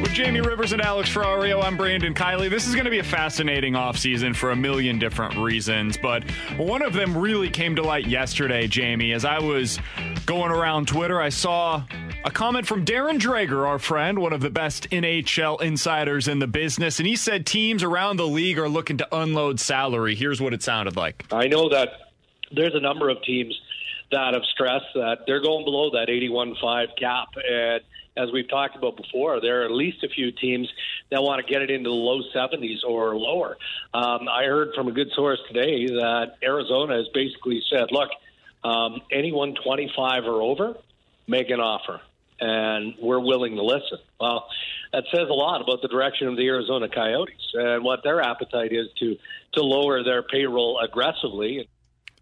With 0.00 0.12
Jamie 0.14 0.40
Rivers 0.40 0.72
and 0.72 0.80
Alex 0.80 1.10
Ferrario, 1.10 1.62
I'm 1.62 1.76
Brandon 1.76 2.14
Kiley. 2.14 2.48
This 2.48 2.66
is 2.66 2.74
going 2.74 2.86
to 2.86 2.90
be 2.90 3.00
a 3.00 3.04
fascinating 3.04 3.74
offseason 3.74 4.34
for 4.34 4.52
a 4.52 4.56
million 4.56 4.98
different 4.98 5.36
reasons, 5.36 5.98
but 6.00 6.24
one 6.56 6.80
of 6.80 6.94
them 6.94 7.14
really 7.16 7.50
came 7.50 7.76
to 7.76 7.82
light 7.82 8.06
yesterday, 8.06 8.66
Jamie. 8.66 9.12
As 9.12 9.26
I 9.26 9.38
was 9.38 9.78
going 10.24 10.50
around 10.50 10.88
Twitter, 10.88 11.20
I 11.20 11.28
saw 11.28 11.82
a 12.24 12.30
comment 12.30 12.66
from 12.66 12.84
Darren 12.84 13.18
Dreger, 13.18 13.66
our 13.66 13.78
friend, 13.78 14.18
one 14.18 14.32
of 14.32 14.40
the 14.40 14.50
best 14.50 14.90
NHL 14.90 15.60
insiders 15.62 16.28
in 16.28 16.40
the 16.40 16.46
business, 16.46 16.98
and 16.98 17.06
he 17.06 17.16
said 17.16 17.46
teams 17.46 17.82
around 17.82 18.16
the 18.16 18.26
league 18.26 18.58
are 18.58 18.68
looking 18.68 18.98
to 18.98 19.16
unload 19.16 19.60
salary. 19.60 20.14
Here's 20.14 20.40
what 20.40 20.52
it 20.52 20.62
sounded 20.62 20.96
like. 20.96 21.24
I 21.32 21.46
know 21.46 21.68
that 21.70 21.88
there's 22.50 22.74
a 22.74 22.80
number 22.80 23.08
of 23.08 23.22
teams 23.22 23.58
that 24.10 24.34
have 24.34 24.42
stressed 24.52 24.86
that 24.94 25.18
they're 25.26 25.42
going 25.42 25.64
below 25.64 25.90
that 25.90 26.08
81.5 26.08 26.86
cap. 26.98 27.28
And 27.48 27.82
as 28.16 28.32
we've 28.32 28.48
talked 28.48 28.74
about 28.74 28.96
before, 28.96 29.40
there 29.40 29.62
are 29.62 29.64
at 29.64 29.70
least 29.70 30.02
a 30.02 30.08
few 30.08 30.32
teams 30.32 30.68
that 31.10 31.22
want 31.22 31.46
to 31.46 31.52
get 31.52 31.62
it 31.62 31.70
into 31.70 31.88
the 31.88 31.94
low 31.94 32.22
70s 32.34 32.84
or 32.86 33.16
lower. 33.16 33.56
Um, 33.94 34.28
I 34.28 34.44
heard 34.44 34.74
from 34.74 34.88
a 34.88 34.92
good 34.92 35.08
source 35.14 35.38
today 35.46 35.86
that 35.86 36.32
Arizona 36.42 36.96
has 36.96 37.06
basically 37.14 37.62
said, 37.70 37.88
look, 37.90 38.08
um, 38.64 39.02
anyone 39.12 39.54
25 39.62 40.24
or 40.24 40.42
over, 40.42 40.74
make 41.28 41.50
an 41.50 41.60
offer. 41.60 42.00
And 42.40 42.94
we're 43.00 43.20
willing 43.20 43.56
to 43.56 43.62
listen. 43.62 43.98
Well, 44.20 44.46
that 44.92 45.04
says 45.12 45.28
a 45.28 45.34
lot 45.34 45.60
about 45.60 45.82
the 45.82 45.88
direction 45.88 46.28
of 46.28 46.36
the 46.36 46.46
Arizona 46.46 46.88
Coyotes 46.88 47.52
and 47.54 47.84
what 47.84 48.02
their 48.04 48.20
appetite 48.20 48.72
is 48.72 48.86
to 49.00 49.16
to 49.54 49.62
lower 49.62 50.04
their 50.04 50.22
payroll 50.22 50.78
aggressively. 50.78 51.68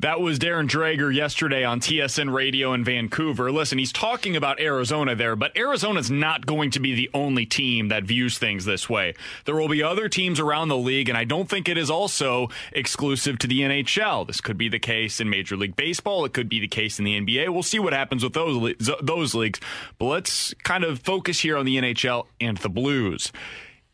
That 0.01 0.21
was 0.21 0.39
Darren 0.39 0.69
Dreger 0.69 1.15
yesterday 1.15 1.65
on 1.65 1.81
TSN 1.81 2.31
Radio 2.31 2.75
in 2.75 2.85
Vancouver. 2.85 3.51
Listen, 3.51 3.79
he's 3.79 3.93
talking 3.93 4.37
about 4.37 4.61
Arizona 4.61 5.15
there, 5.15 5.37
but 5.37 5.57
Arizona's 5.57 6.11
not 6.11 6.45
going 6.45 6.71
to 6.73 6.81
be 6.81 6.95
the 6.95 7.09
only 7.15 7.47
team 7.47 7.89
that 7.89 8.05
views 8.05 8.37
things 8.37 8.67
this 8.67 8.91
way. 8.91 9.15
There 9.47 9.57
will 9.57 9.69
be 9.69 9.83
other 9.83 10.11
teams 10.11 10.39
around 10.39 10.69
the 10.69 10.77
league, 10.77 11.09
and 11.09 11.17
I 11.17 11.25
don't 11.25 11.49
think 11.49 11.67
it 11.67 11.79
is 11.79 11.89
also 11.89 12.49
exclusive 12.73 13.39
to 13.39 13.47
the 13.47 13.61
NHL. 13.61 14.27
This 14.27 14.43
could 14.43 14.59
be 14.59 14.69
the 14.69 14.79
case 14.79 15.19
in 15.19 15.31
Major 15.31 15.57
League 15.57 15.77
Baseball. 15.77 16.27
It 16.27 16.35
could 16.35 16.51
be 16.51 16.61
the 16.61 16.69
case 16.69 16.99
in 16.99 17.07
the 17.07 17.19
NBA. 17.19 17.49
We'll 17.49 17.63
see 17.63 17.79
what 17.79 17.95
happens 17.95 18.23
with 18.23 18.35
those 18.35 18.55
le- 18.55 19.03
those 19.03 19.35
leagues. 19.35 19.61
But 19.99 20.07
let's 20.07 20.53
kind 20.63 20.85
of 20.85 21.01
focus 21.01 21.41
here 21.41 21.57
on 21.57 21.65
the 21.65 21.79
NHL 21.79 22.27
and 22.39 22.59
the 22.59 22.69
Blues. 22.69 23.33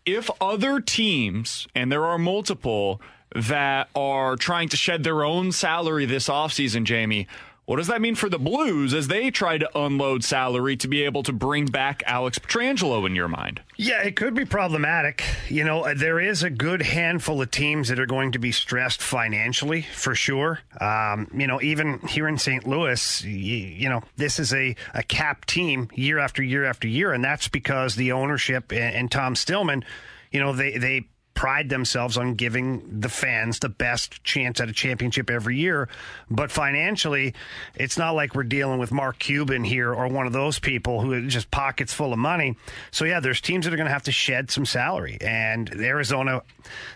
If 0.04 0.28
other 0.40 0.80
teams, 0.80 1.68
and 1.76 1.92
there 1.92 2.04
are 2.06 2.18
multiple, 2.18 3.00
that 3.34 3.88
are 3.94 4.36
trying 4.36 4.68
to 4.70 4.76
shed 4.76 5.04
their 5.04 5.24
own 5.24 5.52
salary 5.52 6.06
this 6.06 6.28
offseason, 6.28 6.84
Jamie. 6.84 7.26
What 7.64 7.76
does 7.76 7.86
that 7.86 8.00
mean 8.00 8.16
for 8.16 8.28
the 8.28 8.40
Blues 8.40 8.92
as 8.92 9.06
they 9.06 9.30
try 9.30 9.56
to 9.56 9.78
unload 9.78 10.24
salary 10.24 10.76
to 10.78 10.88
be 10.88 11.04
able 11.04 11.22
to 11.22 11.32
bring 11.32 11.66
back 11.66 12.02
Alex 12.06 12.40
Pietrangelo 12.40 13.06
in 13.06 13.14
your 13.14 13.28
mind? 13.28 13.62
Yeah, 13.76 14.02
it 14.02 14.16
could 14.16 14.34
be 14.34 14.44
problematic. 14.44 15.24
You 15.48 15.62
know, 15.62 15.94
there 15.94 16.18
is 16.18 16.42
a 16.42 16.50
good 16.50 16.82
handful 16.82 17.40
of 17.40 17.52
teams 17.52 17.88
that 17.88 18.00
are 18.00 18.06
going 18.06 18.32
to 18.32 18.40
be 18.40 18.50
stressed 18.50 19.00
financially 19.00 19.82
for 19.94 20.16
sure. 20.16 20.58
Um, 20.80 21.30
you 21.32 21.46
know, 21.46 21.62
even 21.62 22.00
here 22.00 22.26
in 22.26 22.36
St. 22.36 22.66
Louis, 22.66 23.24
you, 23.24 23.30
you 23.30 23.88
know, 23.88 24.02
this 24.16 24.40
is 24.40 24.52
a, 24.52 24.74
a 24.92 25.04
cap 25.04 25.46
team 25.46 25.88
year 25.94 26.18
after 26.18 26.42
year 26.42 26.64
after 26.64 26.88
year, 26.88 27.12
and 27.12 27.22
that's 27.22 27.46
because 27.46 27.94
the 27.94 28.10
ownership 28.10 28.72
and, 28.72 28.94
and 28.94 29.10
Tom 29.10 29.36
Stillman, 29.36 29.84
you 30.32 30.40
know, 30.40 30.52
they, 30.52 30.78
they 30.78 31.06
pride 31.34 31.68
themselves 31.68 32.16
on 32.16 32.34
giving 32.34 33.00
the 33.00 33.08
fans 33.08 33.58
the 33.58 33.68
best 33.68 34.22
chance 34.24 34.60
at 34.60 34.68
a 34.68 34.72
championship 34.72 35.30
every 35.30 35.56
year. 35.56 35.88
But 36.30 36.50
financially, 36.50 37.34
it's 37.74 37.96
not 37.96 38.14
like 38.14 38.34
we're 38.34 38.42
dealing 38.44 38.78
with 38.78 38.92
Mark 38.92 39.18
Cuban 39.18 39.64
here 39.64 39.92
or 39.92 40.08
one 40.08 40.26
of 40.26 40.32
those 40.32 40.58
people 40.58 41.00
who 41.00 41.26
just 41.28 41.50
pockets 41.50 41.92
full 41.92 42.12
of 42.12 42.18
money. 42.18 42.56
So, 42.90 43.04
yeah, 43.04 43.20
there's 43.20 43.40
teams 43.40 43.64
that 43.64 43.72
are 43.72 43.76
going 43.76 43.86
to 43.86 43.92
have 43.92 44.04
to 44.04 44.12
shed 44.12 44.50
some 44.50 44.66
salary. 44.66 45.18
And 45.20 45.70
Arizona, 45.70 46.42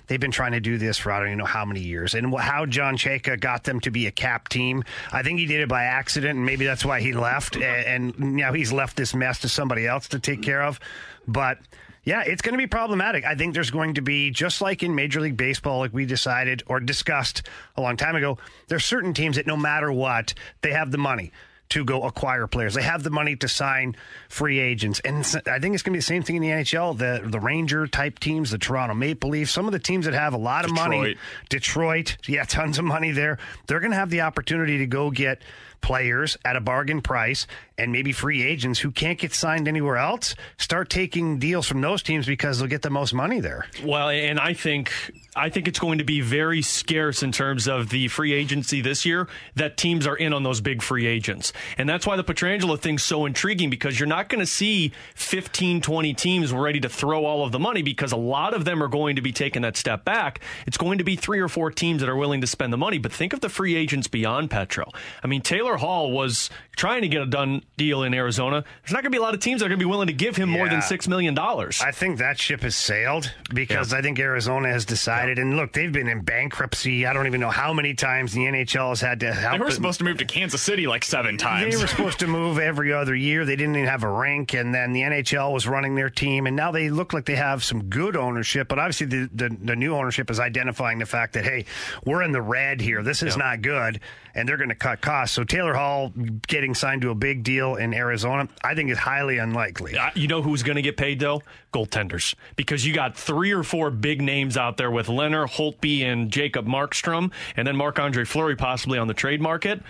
they've 0.07 0.21
been 0.21 0.31
trying 0.31 0.53
to 0.53 0.61
do 0.61 0.79
this 0.79 0.99
for 0.99 1.13
I 1.13 1.19
don't 1.19 1.29
even 1.29 1.39
know 1.39 1.45
how 1.45 1.65
many 1.65 1.81
years. 1.81 2.15
And 2.15 2.35
how 2.35 2.67
John 2.67 2.97
Chayka 2.97 3.41
got 3.41 3.65
them 3.65 3.81
to 3.81 3.91
be 3.91 4.07
a 4.07 4.13
cap 4.13 4.49
team, 4.49 4.85
I 5.13 5.23
think 5.23 5.39
he 5.39 5.47
did 5.47 5.61
it 5.61 5.69
by 5.69 5.85
accident, 5.85 6.37
and 6.37 6.47
maybe 6.47 6.65
that's 6.67 6.85
why 6.85 7.01
he 7.01 7.13
left. 7.13 7.57
And 7.57 8.19
now 8.19 8.53
he's 8.53 8.73
left 8.73 8.97
this 8.97 9.15
mess 9.15 9.41
to 9.41 9.49
somebody 9.49 9.87
else 9.87 10.09
to 10.09 10.19
take 10.19 10.43
care 10.43 10.63
of. 10.63 10.79
But 11.27 11.59
yeah, 12.07 12.23
it's 12.25 12.41
going 12.41 12.53
to 12.53 12.59
be 12.59 12.69
problematic. 12.69 13.25
I 13.25 13.35
think 13.35 13.53
there's 13.53 13.73
going 13.73 13.95
to 13.95 14.01
be, 14.01 14.31
just 14.31 14.61
like 14.61 14.85
in 14.85 14.95
Major 14.95 15.21
League 15.21 15.37
Baseball, 15.37 15.81
like 15.81 15.93
we 15.93 16.07
decided 16.07 16.63
or 16.69 16.79
discussed 16.79 17.43
a 17.77 17.83
long 17.83 17.97
time 17.97 18.15
ago, 18.15 18.39
there's 18.69 18.85
certain 18.85 19.13
teams 19.13 19.37
that 19.37 19.47
no 19.47 19.57
matter 19.57 19.91
what, 19.91 20.33
they 20.63 20.71
have 20.71 20.93
the 20.93 20.99
money 20.99 21.33
to 21.71 21.85
go 21.85 22.05
acquire 22.05 22.47
players. 22.47 22.75
They 22.75 22.83
have 22.83 23.03
the 23.03 23.11
money 23.11 23.35
to 23.35 23.49
sign 23.49 23.97
free 24.29 24.61
agents. 24.61 25.01
And 25.01 25.19
I 25.47 25.59
think 25.59 25.75
it's 25.75 25.83
going 25.83 25.93
to 25.93 25.97
be 25.97 25.99
the 25.99 26.03
same 26.03 26.23
thing 26.23 26.37
in 26.37 26.43
the 26.43 26.51
NHL. 26.51 26.97
The 26.97 27.29
the 27.29 27.41
Ranger 27.41 27.89
type 27.89 28.21
teams, 28.21 28.53
the 28.53 28.59
Toronto 28.59 28.95
Maple 28.95 29.31
Leafs, 29.31 29.51
some 29.51 29.67
of 29.67 29.73
the 29.73 29.81
teams 29.81 30.05
that 30.05 30.15
have 30.15 30.33
a 30.33 30.39
lot 30.39 30.65
of 30.65 30.71
money, 30.71 31.17
Detroit. 31.49 32.17
Detroit, 32.17 32.17
yeah, 32.29 32.45
tons 32.45 32.79
of 32.79 32.85
money 32.85 33.11
there. 33.11 33.39
They're 33.67 33.81
going 33.81 33.91
to 33.91 33.97
have 33.97 34.11
the 34.11 34.21
opportunity 34.21 34.79
to 34.79 34.87
go 34.87 35.11
get 35.11 35.43
players 35.81 36.37
at 36.45 36.57
a 36.57 36.61
bargain 36.61 37.01
price 37.01 37.47
and 37.79 37.93
maybe 37.93 38.13
free 38.13 38.43
agents 38.43 38.79
who 38.79 38.91
can't 38.91 39.19
get 39.19 39.35
signed 39.35 39.69
anywhere 39.69 39.97
else 39.97 40.35
start 40.59 40.89
taking 40.89 41.39
deals 41.39 41.67
from 41.67 41.81
those 41.81 42.03
teams 42.03 42.27
because 42.27 42.59
they'll 42.59 42.69
get 42.69 42.83
the 42.83 42.91
most 42.91 43.13
money 43.13 43.41
there. 43.41 43.67
Well, 43.85 44.09
and 44.09 44.41
I 44.41 44.55
think 44.55 44.93
I 45.35 45.51
think 45.51 45.69
it's 45.69 45.79
going 45.79 45.99
to 45.99 46.05
be 46.05 46.23
very 46.23 46.63
scarce 46.63 47.23
in 47.23 47.31
terms 47.31 47.69
of 47.69 47.91
the 47.91 48.09
free 48.09 48.33
agency 48.33 48.81
this 48.81 49.05
year 49.05 49.29
that 49.55 49.77
teams 49.77 50.07
are 50.07 50.17
in 50.17 50.33
on 50.33 50.43
those 50.43 50.63
big 50.63 50.81
free 50.81 51.07
agents. 51.07 51.53
And 51.77 51.87
that's 51.87 52.07
why 52.07 52.17
the 52.17 52.25
Pietrangelo 52.25 52.79
thing's 52.79 53.03
so 53.03 53.27
intriguing 53.27 53.69
because 53.69 54.01
you're 54.01 54.07
not 54.07 54.31
going 54.31 54.41
to 54.41 54.47
see 54.47 54.93
15, 55.15 55.83
20 55.83 56.15
teams 56.15 56.53
ready 56.53 56.81
to 56.81 56.89
throw 56.89 57.27
all 57.27 57.45
of 57.45 57.53
the 57.53 57.59
money 57.59 57.83
because 57.83 58.13
a 58.13 58.17
lot 58.17 58.55
of 58.55 58.65
them 58.65 58.83
are 58.83 58.89
going 58.89 59.17
to 59.17 59.23
be 59.23 59.33
taking 59.33 59.63
that 59.63 59.77
step 59.77 60.05
back. 60.07 60.41
It's 60.67 60.79
going 60.79 60.99
to 60.99 61.05
be 61.05 61.17
three 61.17 61.41
or 61.41 61.49
four 61.49 61.71
teams 61.71 62.01
that 62.01 62.09
are 62.09 62.17
willing 62.17 62.41
to 62.41 62.47
spend 62.47 62.73
the 62.73 62.79
money. 62.79 62.97
But 62.97 63.13
think 63.13 63.35
of 63.35 63.41
the 63.41 63.51
free 63.51 63.77
agents 63.77 64.09
beyond 64.09 64.51
Petro. 64.51 64.91
I 65.23 65.27
mean, 65.27 65.43
Taylor 65.43 65.66
Taylor 65.67 65.79
Hall 65.79 66.13
was 66.13 66.49
trying 66.77 67.03
to 67.03 67.09
get 67.09 67.23
a 67.23 67.27
done 67.27 67.61
deal 67.77 68.05
in 68.05 68.15
Arizona. 68.15 68.63
There's 68.83 68.93
not 68.93 69.03
going 69.03 69.11
to 69.11 69.11
be 69.11 69.19
a 69.19 69.23
lot 69.23 69.35
of 69.35 69.41
teams 69.41 69.61
that 69.61 69.67
are 69.67 69.69
going 69.69 69.81
to 69.81 69.85
be 69.85 69.91
willing 69.91 70.07
to 70.07 70.13
give 70.13 70.37
him 70.37 70.49
more 70.49 70.69
than 70.69 70.81
six 70.81 71.09
million 71.09 71.35
dollars. 71.35 71.81
I 71.81 71.91
think 71.91 72.19
that 72.19 72.39
ship 72.39 72.61
has 72.61 72.77
sailed 72.77 73.33
because 73.53 73.93
I 73.93 74.01
think 74.01 74.21
Arizona 74.21 74.69
has 74.69 74.85
decided. 74.85 75.41
And 75.41 75.57
look, 75.57 75.73
they've 75.73 75.91
been 75.91 76.07
in 76.07 76.21
bankruptcy. 76.21 77.05
I 77.05 77.13
don't 77.13 77.27
even 77.27 77.41
know 77.41 77.51
how 77.51 77.73
many 77.73 77.95
times 77.95 78.33
the 78.33 78.43
NHL 78.43 78.91
has 78.91 79.01
had 79.01 79.19
to 79.21 79.33
help. 79.33 79.55
They 79.55 79.59
were 79.59 79.65
them. 79.65 79.75
supposed 79.75 79.99
to 79.99 80.05
move 80.05 80.19
to 80.19 80.25
Kansas 80.25 80.63
City 80.63 80.87
like 80.87 81.03
seven 81.03 81.37
times. 81.37 81.75
They 81.75 81.81
were 81.81 81.89
supposed 81.89 82.21
to 82.21 82.29
move 82.29 82.61
every 82.61 82.93
other 82.93 83.17
year. 83.17 83.45
They 83.45 83.57
didn't 83.57 83.75
even 83.75 83.89
have 83.89 84.05
a 84.05 84.11
rink, 84.11 84.55
and 84.55 84.73
then 84.73 84.93
the 84.93 85.03
NHL 85.03 85.53
was 85.53 85.67
running 85.67 85.97
their 85.97 86.11
team, 86.11 86.47
and 86.47 86.55
now 86.55 86.71
they 86.71 86.91
look 86.91 87.13
like 87.13 87.25
they 87.25 87.35
have 87.35 87.65
some 87.65 87.85
good 87.85 88.17
ownership. 88.17 88.69
But 88.69 88.79
obviously, 88.79 89.07
the 89.07 89.31
the, 89.35 89.57
the 89.61 89.75
new 89.75 89.97
ownership 89.97 90.31
is 90.31 90.39
identifying 90.39 91.01
the 91.01 91.07
fact 91.07 91.33
that 91.33 91.45
hey, 91.45 91.65
we're 92.05 92.23
in 92.23 92.31
the 92.31 92.43
red 92.43 92.81
here. 92.81 93.03
This 93.03 93.25
is 93.25 93.37
not 93.37 93.63
good, 93.63 94.01
and 94.37 94.49
they're 94.49 94.57
going 94.59 94.69
to 94.69 94.75
cut 94.77 95.01
costs. 95.01 95.35
So 95.35 95.43
Taylor 95.43 95.75
Hall 95.75 96.13
getting 96.47 96.75
signed 96.75 97.03
to 97.03 97.11
a 97.11 97.15
big 97.15 97.43
deal 97.43 97.75
in 97.75 97.93
Arizona, 97.93 98.49
I 98.63 98.75
think 98.77 98.91
is 98.91 98.99
highly 98.99 99.39
unlikely. 99.39 99.97
Uh, 99.99 100.11
You 100.15 100.29
know 100.29 100.43
who's 100.43 100.63
going 100.63 100.77
to 100.77 100.83
get 100.83 100.97
paid 100.97 101.19
though? 101.19 101.43
Goaltenders, 101.73 102.35
because 102.55 102.87
you 102.87 102.95
got 102.95 103.17
three 103.17 103.53
or 103.53 103.63
four 103.65 103.91
big 103.91 104.23
names 104.23 104.57
out 104.57 104.77
there 104.77 104.91
with 104.91 105.09
Leonard 105.09 105.51
Holtby 105.51 106.05
and 106.05 106.31
Jacob 106.31 106.67
Markstrom, 106.67 107.33
and 107.57 107.67
then 107.67 107.77
Marc 107.77 107.99
Andre 107.99 108.25
Fleury 108.25 108.57
possibly 108.57 108.99
on 108.99 109.09
the 109.09 109.15
trade 109.15 109.41
market. 109.41 109.83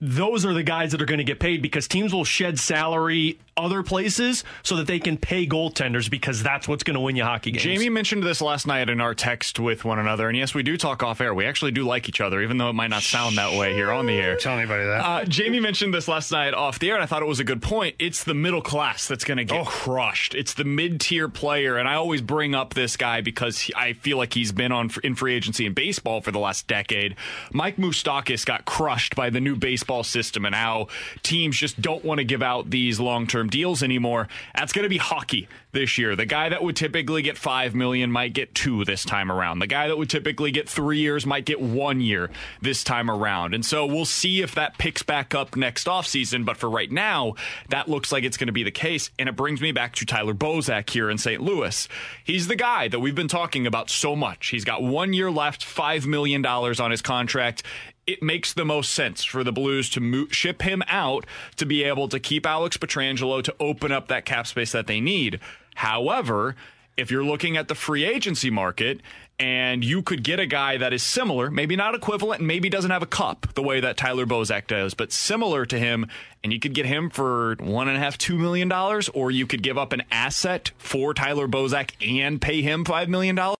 Those 0.00 0.44
are 0.44 0.52
the 0.52 0.62
guys 0.62 0.92
that 0.92 1.02
are 1.02 1.06
going 1.06 1.18
to 1.18 1.24
get 1.24 1.38
paid 1.40 1.62
because 1.62 1.88
teams 1.88 2.12
will 2.12 2.24
shed 2.24 2.58
salary 2.58 3.38
other 3.58 3.82
places 3.82 4.44
so 4.62 4.76
that 4.76 4.86
they 4.86 5.00
can 5.00 5.16
pay 5.16 5.46
goaltenders 5.46 6.08
because 6.08 6.42
that's 6.42 6.68
what's 6.68 6.84
going 6.84 6.94
to 6.94 7.00
win 7.00 7.16
you 7.16 7.24
hockey 7.24 7.50
games. 7.50 7.64
Jamie 7.64 7.88
mentioned 7.88 8.22
this 8.22 8.40
last 8.40 8.66
night 8.66 8.88
in 8.88 9.00
our 9.00 9.14
text 9.14 9.58
with 9.58 9.84
one 9.84 9.98
another, 9.98 10.28
and 10.28 10.38
yes, 10.38 10.54
we 10.54 10.62
do 10.62 10.76
talk 10.76 11.02
off 11.02 11.20
air. 11.20 11.34
We 11.34 11.44
actually 11.44 11.72
do 11.72 11.84
like 11.84 12.08
each 12.08 12.20
other, 12.20 12.40
even 12.40 12.56
though 12.56 12.70
it 12.70 12.74
might 12.74 12.88
not 12.88 13.02
sound 13.02 13.36
that 13.36 13.58
way 13.58 13.74
here 13.74 13.90
on 13.90 14.06
the 14.06 14.14
air. 14.14 14.36
Tell 14.36 14.56
anybody 14.56 14.84
that. 14.84 15.04
Uh, 15.04 15.24
Jamie 15.24 15.60
mentioned 15.60 15.92
this 15.92 16.08
last 16.08 16.30
night 16.30 16.54
off 16.54 16.78
the 16.78 16.88
air, 16.90 16.94
and 16.94 17.02
I 17.02 17.06
thought 17.06 17.22
it 17.22 17.28
was 17.28 17.40
a 17.40 17.44
good 17.44 17.60
point. 17.60 17.96
It's 17.98 18.24
the 18.24 18.34
middle 18.34 18.62
class 18.62 19.08
that's 19.08 19.24
going 19.24 19.38
to 19.38 19.44
get 19.44 19.60
oh. 19.60 19.64
crushed. 19.64 20.34
It's 20.34 20.54
the 20.54 20.64
mid-tier 20.64 21.28
player, 21.28 21.76
and 21.76 21.88
I 21.88 21.94
always 21.94 22.22
bring 22.22 22.54
up 22.54 22.74
this 22.74 22.96
guy 22.96 23.20
because 23.20 23.58
he- 23.58 23.74
I 23.74 23.94
feel 23.94 24.18
like 24.18 24.34
he's 24.34 24.52
been 24.52 24.70
on 24.70 24.90
in 25.02 25.16
free 25.16 25.34
agency 25.34 25.66
in 25.66 25.74
baseball 25.74 26.20
for 26.20 26.30
the 26.30 26.38
last 26.38 26.68
decade. 26.68 27.16
Mike 27.52 27.76
Moustakas 27.76 28.46
got 28.46 28.64
crushed 28.64 29.16
by 29.16 29.30
the 29.30 29.40
new 29.40 29.56
baseball 29.68 30.02
system 30.02 30.46
and 30.46 30.54
how 30.54 30.88
teams 31.22 31.54
just 31.54 31.78
don't 31.78 32.02
want 32.02 32.16
to 32.16 32.24
give 32.24 32.42
out 32.42 32.70
these 32.70 32.98
long-term 32.98 33.50
deals 33.50 33.82
anymore. 33.82 34.26
That's 34.54 34.72
going 34.72 34.84
to 34.84 34.88
be 34.88 34.96
hockey 34.96 35.46
this 35.72 35.98
year. 35.98 36.16
The 36.16 36.24
guy 36.24 36.48
that 36.48 36.62
would 36.62 36.74
typically 36.74 37.20
get 37.20 37.36
five 37.36 37.74
million 37.74 38.10
might 38.10 38.32
get 38.32 38.54
two 38.54 38.86
this 38.86 39.04
time 39.04 39.30
around. 39.30 39.58
The 39.58 39.66
guy 39.66 39.88
that 39.88 39.98
would 39.98 40.08
typically 40.08 40.52
get 40.52 40.70
three 40.70 41.00
years 41.00 41.26
might 41.26 41.44
get 41.44 41.60
one 41.60 42.00
year 42.00 42.30
this 42.62 42.82
time 42.82 43.10
around. 43.10 43.52
And 43.52 43.62
so 43.62 43.84
we'll 43.84 44.06
see 44.06 44.40
if 44.40 44.54
that 44.54 44.78
picks 44.78 45.02
back 45.02 45.34
up 45.34 45.54
next 45.54 45.86
offseason. 45.86 46.46
But 46.46 46.56
for 46.56 46.70
right 46.70 46.90
now, 46.90 47.34
that 47.68 47.88
looks 47.88 48.10
like 48.10 48.24
it's 48.24 48.38
going 48.38 48.46
to 48.46 48.52
be 48.54 48.64
the 48.64 48.70
case. 48.70 49.10
And 49.18 49.28
it 49.28 49.36
brings 49.36 49.60
me 49.60 49.72
back 49.72 49.94
to 49.96 50.06
Tyler 50.06 50.32
Bozak 50.32 50.88
here 50.88 51.10
in 51.10 51.18
St. 51.18 51.42
Louis. 51.42 51.86
He's 52.24 52.48
the 52.48 52.56
guy 52.56 52.88
that 52.88 53.00
we've 53.00 53.14
been 53.14 53.28
talking 53.28 53.66
about 53.66 53.90
so 53.90 54.16
much. 54.16 54.48
He's 54.48 54.64
got 54.64 54.82
one 54.82 55.12
year 55.12 55.30
left, 55.30 55.62
$5 55.62 56.06
million 56.06 56.44
on 56.46 56.90
his 56.90 57.02
contract 57.02 57.62
it 58.08 58.22
makes 58.22 58.54
the 58.54 58.64
most 58.64 58.92
sense 58.92 59.22
for 59.22 59.44
the 59.44 59.52
Blues 59.52 59.90
to 59.90 60.00
mo- 60.00 60.28
ship 60.30 60.62
him 60.62 60.82
out 60.88 61.26
to 61.56 61.66
be 61.66 61.84
able 61.84 62.08
to 62.08 62.18
keep 62.18 62.46
Alex 62.46 62.78
Pietrangelo 62.78 63.42
to 63.44 63.54
open 63.60 63.92
up 63.92 64.08
that 64.08 64.24
cap 64.24 64.46
space 64.46 64.72
that 64.72 64.86
they 64.86 64.98
need. 64.98 65.38
However, 65.74 66.56
if 66.96 67.10
you're 67.10 67.22
looking 67.22 67.58
at 67.58 67.68
the 67.68 67.74
free 67.74 68.04
agency 68.04 68.48
market 68.48 69.02
and 69.38 69.84
you 69.84 70.02
could 70.02 70.24
get 70.24 70.40
a 70.40 70.46
guy 70.46 70.78
that 70.78 70.94
is 70.94 71.02
similar, 71.02 71.50
maybe 71.50 71.76
not 71.76 71.94
equivalent, 71.94 72.40
and 72.40 72.48
maybe 72.48 72.70
doesn't 72.70 72.90
have 72.90 73.02
a 73.02 73.06
cup 73.06 73.46
the 73.54 73.62
way 73.62 73.78
that 73.78 73.98
Tyler 73.98 74.24
Bozak 74.24 74.66
does, 74.66 74.94
but 74.94 75.12
similar 75.12 75.66
to 75.66 75.78
him, 75.78 76.06
and 76.42 76.50
you 76.50 76.58
could 76.58 76.72
get 76.74 76.86
him 76.86 77.10
for 77.10 77.56
one 77.60 77.88
and 77.88 77.98
a 77.98 78.00
half, 78.00 78.16
two 78.16 78.38
million 78.38 78.68
dollars, 78.68 79.10
or 79.10 79.30
you 79.30 79.46
could 79.46 79.62
give 79.62 79.76
up 79.76 79.92
an 79.92 80.02
asset 80.10 80.72
for 80.78 81.12
Tyler 81.12 81.46
Bozak 81.46 81.90
and 82.00 82.40
pay 82.40 82.62
him 82.62 82.86
five 82.86 83.10
million 83.10 83.36
dollars. 83.36 83.58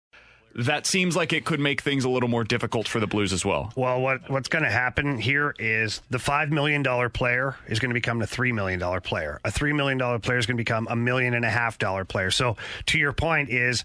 That 0.55 0.87
seems 0.87 1.15
like 1.15 1.33
it 1.33 1.45
could 1.45 1.61
make 1.61 1.83
things 1.83 2.05
a 2.05 2.09
little 2.09 2.29
more 2.29 2.43
difficult 2.43 2.89
for 2.89 2.99
the 3.01 3.07
Blues 3.07 3.33
as 3.33 3.45
well. 3.45 3.73
Well, 3.77 4.01
what 4.01 4.29
what's 4.29 4.49
going 4.49 4.65
to 4.65 4.71
happen 4.71 5.19
here 5.19 5.55
is 5.59 6.01
the 6.11 6.19
five 6.19 6.51
million 6.51 6.83
dollar 6.83 7.09
player 7.09 7.57
is 7.69 7.79
going 7.79 7.91
to 7.91 7.95
become 7.95 8.19
the 8.19 8.27
three 8.27 8.51
million 8.53 8.81
dollar 8.81 9.01
player. 9.01 9.41
A 9.45 9.51
three 9.51 9.73
million 9.73 9.99
dollar 9.99 10.19
player 10.19 10.39
is 10.39 10.47
going 10.47 10.57
to 10.57 10.61
become 10.61 10.89
a 10.91 10.97
million 10.97 11.35
and 11.35 11.45
a 11.45 11.51
half 11.51 11.79
dollar 11.79 12.05
player. 12.05 12.31
So, 12.31 12.57
to 12.87 12.99
your 12.99 13.13
point, 13.13 13.51
is 13.51 13.85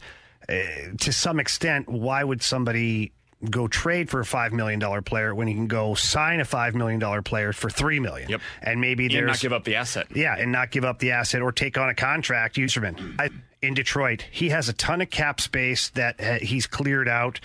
uh, 0.50 0.54
to 1.00 1.14
some 1.14 1.40
extent, 1.40 1.88
why 1.90 2.24
would 2.24 2.42
somebody 2.42 3.12
go 3.50 3.68
trade 3.68 4.10
for 4.10 4.22
a 4.22 4.26
five 4.26 4.54
million 4.54 4.80
dollar 4.80 5.02
player 5.02 5.36
when 5.36 5.48
he 5.50 5.54
can 5.54 5.68
go 5.68 5.94
sign 5.96 6.40
a 6.40 6.46
five 6.46 6.74
million 6.76 7.00
dollar 7.00 7.22
player 7.22 7.54
for 7.54 7.70
three 7.70 8.00
million? 8.00 8.30
Yep. 8.30 8.42
And 8.62 8.82
maybe 8.82 9.06
And 9.06 9.14
there's 9.16 9.28
not 9.28 9.40
give 9.42 9.54
up 9.54 9.64
the 9.66 9.76
asset. 9.76 10.08
yeah, 10.16 10.36
and 10.38 10.52
not 10.52 10.72
give 10.72 10.86
up 10.86 11.00
the 11.00 11.12
asset 11.12 11.42
or 11.42 11.52
take 11.52 11.78
on 11.78 11.90
a 11.90 11.94
contract. 11.94 12.56
Yzerman 12.56 13.16
I, 13.20 13.30
in 13.64 13.74
Detroit, 13.74 14.26
he 14.30 14.50
has 14.50 14.70
a 14.70 14.74
ton 14.74 15.02
of 15.02 15.10
cap 15.10 15.40
space 15.40 15.90
that 15.92 16.20
uh, 16.22 16.40
he's 16.40 16.68
cleared 16.68 17.08
out. 17.08 17.40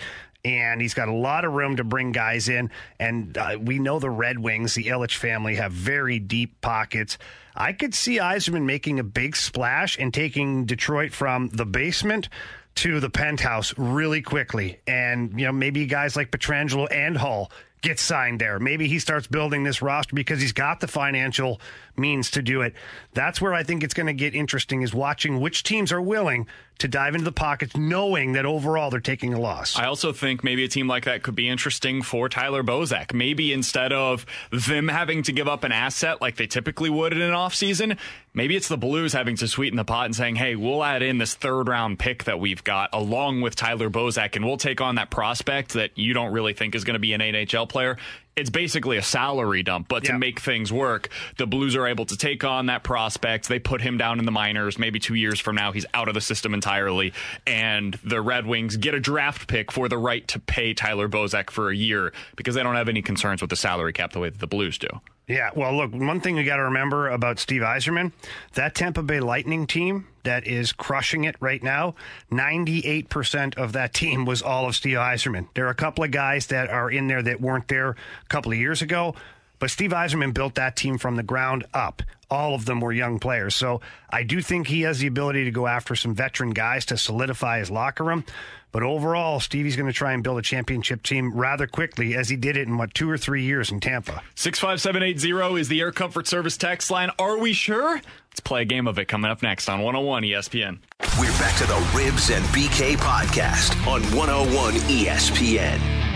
And 0.45 0.79
he's 0.79 0.93
got 0.93 1.09
a 1.09 1.13
lot 1.13 1.43
of 1.43 1.51
room 1.51 1.75
to 1.75 1.83
bring 1.83 2.13
guys 2.13 2.47
in. 2.47 2.71
And 2.97 3.37
uh, 3.37 3.57
we 3.61 3.77
know 3.77 3.99
the 3.99 4.09
Red 4.09 4.39
Wings, 4.39 4.73
the 4.73 4.85
Ilitch 4.85 5.17
family, 5.17 5.55
have 5.55 5.73
very 5.73 6.17
deep 6.17 6.61
pockets. 6.61 7.17
I 7.57 7.73
could 7.73 7.93
see 7.93 8.19
Yzerman 8.19 8.63
making 8.63 8.99
a 8.99 9.03
big 9.03 9.35
splash 9.35 9.99
and 9.99 10.13
taking 10.13 10.65
Detroit 10.65 11.11
from 11.11 11.49
the 11.49 11.65
basement 11.65 12.29
to 12.75 13.01
the 13.01 13.09
penthouse 13.09 13.77
really 13.77 14.21
quickly. 14.21 14.79
And, 14.87 15.37
you 15.37 15.45
know, 15.45 15.51
maybe 15.51 15.85
guys 15.87 16.15
like 16.15 16.31
Pietrangelo 16.31 16.87
and 16.89 17.17
Hull 17.17 17.51
get 17.81 17.99
signed 17.99 18.39
there. 18.39 18.59
Maybe 18.59 18.87
he 18.87 18.99
starts 18.99 19.27
building 19.27 19.63
this 19.63 19.81
roster 19.81 20.15
because 20.15 20.41
he's 20.41 20.51
got 20.51 20.79
the 20.79 20.87
financial 20.87 21.61
means 21.97 22.31
to 22.31 22.41
do 22.41 22.61
it. 22.61 22.73
That's 23.13 23.41
where 23.41 23.53
I 23.53 23.63
think 23.63 23.83
it's 23.83 23.93
going 23.93 24.07
to 24.07 24.13
get 24.13 24.35
interesting 24.35 24.81
is 24.81 24.93
watching 24.93 25.39
which 25.39 25.63
teams 25.63 25.91
are 25.91 26.01
willing 26.01 26.47
to 26.79 26.87
dive 26.87 27.13
into 27.13 27.25
the 27.25 27.31
pockets 27.31 27.75
knowing 27.77 28.33
that 28.33 28.45
overall 28.45 28.89
they're 28.89 28.99
taking 28.99 29.33
a 29.33 29.39
loss. 29.39 29.77
I 29.77 29.85
also 29.85 30.11
think 30.11 30.43
maybe 30.43 30.63
a 30.63 30.67
team 30.67 30.87
like 30.87 31.05
that 31.05 31.23
could 31.23 31.35
be 31.35 31.47
interesting 31.47 32.01
for 32.01 32.29
Tyler 32.29 32.63
Bozak. 32.63 33.13
Maybe 33.13 33.53
instead 33.53 33.93
of 33.93 34.25
them 34.51 34.87
having 34.87 35.23
to 35.23 35.31
give 35.31 35.47
up 35.47 35.63
an 35.63 35.71
asset 35.71 36.21
like 36.21 36.37
they 36.37 36.47
typically 36.47 36.89
would 36.89 37.13
in 37.13 37.21
an 37.21 37.33
offseason, 37.33 37.97
maybe 38.33 38.55
it's 38.55 38.67
the 38.67 38.77
Blues 38.77 39.13
having 39.13 39.35
to 39.37 39.47
sweeten 39.47 39.77
the 39.77 39.85
pot 39.85 40.05
and 40.05 40.15
saying, 40.15 40.35
hey, 40.35 40.55
we'll 40.55 40.83
add 40.83 41.01
in 41.01 41.17
this 41.17 41.35
third 41.35 41.67
round 41.67 41.99
pick 41.99 42.23
that 42.23 42.39
we've 42.39 42.63
got 42.63 42.89
along 42.93 43.41
with 43.41 43.55
Tyler 43.55 43.89
Bozak, 43.89 44.35
and 44.35 44.45
we'll 44.45 44.57
take 44.57 44.81
on 44.81 44.95
that 44.95 45.09
prospect 45.09 45.73
that 45.73 45.97
you 45.97 46.13
don't 46.13 46.31
really 46.31 46.53
think 46.53 46.75
is 46.75 46.83
going 46.83 46.95
to 46.95 46.99
be 46.99 47.13
an 47.13 47.21
NHL 47.21 47.67
player. 47.67 47.97
It's 48.39 48.49
basically 48.49 48.95
a 48.95 49.01
salary 49.01 49.63
dump, 49.63 49.89
but 49.89 50.05
to 50.05 50.17
make 50.17 50.39
things 50.39 50.71
work, 50.71 51.09
the 51.37 51.45
Blues 51.45 51.75
are 51.75 51.85
able 51.85 52.05
to 52.05 52.15
take 52.15 52.45
on 52.45 52.67
that 52.67 52.83
prospect. 52.83 53.49
They 53.49 53.59
put 53.59 53.81
him 53.81 53.97
down 53.97 54.17
in 54.17 54.25
the 54.25 54.31
minors. 54.31 54.79
Maybe 54.79 54.97
two 54.97 55.15
years 55.15 55.41
from 55.41 55.55
now, 55.55 55.73
he's 55.73 55.85
out 55.93 56.07
of 56.07 56.13
the 56.13 56.21
system 56.21 56.53
entirely. 56.53 57.11
And 57.45 57.99
the 58.03 58.21
Red 58.21 58.45
Wings 58.45 58.77
get 58.77 58.93
a 58.93 58.99
draft 58.99 59.49
pick 59.49 59.73
for 59.73 59.89
the 59.89 59.97
right 59.97 60.25
to 60.29 60.39
pay 60.39 60.73
Tyler 60.73 61.09
Bozak 61.09 61.49
for 61.49 61.69
a 61.69 61.75
year 61.75 62.13
because 62.37 62.55
they 62.55 62.63
don't 62.63 62.75
have 62.75 62.87
any 62.87 63.01
concerns 63.01 63.41
with 63.41 63.49
the 63.49 63.57
salary 63.57 63.91
cap 63.91 64.13
the 64.13 64.19
way 64.19 64.29
that 64.29 64.39
the 64.39 64.47
Blues 64.47 64.77
do. 64.77 64.87
Yeah, 65.29 65.51
well, 65.55 65.77
look, 65.77 65.93
one 65.93 66.21
thing 66.21 66.37
you 66.37 66.43
got 66.43 66.55
to 66.55 66.63
remember 66.63 67.07
about 67.07 67.37
Steve 67.37 67.61
Yzerman, 67.61 68.13
that 68.55 68.73
Tampa 68.73 69.03
Bay 69.03 69.19
Lightning 69.19 69.67
team 69.67 70.07
that 70.23 70.47
is 70.47 70.73
crushing 70.73 71.23
it 71.23 71.35
right 71.39 71.61
now, 71.61 71.93
98% 72.31 73.55
of 73.55 73.73
that 73.73 73.93
team 73.93 74.25
was 74.25 74.41
all 74.41 74.67
of 74.67 74.75
Steve 74.75 74.97
Yzerman. 74.97 75.47
There 75.53 75.67
are 75.67 75.69
a 75.69 75.75
couple 75.75 76.03
of 76.03 76.09
guys 76.09 76.47
that 76.47 76.71
are 76.71 76.89
in 76.89 77.05
there 77.05 77.21
that 77.21 77.41
weren't 77.41 77.67
there 77.67 77.89
a 77.89 78.27
couple 78.27 78.51
of 78.51 78.57
years 78.57 78.81
ago, 78.81 79.13
but 79.59 79.69
Steve 79.69 79.91
Yzerman 79.91 80.33
built 80.33 80.55
that 80.55 80.75
team 80.75 80.97
from 80.97 81.15
the 81.15 81.23
ground 81.23 81.65
up. 81.73 82.01
All 82.31 82.55
of 82.55 82.65
them 82.65 82.79
were 82.79 82.91
young 82.91 83.19
players. 83.19 83.55
So 83.55 83.81
I 84.09 84.23
do 84.23 84.41
think 84.41 84.67
he 84.67 84.81
has 84.81 84.99
the 84.99 85.07
ability 85.07 85.45
to 85.45 85.51
go 85.51 85.67
after 85.67 85.95
some 85.95 86.13
veteran 86.13 86.51
guys 86.51 86.85
to 86.87 86.97
solidify 86.97 87.59
his 87.59 87.71
locker 87.71 88.03
room. 88.03 88.23
But 88.71 88.83
overall, 88.83 89.39
Stevie's 89.39 89.75
going 89.75 89.87
to 89.87 89.93
try 89.93 90.13
and 90.13 90.23
build 90.23 90.37
a 90.37 90.43
championship 90.43 91.01
team 91.01 91.33
rather 91.33 91.65
quickly, 91.65 92.15
as 92.15 92.29
he 92.29 92.35
did 92.35 92.55
it 92.55 92.67
in 92.67 92.77
what 92.77 92.93
two 92.93 93.09
or 93.09 93.17
three 93.17 93.43
years 93.43 93.71
in 93.71 93.79
Tampa. 93.79 94.21
65780 94.35 95.59
is 95.59 95.67
the 95.69 95.81
Air 95.81 95.91
Comfort 95.91 96.27
Service 96.27 96.55
text 96.55 96.91
line. 96.91 97.09
Are 97.17 97.37
we 97.39 97.53
sure? 97.53 97.95
Let's 97.95 98.39
play 98.41 98.61
a 98.61 98.65
game 98.65 98.87
of 98.87 98.99
it 98.99 99.07
coming 99.07 99.31
up 99.31 99.41
next 99.41 99.69
on 99.69 99.79
101 99.81 100.21
ESPN. 100.23 100.77
We're 101.19 101.31
back 101.39 101.57
to 101.57 101.65
the 101.65 101.73
Rivs 101.97 102.35
and 102.35 102.45
BK 102.47 102.95
podcast 102.97 103.75
on 103.87 104.03
101 104.15 104.73
ESPN. 104.75 106.08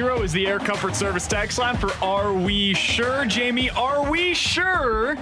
Zero 0.00 0.22
is 0.22 0.32
the 0.32 0.46
Air 0.46 0.58
Comfort 0.58 0.96
Service 0.96 1.26
tax 1.26 1.58
line 1.58 1.76
for 1.76 1.92
Are 2.02 2.32
We 2.32 2.72
Sure? 2.72 3.26
Jamie, 3.26 3.68
are 3.68 4.10
we 4.10 4.32
sure 4.32 5.14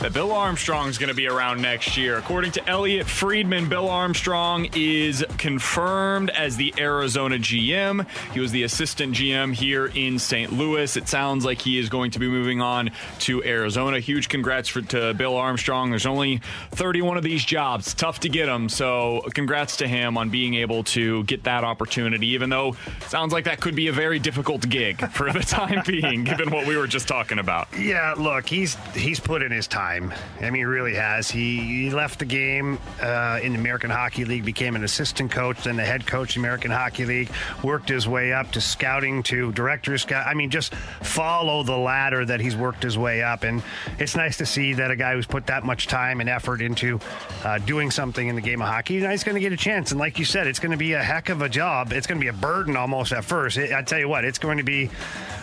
that 0.00 0.14
Bill 0.14 0.32
Armstrong 0.32 0.88
is 0.88 0.96
going 0.96 1.10
to 1.10 1.14
be 1.14 1.28
around 1.28 1.60
next 1.60 1.98
year. 1.98 2.16
According 2.16 2.52
to 2.52 2.66
Elliotte 2.66 3.06
Friedman, 3.06 3.68
Bill 3.68 3.90
Armstrong 3.90 4.70
is 4.74 5.22
confirmed 5.36 6.30
as 6.30 6.56
the 6.56 6.72
Arizona 6.78 7.36
GM. 7.36 8.08
He 8.32 8.40
was 8.40 8.50
the 8.50 8.62
assistant 8.62 9.14
GM 9.14 9.52
here 9.52 9.86
in 9.86 10.18
St. 10.18 10.54
Louis. 10.54 10.96
It 10.96 11.06
sounds 11.06 11.44
like 11.44 11.60
he 11.60 11.78
is 11.78 11.90
going 11.90 12.12
to 12.12 12.18
be 12.18 12.28
moving 12.28 12.62
on 12.62 12.92
to 13.20 13.44
Arizona. 13.44 14.00
Huge 14.00 14.30
congrats 14.30 14.70
for, 14.70 14.80
to 14.80 15.12
Bill 15.12 15.36
Armstrong. 15.36 15.90
There's 15.90 16.06
only 16.06 16.40
31 16.70 17.18
of 17.18 17.22
these 17.22 17.44
jobs. 17.44 17.92
Tough 17.92 18.20
to 18.20 18.30
get 18.30 18.46
them. 18.46 18.70
So 18.70 19.26
congrats 19.34 19.76
to 19.78 19.88
him 19.88 20.16
on 20.16 20.30
being 20.30 20.54
able 20.54 20.82
to 20.84 21.24
get 21.24 21.44
that 21.44 21.62
opportunity, 21.62 22.28
even 22.28 22.48
though 22.48 22.74
sounds 23.08 23.34
like 23.34 23.44
that 23.44 23.60
could 23.60 23.74
be 23.74 23.88
a 23.88 23.92
very 23.92 24.18
difficult 24.18 24.66
gig 24.66 25.10
for 25.10 25.30
the 25.30 25.40
time 25.40 25.82
being, 25.86 26.24
given 26.24 26.50
what 26.50 26.66
we 26.66 26.78
were 26.78 26.86
just 26.86 27.06
talking 27.06 27.38
about. 27.38 27.68
Yeah, 27.78 28.14
look, 28.16 28.48
he's 28.48 28.76
he's 28.94 29.20
put 29.20 29.42
in 29.42 29.52
his 29.52 29.66
time. 29.66 29.89
I 29.98 30.50
mean, 30.50 30.54
he 30.54 30.64
really 30.64 30.94
has. 30.94 31.30
He, 31.30 31.60
he 31.60 31.90
left 31.90 32.18
the 32.18 32.24
game 32.24 32.78
uh, 33.00 33.40
in 33.42 33.52
the 33.52 33.58
American 33.58 33.90
Hockey 33.90 34.24
League, 34.24 34.44
became 34.44 34.76
an 34.76 34.84
assistant 34.84 35.30
coach, 35.30 35.64
then 35.64 35.76
the 35.76 35.84
head 35.84 36.06
coach 36.06 36.36
in 36.36 36.42
the 36.42 36.46
American 36.46 36.70
Hockey 36.70 37.04
League, 37.04 37.30
worked 37.62 37.88
his 37.88 38.06
way 38.06 38.32
up 38.32 38.50
to 38.52 38.60
scouting, 38.60 39.22
to 39.24 39.52
director 39.52 39.98
scout. 39.98 40.26
I 40.26 40.34
mean, 40.34 40.50
just 40.50 40.74
follow 40.74 41.62
the 41.62 41.76
ladder 41.76 42.24
that 42.24 42.40
he's 42.40 42.56
worked 42.56 42.82
his 42.82 42.96
way 42.96 43.22
up. 43.22 43.42
And 43.42 43.62
it's 43.98 44.16
nice 44.16 44.36
to 44.38 44.46
see 44.46 44.74
that 44.74 44.90
a 44.90 44.96
guy 44.96 45.14
who's 45.14 45.26
put 45.26 45.46
that 45.46 45.64
much 45.64 45.86
time 45.86 46.20
and 46.20 46.28
effort 46.28 46.62
into 46.62 47.00
uh, 47.44 47.58
doing 47.58 47.90
something 47.90 48.28
in 48.28 48.34
the 48.34 48.40
game 48.40 48.62
of 48.62 48.68
hockey, 48.68 48.98
know, 48.98 49.10
he's 49.10 49.24
going 49.24 49.34
to 49.34 49.40
get 49.40 49.52
a 49.52 49.56
chance. 49.56 49.90
And 49.90 50.00
like 50.00 50.18
you 50.18 50.24
said, 50.24 50.46
it's 50.46 50.58
going 50.58 50.72
to 50.72 50.78
be 50.78 50.92
a 50.92 51.02
heck 51.02 51.28
of 51.28 51.42
a 51.42 51.48
job. 51.48 51.92
It's 51.92 52.06
going 52.06 52.18
to 52.18 52.24
be 52.24 52.28
a 52.28 52.32
burden 52.32 52.76
almost 52.76 53.12
at 53.12 53.24
first. 53.24 53.56
It, 53.56 53.72
I 53.72 53.82
tell 53.82 53.98
you 53.98 54.08
what, 54.08 54.24
it's 54.24 54.38
going 54.38 54.58
to 54.58 54.64
be, 54.64 54.90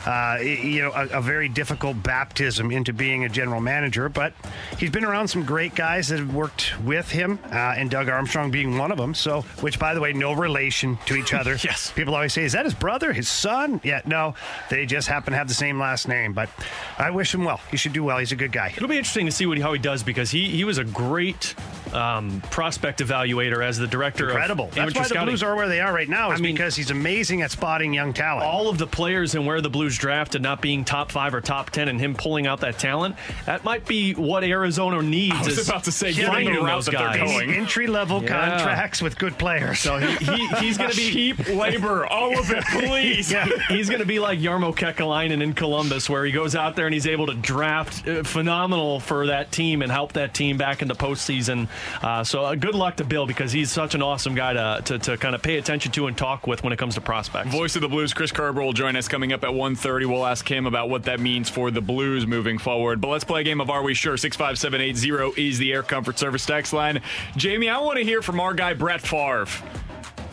uh, 0.07 0.37
you 0.41 0.81
know, 0.81 0.91
a, 0.93 1.17
a 1.17 1.21
very 1.21 1.49
difficult 1.49 2.01
baptism 2.01 2.71
into 2.71 2.93
being 2.93 3.25
a 3.25 3.29
general 3.29 3.59
manager. 3.59 4.07
But 4.07 4.33
he's 4.77 4.89
been 4.89 5.03
around 5.03 5.27
some 5.27 5.43
great 5.43 5.75
guys 5.75 6.07
that 6.07 6.19
have 6.19 6.33
worked 6.33 6.79
with 6.85 7.11
him, 7.11 7.39
uh, 7.51 7.75
and 7.75 7.91
Doug 7.91 8.07
Armstrong 8.07 8.49
being 8.49 8.77
one 8.77 8.89
of 8.91 8.97
them. 8.97 9.13
So, 9.13 9.41
which 9.59 9.77
by 9.77 9.93
the 9.93 9.99
way, 9.99 10.13
no 10.13 10.31
relation 10.31 10.97
to 11.07 11.15
each 11.15 11.33
other. 11.33 11.57
yes. 11.63 11.91
People 11.91 12.15
always 12.15 12.31
say, 12.31 12.45
"Is 12.45 12.53
that 12.53 12.63
his 12.63 12.73
brother, 12.73 13.11
his 13.11 13.27
son?" 13.27 13.81
Yeah, 13.83 14.01
no, 14.05 14.35
they 14.69 14.85
just 14.85 15.09
happen 15.09 15.31
to 15.33 15.37
have 15.37 15.49
the 15.49 15.53
same 15.53 15.77
last 15.77 16.07
name. 16.07 16.31
But 16.31 16.49
I 16.97 17.11
wish 17.11 17.33
him 17.33 17.43
well. 17.43 17.59
He 17.69 17.75
should 17.75 17.93
do 17.93 18.05
well. 18.05 18.17
He's 18.17 18.31
a 18.31 18.37
good 18.37 18.53
guy. 18.53 18.73
It'll 18.75 18.87
be 18.87 18.97
interesting 18.97 19.25
to 19.25 19.31
see 19.33 19.45
what, 19.45 19.57
how 19.59 19.73
he 19.73 19.79
does 19.79 20.03
because 20.03 20.31
he, 20.31 20.47
he 20.47 20.63
was 20.63 20.77
a 20.77 20.85
great 20.85 21.53
um, 21.93 22.41
prospect 22.49 22.99
evaluator 22.99 23.61
as 23.61 23.77
the 23.77 23.87
director 23.87 24.29
Incredible. 24.29 24.65
of 24.69 24.75
That's 24.75 24.95
why 24.95 25.07
the. 25.07 25.25
Blues 25.27 25.43
are 25.43 25.55
where 25.57 25.67
they 25.67 25.81
are 25.81 25.93
right 25.93 26.07
now. 26.07 26.31
Is 26.31 26.39
I 26.39 26.41
mean- 26.43 26.55
because 26.55 26.75
he's 26.75 26.91
amazing 26.91 27.41
at 27.41 27.51
spotting 27.51 27.93
young 27.93 28.13
talent. 28.13 28.45
all 28.45 28.69
of 28.69 28.77
the 28.77 28.87
players 28.87 29.35
and 29.35 29.45
where 29.45 29.59
the 29.59 29.69
Blues 29.69 29.96
drafted 29.97 30.41
not 30.41 30.61
being 30.61 30.85
top 30.85 31.11
five 31.11 31.33
or 31.33 31.41
top 31.41 31.69
ten 31.71 31.87
and 31.89 31.99
him 31.99 32.15
pulling 32.15 32.47
out 32.47 32.61
that 32.61 32.79
talent, 32.79 33.15
that 33.45 33.63
might 33.63 33.85
be 33.85 34.13
what 34.13 34.43
Arizona 34.43 35.01
needs. 35.01 35.35
I 35.35 35.43
was 35.43 35.57
is 35.57 35.69
about 35.69 35.83
to 35.85 35.91
say, 35.91 36.13
given 36.13 36.31
finding 36.31 36.53
the 36.55 36.61
route 36.61 36.75
those 36.75 36.85
that 36.85 36.91
they're 36.91 37.07
guys. 37.25 37.31
going. 37.31 37.51
entry 37.51 37.87
level 37.87 38.21
Yeah. 38.23 38.49
contracts 38.57 39.01
with 39.01 39.17
good 39.17 39.37
players. 39.37 39.79
So 39.79 39.97
he, 39.97 40.15
he, 40.25 40.47
he's 40.59 40.77
going 40.77 40.91
to 40.91 40.95
be 40.97 41.11
cheap 41.11 41.47
labor, 41.49 42.05
all 42.05 42.37
of 42.37 42.51
it, 42.51 42.63
please. 42.65 43.31
Yeah, 43.37 43.47
he's 43.69 43.89
going 43.89 43.99
to 44.01 44.05
be 44.07 44.19
like 44.19 44.39
Jarmo 44.39 44.75
Kekalainen 44.75 45.41
in 45.41 45.53
Columbus, 45.53 46.09
where 46.09 46.23
he 46.25 46.31
goes 46.31 46.55
out 46.55 46.75
there 46.75 46.85
and 46.87 46.93
he's 46.93 47.07
able 47.07 47.27
to 47.27 47.33
draft 47.33 48.07
uh, 48.07 48.23
phenomenal 48.23 48.99
for 48.99 49.27
that 49.27 49.51
team 49.51 49.81
and 49.81 49.91
help 49.91 50.13
that 50.13 50.33
team 50.33 50.57
back 50.57 50.81
in 50.81 50.87
the 50.87 50.95
postseason. 50.95 51.67
Uh, 52.01 52.23
so 52.23 52.43
uh, 52.45 52.55
good 52.55 52.75
luck 52.75 52.95
to 52.97 53.03
Bill 53.03 53.25
because 53.27 53.51
he's 53.51 53.71
such 53.71 53.95
an 53.95 54.01
awesome 54.01 54.33
guy 54.35 54.53
to, 54.53 54.81
to, 54.85 54.99
to 54.99 55.17
kind 55.17 55.35
of 55.35 55.41
pay 55.41 55.57
attention 55.57 55.91
to 55.93 56.07
and 56.07 56.17
talk 56.17 56.47
with 56.47 56.63
when 56.63 56.71
it 56.73 56.77
comes 56.79 56.95
to 56.95 57.01
prospects. 57.01 57.49
Voice 57.51 57.75
of 57.75 57.81
the 57.81 57.87
Blues, 57.89 58.13
Chris 58.13 58.31
Kerber 58.31 58.61
will 58.61 58.73
join 58.73 58.95
us 58.95 59.07
coming 59.07 59.33
up 59.33 59.43
at 59.43 59.53
1.30. 59.77 60.05
We'll 60.07 60.25
ask 60.25 60.49
him 60.49 60.65
about 60.65 60.89
what 60.89 61.03
that 61.03 61.19
means 61.19 61.49
for 61.49 61.71
the 61.71 61.81
Blues 61.81 62.25
moving 62.25 62.57
forward. 62.57 63.01
But 63.01 63.09
let's 63.09 63.23
play 63.23 63.41
a 63.41 63.43
game 63.43 63.61
of 63.61 63.69
Are 63.69 63.83
We 63.83 63.93
Sure? 63.93 64.17
65780 64.17 65.41
is 65.41 65.57
the 65.57 65.73
Air 65.73 65.83
Comfort 65.83 66.17
Service 66.17 66.45
text 66.45 66.73
line. 66.73 67.01
Jamie, 67.35 67.69
I 67.69 67.79
want 67.79 67.97
to 67.97 68.03
hear 68.03 68.21
from 68.21 68.39
our 68.39 68.53
guy 68.53 68.73
Brett 68.73 69.01
Favre. 69.01 69.47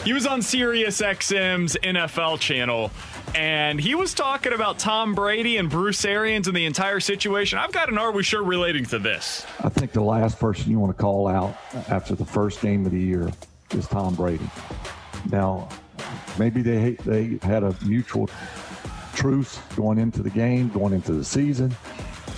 He 0.05 0.13
was 0.13 0.27
on 0.27 0.43
Sirius 0.43 1.01
XM's 1.01 1.77
NFL 1.83 2.39
channel, 2.39 2.91
and 3.35 3.81
he 3.81 3.95
was 3.95 4.13
talking 4.13 4.53
about 4.53 4.79
Tom 4.79 5.15
Brady 5.15 5.57
and 5.57 5.71
Bruce 5.71 6.05
Arians 6.05 6.47
and 6.47 6.55
the 6.55 6.67
entire 6.67 7.01
situation. 7.01 7.59
I've 7.59 7.73
got 7.73 7.89
an 7.89 7.97
Are 7.97 8.13
We 8.13 8.23
Sure 8.23 8.43
relating 8.43 8.85
to 8.87 8.99
this. 8.99 9.47
I 9.63 9.71
think 9.71 9.93
the 9.93 10.03
last 10.03 10.39
person 10.39 10.71
you 10.71 10.79
want 10.79 10.95
to 10.95 11.03
call 11.03 11.27
out 11.27 11.57
after 11.89 12.15
the 12.15 12.25
first 12.25 12.61
game 12.61 12.85
of 12.85 12.93
the 12.93 13.01
year 13.01 13.31
is 13.71 13.87
Tom 13.89 14.15
Brady. 14.15 14.49
Now, 15.31 15.71
maybe 16.39 16.63
they 16.63 16.93
they 17.05 17.39
had 17.43 17.63
a 17.63 17.75
mutual 17.85 18.29
truce 19.15 19.59
going 19.77 19.99
into 19.99 20.23
the 20.23 20.31
game, 20.31 20.69
going 20.69 20.93
into 20.93 21.13
the 21.13 21.25
season. 21.25 21.75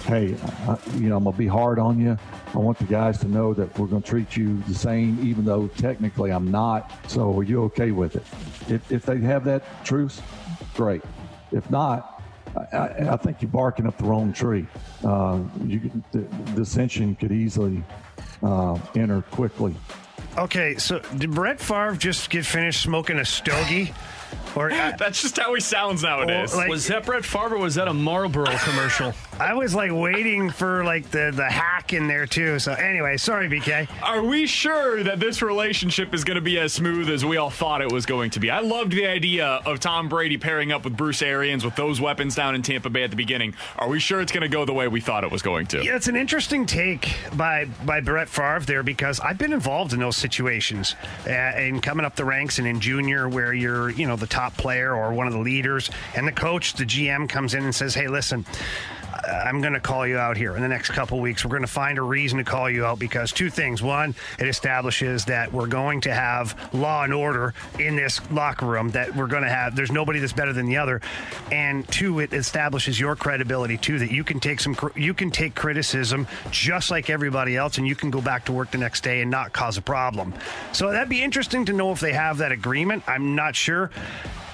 Hey, 0.04 0.36
I, 0.68 0.78
you 0.94 1.08
know 1.08 1.16
I'm 1.16 1.24
gonna 1.24 1.36
be 1.36 1.46
hard 1.46 1.78
on 1.78 2.00
you. 2.00 2.16
I 2.54 2.58
want 2.58 2.78
the 2.78 2.84
guys 2.84 3.18
to 3.18 3.28
know 3.28 3.52
that 3.54 3.76
we're 3.78 3.86
gonna 3.86 4.02
treat 4.02 4.36
you 4.36 4.62
the 4.62 4.74
same, 4.74 5.18
even 5.26 5.44
though 5.44 5.68
technically 5.68 6.30
I'm 6.30 6.50
not. 6.50 6.90
So 7.08 7.36
are 7.38 7.42
you 7.42 7.64
okay 7.64 7.90
with 7.90 8.16
it? 8.16 8.24
If, 8.72 8.92
if 8.92 9.06
they 9.06 9.18
have 9.18 9.44
that 9.44 9.84
truce, 9.84 10.20
great. 10.74 11.02
If 11.52 11.68
not, 11.70 12.22
I, 12.72 13.08
I, 13.10 13.16
think 13.16 13.42
you're 13.42 13.50
barking 13.50 13.86
up 13.86 13.98
the 13.98 14.04
wrong 14.04 14.32
tree. 14.32 14.66
Uh, 15.04 15.40
you, 15.64 15.90
the 16.12 16.22
dissension 16.54 17.14
could 17.16 17.32
easily 17.32 17.84
uh, 18.42 18.78
enter 18.94 19.22
quickly. 19.22 19.74
Okay, 20.38 20.76
so 20.76 21.00
did 21.16 21.30
Brett 21.30 21.60
Favre 21.60 21.96
just 21.96 22.30
get 22.30 22.44
finished 22.44 22.82
smoking 22.82 23.18
a 23.18 23.24
stogie? 23.24 23.92
Or 24.54 24.70
uh, 24.70 24.92
That's 24.98 25.22
just 25.22 25.36
how 25.38 25.54
he 25.54 25.60
sounds 25.60 26.02
nowadays. 26.02 26.50
Well, 26.50 26.60
like- 26.60 26.70
was 26.70 26.86
that 26.88 27.04
Brett 27.04 27.24
Favre 27.24 27.58
was 27.58 27.74
that 27.76 27.88
a 27.88 27.94
Marlboro 27.94 28.46
commercial? 28.58 29.12
I 29.40 29.52
was 29.52 29.74
like 29.74 29.90
waiting 29.92 30.50
for 30.50 30.82
like 30.84 31.10
the 31.10 31.30
the 31.34 31.44
hack 31.44 31.92
in 31.92 32.06
there 32.08 32.26
too. 32.26 32.58
So 32.58 32.72
anyway, 32.72 33.18
sorry, 33.18 33.48
BK. 33.48 33.86
Are 34.02 34.22
we 34.22 34.46
sure 34.46 35.02
that 35.02 35.20
this 35.20 35.42
relationship 35.42 36.14
is 36.14 36.24
going 36.24 36.36
to 36.36 36.40
be 36.40 36.58
as 36.58 36.72
smooth 36.72 37.10
as 37.10 37.24
we 37.24 37.36
all 37.36 37.50
thought 37.50 37.82
it 37.82 37.92
was 37.92 38.06
going 38.06 38.30
to 38.30 38.40
be? 38.40 38.50
I 38.50 38.60
loved 38.60 38.92
the 38.92 39.06
idea 39.06 39.46
of 39.66 39.78
Tom 39.80 40.08
Brady 40.08 40.38
pairing 40.38 40.72
up 40.72 40.84
with 40.84 40.96
Bruce 40.96 41.20
Arians 41.20 41.64
with 41.64 41.76
those 41.76 42.00
weapons 42.00 42.34
down 42.34 42.54
in 42.54 42.62
Tampa 42.62 42.88
Bay 42.88 43.02
at 43.02 43.10
the 43.10 43.16
beginning. 43.16 43.54
Are 43.78 43.88
we 43.88 44.00
sure 44.00 44.22
it's 44.22 44.32
going 44.32 44.42
to 44.42 44.48
go 44.48 44.64
the 44.64 44.72
way 44.72 44.88
we 44.88 45.00
thought 45.02 45.22
it 45.22 45.30
was 45.30 45.42
going 45.42 45.66
to? 45.68 45.84
Yeah, 45.84 45.96
it's 45.96 46.08
an 46.08 46.16
interesting 46.16 46.64
take 46.64 47.14
by 47.36 47.66
by 47.84 48.00
Brett 48.00 48.28
Favre 48.28 48.60
there 48.60 48.82
because 48.82 49.20
I've 49.20 49.38
been 49.38 49.52
involved 49.52 49.92
in 49.92 50.00
those 50.00 50.16
situations 50.16 50.94
uh, 51.26 51.30
and 51.30 51.82
coming 51.82 52.06
up 52.06 52.16
the 52.16 52.24
ranks 52.24 52.58
and 52.58 52.66
in 52.66 52.80
junior 52.80 53.28
where 53.28 53.52
you're 53.52 53.90
you 53.90 54.06
know 54.06 54.16
the 54.16 54.25
top 54.26 54.56
player 54.56 54.94
or 54.94 55.12
one 55.12 55.26
of 55.26 55.32
the 55.32 55.38
leaders. 55.38 55.90
And 56.14 56.26
the 56.26 56.32
coach 56.32 56.74
the 56.74 56.84
GM 56.84 57.28
comes 57.28 57.54
in 57.54 57.64
and 57.64 57.74
says 57.74 57.94
hey 57.94 58.08
listen 58.08 58.44
Uh, 59.24 59.42
I'm 59.46 59.60
going 59.60 59.72
to 59.72 59.80
call 59.80 60.06
you 60.06 60.18
out 60.18 60.36
here 60.36 60.56
in 60.56 60.62
the 60.62 60.68
next 60.68 60.90
couple 60.90 61.20
weeks. 61.20 61.44
We're 61.44 61.50
going 61.50 61.62
to 61.62 61.66
find 61.66 61.98
a 61.98 62.02
reason 62.02 62.38
to 62.38 62.44
call 62.44 62.68
you 62.68 62.84
out 62.84 62.98
because 62.98 63.32
two 63.32 63.50
things. 63.50 63.82
One, 63.82 64.14
it 64.38 64.46
establishes 64.46 65.24
that 65.26 65.52
we're 65.52 65.66
going 65.66 66.00
to 66.02 66.14
have 66.14 66.74
law 66.74 67.04
and 67.04 67.14
order 67.14 67.54
in 67.78 67.96
this 67.96 68.20
locker 68.30 68.66
room, 68.66 68.90
that 68.90 69.14
we're 69.14 69.26
going 69.26 69.42
to 69.42 69.48
have, 69.48 69.76
there's 69.76 69.92
nobody 69.92 70.18
that's 70.18 70.32
better 70.32 70.52
than 70.52 70.66
the 70.66 70.76
other. 70.76 71.00
And 71.50 71.86
two, 71.88 72.20
it 72.20 72.32
establishes 72.32 72.98
your 72.98 73.16
credibility 73.16 73.78
too, 73.78 73.98
that 73.98 74.10
you 74.10 74.24
can 74.24 74.40
take 74.40 74.60
some, 74.60 74.76
you 74.94 75.14
can 75.14 75.30
take 75.30 75.54
criticism 75.54 76.26
just 76.50 76.90
like 76.90 77.10
everybody 77.10 77.56
else 77.56 77.78
and 77.78 77.86
you 77.86 77.94
can 77.94 78.10
go 78.10 78.20
back 78.20 78.44
to 78.46 78.52
work 78.52 78.70
the 78.70 78.78
next 78.78 79.02
day 79.02 79.20
and 79.20 79.30
not 79.30 79.52
cause 79.52 79.76
a 79.76 79.82
problem. 79.82 80.34
So 80.72 80.90
that'd 80.90 81.08
be 81.08 81.22
interesting 81.22 81.64
to 81.66 81.72
know 81.72 81.92
if 81.92 82.00
they 82.00 82.12
have 82.12 82.38
that 82.38 82.52
agreement. 82.52 83.04
I'm 83.06 83.34
not 83.34 83.56
sure. 83.56 83.90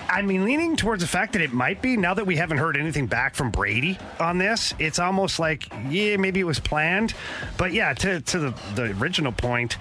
I 0.09 0.23
mean, 0.23 0.45
leaning 0.45 0.77
towards 0.77 1.03
the 1.03 1.09
fact 1.09 1.33
that 1.33 1.43
it 1.43 1.53
might 1.53 1.81
be 1.83 1.97
now 1.97 2.15
that 2.15 2.27
we 2.27 2.37
haven't 2.37 2.59
heard 2.59 2.77
anything 2.77 3.07
back 3.07 3.35
from 3.35 3.51
Brady 3.51 3.99
on 4.20 4.39
this. 4.39 4.74
It's 4.79 4.99
almost 4.99 5.39
like, 5.39 5.66
yeah, 5.89 6.16
maybe 6.16 6.41
it 6.41 6.45
was 6.45 6.61
planned. 6.61 7.15
But 7.57 7.73
yeah, 7.73 7.95
to, 7.95 8.20
to 8.20 8.39
the, 8.39 8.55
the 8.74 8.83
original 9.01 9.33
point, 9.33 9.77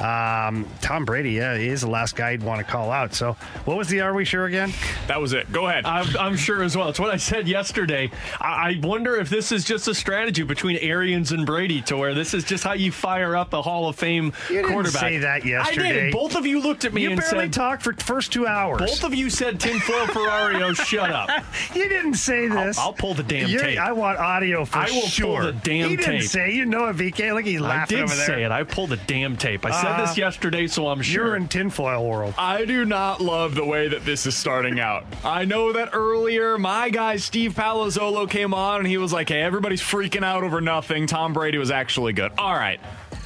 um, 0.00 0.66
Tom 0.80 1.04
Brady, 1.04 1.32
yeah, 1.32 1.56
he 1.56 1.68
is 1.68 1.82
the 1.82 1.90
last 1.90 2.16
guy 2.16 2.30
I'd 2.30 2.42
want 2.42 2.58
to 2.58 2.64
call 2.64 2.90
out. 2.90 3.14
So, 3.14 3.34
what 3.64 3.76
was 3.76 3.88
the 3.88 4.00
Are 4.00 4.14
We 4.14 4.24
Sure 4.24 4.46
again? 4.46 4.72
That 5.06 5.20
was 5.20 5.32
it. 5.32 5.50
Go 5.52 5.66
ahead. 5.68 5.84
I'm, 5.84 6.16
I'm 6.16 6.36
sure 6.36 6.62
as 6.62 6.76
well. 6.76 6.88
It's 6.88 6.98
what 6.98 7.10
I 7.10 7.16
said 7.18 7.46
yesterday. 7.46 8.10
I, 8.40 8.70
I 8.70 8.80
wonder 8.82 9.16
if 9.16 9.28
this 9.28 9.52
is 9.52 9.64
just 9.64 9.86
a 9.88 9.94
strategy 9.94 10.42
between 10.42 10.76
Arians 10.78 11.32
and 11.32 11.44
Brady 11.44 11.82
to 11.82 11.96
where 11.96 12.14
this 12.14 12.32
is 12.34 12.44
just 12.44 12.64
how 12.64 12.72
you 12.72 12.90
fire 12.90 13.36
up 13.36 13.52
a 13.52 13.60
Hall 13.62 13.88
of 13.88 13.96
Fame 13.96 14.32
You 14.48 14.56
didn't 14.56 14.70
quarterback. 14.72 15.00
say 15.00 15.18
that 15.18 15.42
I 15.44 15.46
yesterday. 15.46 15.92
did. 16.04 16.12
Both 16.12 16.36
of 16.36 16.46
you 16.46 16.60
looked 16.60 16.84
at 16.84 16.92
me 16.94 17.02
You 17.02 17.10
and 17.10 17.20
barely 17.20 17.44
said, 17.46 17.52
talked 17.52 17.82
for 17.82 17.92
first 17.94 18.32
two 18.32 18.46
hours. 18.46 18.78
Both 18.80 19.04
of 19.04 19.14
you 19.14 19.28
said 19.30 19.60
tinfoil 19.60 20.06
Ferrario, 20.06 20.74
shut 20.86 21.10
up. 21.10 21.28
You 21.74 21.88
didn't 21.88 22.14
say 22.14 22.48
this. 22.48 22.78
I'll, 22.78 22.86
I'll 22.86 22.92
pull 22.92 23.14
the 23.14 23.22
damn 23.22 23.48
You're- 23.48 23.62
tape. 23.64 23.78
I 23.78 23.92
want 23.92 24.18
audio 24.18 24.64
for 24.64 24.78
I 24.78 24.84
will 24.86 25.00
pull 25.02 25.08
sure. 25.08 25.44
the 25.46 25.52
damn 25.52 25.88
tape. 25.88 25.90
he 25.90 25.96
didn't 25.96 26.22
say. 26.22 26.52
You 26.52 26.64
know 26.64 26.86
it, 26.86 26.96
VK. 26.96 27.34
Look, 27.34 27.44
he's 27.44 27.60
I 27.60 27.64
laughing 27.64 27.98
did 27.98 28.04
over 28.04 28.14
there. 28.14 28.26
say 28.26 28.44
it. 28.44 28.50
I 28.50 28.62
pulled 28.64 28.90
the 28.90 28.96
damn 28.96 29.36
tape. 29.36 29.66
I 29.66 29.81
said 29.82 29.90
Uh, 30.00 30.06
this 30.06 30.16
yesterday, 30.16 30.66
so 30.66 30.88
I'm 30.88 31.02
sure. 31.02 31.26
You're 31.26 31.36
in 31.36 31.48
tinfoil 31.48 32.08
world. 32.08 32.34
I 32.38 32.64
do 32.64 32.84
not 32.84 33.20
love 33.20 33.54
the 33.54 33.64
way 33.64 33.88
that 33.88 34.04
this 34.04 34.24
is 34.26 34.36
starting 34.36 34.80
out. 34.80 35.04
I 35.24 35.44
know 35.44 35.72
that 35.72 35.90
earlier 35.92 36.56
my 36.58 36.88
guy 36.90 37.16
Steve 37.16 37.52
Palazzolo 37.54 38.28
came 38.28 38.54
on 38.54 38.78
and 38.80 38.86
he 38.88 38.98
was 38.98 39.12
like, 39.12 39.28
hey, 39.28 39.42
everybody's 39.42 39.82
freaking 39.82 40.24
out 40.24 40.44
over 40.44 40.60
nothing. 40.60 41.06
Tom 41.06 41.32
Brady 41.32 41.58
was 41.58 41.70
actually 41.70 42.12
good. 42.12 42.32
All 42.38 42.54
right, 42.54 42.80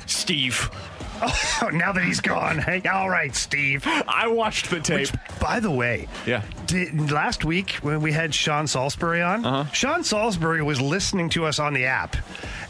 Steve. 0.06 0.70
Oh, 1.62 1.68
now 1.68 1.90
that 1.90 2.05
he's 2.05 2.20
gone. 2.20 2.59
Hey, 2.59 2.82
all 2.82 3.09
right, 3.09 3.34
Steve. 3.34 3.82
I 3.86 4.28
watched 4.28 4.68
the 4.68 4.78
tape. 4.78 5.10
Which, 5.10 5.40
by 5.40 5.59
the 5.59 5.70
way, 5.70 6.06
yeah. 6.26 6.43
Did, 6.66 7.10
last 7.10 7.47
week 7.47 7.72
when 7.80 8.02
we 8.02 8.12
had 8.12 8.34
Sean 8.34 8.66
Salisbury 8.66 9.22
on, 9.22 9.44
uh-huh. 9.44 9.70
Sean 9.72 10.05
Salisbury 10.05 10.62
was 10.62 10.80
listening 10.80 11.30
to 11.30 11.47
us 11.47 11.59
on 11.59 11.72
the 11.72 11.86
app. 11.86 12.16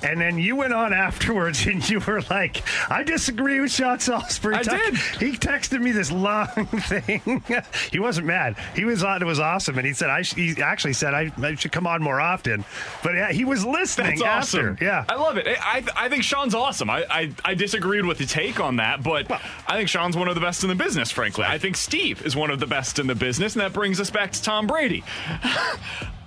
And 0.02 0.20
then 0.20 0.38
you 0.38 0.54
went 0.54 0.72
on 0.72 0.92
afterwards 0.92 1.66
and 1.66 1.86
you 1.88 2.00
were 2.00 2.22
like, 2.30 2.62
I 2.90 3.02
disagree 3.02 3.60
with 3.60 3.72
Sean 3.72 3.98
Salisbury. 3.98 4.54
I 4.54 4.62
did. 4.62 4.94
He 4.94 5.32
texted 5.32 5.80
me 5.80 5.90
this 5.90 6.12
long 6.12 6.46
thing. 6.66 7.42
he 7.90 7.98
wasn't 7.98 8.28
mad. 8.28 8.56
He 8.74 8.84
was 8.84 9.02
on. 9.02 9.20
It 9.20 9.26
was 9.26 9.40
awesome. 9.40 9.78
And 9.78 9.86
he 9.86 9.94
said, 9.94 10.10
I 10.10 10.22
sh- 10.22 10.34
he 10.34 10.62
actually 10.62 10.92
said, 10.92 11.12
I, 11.12 11.32
I, 11.42 11.54
should 11.56 11.72
come 11.72 11.86
on 11.86 12.02
more 12.02 12.20
often. 12.20 12.64
But 13.02 13.14
yeah, 13.14 13.32
he 13.32 13.44
was 13.44 13.64
listening 13.64 14.18
That's 14.20 14.52
after. 14.52 14.70
awesome. 14.70 14.78
Yeah. 14.80 15.04
I 15.08 15.14
love 15.16 15.38
it. 15.38 15.46
I, 15.60 15.82
I 15.96 16.08
think 16.08 16.22
Sean's 16.22 16.54
awesome. 16.54 16.88
I, 16.88 17.04
I, 17.10 17.32
I 17.44 17.54
disagreed 17.54 18.04
with 18.04 18.18
the 18.18 18.26
take 18.36 18.60
on 18.60 18.76
that, 18.76 19.02
but 19.02 19.30
I 19.66 19.76
think 19.76 19.88
Sean's 19.88 20.16
one 20.16 20.28
of 20.28 20.34
the 20.34 20.40
best 20.42 20.62
in 20.62 20.68
the 20.68 20.74
business, 20.74 21.10
frankly. 21.10 21.44
I 21.46 21.56
think 21.56 21.76
Steve 21.76 22.24
is 22.26 22.36
one 22.36 22.50
of 22.50 22.60
the 22.60 22.66
best 22.66 22.98
in 22.98 23.06
the 23.06 23.14
business, 23.14 23.54
and 23.54 23.62
that 23.62 23.72
brings 23.72 23.98
us 23.98 24.10
back 24.10 24.32
to 24.32 24.42
Tom 24.42 24.66
Brady. 24.66 25.02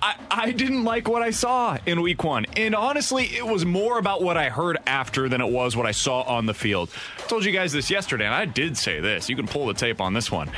I, 0.02 0.16
I 0.30 0.50
didn't 0.50 0.84
like 0.84 1.08
what 1.08 1.22
I 1.22 1.30
saw 1.30 1.78
in 1.86 2.00
week 2.00 2.24
one. 2.24 2.46
And 2.56 2.74
honestly, 2.74 3.24
it 3.26 3.46
was 3.46 3.64
more 3.64 3.98
about 3.98 4.22
what 4.22 4.36
I 4.36 4.48
heard 4.48 4.78
after 4.86 5.28
than 5.28 5.40
it 5.40 5.50
was 5.50 5.76
what 5.76 5.86
I 5.86 5.92
saw 5.92 6.22
on 6.22 6.46
the 6.46 6.54
field. 6.54 6.90
I 7.18 7.26
told 7.28 7.44
you 7.44 7.52
guys 7.52 7.72
this 7.72 7.90
yesterday, 7.90 8.24
and 8.24 8.34
I 8.34 8.44
did 8.44 8.76
say 8.76 8.98
this. 8.98 9.28
You 9.28 9.36
can 9.36 9.46
pull 9.46 9.66
the 9.66 9.74
tape 9.74 10.00
on 10.00 10.12
this 10.12 10.32
one. 10.32 10.50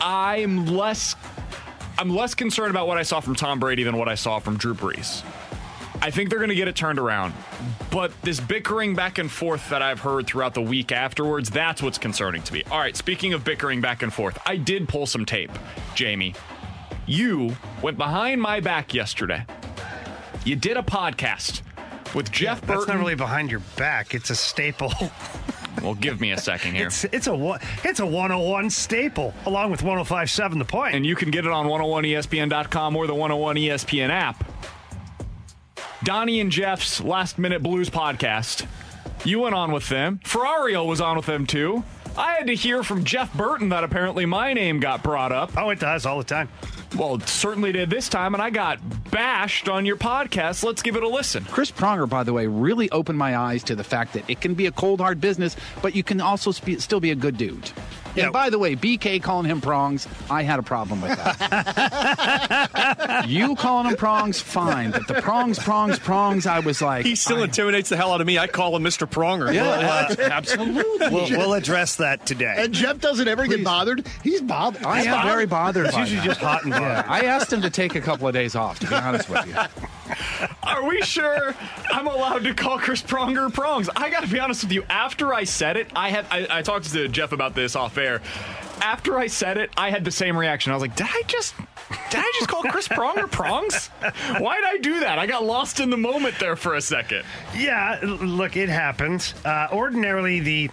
I'm 0.00 0.66
less 0.66 1.16
I'm 1.98 2.10
less 2.10 2.34
concerned 2.34 2.70
about 2.70 2.88
what 2.88 2.96
I 2.96 3.02
saw 3.02 3.20
from 3.20 3.34
Tom 3.34 3.60
Brady 3.60 3.82
than 3.82 3.96
what 3.96 4.08
I 4.08 4.14
saw 4.14 4.38
from 4.38 4.56
Drew 4.56 4.74
Brees. 4.74 5.22
I 6.02 6.10
think 6.10 6.30
they're 6.30 6.40
going 6.40 6.48
to 6.48 6.56
get 6.56 6.66
it 6.66 6.74
turned 6.74 6.98
around. 6.98 7.32
But 7.92 8.12
this 8.22 8.40
bickering 8.40 8.96
back 8.96 9.18
and 9.18 9.30
forth 9.30 9.70
that 9.70 9.82
I've 9.82 10.00
heard 10.00 10.26
throughout 10.26 10.52
the 10.52 10.60
week 10.60 10.90
afterwards, 10.90 11.48
that's 11.48 11.80
what's 11.80 11.96
concerning 11.96 12.42
to 12.42 12.52
me. 12.52 12.64
All 12.72 12.80
right, 12.80 12.96
speaking 12.96 13.34
of 13.34 13.44
bickering 13.44 13.80
back 13.80 14.02
and 14.02 14.12
forth, 14.12 14.36
I 14.44 14.56
did 14.56 14.88
pull 14.88 15.06
some 15.06 15.24
tape, 15.24 15.52
Jamie. 15.94 16.34
You 17.06 17.56
went 17.82 17.98
behind 17.98 18.42
my 18.42 18.58
back 18.58 18.92
yesterday. 18.92 19.46
You 20.44 20.56
did 20.56 20.76
a 20.76 20.82
podcast 20.82 21.62
with 22.16 22.32
Jeff 22.32 22.60
yeah, 22.62 22.66
Burton. 22.66 22.78
That's 22.78 22.88
not 22.88 22.98
really 22.98 23.14
behind 23.14 23.50
your 23.50 23.60
back. 23.76 24.12
It's 24.12 24.30
a 24.30 24.34
staple. 24.34 24.92
well, 25.82 25.94
give 25.94 26.20
me 26.20 26.32
a 26.32 26.38
second 26.38 26.74
here. 26.74 26.88
It's, 26.88 27.04
it's 27.04 27.28
a 27.28 27.60
it's 27.84 28.00
a 28.00 28.06
101 28.06 28.70
staple 28.70 29.34
along 29.46 29.70
with 29.70 29.84
1057 29.84 30.58
The 30.58 30.64
Point. 30.64 30.96
And 30.96 31.06
you 31.06 31.14
can 31.14 31.30
get 31.30 31.44
it 31.44 31.52
on 31.52 31.66
101ESPN.com 31.66 32.96
or 32.96 33.06
the 33.06 33.14
101 33.14 33.56
ESPN 33.56 34.10
app. 34.10 34.51
Donnie 36.04 36.40
and 36.40 36.50
Jeff's 36.50 37.00
Last 37.00 37.38
Minute 37.38 37.62
Blues 37.62 37.88
podcast. 37.88 38.66
You 39.24 39.40
went 39.40 39.54
on 39.54 39.70
with 39.70 39.88
them. 39.88 40.20
Ferrario 40.24 40.84
was 40.84 41.00
on 41.00 41.16
with 41.16 41.26
them 41.26 41.46
too. 41.46 41.84
I 42.18 42.32
had 42.32 42.48
to 42.48 42.54
hear 42.56 42.82
from 42.82 43.04
Jeff 43.04 43.32
Burton 43.34 43.68
that 43.68 43.84
apparently 43.84 44.26
my 44.26 44.52
name 44.52 44.80
got 44.80 45.04
brought 45.04 45.30
up. 45.30 45.56
Oh, 45.56 45.70
it 45.70 45.78
does 45.78 46.04
all 46.04 46.18
the 46.18 46.24
time. 46.24 46.48
Well, 46.98 47.14
it 47.14 47.28
certainly 47.28 47.72
did 47.72 47.88
this 47.88 48.08
time, 48.08 48.34
and 48.34 48.42
I 48.42 48.50
got 48.50 48.80
bashed 49.10 49.68
on 49.68 49.86
your 49.86 49.96
podcast. 49.96 50.64
Let's 50.64 50.82
give 50.82 50.96
it 50.96 51.02
a 51.04 51.08
listen. 51.08 51.44
Chris 51.44 51.70
Pronger, 51.70 52.08
by 52.08 52.24
the 52.24 52.32
way, 52.32 52.46
really 52.48 52.90
opened 52.90 53.16
my 53.16 53.36
eyes 53.36 53.62
to 53.64 53.76
the 53.76 53.84
fact 53.84 54.12
that 54.12 54.28
it 54.28 54.40
can 54.40 54.54
be 54.54 54.66
a 54.66 54.72
cold, 54.72 55.00
hard 55.00 55.20
business, 55.20 55.56
but 55.80 55.94
you 55.94 56.02
can 56.02 56.20
also 56.20 56.50
sp- 56.52 56.80
still 56.80 57.00
be 57.00 57.12
a 57.12 57.14
good 57.14 57.38
dude. 57.38 57.70
Yeah. 58.14 58.24
And 58.24 58.32
by 58.32 58.50
the 58.50 58.58
way, 58.58 58.76
BK 58.76 59.22
calling 59.22 59.46
him 59.46 59.60
prongs, 59.60 60.06
I 60.30 60.42
had 60.42 60.58
a 60.58 60.62
problem 60.62 61.00
with 61.00 61.16
that. 61.16 63.24
you 63.28 63.56
calling 63.56 63.88
him 63.88 63.96
prongs, 63.96 64.40
fine, 64.40 64.90
but 64.90 65.08
the 65.08 65.22
prongs, 65.22 65.58
prongs, 65.58 65.98
prongs, 65.98 66.46
I 66.46 66.60
was 66.60 66.82
like. 66.82 67.06
He 67.06 67.16
still 67.16 67.38
I, 67.38 67.44
intimidates 67.44 67.88
the 67.88 67.96
hell 67.96 68.12
out 68.12 68.20
of 68.20 68.26
me. 68.26 68.38
I 68.38 68.46
call 68.46 68.76
him 68.76 68.84
Mr. 68.84 69.08
Pronger. 69.08 69.52
Yeah, 69.52 69.68
uh, 69.68 70.14
absolutely. 70.30 71.08
We'll, 71.08 71.30
we'll, 71.30 71.52
address 71.54 71.96
that 71.96 72.26
today. 72.26 72.54
And 72.58 72.72
Jeff 72.72 72.98
doesn't 72.98 73.28
ever 73.28 73.44
Please. 73.44 73.56
get 73.56 73.64
bothered. 73.64 74.06
He's 74.22 74.40
bothered. 74.40 74.84
I 74.84 74.98
He's 74.98 75.06
am 75.06 75.14
bothered. 75.14 75.32
very 75.32 75.46
bothered. 75.46 75.86
It's 75.86 75.96
usually 75.96 76.20
that. 76.20 76.26
just 76.26 76.40
hot 76.40 76.64
and 76.64 76.72
bothered. 76.72 76.88
Yeah. 76.88 77.04
I 77.06 77.22
asked 77.22 77.52
him 77.52 77.62
to 77.62 77.70
take 77.70 77.94
a 77.94 78.00
couple 78.00 78.26
of 78.26 78.34
days 78.34 78.54
off, 78.54 78.78
to 78.80 78.88
be 78.88 78.94
honest 78.94 79.28
with 79.28 79.46
you. 79.46 79.54
Are 80.62 80.86
we 80.86 81.00
sure 81.02 81.54
I'm 81.90 82.06
allowed 82.06 82.44
to 82.44 82.54
call 82.54 82.78
Chris 82.78 83.02
Pronger 83.02 83.52
prongs? 83.52 83.88
I 83.94 84.10
got 84.10 84.22
to 84.22 84.28
be 84.28 84.40
honest 84.40 84.64
with 84.64 84.72
you. 84.72 84.84
After 84.88 85.32
I 85.32 85.44
said 85.44 85.76
it, 85.76 85.90
I 85.94 86.10
had 86.10 86.26
I, 86.30 86.58
I 86.58 86.62
talked 86.62 86.90
to 86.92 87.08
Jeff 87.08 87.32
about 87.32 87.54
this 87.54 87.76
off 87.76 87.94
air 88.02 88.20
after 88.82 89.16
I 89.16 89.28
said 89.28 89.58
it, 89.58 89.70
I 89.76 89.90
had 89.90 90.04
the 90.04 90.10
same 90.10 90.36
reaction. 90.36 90.72
I 90.72 90.74
was 90.74 90.82
like, 90.82 90.96
did 90.96 91.06
I 91.08 91.22
just 91.28 91.54
did 92.10 92.20
I 92.20 92.32
just 92.34 92.48
call 92.48 92.62
Chris 92.62 92.88
Pronger 92.88 93.30
prongs? 93.30 93.88
Why 94.38 94.56
did 94.56 94.64
I 94.64 94.78
do 94.78 95.00
that? 95.00 95.18
I 95.18 95.26
got 95.26 95.44
lost 95.44 95.78
in 95.78 95.88
the 95.88 95.96
moment 95.96 96.34
there 96.38 96.56
for 96.56 96.74
a 96.74 96.80
second. 96.80 97.24
Yeah, 97.56 97.98
look, 98.02 98.56
it 98.56 98.68
happens. 98.68 99.34
Uh, 99.44 99.68
ordinarily, 99.72 100.40
the 100.40 100.70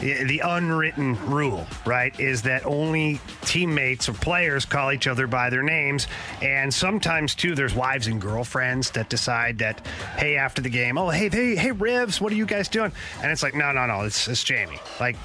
the 0.00 0.40
unwritten 0.44 1.16
rule, 1.30 1.66
right, 1.86 2.18
is 2.18 2.42
that 2.42 2.66
only 2.66 3.20
teammates 3.42 4.08
or 4.08 4.14
players 4.14 4.64
call 4.64 4.92
each 4.92 5.06
other 5.06 5.26
by 5.26 5.48
their 5.48 5.62
names, 5.62 6.08
and 6.42 6.72
sometimes 6.72 7.34
too, 7.34 7.54
there's 7.54 7.74
wives 7.74 8.08
and 8.08 8.20
girlfriends 8.20 8.90
that 8.92 9.08
decide 9.08 9.58
that, 9.58 9.86
hey, 10.16 10.36
after 10.36 10.62
the 10.62 10.70
game, 10.70 10.98
oh, 10.98 11.10
hey, 11.10 11.28
hey, 11.28 11.54
hey, 11.54 11.70
Rivs, 11.70 12.20
what 12.20 12.32
are 12.32 12.36
you 12.36 12.46
guys 12.46 12.68
doing? 12.68 12.92
And 13.22 13.30
it's 13.30 13.42
like, 13.42 13.54
no, 13.54 13.72
no, 13.72 13.86
no, 13.86 14.02
it's, 14.02 14.26
it's 14.26 14.42
Jamie. 14.42 14.80
Like, 14.98 15.16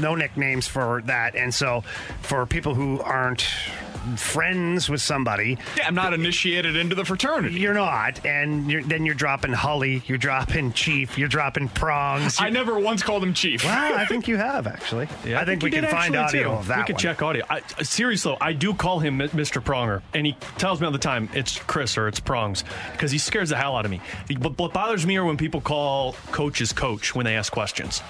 no 0.00 0.14
nicknames 0.14 0.66
for 0.66 1.02
that. 1.06 1.34
And 1.34 1.52
so 1.54 1.82
for 2.22 2.46
people 2.46 2.74
who 2.74 3.00
aren't 3.00 3.46
friends 4.14 4.88
with 4.88 5.00
somebody. 5.02 5.58
Yeah, 5.76 5.88
I'm 5.88 5.94
not 5.94 6.14
initiated 6.14 6.76
into 6.76 6.94
the 6.94 7.04
fraternity. 7.04 7.58
You're 7.58 7.74
not, 7.74 8.24
and 8.24 8.70
you're, 8.70 8.82
then 8.82 9.04
you're 9.04 9.14
dropping 9.16 9.52
Holly, 9.52 10.02
you're 10.06 10.18
dropping 10.18 10.72
Chief, 10.72 11.18
you're 11.18 11.28
dropping 11.28 11.68
Prongs. 11.68 12.40
I 12.40 12.50
never 12.50 12.78
once 12.78 13.02
called 13.02 13.22
him 13.24 13.34
Chief. 13.34 13.64
Well, 13.64 13.98
I 13.98 14.04
think 14.08 14.28
you 14.28 14.36
have 14.36 14.66
actually. 14.66 15.08
Yeah, 15.24 15.40
I, 15.40 15.44
think, 15.44 15.62
we 15.62 15.70
we 15.70 15.76
can 15.76 15.86
find 15.86 16.14
audio 16.14 16.42
too. 16.44 16.50
of 16.50 16.68
that. 16.68 16.78
We 16.78 16.84
can 16.84 16.96
check 16.96 17.22
audio. 17.22 17.44
I, 17.50 17.60
seriously, 17.82 18.32
though, 18.32 18.38
I 18.40 18.52
do 18.52 18.74
call 18.74 19.00
him 19.00 19.18
Mr. 19.18 19.62
Pronger, 19.62 20.02
and 20.14 20.26
he 20.26 20.32
tells 20.58 20.80
me 20.80 20.86
all 20.86 20.92
the 20.92 20.98
time 20.98 21.28
it's 21.34 21.58
Chris 21.58 21.98
or 21.98 22.06
it's 22.06 22.20
Prongs 22.20 22.64
because 22.92 23.10
he 23.10 23.18
scares 23.18 23.48
the 23.48 23.56
hell 23.56 23.76
out 23.76 23.84
of 23.84 23.90
me. 23.90 24.00
What, 24.38 24.58
what 24.58 24.72
bothers 24.72 25.06
me 25.06 25.16
are 25.16 25.24
when 25.24 25.36
people 25.36 25.60
call 25.60 26.12
coaches 26.30 26.72
coach 26.72 27.14
when 27.14 27.24
they 27.24 27.36
ask 27.36 27.52
questions. 27.52 28.02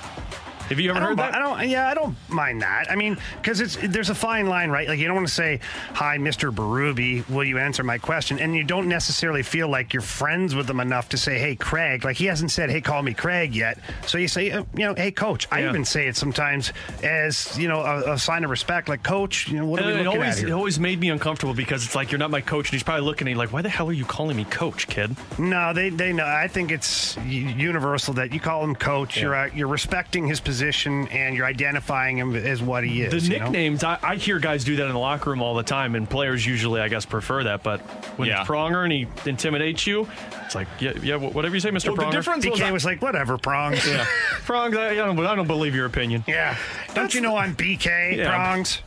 Have 0.68 0.80
you 0.80 0.90
ever 0.90 1.01
heard 1.01 1.18
that? 1.18 1.34
I 1.34 1.38
don't. 1.38 1.68
Yeah, 1.68 1.88
I 1.88 1.94
don't 1.94 2.16
mind 2.28 2.62
that. 2.62 2.90
I 2.90 2.97
mean, 2.97 3.16
because 3.40 3.60
it's 3.60 3.76
there's 3.82 4.10
a 4.10 4.14
fine 4.14 4.47
line, 4.48 4.70
right? 4.70 4.88
Like 4.88 4.98
you 4.98 5.06
don't 5.06 5.16
want 5.16 5.28
to 5.28 5.34
say, 5.34 5.60
"Hi, 5.94 6.18
Mr. 6.18 6.52
Berube, 6.52 7.28
will 7.28 7.44
you 7.44 7.59
answer 7.59 7.82
my 7.84 7.98
question?" 7.98 8.38
And 8.38 8.55
you 8.55 8.64
don't 8.64 8.88
necessarily 8.88 9.43
feel 9.43 9.68
like 9.68 9.93
you're 9.93 10.02
friends 10.02 10.55
with 10.55 10.66
them 10.66 10.80
enough 10.80 11.09
to 11.10 11.16
say, 11.16 11.38
"Hey, 11.38 11.55
Craig." 11.56 12.05
Like 12.05 12.16
he 12.16 12.26
hasn't 12.26 12.51
said, 12.51 12.70
"Hey, 12.70 12.80
call 12.80 13.02
me 13.02 13.14
Craig" 13.14 13.55
yet. 13.55 13.78
So 14.06 14.18
you 14.18 14.28
say, 14.28 14.51
uh, 14.51 14.64
you 14.74 14.86
know, 14.86 14.94
"Hey, 14.94 15.10
Coach." 15.12 15.47
I 15.52 15.60
Yeah. 15.60 15.68
even 15.70 15.84
say 15.84 16.09
it 16.09 16.16
sometimes 16.16 16.72
as 17.02 17.56
you 17.59 17.68
know 17.68 17.80
a, 17.82 18.14
a 18.14 18.18
sign 18.18 18.43
of 18.44 18.51
respect, 18.51 18.88
like 18.88 19.02
Coach. 19.05 19.48
You 19.48 19.60
know, 19.60 19.66
what 19.66 19.80
are 19.80 19.86
we 19.86 19.93
And 19.93 20.01
it 20.01 20.05
looking 20.05 20.20
always, 20.20 20.43
at 20.43 20.48
it 20.48 20.52
always 20.52 20.80
made 20.80 20.98
me 20.98 21.10
uncomfortable 21.10 21.55
because 21.55 21.84
it's 21.84 21.94
like 21.94 22.10
you're 22.10 22.18
not 22.18 22.30
my 22.32 22.40
coach, 22.40 22.66
and 22.68 22.72
he's 22.72 22.82
probably 22.82 23.05
looking 23.05 23.28
at 23.28 23.30
you 23.30 23.36
like, 23.36 23.52
"Why 23.52 23.62
the 23.62 23.68
hell 23.68 23.88
are 23.88 23.93
you 23.93 24.05
calling 24.05 24.36
me 24.36 24.44
coach, 24.47 24.88
kid?" 24.88 25.14
No, 25.38 25.72
they 25.72 25.90
they 25.90 26.12
know. 26.12 26.26
I 26.26 26.48
think 26.48 26.72
it's 26.72 27.16
universal 27.24 28.14
that 28.14 28.32
you 28.32 28.40
call 28.40 28.64
him 28.64 28.74
Coach. 28.74 29.20
You're 29.20 29.34
uh, 29.36 29.51
you're 29.55 29.68
respecting 29.68 30.26
his 30.26 30.40
position 30.40 30.56
and 30.62 31.37
you're 31.37 31.47
identifying 31.47 32.16
him 32.19 32.35
as 32.35 32.62
what 32.62 32.85
he 32.85 33.03
is. 33.03 33.12
The 33.12 33.33
you 33.35 33.39
know? 33.39 33.45
nicknames, 33.47 33.85
I, 33.85 33.99
I 34.03 34.16
hear 34.16 34.39
guys 34.39 34.65
do 34.65 34.77
that 34.77 34.87
in 34.87 34.93
the 34.93 34.99
locker 34.99 35.31
room 35.31 35.43
all 35.43 35.55
the 35.55 35.62
time, 35.62 35.95
and 35.95 36.09
players 36.09 36.45
usually, 36.47 36.81
I 36.81 36.89
guess, 36.89 37.05
prefer 37.07 37.45
that. 37.45 37.62
But 37.62 37.81
when 38.19 38.28
Yeah. 38.28 38.41
it's 38.41 38.51
Pronger 38.51 38.83
and 38.85 38.93
he 38.93 39.07
intimidates 39.28 39.87
you, 39.87 40.09
it's 40.45 40.55
like, 40.55 40.69
yeah, 40.81 40.93
yeah, 41.03 41.16
whatever 41.16 41.55
you 41.55 41.61
say, 41.61 41.70
Mr. 41.70 41.87
Well, 41.89 41.97
the 41.97 42.03
Pronger. 42.05 42.12
difference 42.12 42.47
was 42.47 42.61
DK 42.61 42.66
I- 42.66 42.73
was 42.73 42.85
like, 42.85 43.03
whatever, 43.03 43.39
prongs. 43.39 43.87
yeah, 43.87 44.05
Prongs, 44.45 44.77
I, 44.77 44.91
I, 44.91 44.95
don't, 44.95 45.19
I 45.19 45.35
don't 45.35 45.47
believe 45.47 45.74
your 45.74 45.87
opinion. 45.87 46.24
Yeah. 46.27 46.57
Don't 46.95 47.12
you 47.15 47.20
know 47.20 47.37
I'm 47.37 47.55
BK 47.57 48.16
Yeah. 48.16 48.28
prongs? 48.31 48.81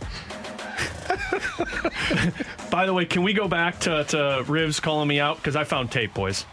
By 2.72 2.86
the 2.86 2.94
way, 2.94 3.06
can 3.06 3.24
we 3.24 3.34
go 3.34 3.48
back 3.48 3.80
to, 3.82 4.04
to 4.06 4.18
Rivs 4.48 4.82
calling 4.82 5.08
me 5.08 5.20
out? 5.20 5.38
Because 5.38 5.56
I 5.56 5.64
found 5.64 5.91
tape, 5.91 6.14
boys. 6.14 6.46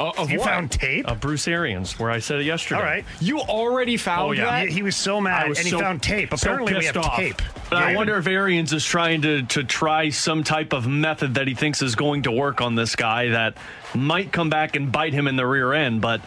Uh, 0.00 0.12
of 0.16 0.30
You 0.30 0.38
what? 0.38 0.48
found 0.48 0.70
tape? 0.70 1.06
Of 1.08 1.20
Bruce 1.20 1.48
Arians, 1.48 1.98
where 1.98 2.10
I 2.10 2.18
said 2.20 2.40
it 2.40 2.44
yesterday. 2.44 2.80
All 2.80 2.86
right. 2.86 3.04
You 3.20 3.40
already 3.40 3.96
found 3.96 4.28
Oh, 4.28 4.32
yeah. 4.32 4.44
that? 4.44 4.68
He, 4.68 4.74
he 4.76 4.82
was 4.82 4.94
so 4.96 5.20
mad, 5.20 5.34
I 5.34 5.40
and 5.40 5.48
was 5.50 5.58
he 5.58 5.70
found 5.70 6.02
tape. 6.02 6.30
so 6.30 6.34
Apparently, 6.36 6.74
we 6.74 6.80
pissed 6.80 6.94
have 6.94 7.04
off. 7.04 7.16
tape. 7.16 7.42
But 7.70 7.78
I 7.82 7.90
Yeah. 7.90 7.96
wonder 7.96 8.16
if 8.16 8.26
Arians 8.26 8.72
is 8.72 8.84
trying 8.84 9.22
to, 9.22 9.42
to 9.42 9.64
try 9.64 10.10
some 10.10 10.44
type 10.44 10.72
of 10.72 10.86
method 10.86 11.34
that 11.34 11.48
he 11.48 11.54
thinks 11.54 11.82
is 11.82 11.94
going 11.96 12.22
to 12.22 12.30
work 12.32 12.60
on 12.60 12.74
this 12.76 12.94
guy 12.96 13.28
that 13.30 13.54
might 13.94 14.30
come 14.32 14.50
back 14.50 14.76
and 14.76 14.90
bite 14.92 15.12
him 15.12 15.26
in 15.26 15.36
the 15.36 15.46
rear 15.46 15.72
end. 15.72 16.00
But 16.00 16.20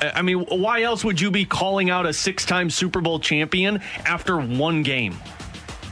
I 0.00 0.12
I 0.16 0.22
mean, 0.22 0.40
why 0.48 0.82
else 0.82 1.04
would 1.04 1.20
you 1.20 1.30
be 1.30 1.44
calling 1.46 1.88
out 1.90 2.04
a 2.06 2.12
six-time 2.12 2.68
Super 2.70 3.00
Bowl 3.00 3.18
champion 3.18 3.80
after 4.04 4.38
one 4.38 4.82
game? 4.82 5.16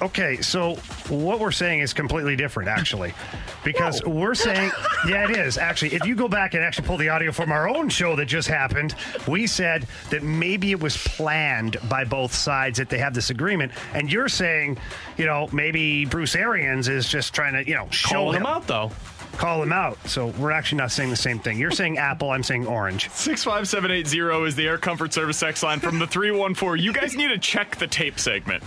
Okay, 0.00 0.40
so 0.40 0.74
what 1.08 1.40
we're 1.40 1.50
saying 1.50 1.80
is 1.80 1.92
completely 1.92 2.36
different, 2.36 2.68
actually, 2.68 3.12
because 3.64 4.02
we're 4.04 4.34
saying, 4.34 4.70
yeah, 5.08 5.24
it 5.24 5.36
is 5.36 5.58
actually. 5.58 5.94
If 5.94 6.06
you 6.06 6.14
go 6.14 6.28
back 6.28 6.54
and 6.54 6.62
actually 6.62 6.86
pull 6.86 6.96
the 6.96 7.08
audio 7.08 7.32
from 7.32 7.50
our 7.50 7.68
own 7.68 7.88
show 7.88 8.14
that 8.16 8.26
just 8.26 8.48
happened, 8.48 8.94
we 9.26 9.46
said 9.46 9.86
that 10.10 10.22
maybe 10.22 10.70
it 10.70 10.80
was 10.80 10.96
planned 10.96 11.76
by 11.88 12.04
both 12.04 12.32
sides 12.32 12.78
that 12.78 12.88
they 12.88 12.98
have 12.98 13.14
this 13.14 13.30
agreement, 13.30 13.72
and 13.94 14.12
you're 14.12 14.28
saying, 14.28 14.78
you 15.16 15.26
know, 15.26 15.48
maybe 15.52 16.04
Bruce 16.04 16.36
Arians 16.36 16.88
is 16.88 17.08
just 17.08 17.34
trying 17.34 17.54
to, 17.54 17.68
you 17.68 17.74
know, 17.74 17.88
show 17.90 18.30
him 18.30 18.44
him 18.44 18.46
out 18.46 18.66
though. 18.66 18.90
Call 19.34 19.60
them 19.60 19.72
out. 19.72 19.98
So 20.08 20.28
we're 20.38 20.50
actually 20.50 20.78
not 20.78 20.92
saying 20.92 21.10
the 21.10 21.16
same 21.16 21.38
thing. 21.38 21.58
You're 21.58 21.70
saying 21.70 21.98
apple, 21.98 22.30
I'm 22.30 22.42
saying 22.42 22.66
orange. 22.66 23.10
65780 23.10 24.46
is 24.46 24.56
the 24.56 24.66
Air 24.66 24.78
Comfort 24.78 25.12
Service 25.12 25.42
X 25.42 25.62
line 25.62 25.80
from 25.80 25.98
the 25.98 26.06
314. 26.06 26.82
You 26.82 26.92
guys 26.92 27.16
need 27.16 27.28
to 27.28 27.38
check 27.38 27.76
the 27.76 27.86
tape 27.86 28.18
segment. 28.18 28.62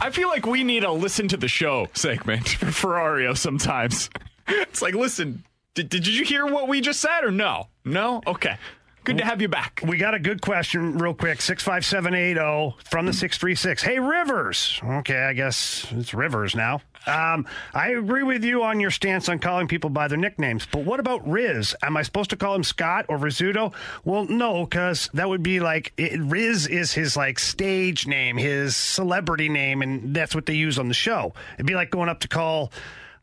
I 0.00 0.10
feel 0.10 0.28
like 0.28 0.46
we 0.46 0.64
need 0.64 0.84
a 0.84 0.92
listen 0.92 1.28
to 1.28 1.36
the 1.36 1.48
show 1.48 1.88
segment 1.94 2.48
for 2.48 2.66
Ferrario 2.66 3.36
sometimes. 3.36 4.10
It's 4.50 4.80
like, 4.80 4.94
listen, 4.94 5.44
did, 5.74 5.90
did 5.90 6.06
you 6.06 6.24
hear 6.24 6.46
what 6.46 6.68
we 6.68 6.80
just 6.80 7.00
said 7.00 7.22
or 7.22 7.30
no? 7.30 7.68
No? 7.84 8.22
Okay. 8.26 8.56
Good 9.08 9.16
to 9.16 9.24
have 9.24 9.40
you 9.40 9.48
back. 9.48 9.80
We 9.82 9.96
got 9.96 10.12
a 10.12 10.18
good 10.18 10.42
question, 10.42 10.98
real 10.98 11.14
quick. 11.14 11.40
65780 11.40 12.76
from 12.90 13.06
the 13.06 13.14
636. 13.14 13.82
Hey, 13.82 13.98
Rivers. 13.98 14.78
Okay, 14.84 15.16
I 15.16 15.32
guess 15.32 15.86
it's 15.92 16.12
Rivers 16.12 16.54
now. 16.54 16.82
Um, 17.06 17.46
I 17.72 17.92
agree 17.92 18.22
with 18.22 18.44
you 18.44 18.62
on 18.64 18.80
your 18.80 18.90
stance 18.90 19.30
on 19.30 19.38
calling 19.38 19.66
people 19.66 19.88
by 19.88 20.08
their 20.08 20.18
nicknames, 20.18 20.66
but 20.70 20.84
what 20.84 21.00
about 21.00 21.26
Riz? 21.26 21.74
Am 21.82 21.96
I 21.96 22.02
supposed 22.02 22.28
to 22.30 22.36
call 22.36 22.54
him 22.54 22.62
Scott 22.62 23.06
or 23.08 23.16
Rizzuto? 23.16 23.72
Well, 24.04 24.26
no, 24.26 24.66
because 24.66 25.08
that 25.14 25.26
would 25.26 25.42
be 25.42 25.58
like 25.58 25.94
it, 25.96 26.20
Riz 26.20 26.66
is 26.66 26.92
his 26.92 27.16
like 27.16 27.38
stage 27.38 28.06
name, 28.06 28.36
his 28.36 28.76
celebrity 28.76 29.48
name, 29.48 29.80
and 29.80 30.14
that's 30.14 30.34
what 30.34 30.44
they 30.44 30.52
use 30.52 30.78
on 30.78 30.88
the 30.88 30.92
show. 30.92 31.32
It'd 31.54 31.64
be 31.64 31.74
like 31.74 31.88
going 31.88 32.10
up 32.10 32.20
to 32.20 32.28
call, 32.28 32.72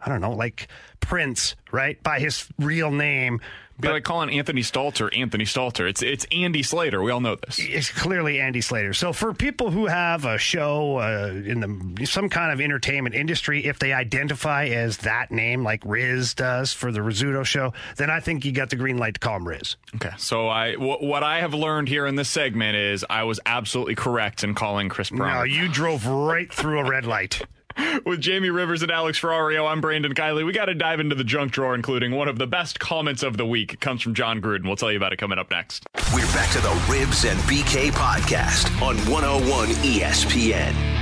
I 0.02 0.10
don't 0.10 0.22
know, 0.22 0.34
like 0.34 0.68
Prince, 1.00 1.56
right, 1.72 2.02
by 2.02 2.20
his 2.20 2.48
real 2.58 2.90
name. 2.90 3.40
Be 3.80 3.90
like 3.90 4.04
calling 4.04 4.30
Anthony 4.30 4.62
Stalter 4.62 5.16
Anthony 5.18 5.44
Stalter. 5.44 5.88
It's 5.90 6.02
it's 6.02 6.26
Andy 6.32 6.64
Slater. 6.64 7.02
We 7.02 7.12
all 7.12 7.20
know 7.20 7.36
this. 7.36 7.60
It's 7.60 7.92
clearly 7.92 8.40
Andy 8.40 8.62
Slater. 8.62 8.94
So 8.94 9.12
for 9.12 9.34
people 9.34 9.70
who 9.70 9.88
have 9.88 10.24
a 10.24 10.38
show 10.38 10.98
uh, 10.98 11.32
in 11.34 11.60
the 11.98 12.06
some 12.06 12.30
kind 12.30 12.54
of 12.54 12.62
entertainment 12.62 13.16
industry, 13.16 13.66
if 13.66 13.78
they 13.80 13.92
identify 13.92 14.66
as 14.68 14.98
that 15.00 15.30
name, 15.30 15.64
like 15.64 15.82
Riz 15.86 16.34
does 16.34 16.72
for 16.72 16.92
the 16.92 17.02
Rizzuto 17.02 17.46
show, 17.46 17.74
then 17.98 18.10
I 18.10 18.22
think 18.22 18.46
you 18.46 18.54
got 18.54 18.70
the 18.70 18.78
green 18.78 18.98
light 18.98 19.16
to 19.16 19.20
call 19.20 19.38
him 19.38 19.48
Riz. 19.48 19.76
Okay, 19.96 20.14
so 20.18 20.48
I 20.48 20.74
w- 20.74 21.06
what 21.06 21.24
I 21.24 21.40
have 21.40 21.54
learned 21.54 21.90
here 21.90 22.06
in 22.08 22.16
this 22.16 22.30
segment 22.30 22.78
is 22.78 23.06
I 23.10 23.24
was 23.24 23.40
absolutely 23.46 23.96
correct 23.96 24.44
in 24.44 24.56
calling 24.56 24.88
Chris 24.88 25.10
Brown. 25.10 25.34
No, 25.40 25.44
you 25.44 25.68
drove 25.68 26.06
right 26.08 26.52
through 26.52 26.80
a 26.80 26.90
red 26.90 27.06
light. 27.06 27.42
With 28.06 28.22
Jamie 28.22 28.50
Rivers 28.50 28.82
and 28.82 28.92
Alex 28.92 29.20
Ferrario, 29.20 29.70
I'm 29.70 29.82
Brandon 29.82 30.14
Kiley. 30.14 30.46
We 30.46 30.54
got 30.54 30.66
to 30.66 30.76
dive 30.76 31.00
into 31.00 31.16
the 31.16 31.24
junk 31.24 31.52
drawer, 31.52 31.76
including 31.76 32.12
one 32.12 32.28
of 32.28 32.38
the 32.38 32.48
best 32.48 32.80
comments 32.80 33.24
of 33.24 33.38
the 33.38 33.46
week. 33.46 33.74
It 33.74 33.82
comes 33.82 34.02
from 34.02 34.14
Jon 34.14 34.42
Gruden. 34.42 34.66
We'll 34.66 34.76
tell 34.76 34.92
you 34.92 34.98
about 34.98 35.14
it 35.14 35.18
coming 35.18 35.40
up 35.40 35.52
next. 35.52 35.86
We're 36.14 36.26
back 36.28 36.52
to 36.52 36.62
the 36.62 36.70
Rivs 36.88 37.30
and 37.30 37.40
BK 37.42 37.92
podcast 37.92 38.70
on 38.82 38.98
101 39.10 39.70
ESPN. 39.70 40.95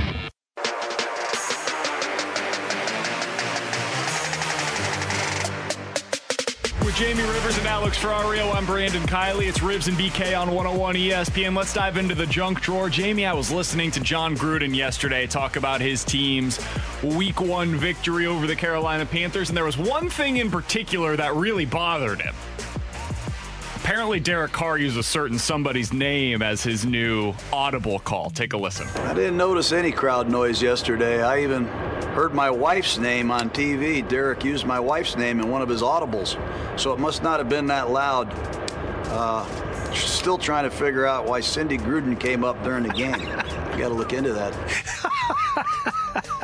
With 6.84 6.96
Jamie 6.96 7.22
Rivers 7.22 7.56
and 7.56 7.66
Alex 7.66 7.98
Ferrario, 7.98 8.54
I'm 8.54 8.66
Brandon 8.66 9.00
Kiley. 9.04 9.48
It's 9.48 9.60
Rivs 9.60 9.88
and 9.88 9.96
BK 9.96 10.38
on 10.38 10.50
101 10.50 10.94
ESPN. 10.96 11.56
Let's 11.56 11.72
dive 11.72 11.96
into 11.96 12.14
the 12.14 12.26
junk 12.26 12.60
drawer. 12.60 12.90
Jamie, 12.90 13.24
I 13.24 13.32
was 13.32 13.50
listening 13.50 13.90
to 13.92 14.00
Jon 14.00 14.36
Gruden 14.36 14.76
yesterday 14.76 15.26
talk 15.26 15.56
about 15.56 15.80
his 15.80 16.04
team's 16.04 16.60
week 17.02 17.40
one 17.40 17.74
victory 17.74 18.26
over 18.26 18.46
the 18.46 18.54
Carolina 18.54 19.06
Panthers, 19.06 19.48
and 19.48 19.56
there 19.56 19.64
was 19.64 19.78
one 19.78 20.10
thing 20.10 20.36
in 20.36 20.50
particular 20.50 21.16
that 21.16 21.34
really 21.34 21.64
bothered 21.64 22.20
him. 22.20 22.34
Apparently, 23.84 24.18
Derek 24.18 24.50
Carr 24.50 24.78
used 24.78 24.96
a 24.96 25.02
certain 25.02 25.38
somebody's 25.38 25.92
name 25.92 26.40
as 26.40 26.62
his 26.62 26.86
new 26.86 27.34
audible 27.52 27.98
call. 27.98 28.30
Take 28.30 28.54
a 28.54 28.56
listen. 28.56 28.88
I 29.02 29.12
didn't 29.12 29.36
notice 29.36 29.72
any 29.72 29.92
crowd 29.92 30.26
noise 30.26 30.62
yesterday. 30.62 31.22
I 31.22 31.42
even 31.42 31.66
heard 32.14 32.32
my 32.32 32.48
wife's 32.48 32.96
name 32.96 33.30
on 33.30 33.50
TV. 33.50 34.08
Derek 34.08 34.42
used 34.42 34.64
my 34.64 34.80
wife's 34.80 35.18
name 35.18 35.38
in 35.38 35.50
one 35.50 35.60
of 35.60 35.68
his 35.68 35.82
audibles, 35.82 36.40
so 36.80 36.94
it 36.94 36.98
must 36.98 37.22
not 37.22 37.38
have 37.40 37.50
been 37.50 37.66
that 37.66 37.90
loud. 37.90 38.32
Uh, 39.08 39.44
still 39.92 40.38
trying 40.38 40.64
to 40.64 40.70
figure 40.70 41.04
out 41.04 41.26
why 41.26 41.40
Cindy 41.40 41.76
Gruden 41.76 42.18
came 42.18 42.42
up 42.42 42.64
during 42.64 42.84
the 42.84 42.94
game. 42.94 43.20
You 43.20 43.82
got 43.82 43.88
to 43.88 43.90
look 43.90 44.14
into 44.14 44.32
that. 44.32 44.54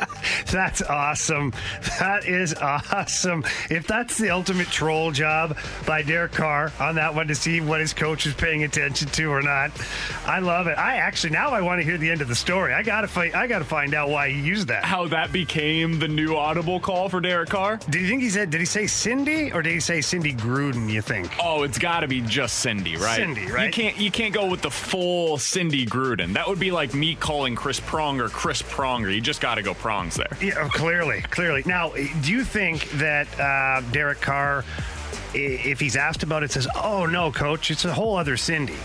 That's 0.51 0.81
awesome. 0.81 1.53
That 1.99 2.25
is 2.25 2.53
awesome. 2.55 3.43
If 3.69 3.87
that's 3.87 4.17
the 4.17 4.29
ultimate 4.29 4.67
troll 4.67 5.11
job 5.11 5.57
by 5.85 6.01
Derek 6.01 6.31
Carr 6.31 6.71
on 6.79 6.95
that 6.95 7.13
one 7.15 7.27
to 7.27 7.35
see 7.35 7.61
what 7.61 7.79
his 7.79 7.93
coach 7.93 8.25
is 8.25 8.33
paying 8.33 8.63
attention 8.63 9.07
to 9.09 9.25
or 9.25 9.41
not, 9.41 9.71
I 10.25 10.39
love 10.39 10.67
it. 10.67 10.77
I 10.77 10.97
actually 10.97 11.31
now 11.31 11.49
I 11.49 11.61
want 11.61 11.79
to 11.79 11.85
hear 11.85 11.97
the 11.97 12.09
end 12.09 12.21
of 12.21 12.27
the 12.27 12.35
story. 12.35 12.73
I 12.73 12.83
gotta 12.83 13.07
find. 13.07 13.33
I 13.33 13.47
gotta 13.47 13.65
find 13.65 13.93
out 13.93 14.09
why 14.09 14.29
he 14.29 14.39
used 14.39 14.67
that. 14.67 14.83
How 14.83 15.07
that 15.07 15.31
became 15.31 15.99
the 15.99 16.07
new 16.07 16.35
audible 16.35 16.79
call 16.79 17.09
for 17.09 17.21
Derek 17.21 17.49
Carr? 17.49 17.79
Do 17.89 17.99
you 17.99 18.07
think 18.07 18.21
he 18.21 18.29
said? 18.29 18.49
Did 18.49 18.59
he 18.59 18.65
say 18.65 18.87
Cindy 18.87 19.51
or 19.51 19.61
did 19.61 19.73
he 19.73 19.79
say 19.79 20.01
Cindy 20.01 20.33
Gruden? 20.33 20.89
You 20.89 21.01
think? 21.01 21.31
Oh, 21.41 21.63
it's 21.63 21.77
got 21.77 22.01
to 22.01 22.07
be 22.07 22.21
just 22.21 22.59
Cindy, 22.59 22.97
right? 22.97 23.17
Cindy, 23.17 23.47
right? 23.51 23.67
You 23.67 23.71
can't 23.71 23.97
you 23.97 24.11
can't 24.11 24.33
go 24.33 24.47
with 24.47 24.61
the 24.61 24.71
full 24.71 25.37
Cindy 25.37 25.85
Gruden. 25.85 26.33
That 26.33 26.47
would 26.47 26.59
be 26.59 26.71
like 26.71 26.93
me 26.93 27.15
calling 27.15 27.55
Chris 27.55 27.79
Pronger 27.79 28.29
Chris 28.29 28.61
Pronger. 28.61 29.13
You 29.13 29.21
just 29.21 29.41
got 29.41 29.55
to 29.55 29.61
go 29.61 29.73
prongs 30.11 30.39
there. 30.39 30.47
Yeah, 30.47 30.55
oh, 30.63 30.69
clearly, 30.69 31.21
clearly. 31.23 31.63
Now, 31.65 31.89
do 32.21 32.31
you 32.31 32.43
think 32.43 32.89
that 32.91 33.27
uh, 33.39 33.81
Derek 33.91 34.21
Carr, 34.21 34.63
if 35.33 35.79
he's 35.79 35.95
asked 35.95 36.23
about 36.23 36.43
it, 36.43 36.51
says, 36.51 36.67
"Oh 36.75 37.05
no, 37.05 37.31
coach, 37.31 37.71
it's 37.71 37.85
a 37.85 37.93
whole 37.93 38.15
other 38.17 38.37
Cindy." 38.37 38.75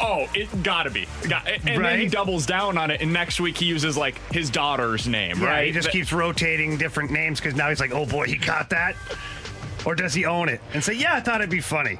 Oh, 0.00 0.26
it 0.34 0.62
gotta 0.62 0.90
be. 0.90 1.06
Got, 1.28 1.48
and 1.48 1.84
then 1.84 1.98
he 1.98 2.06
doubles 2.08 2.46
down 2.46 2.78
on 2.78 2.90
it, 2.90 3.00
and 3.02 3.12
next 3.12 3.40
week 3.40 3.56
he 3.58 3.66
uses 3.66 3.96
like 3.96 4.16
his 4.32 4.48
daughter's 4.50 5.08
name, 5.08 5.40
Yeah, 5.40 5.46
right? 5.48 5.66
he 5.66 5.72
just 5.72 5.86
That- 5.86 5.92
keeps 5.92 6.12
rotating 6.12 6.76
different 6.78 7.10
names 7.10 7.40
because 7.40 7.54
now 7.54 7.68
he's 7.68 7.80
like, 7.80 7.92
"Oh 7.92 8.06
boy, 8.06 8.26
he 8.26 8.36
caught 8.38 8.70
that," 8.70 8.94
or 9.84 9.94
does 9.94 10.14
he 10.14 10.24
own 10.24 10.48
it 10.48 10.60
and 10.72 10.82
say, 10.82 10.92
"Yeah, 10.94 11.14
I 11.14 11.20
thought 11.20 11.40
it'd 11.40 11.50
be 11.50 11.60
funny." 11.60 11.98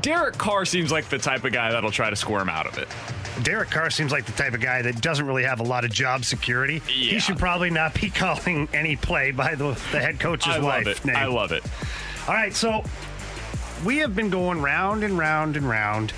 Derek 0.00 0.38
Carr 0.38 0.64
seems 0.64 0.90
like 0.90 1.08
the 1.10 1.18
type 1.18 1.44
of 1.44 1.52
guy 1.52 1.70
that'll 1.70 1.90
try 1.90 2.08
to 2.10 2.16
squirm 2.16 2.48
out 2.48 2.66
of 2.66 2.78
it. 2.78 2.88
Derek 3.42 3.70
Carr 3.70 3.90
seems 3.90 4.12
like 4.12 4.26
the 4.26 4.32
type 4.32 4.52
of 4.54 4.60
guy 4.60 4.82
that 4.82 5.00
doesn't 5.00 5.26
really 5.26 5.44
have 5.44 5.60
a 5.60 5.64
lot 5.64 5.84
of 5.84 5.90
job 5.92 6.24
security. 6.24 6.80
He 6.80 7.18
should 7.18 7.38
probably 7.38 7.70
not 7.70 7.94
be 7.98 8.10
calling 8.14 8.68
any 8.72 8.96
play 8.96 9.30
by 9.30 9.54
the, 9.54 9.68
the 9.90 10.00
head 10.00 10.20
coach's 10.20 10.54
I 10.54 10.58
love 10.58 10.64
wife. 10.64 10.86
it. 10.86 11.04
name. 11.04 11.16
I 11.16 11.26
love 11.26 11.52
it. 11.52 11.64
All 12.28 12.34
right, 12.34 12.54
so 12.54 12.84
we 13.84 13.98
have 13.98 14.14
been 14.14 14.30
going 14.30 14.60
round 14.60 15.02
and 15.02 15.18
round 15.18 15.56
and 15.56 15.68
round 15.68 16.12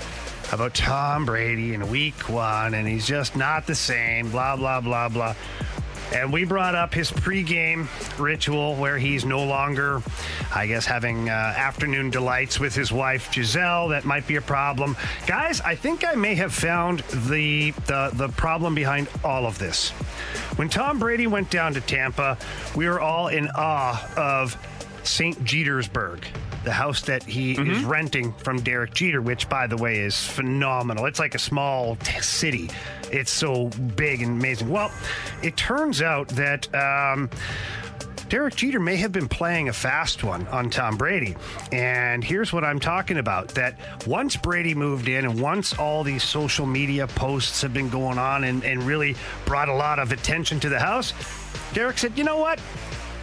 about 0.53 0.75
Tom 0.75 1.25
Brady 1.25 1.73
in 1.75 1.89
week 1.89 2.29
one, 2.29 2.75
and 2.75 2.87
he's 2.87 3.07
just 3.07 3.37
not 3.37 3.67
the 3.67 3.75
same, 3.75 4.31
blah, 4.31 4.57
blah, 4.57 4.81
blah, 4.81 5.09
blah. 5.09 5.35
And 6.13 6.33
we 6.33 6.45
brought 6.45 6.75
up 6.75 6.95
his 6.95 7.11
pregame 7.11 7.89
ritual 8.21 8.77
where 8.77 8.99
he's 8.99 9.25
no 9.25 9.45
longer, 9.45 10.03
I 10.55 10.67
guess, 10.67 10.87
having 10.87 11.29
uh, 11.29 11.33
afternoon 11.33 12.11
delights 12.11 12.61
with 12.61 12.75
his 12.75 12.93
wife 12.93 13.33
Gisele. 13.33 13.89
That 13.89 14.05
might 14.05 14.27
be 14.27 14.37
a 14.37 14.41
problem, 14.43 14.97
guys. 15.27 15.61
I 15.61 15.75
think 15.75 16.05
I 16.05 16.15
may 16.15 16.35
have 16.37 16.53
found 16.55 17.01
the 17.29 17.73
the, 17.87 18.11
the 18.13 18.29
problem 18.29 18.75
behind 18.75 19.09
all 19.25 19.47
of 19.47 19.59
this. 19.59 19.91
When 20.57 20.69
Tom 20.69 20.99
Brady 20.99 21.27
went 21.27 21.51
down 21.51 21.75
to 21.75 21.81
Tampa, 21.81 22.39
we 22.77 22.87
were 22.89 23.01
all 23.01 23.29
in 23.29 23.49
awe 23.57 24.09
of 24.17 24.57
St. 25.03 25.43
Jetersburg, 25.45 26.25
the 26.65 26.73
house 26.73 27.03
that 27.03 27.23
he 27.25 27.53
is 27.53 27.85
renting 27.85 28.33
from 28.33 28.61
Derek 28.63 28.95
Jeter, 28.95 29.21
which, 29.21 29.49
by 29.49 29.67
the 29.67 29.77
way, 29.77 29.99
is 29.99 30.25
phenomenal. 30.27 31.05
It's 31.07 31.19
like 31.19 31.35
a 31.35 31.39
small 31.39 31.97
t- 31.97 32.21
city. 32.21 32.71
It's 33.15 33.31
so 33.31 33.69
big 33.97 34.23
and 34.23 34.41
amazing. 34.41 34.69
Well, 34.69 34.91
it 35.43 35.57
turns 35.57 36.03
out 36.03 36.29
that. 36.31 36.73
Um, 36.75 37.31
Derek 38.31 38.57
Jeter 38.57 38.81
may 38.81 38.97
have 38.97 39.13
been 39.13 39.29
playing 39.29 39.69
a 39.69 39.73
fast 39.73 40.25
one 40.25 40.47
on 40.49 40.71
Tom 40.71 40.97
Brady. 40.97 41.37
And 41.71 42.25
here's 42.25 42.53
what 42.53 42.65
I'm 42.65 42.81
talking 42.81 43.19
about 43.19 43.49
that 43.51 43.79
once 44.09 44.35
Brady 44.35 44.75
moved 44.75 45.09
in 45.09 45.27
and 45.27 45.41
once 45.41 45.79
all 45.79 46.03
these 46.03 46.25
social 46.25 46.67
media 46.67 47.07
posts 47.07 47.63
have 47.63 47.73
been 47.75 47.91
going 47.91 48.19
on 48.19 48.43
and, 48.43 48.65
and 48.65 48.83
really 48.83 49.15
brought 49.45 49.69
a 49.69 49.75
lot 49.75 49.99
of 49.99 50.11
attention 50.11 50.59
to 50.61 50.69
the 50.69 50.81
house, 50.81 51.13
Derek 51.75 51.99
said, 51.99 52.17
you 52.17 52.25
know 52.25 52.39
what? 52.39 52.59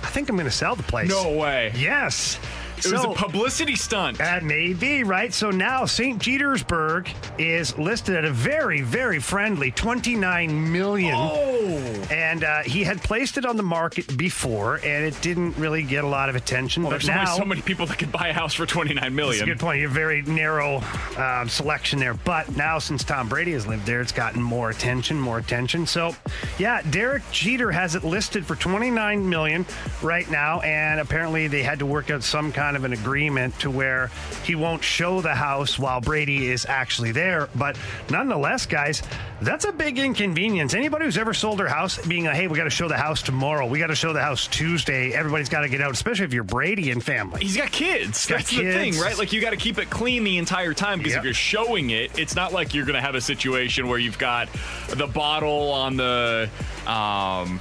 I 0.04 0.08
think 0.08 0.30
I'm 0.30 0.36
going 0.36 0.46
to 0.46 0.52
sell 0.52 0.76
the 0.76 0.84
place. 0.84 1.10
No 1.10 1.36
way. 1.36 1.74
Yes. 1.76 2.40
It 2.86 2.92
was 2.92 3.04
a 3.04 3.10
publicity 3.10 3.76
stunt. 3.76 4.18
That 4.18 4.44
may 4.44 4.74
be, 4.74 5.04
right? 5.04 5.34
So 5.34 5.52
now 5.52 5.86
St. 5.86 6.22
Petersburg 6.22 7.10
is 7.38 7.78
listed 7.78 8.16
at 8.16 8.26
a 8.26 8.32
very, 8.32 8.82
very 8.82 9.20
friendly 9.20 9.72
29 9.72 10.72
million. 10.72 11.16
Oh. 11.16 12.08
And 12.12 12.44
uh, 12.44 12.64
he 12.64 12.84
had 12.84 13.02
placed 13.02 13.38
it 13.38 13.46
on 13.46 13.58
the 13.58 13.64
market 13.64 14.18
before, 14.18 14.76
and 14.84 15.06
it 15.06 15.20
didn't 15.22 15.58
really 15.58 15.84
get 15.84 16.04
a 16.04 16.08
lot 16.08 16.30
of 16.30 16.36
attention. 16.36 16.84
Well, 16.84 16.92
but 16.92 17.02
there's 17.02 17.08
now, 17.08 17.38
so 17.38 17.46
many 17.46 17.62
people 17.62 17.86
that 17.88 17.98
could 17.98 18.12
buy 18.12 18.30
a 18.30 18.34
house 18.34 18.54
for 18.54 18.66
29 18.66 19.14
million. 19.14 19.32
That's 19.32 19.42
a 19.42 19.46
good 19.46 19.60
point. 19.60 19.84
A 19.84 19.88
very 19.88 20.22
narrow 20.24 20.82
um, 21.18 21.50
selection 21.50 22.00
there. 22.00 22.14
But 22.14 22.56
now, 22.56 22.80
since 22.80 23.04
Tom 23.04 23.30
Brady 23.30 23.52
has 23.54 23.68
lived 23.68 23.86
there, 23.86 24.02
it's 24.02 24.12
gotten 24.12 24.42
more 24.42 24.70
attention, 24.70 25.20
more 25.20 25.38
attention. 25.38 25.86
So, 25.86 26.16
yeah, 26.58 26.82
Derek 26.90 27.24
Jeter 27.32 27.72
has 27.72 27.96
it 27.96 28.04
listed 28.04 28.46
for 28.46 28.56
29 28.56 29.28
million 29.30 29.66
right 30.02 30.30
now, 30.30 30.60
and 30.62 31.00
apparently 31.00 31.48
they 31.48 31.64
had 31.64 31.80
to 31.80 31.86
work 31.86 32.10
out 32.10 32.24
some 32.24 32.52
kind 32.52 32.71
kind 32.72 32.86
of 32.86 32.90
an 32.90 32.98
agreement 32.98 33.60
to 33.60 33.70
where 33.70 34.10
he 34.46 34.56
won't 34.56 34.82
show 34.82 35.20
the 35.20 35.36
house 35.36 35.78
while 35.78 36.00
Brady 36.00 36.50
is 36.50 36.66
actually 36.66 37.12
there. 37.12 37.50
But 37.54 37.78
nonetheless, 38.10 38.66
guys, 38.66 39.04
that's 39.42 39.66
a 39.66 39.74
big 39.74 40.00
inconvenience. 40.00 40.74
Anybody 40.74 41.04
who's 41.04 41.18
ever 41.18 41.34
sold 41.34 41.60
their 41.60 41.68
house 41.68 41.98
being 42.08 42.24
like, 42.24 42.36
hey, 42.36 42.48
we 42.48 42.56
got 42.56 42.64
to 42.64 42.70
show 42.70 42.88
the 42.88 42.96
house 42.96 43.22
tomorrow, 43.22 43.66
we 43.68 43.78
got 43.78 43.88
to 43.88 43.96
show 43.96 44.14
the 44.14 44.22
house 44.22 44.48
Tuesday, 44.48 45.12
everybody's 45.12 45.50
got 45.50 45.62
to 45.62 45.70
get 45.70 45.82
out, 45.82 45.92
especially 45.92 46.24
if 46.24 46.34
you're 46.34 46.46
Brady 46.46 46.92
and 46.92 47.04
family. 47.04 47.42
He's 47.42 47.58
got 47.58 47.74
kids. 47.74 48.20
He's 48.20 48.28
Got 48.28 48.38
That's 48.38 48.52
the 48.52 48.72
thing, 48.72 48.98
right? 49.00 49.18
Like 49.18 49.34
you 49.34 49.42
got 49.42 49.50
to 49.50 49.58
keep 49.58 49.78
it 49.78 49.90
clean 49.90 50.24
the 50.24 50.38
entire 50.38 50.74
time 50.74 51.00
because 51.00 51.12
Yep. 51.12 51.20
if 51.20 51.26
you're 51.26 51.34
showing 51.34 51.90
it, 51.90 52.18
it's 52.18 52.38
not 52.38 52.54
like 52.54 52.74
you're 52.74 52.86
going 52.86 52.96
to 52.96 53.02
have 53.02 53.16
a 53.16 53.22
situation 53.22 53.90
where 53.90 54.00
you've 54.00 54.18
got 54.18 54.48
the 54.88 55.08
bottle 55.08 55.72
on 55.72 55.98
the 55.98 56.50
um, 56.88 57.60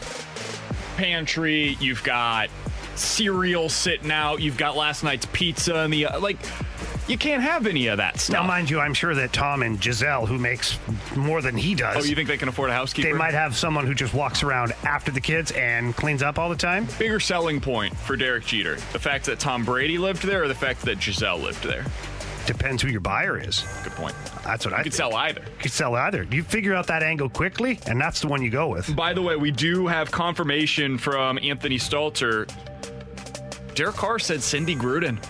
pantry, 0.96 1.76
you've 1.80 2.04
got 2.04 2.48
cereal 3.00 3.68
sitting 3.68 4.10
out, 4.10 4.40
you've 4.40 4.56
got 4.58 4.76
last 4.76 5.02
night's 5.02 5.26
pizza 5.32 5.76
and 5.76 5.92
the 5.92 6.06
uh, 6.06 6.20
like. 6.20 6.38
You 7.08 7.18
can't 7.18 7.42
have 7.42 7.66
any 7.66 7.88
of 7.88 7.96
that 7.96 8.20
stuff. 8.20 8.34
Now, 8.34 8.46
mind 8.46 8.70
you, 8.70 8.78
I'm 8.78 8.94
sure 8.94 9.12
that 9.16 9.32
Tom 9.32 9.64
and 9.64 9.80
Gisele, 9.80 10.26
who 10.26 10.38
makes 10.38 10.78
more 11.16 11.42
than 11.42 11.56
he 11.56 11.74
does, 11.74 11.96
Oh, 11.96 12.08
you 12.08 12.14
think 12.14 12.28
they 12.28 12.36
can 12.36 12.46
afford 12.48 12.70
a 12.70 12.72
housekeeper? 12.72 13.08
they 13.08 13.12
might 13.12 13.34
have 13.34 13.56
someone 13.56 13.84
who 13.84 13.94
just 13.94 14.14
walks 14.14 14.44
around 14.44 14.74
after 14.84 15.10
the 15.10 15.20
kids 15.20 15.50
and 15.52 15.96
cleans 15.96 16.22
up 16.22 16.38
all 16.38 16.48
the 16.48 16.54
time. 16.54 16.86
Bigger 17.00 17.18
selling 17.18 17.60
point 17.60 17.96
for 17.96 18.14
Derek 18.14 18.44
Jeter: 18.44 18.76
the 18.92 19.00
fact 19.00 19.24
that 19.26 19.40
Tom 19.40 19.64
Brady 19.64 19.98
lived 19.98 20.22
there, 20.22 20.44
or 20.44 20.48
the 20.48 20.54
fact 20.54 20.82
that 20.82 21.00
Gisele 21.00 21.38
lived 21.38 21.64
there. 21.64 21.84
Depends 22.46 22.82
who 22.82 22.88
your 22.88 23.00
buyer 23.00 23.38
is. 23.38 23.64
Good 23.84 23.92
point. 23.92 24.14
That's 24.44 24.64
what 24.64 24.74
I 24.74 24.78
You 24.78 24.84
could 24.84 24.94
sell 24.94 25.14
either. 25.14 25.40
You 25.40 25.62
could 25.62 25.72
sell 25.72 25.94
either. 25.94 26.24
You 26.30 26.42
figure 26.42 26.74
out 26.74 26.86
that 26.88 27.02
angle 27.02 27.28
quickly, 27.28 27.78
and 27.86 28.00
that's 28.00 28.20
the 28.20 28.28
one 28.28 28.42
you 28.42 28.50
go 28.50 28.68
with. 28.68 28.94
By 28.96 29.12
the 29.12 29.22
way, 29.22 29.36
we 29.36 29.50
do 29.50 29.86
have 29.86 30.10
confirmation 30.10 30.98
from 30.98 31.38
Anthony 31.42 31.78
Stalter. 31.78 32.50
Derek 33.74 33.96
Carr 33.96 34.18
said 34.18 34.42
Cindy 34.42 34.74
Gruden. 34.74 35.22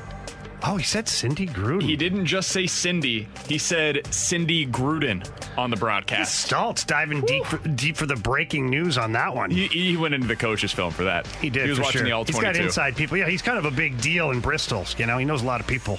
Oh, 0.62 0.76
he 0.76 0.84
said 0.84 1.08
Cindy 1.08 1.46
Gruden. 1.46 1.82
He 1.82 1.96
didn't 1.96 2.26
just 2.26 2.50
say 2.50 2.66
Cindy. 2.66 3.28
He 3.48 3.56
said 3.56 4.06
Cindy 4.12 4.66
Gruden 4.66 5.26
on 5.56 5.70
the 5.70 5.76
broadcast. 5.76 6.50
Stoltz 6.50 6.86
diving 6.86 7.22
deep, 7.22 7.46
for, 7.46 7.56
deep 7.68 7.96
for 7.96 8.06
the 8.06 8.16
breaking 8.16 8.68
news 8.68 8.98
on 8.98 9.12
that 9.12 9.34
one. 9.34 9.50
He, 9.50 9.68
he 9.68 9.96
went 9.96 10.14
into 10.14 10.26
the 10.26 10.36
coach's 10.36 10.72
film 10.72 10.92
for 10.92 11.04
that. 11.04 11.26
He 11.26 11.48
did. 11.48 11.64
He 11.64 11.70
was 11.70 11.80
watching 11.80 12.00
sure. 12.00 12.04
the 12.04 12.12
All 12.12 12.24
He's 12.24 12.38
got 12.38 12.56
inside 12.56 12.94
people. 12.94 13.16
Yeah, 13.16 13.28
he's 13.28 13.42
kind 13.42 13.58
of 13.58 13.64
a 13.64 13.70
big 13.70 14.00
deal 14.00 14.32
in 14.32 14.40
Bristol. 14.40 14.84
You 14.98 15.06
know, 15.06 15.16
he 15.16 15.24
knows 15.24 15.42
a 15.42 15.46
lot 15.46 15.60
of 15.60 15.66
people. 15.66 15.98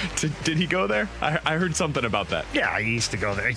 Did, 0.16 0.32
did 0.44 0.56
he 0.58 0.66
go 0.66 0.86
there? 0.86 1.08
I, 1.20 1.38
I 1.44 1.54
heard 1.56 1.74
something 1.76 2.04
about 2.04 2.28
that. 2.30 2.44
Yeah, 2.54 2.78
he 2.80 2.92
used 2.92 3.10
to 3.12 3.16
go 3.16 3.34
there. 3.34 3.50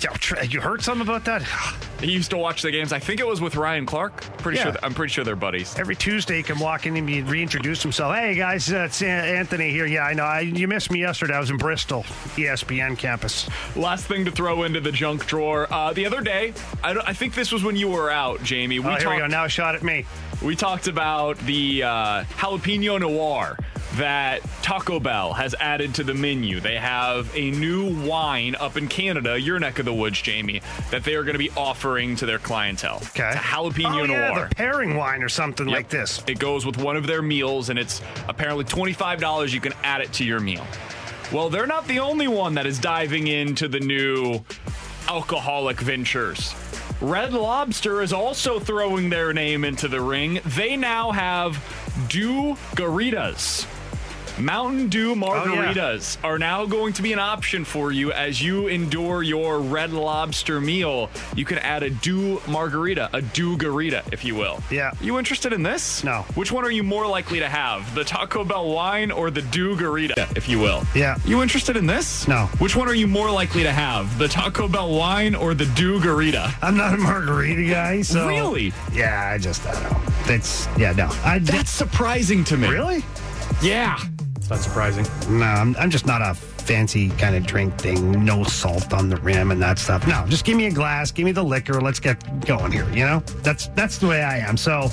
You 0.44 0.60
heard 0.60 0.82
something 0.82 1.06
about 1.06 1.24
that? 1.26 1.42
He 2.00 2.10
used 2.12 2.30
to 2.30 2.38
watch 2.38 2.62
the 2.62 2.70
games. 2.70 2.94
I 2.94 2.98
think 2.98 3.20
it 3.20 3.26
was 3.26 3.42
with 3.42 3.56
Ryan 3.56 3.84
Clark. 3.84 4.22
Pretty 4.38 4.56
Yeah. 4.56 4.70
sure. 4.72 4.76
I'm 4.82 4.94
pretty 4.94 5.12
sure 5.12 5.22
they're 5.22 5.36
buddies. 5.36 5.78
Every 5.78 5.94
Tuesday, 5.94 6.38
he 6.38 6.42
can 6.42 6.58
walk 6.58 6.86
in 6.86 6.96
and 6.96 7.06
he 7.06 7.20
reintroduce 7.20 7.82
himself. 7.82 8.14
Hey 8.16 8.34
guys, 8.34 8.72
uh, 8.72 8.84
it's 8.86 9.02
uh, 9.02 9.04
Anthony 9.04 9.70
here. 9.70 9.84
Yeah, 9.84 10.04
I 10.04 10.14
know. 10.14 10.22
I, 10.24 10.40
you 10.40 10.66
missed 10.66 10.90
me 10.90 11.00
yesterday. 11.00 11.34
I 11.34 11.40
was 11.40 11.50
in 11.50 11.58
Bristol, 11.58 12.04
ESPN 12.36 12.96
campus. 12.96 13.46
Last 13.76 14.06
thing 14.06 14.24
to 14.24 14.30
throw 14.30 14.62
into 14.62 14.80
the 14.80 14.92
junk 14.92 15.26
drawer. 15.26 15.70
Uh, 15.70 15.92
the 15.92 16.06
other 16.06 16.22
day, 16.22 16.54
I, 16.82 16.92
I 17.08 17.12
think 17.12 17.34
this 17.34 17.52
was 17.52 17.62
when 17.64 17.76
you 17.76 17.90
were 17.90 18.10
out, 18.10 18.42
Jamie. 18.42 18.78
oh, 18.78 18.82
here 18.82 18.92
we 18.92 18.98
talked- 19.04 19.18
go. 19.18 19.26
Now 19.26 19.44
a 19.44 19.48
shot 19.50 19.74
at 19.74 19.82
me. 19.82 20.06
We 20.42 20.56
talked 20.56 20.88
about 20.88 21.36
the 21.40 21.82
uh, 21.82 22.24
jalapeno 22.38 22.98
noir 22.98 23.58
that 23.96 24.40
Taco 24.62 25.00
Bell 25.00 25.32
has 25.32 25.54
added 25.58 25.94
to 25.96 26.04
the 26.04 26.14
menu. 26.14 26.60
They 26.60 26.76
have 26.76 27.34
a 27.34 27.50
new 27.50 28.06
wine 28.06 28.54
up 28.54 28.76
in 28.76 28.86
Canada, 28.88 29.38
your 29.40 29.58
neck 29.58 29.78
of 29.78 29.84
the 29.84 29.92
woods, 29.94 30.20
Jamie, 30.22 30.62
that 30.90 31.02
they 31.04 31.14
are 31.14 31.22
going 31.24 31.34
to 31.34 31.38
be 31.38 31.50
offering 31.56 32.14
to 32.16 32.26
their 32.26 32.38
clientele. 32.38 32.96
Okay. 32.96 33.28
It's 33.28 33.36
a 33.36 33.38
jalapeno 33.38 34.00
oh, 34.00 34.04
yeah, 34.04 34.30
noir. 34.30 34.48
the 34.48 34.54
pairing 34.54 34.96
wine 34.96 35.22
or 35.22 35.28
something 35.28 35.68
Yep. 35.68 35.76
like 35.76 35.88
this. 35.88 36.22
It 36.26 36.38
goes 36.38 36.64
with 36.64 36.78
one 36.78 36.96
of 36.96 37.06
their 37.06 37.22
meals, 37.22 37.68
and 37.68 37.78
it's 37.78 38.00
apparently 38.28 38.64
$25. 38.64 39.52
You 39.52 39.60
can 39.60 39.72
add 39.82 40.00
it 40.02 40.12
to 40.14 40.24
your 40.24 40.40
meal. 40.40 40.64
Well, 41.32 41.50
they're 41.50 41.66
not 41.66 41.86
the 41.86 41.98
only 42.00 42.28
one 42.28 42.54
that 42.54 42.66
is 42.66 42.78
diving 42.78 43.26
into 43.28 43.68
the 43.68 43.80
new 43.80 44.40
alcoholic 45.08 45.80
ventures. 45.80 46.54
Red 47.00 47.32
Lobster 47.32 48.02
is 48.02 48.12
also 48.12 48.60
throwing 48.60 49.08
their 49.10 49.32
name 49.32 49.64
into 49.64 49.88
the 49.88 50.00
ring. 50.00 50.40
They 50.44 50.76
now 50.76 51.10
have 51.12 51.56
Dew 52.08 52.56
Garitas. 52.76 53.66
Mountain 54.40 54.88
Dew 54.88 55.14
margaritas 55.14 56.18
oh, 56.24 56.28
are 56.28 56.38
now 56.38 56.64
going 56.64 56.92
to 56.94 57.02
be 57.02 57.12
an 57.12 57.18
option 57.18 57.64
for 57.64 57.92
you 57.92 58.12
as 58.12 58.42
you 58.42 58.68
endure 58.68 59.22
your 59.22 59.60
Red 59.60 59.92
Lobster 59.92 60.60
meal. 60.60 61.10
You 61.36 61.44
can 61.44 61.58
add 61.58 61.82
a 61.82 61.90
Dew 61.90 62.40
margarita, 62.48 63.10
a 63.12 63.22
Dew 63.22 63.56
Garita, 63.56 64.02
if 64.12 64.24
you 64.24 64.34
will. 64.34 64.62
Yeah. 64.70 64.92
You 65.00 65.18
interested 65.18 65.52
in 65.52 65.62
this? 65.62 66.02
No. 66.04 66.22
Which 66.34 66.52
one 66.52 66.64
are 66.64 66.70
you 66.70 66.82
more 66.82 67.06
likely 67.06 67.38
to 67.40 67.48
have? 67.48 67.94
The 67.94 68.04
Taco 68.04 68.44
Bell 68.44 68.70
wine 68.70 69.10
or 69.10 69.30
the 69.30 69.42
Dew 69.42 69.76
Garita, 69.76 70.36
if 70.36 70.48
you 70.48 70.58
will? 70.58 70.82
Yeah. 70.94 71.16
You 71.24 71.42
interested 71.42 71.76
in 71.76 71.86
this? 71.86 72.26
No. 72.26 72.46
Which 72.58 72.76
one 72.76 72.88
are 72.88 72.94
you 72.94 73.06
more 73.06 73.30
likely 73.30 73.62
to 73.62 73.72
have? 73.72 74.18
The 74.18 74.28
Taco 74.28 74.68
Bell 74.68 74.94
wine 74.94 75.34
or 75.34 75.54
the 75.54 75.66
Dew 75.66 76.00
Garita? 76.00 76.54
I'm 76.62 76.76
not 76.76 76.94
a 76.94 76.98
margarita 76.98 77.68
guy, 77.68 78.02
so 78.02 78.26
Really? 78.26 78.72
Yeah, 78.92 79.30
I 79.32 79.38
just 79.38 79.66
I 79.66 79.72
don't 79.72 79.82
know. 79.92 80.00
That's 80.26 80.68
yeah, 80.78 80.92
no. 80.92 81.08
I 81.24 81.38
That's 81.40 81.70
surprising 81.70 82.44
to 82.44 82.56
me. 82.56 82.68
really. 82.68 83.04
Yeah. 83.62 83.98
Not 84.50 84.58
surprising. 84.58 85.06
No, 85.38 85.44
I'm, 85.44 85.76
I'm 85.76 85.90
just 85.90 86.06
not 86.06 86.22
a 86.22 86.34
fancy 86.34 87.10
kind 87.10 87.36
of 87.36 87.46
drink 87.46 87.78
thing. 87.78 88.24
No 88.24 88.42
salt 88.42 88.92
on 88.92 89.08
the 89.08 89.16
rim 89.18 89.52
and 89.52 89.62
that 89.62 89.78
stuff. 89.78 90.06
No, 90.08 90.24
just 90.26 90.44
give 90.44 90.56
me 90.56 90.66
a 90.66 90.72
glass, 90.72 91.12
give 91.12 91.24
me 91.24 91.32
the 91.32 91.42
liquor. 91.42 91.80
Let's 91.80 92.00
get 92.00 92.44
going 92.44 92.72
here. 92.72 92.88
You 92.90 93.06
know, 93.06 93.20
that's 93.42 93.68
that's 93.68 93.98
the 93.98 94.08
way 94.08 94.22
I 94.22 94.38
am. 94.38 94.56
So, 94.56 94.88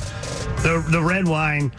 the 0.62 0.86
the 0.92 1.02
red 1.02 1.28
wine 1.28 1.72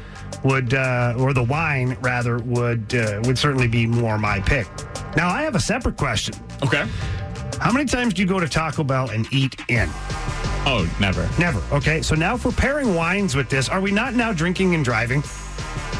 would 0.42 0.74
uh, 0.74 1.14
or 1.18 1.32
the 1.32 1.44
wine 1.44 1.96
rather 2.00 2.38
would 2.38 2.94
uh, 2.94 3.20
would 3.24 3.38
certainly 3.38 3.68
be 3.68 3.86
more 3.86 4.18
my 4.18 4.40
pick. 4.40 4.66
Now 5.16 5.28
I 5.28 5.42
have 5.42 5.54
a 5.54 5.60
separate 5.60 5.96
question. 5.96 6.34
Okay. 6.62 6.84
How 7.60 7.72
many 7.72 7.86
times 7.86 8.14
do 8.14 8.22
you 8.22 8.28
go 8.28 8.38
to 8.40 8.48
Taco 8.48 8.84
Bell 8.84 9.10
and 9.10 9.32
eat 9.32 9.56
in? 9.68 9.88
Oh, 10.66 10.88
never. 11.00 11.28
Never. 11.38 11.62
Okay. 11.74 12.02
So 12.02 12.14
now 12.14 12.36
for 12.36 12.52
pairing 12.52 12.94
wines 12.94 13.34
with 13.34 13.48
this, 13.48 13.68
are 13.68 13.80
we 13.80 13.90
not 13.90 14.14
now 14.14 14.32
drinking 14.32 14.74
and 14.74 14.84
driving? 14.84 15.22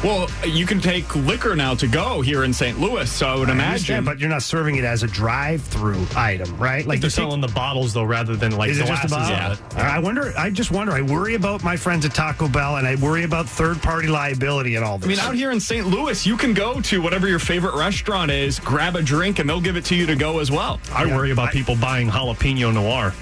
Well, 0.01 0.29
you 0.47 0.65
can 0.65 0.79
take 0.79 1.13
liquor 1.13 1.57
now 1.57 1.75
to 1.75 1.85
go 1.85 2.21
here 2.21 2.45
in 2.45 2.53
St. 2.53 2.79
Louis, 2.79 3.11
so 3.11 3.27
I 3.27 3.35
would 3.35 3.49
I 3.49 3.51
imagine. 3.51 4.05
but 4.05 4.17
you're 4.17 4.29
not 4.29 4.43
serving 4.43 4.77
it 4.77 4.85
as 4.85 5.03
a 5.03 5.07
drive-through 5.07 6.07
item, 6.15 6.57
right? 6.57 6.85
Like 6.85 7.01
they're 7.01 7.07
you 7.07 7.11
take- 7.11 7.25
selling 7.25 7.41
the 7.41 7.49
bottles 7.49 7.93
though, 7.93 8.05
rather 8.05 8.37
than 8.37 8.53
like 8.55 8.69
Is 8.69 8.79
it 8.79 8.85
just 8.85 9.09
glasses 9.09 9.27
about? 9.29 9.51
of 9.59 9.77
it. 9.77 9.77
I 9.77 9.99
wonder. 9.99 10.31
I 10.37 10.51
just 10.51 10.71
wonder. 10.71 10.93
I 10.93 11.01
worry 11.01 11.35
about 11.35 11.65
my 11.65 11.75
friends 11.75 12.05
at 12.05 12.13
Taco 12.13 12.47
Bell, 12.47 12.77
and 12.77 12.87
I 12.87 12.95
worry 12.95 13.23
about 13.25 13.45
third-party 13.49 14.07
liability 14.07 14.75
and 14.75 14.85
all 14.85 14.97
this. 14.99 15.05
I 15.05 15.09
mean, 15.09 15.19
out 15.19 15.35
here 15.35 15.51
in 15.51 15.59
St. 15.59 15.85
Louis, 15.85 16.25
you 16.25 16.37
can 16.37 16.53
go 16.53 16.79
to 16.79 17.01
whatever 17.01 17.27
your 17.27 17.39
favorite 17.39 17.75
restaurant 17.75 18.31
is, 18.31 18.57
grab 18.57 18.95
a 18.95 19.01
drink, 19.01 19.39
and 19.39 19.49
they'll 19.49 19.59
give 19.59 19.75
it 19.75 19.83
to 19.85 19.95
you 19.95 20.05
to 20.05 20.15
go 20.15 20.39
as 20.39 20.49
well. 20.49 20.79
I 20.93 21.07
worry 21.07 21.31
about 21.31 21.51
people 21.51 21.75
buying 21.75 22.09
jalapeno 22.09 22.73
noir. 22.73 23.13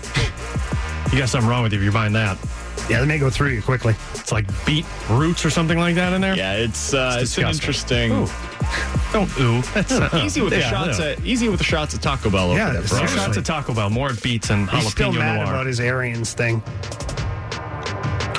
You 1.11 1.17
got 1.17 1.29
something 1.29 1.49
wrong 1.49 1.63
with 1.63 1.73
you 1.73 1.79
if 1.79 1.83
you're 1.83 1.91
buying 1.91 2.13
that. 2.13 2.37
Yeah, 2.89 2.99
they 3.01 3.05
may 3.05 3.17
go 3.17 3.29
through 3.29 3.49
you 3.49 3.61
quickly. 3.61 3.95
It's 4.13 4.31
like 4.31 4.45
beet 4.65 4.85
roots 5.09 5.45
or 5.45 5.49
something 5.49 5.77
like 5.77 5.95
that 5.95 6.13
in 6.13 6.21
there. 6.21 6.35
Yeah, 6.35 6.53
it's 6.55 6.93
uh, 6.93 7.17
It's 7.21 7.31
it's, 7.31 7.37
an 7.37 7.47
interesting. 7.49 8.11
Ooh. 8.11 8.27
Don't 9.13 9.29
ooh. 9.39 9.61
That's 9.73 9.91
uh, 9.93 10.09
Easy 10.23 10.41
with 10.41 10.51
the 10.53 10.59
yeah, 10.59 10.69
shots 10.69 10.99
at 10.99 11.19
easy 11.25 11.47
with 11.49 11.59
the 11.59 11.63
shots 11.65 11.95
at 11.95 12.01
Taco 12.01 12.29
Bell. 12.29 12.49
over 12.51 12.57
Yeah, 12.57 12.71
there, 12.73 12.81
it's 12.81 12.89
bro. 12.89 12.99
More 12.99 13.07
seriously. 13.07 13.25
shots 13.33 13.37
of 13.37 13.43
Taco 13.45 13.73
Bell, 13.73 13.89
more 13.89 14.11
beets 14.21 14.49
and 14.49 14.69
He's 14.69 14.91
still 14.91 15.11
mad 15.13 15.35
noir. 15.37 15.45
about 15.53 15.65
his 15.65 15.79
Arians 15.79 16.33
thing. 16.33 16.61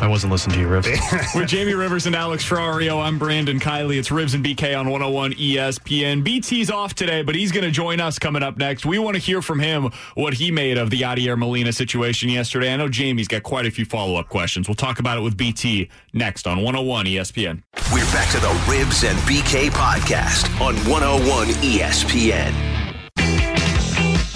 I 0.00 0.06
wasn't 0.06 0.30
listening 0.30 0.54
to 0.54 0.60
you, 0.60 0.68
Riff. 0.68 0.86
With 1.34 1.48
Jamie 1.48 1.74
Rivers 1.74 2.06
and 2.06 2.14
Alex 2.14 2.48
Ferrario, 2.48 3.02
I'm 3.02 3.18
Brandon 3.18 3.58
Kiley. 3.58 3.98
It's 3.98 4.10
Rivs 4.10 4.32
and 4.34 4.44
BK 4.44 4.78
on 4.78 4.90
101 4.90 5.32
ESPN. 5.32 6.22
BT's 6.22 6.70
off 6.70 6.94
today, 6.94 7.22
but 7.22 7.34
he's 7.34 7.50
going 7.50 7.64
to 7.64 7.70
join 7.72 8.00
us 8.00 8.16
coming 8.16 8.42
up 8.44 8.56
next. 8.58 8.86
We 8.86 9.00
want 9.00 9.16
to 9.16 9.20
hear 9.20 9.42
from 9.42 9.58
him 9.58 9.90
what 10.14 10.34
he 10.34 10.52
made 10.52 10.78
of 10.78 10.90
the 10.90 11.00
Yadier 11.00 11.36
Molina 11.36 11.72
situation 11.72 12.28
yesterday. 12.28 12.72
I 12.72 12.76
know 12.76 12.88
Jamie's 12.88 13.26
got 13.26 13.42
quite 13.42 13.66
a 13.66 13.72
few 13.72 13.84
follow 13.84 14.14
up 14.16 14.28
questions. 14.28 14.68
We'll 14.68 14.76
talk 14.76 15.00
about 15.00 15.18
it 15.18 15.22
with 15.22 15.36
BT 15.36 15.90
next 16.12 16.46
on 16.46 16.58
101 16.58 17.06
ESPN. 17.06 17.62
We're 17.92 18.04
back 18.12 18.30
to 18.30 18.40
the 18.40 18.48
Rivs 18.66 19.08
and 19.08 19.18
BK 19.20 19.70
podcast 19.70 20.48
on 20.60 20.76
101 20.88 21.48
ESPN. 21.48 22.52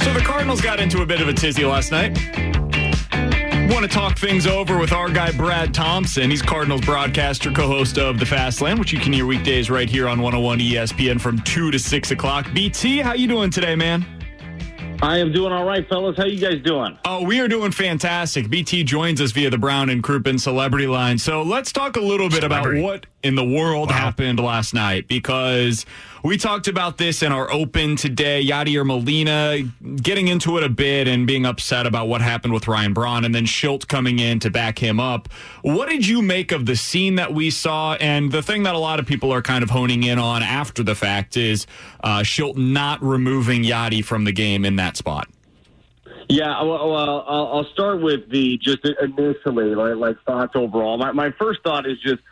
So 0.03 0.13
the 0.13 0.21
Cardinals 0.21 0.61
got 0.61 0.81
into 0.81 1.03
a 1.03 1.07
bit 1.07 1.21
of 1.21 1.29
a 1.29 1.33
tizzy 1.33 1.65
last 1.65 1.93
night. 1.93 2.19
Want 3.71 3.85
to 3.85 3.89
talk 3.89 4.19
things 4.19 4.47
over 4.47 4.79
with 4.79 4.93
our 4.93 5.09
guy 5.09 5.33
Brad 5.33 5.73
Thompson. 5.73 6.31
He's 6.31 6.43
Cardinals 6.43 6.83
broadcaster, 6.83 7.51
co-host 7.51 7.97
of 7.97 8.19
The 8.19 8.27
Fast 8.27 8.61
Lane, 8.61 8.79
which 8.79 8.93
you 8.93 8.99
can 8.99 9.13
hear 9.13 9.25
weekdays 9.25 9.71
right 9.71 9.89
here 9.89 10.09
on 10.09 10.21
101 10.21 10.59
ESPN 10.59 11.21
from 11.21 11.41
2 11.43 11.71
to 11.71 11.79
6 11.79 12.11
o'clock. 12.11 12.53
BT, 12.53 12.99
how 12.99 13.15
you 13.15 13.29
doing 13.29 13.51
today, 13.51 13.75
man? 13.75 14.05
I 15.03 15.19
am 15.19 15.33
doing 15.33 15.53
all 15.53 15.65
right, 15.65 15.89
fellas. 15.89 16.17
How 16.17 16.27
you 16.27 16.39
guys 16.39 16.63
doing? 16.63 16.97
Oh, 17.05 17.25
we 17.25 17.41
are 17.41 17.49
doing 17.49 17.73
fantastic. 17.73 18.49
BT 18.49 18.85
joins 18.85 19.21
us 19.21 19.33
via 19.33 19.51
the 19.51 19.59
Brown 19.59 19.91
and 19.91 20.03
Crouppen 20.03 20.39
Celebrity 20.39 20.87
Line. 20.87 21.19
So 21.19 21.43
let's 21.43 21.73
talk 21.73 21.97
a 21.97 22.01
little 22.01 22.29
bit 22.29 22.45
about 22.45 22.73
what 22.75 23.07
in 23.25 23.35
the 23.35 23.45
world 23.45 23.91
happened 23.91 24.39
last 24.39 24.75
night 24.75 25.09
because 25.09 25.87
we 26.23 26.37
talked 26.37 26.69
about 26.69 26.99
this 26.99 27.23
in 27.23 27.33
our 27.33 27.51
open 27.53 27.97
today. 27.97 28.45
Yadier 28.45 28.87
Molina 28.87 29.59
getting 29.97 30.29
into 30.29 30.57
it 30.59 30.65
a 30.65 30.69
bit 30.69 31.09
and 31.09 31.27
being 31.27 31.45
upset 31.45 31.87
about 31.87 32.09
what 32.09 32.21
happened 32.21 32.55
with 32.55 32.69
Ryan 32.69 32.93
Braun, 32.93 33.25
and 33.25 33.35
then 33.35 33.45
Shildt 33.45 33.89
coming 33.89 34.19
in 34.19 34.39
to 34.41 34.51
back 34.51 34.79
him 34.79 35.01
up. 35.01 35.29
What 35.63 35.89
did 35.89 36.07
you 36.07 36.23
make 36.23 36.53
of 36.53 36.67
the 36.67 36.77
scene 36.77 37.17
that 37.17 37.35
we 37.35 37.51
saw? 37.51 37.95
And 37.95 38.31
the 38.31 38.43
thing 38.43 38.63
that 38.65 38.75
a 38.75 38.79
lot 38.79 39.01
of 39.01 39.07
people 39.07 39.33
are 39.33 39.43
kind 39.43 39.63
of 39.63 39.71
honing 39.71 40.05
in 40.05 40.19
on 40.19 40.43
after 40.43 40.83
the 40.83 40.95
fact 40.95 41.37
is 41.37 41.67
uh, 42.05 42.21
Shildt 42.21 42.57
not 42.57 43.03
removing 43.03 43.63
Yadi 43.63 44.05
from 44.05 44.25
the 44.25 44.33
game 44.33 44.65
in 44.65 44.77
that 44.77 44.97
spot. 44.97 45.29
Yeah, 46.29 46.63
well, 46.63 47.25
I'll 47.29 47.67
start 47.73 48.01
with 48.01 48.31
the 48.31 48.57
just 48.59 48.87
initially, 49.03 49.75
like, 49.75 49.97
like 49.97 50.23
thoughts 50.25 50.53
overall. 50.55 50.97
My, 50.97 51.13
my 51.13 51.31
first 51.33 51.63
thought 51.63 51.87
is 51.87 51.99
just 52.01 52.23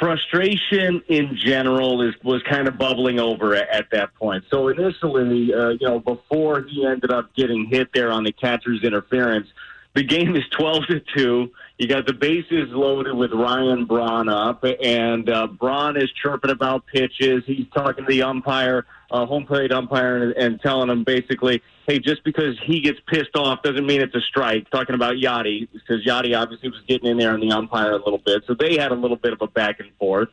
frustration 0.00 1.02
in 1.08 1.36
general 1.36 2.02
is 2.02 2.14
was 2.24 2.42
kind 2.44 2.66
of 2.66 2.78
bubbling 2.78 3.20
over 3.20 3.54
at, 3.54 3.68
at 3.68 3.90
that 3.92 4.14
point. 4.14 4.42
So 4.50 4.68
initially, 4.68 5.54
uh, 5.54 5.68
you 5.68 5.86
know, 5.86 6.00
before 6.00 6.62
he 6.62 6.84
ended 6.84 7.12
up 7.12 7.32
getting 7.36 7.66
hit 7.66 7.90
there 7.94 8.10
on 8.10 8.24
the 8.24 8.32
catcher's 8.32 8.82
interference, 8.82 9.46
the 9.94 10.02
game 10.02 10.34
is 10.34 10.44
twelve 10.50 10.86
to 10.86 11.00
two. 11.14 11.52
You 11.78 11.86
got 11.86 12.06
the 12.06 12.12
bases 12.12 12.70
loaded 12.70 13.14
with 13.14 13.32
Ryan 13.32 13.84
Braun 13.84 14.28
up, 14.28 14.64
and 14.82 15.28
uh, 15.28 15.46
Braun 15.46 15.96
is 15.96 16.10
chirping 16.12 16.50
about 16.50 16.86
pitches. 16.86 17.44
He's 17.46 17.66
talking 17.74 18.04
to 18.04 18.08
the 18.08 18.22
umpire, 18.22 18.86
uh, 19.10 19.26
home 19.26 19.46
plate 19.46 19.72
umpire, 19.72 20.22
and, 20.22 20.32
and 20.36 20.60
telling 20.60 20.90
him 20.90 21.04
basically, 21.04 21.62
"Hey, 21.86 21.98
just 21.98 22.24
because 22.24 22.58
he 22.64 22.80
gets 22.80 22.98
pissed 23.06 23.36
off 23.36 23.62
doesn't 23.62 23.86
mean 23.86 24.00
it's 24.00 24.14
a 24.14 24.20
strike." 24.20 24.70
Talking 24.70 24.94
about 24.94 25.16
Yadi 25.16 25.68
because 25.72 26.04
Yadi 26.04 26.38
obviously 26.38 26.68
was 26.68 26.80
getting 26.88 27.10
in 27.10 27.18
there 27.18 27.32
on 27.32 27.40
the 27.40 27.50
umpire 27.50 27.92
a 27.92 27.96
little 27.98 28.18
bit, 28.24 28.44
so 28.46 28.54
they 28.54 28.76
had 28.76 28.92
a 28.92 28.96
little 28.96 29.16
bit 29.16 29.32
of 29.32 29.40
a 29.42 29.46
back 29.46 29.80
and 29.80 29.90
forth. 29.98 30.28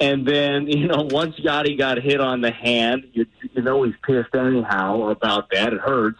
And 0.00 0.26
then, 0.26 0.66
you 0.68 0.88
know, 0.88 1.08
once 1.10 1.36
Yadi 1.36 1.78
got 1.78 1.98
hit 1.98 2.20
on 2.20 2.40
the 2.40 2.50
hand, 2.50 3.08
you, 3.12 3.26
you 3.52 3.62
know 3.62 3.82
he's 3.84 3.94
pissed 4.04 4.34
anyhow 4.34 5.08
about 5.10 5.50
that. 5.50 5.72
It 5.72 5.80
hurts. 5.80 6.18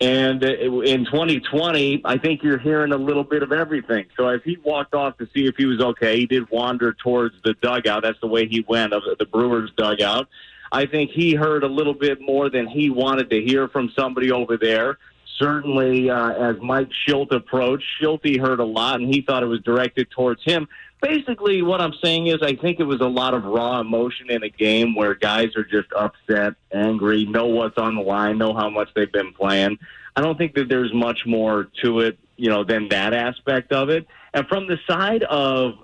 And 0.00 0.44
uh, 0.44 0.80
in 0.80 1.06
2020, 1.06 2.02
I 2.04 2.18
think 2.18 2.42
you're 2.42 2.58
hearing 2.58 2.92
a 2.92 2.96
little 2.96 3.24
bit 3.24 3.42
of 3.42 3.50
everything. 3.50 4.06
So 4.16 4.28
if 4.28 4.44
he 4.44 4.56
walked 4.62 4.94
off 4.94 5.18
to 5.18 5.28
see 5.34 5.46
if 5.46 5.56
he 5.56 5.66
was 5.66 5.80
okay, 5.80 6.20
he 6.20 6.26
did 6.26 6.48
wander 6.50 6.92
towards 6.92 7.34
the 7.42 7.54
dugout. 7.54 8.02
That's 8.02 8.20
the 8.20 8.28
way 8.28 8.46
he 8.46 8.64
went 8.66 8.92
of 8.92 9.02
the 9.18 9.24
Brewers 9.24 9.70
dugout. 9.76 10.28
I 10.72 10.86
think 10.86 11.10
he 11.10 11.34
heard 11.34 11.64
a 11.64 11.68
little 11.68 11.94
bit 11.94 12.20
more 12.20 12.50
than 12.50 12.66
he 12.66 12.90
wanted 12.90 13.30
to 13.30 13.42
hear 13.42 13.68
from 13.68 13.92
somebody 13.96 14.30
over 14.30 14.56
there. 14.56 14.98
Certainly, 15.38 16.10
uh, 16.10 16.30
as 16.32 16.56
Mike 16.60 16.90
Shildt 17.06 17.30
approached, 17.30 17.84
Shildt 18.00 18.40
heard 18.40 18.58
a 18.58 18.64
lot, 18.64 19.00
and 19.00 19.12
he 19.12 19.20
thought 19.20 19.42
it 19.42 19.46
was 19.46 19.60
directed 19.60 20.10
towards 20.10 20.42
him. 20.42 20.68
Basically, 21.00 21.62
what 21.62 21.80
I'm 21.80 21.94
saying 22.02 22.26
is, 22.26 22.42
I 22.42 22.56
think 22.56 22.80
it 22.80 22.84
was 22.84 23.00
a 23.00 23.06
lot 23.06 23.32
of 23.32 23.44
raw 23.44 23.78
emotion 23.78 24.30
in 24.30 24.42
a 24.42 24.48
game 24.48 24.96
where 24.96 25.14
guys 25.14 25.54
are 25.54 25.62
just 25.62 25.88
upset, 25.96 26.54
angry, 26.72 27.24
know 27.24 27.46
what's 27.46 27.78
on 27.78 27.94
the 27.94 28.02
line, 28.02 28.36
know 28.36 28.52
how 28.52 28.68
much 28.68 28.88
they've 28.96 29.12
been 29.12 29.32
playing. 29.32 29.78
I 30.16 30.22
don't 30.22 30.36
think 30.36 30.54
that 30.56 30.68
there's 30.68 30.92
much 30.92 31.20
more 31.24 31.68
to 31.84 32.00
it, 32.00 32.18
you 32.36 32.50
know, 32.50 32.64
than 32.64 32.88
that 32.88 33.14
aspect 33.14 33.72
of 33.72 33.90
it. 33.90 34.08
And 34.34 34.44
from 34.48 34.66
the 34.66 34.76
side 34.88 35.22
of 35.22 35.74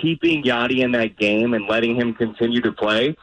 keeping 0.00 0.42
Yadi 0.42 0.80
in 0.80 0.90
that 0.92 1.16
game 1.16 1.54
and 1.54 1.68
letting 1.68 1.94
him 1.94 2.14
continue 2.14 2.60
to 2.62 2.72
play, 2.72 3.16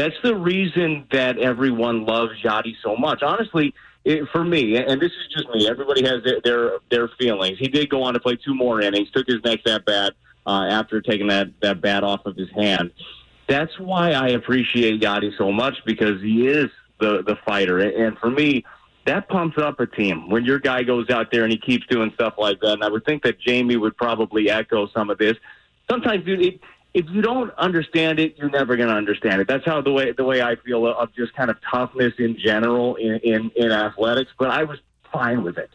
that's 0.00 0.16
the 0.22 0.34
reason 0.34 1.06
that 1.12 1.38
everyone 1.38 2.06
loves 2.06 2.32
Yadi 2.42 2.74
so 2.82 2.96
much. 2.96 3.22
Honestly, 3.22 3.74
it, 4.04 4.26
for 4.32 4.42
me, 4.42 4.76
and 4.76 4.98
this 4.98 5.12
is 5.12 5.28
just 5.30 5.48
me. 5.50 5.68
Everybody 5.68 6.02
has 6.04 6.24
their, 6.24 6.40
their 6.42 6.70
their 6.90 7.08
feelings. 7.18 7.58
He 7.58 7.68
did 7.68 7.90
go 7.90 8.02
on 8.02 8.14
to 8.14 8.20
play 8.20 8.36
two 8.36 8.54
more 8.54 8.80
innings, 8.80 9.10
took 9.10 9.26
his 9.26 9.44
next 9.44 9.68
at 9.68 9.84
bat 9.84 10.14
uh, 10.46 10.64
after 10.70 11.02
taking 11.02 11.26
that 11.26 11.48
that 11.60 11.82
bat 11.82 12.02
off 12.02 12.24
of 12.24 12.34
his 12.34 12.48
hand. 12.52 12.92
That's 13.46 13.78
why 13.78 14.12
I 14.12 14.28
appreciate 14.28 15.02
Yadi 15.02 15.36
so 15.36 15.52
much 15.52 15.74
because 15.84 16.22
he 16.22 16.46
is 16.46 16.70
the 16.98 17.22
the 17.22 17.36
fighter, 17.44 17.78
and 17.80 18.16
for 18.18 18.30
me, 18.30 18.64
that 19.04 19.28
pumps 19.28 19.58
up 19.58 19.80
a 19.80 19.86
team 19.86 20.30
when 20.30 20.46
your 20.46 20.60
guy 20.60 20.82
goes 20.82 21.10
out 21.10 21.30
there 21.30 21.42
and 21.42 21.52
he 21.52 21.58
keeps 21.58 21.86
doing 21.88 22.10
stuff 22.14 22.34
like 22.38 22.58
that. 22.60 22.72
And 22.72 22.84
I 22.84 22.88
would 22.88 23.04
think 23.04 23.22
that 23.24 23.38
Jamie 23.38 23.76
would 23.76 23.98
probably 23.98 24.48
echo 24.48 24.88
some 24.88 25.10
of 25.10 25.18
this. 25.18 25.36
Sometimes, 25.90 26.24
dude, 26.24 26.40
it, 26.40 26.60
if 26.92 27.06
you 27.10 27.22
don't 27.22 27.52
understand 27.56 28.18
it, 28.18 28.36
you're 28.36 28.50
never 28.50 28.76
going 28.76 28.88
to 28.88 28.94
understand 28.94 29.40
it. 29.40 29.48
That's 29.48 29.64
how 29.64 29.80
the 29.80 29.92
way 29.92 30.12
the 30.12 30.24
way 30.24 30.42
I 30.42 30.56
feel 30.56 30.86
of 30.86 31.14
just 31.14 31.34
kind 31.34 31.50
of 31.50 31.56
toughness 31.70 32.14
in 32.18 32.36
general 32.38 32.96
in, 32.96 33.20
in, 33.22 33.50
in 33.56 33.70
athletics. 33.70 34.32
But 34.38 34.50
I 34.50 34.64
was 34.64 34.78
fine 35.12 35.42
with 35.44 35.58
it. 35.58 35.70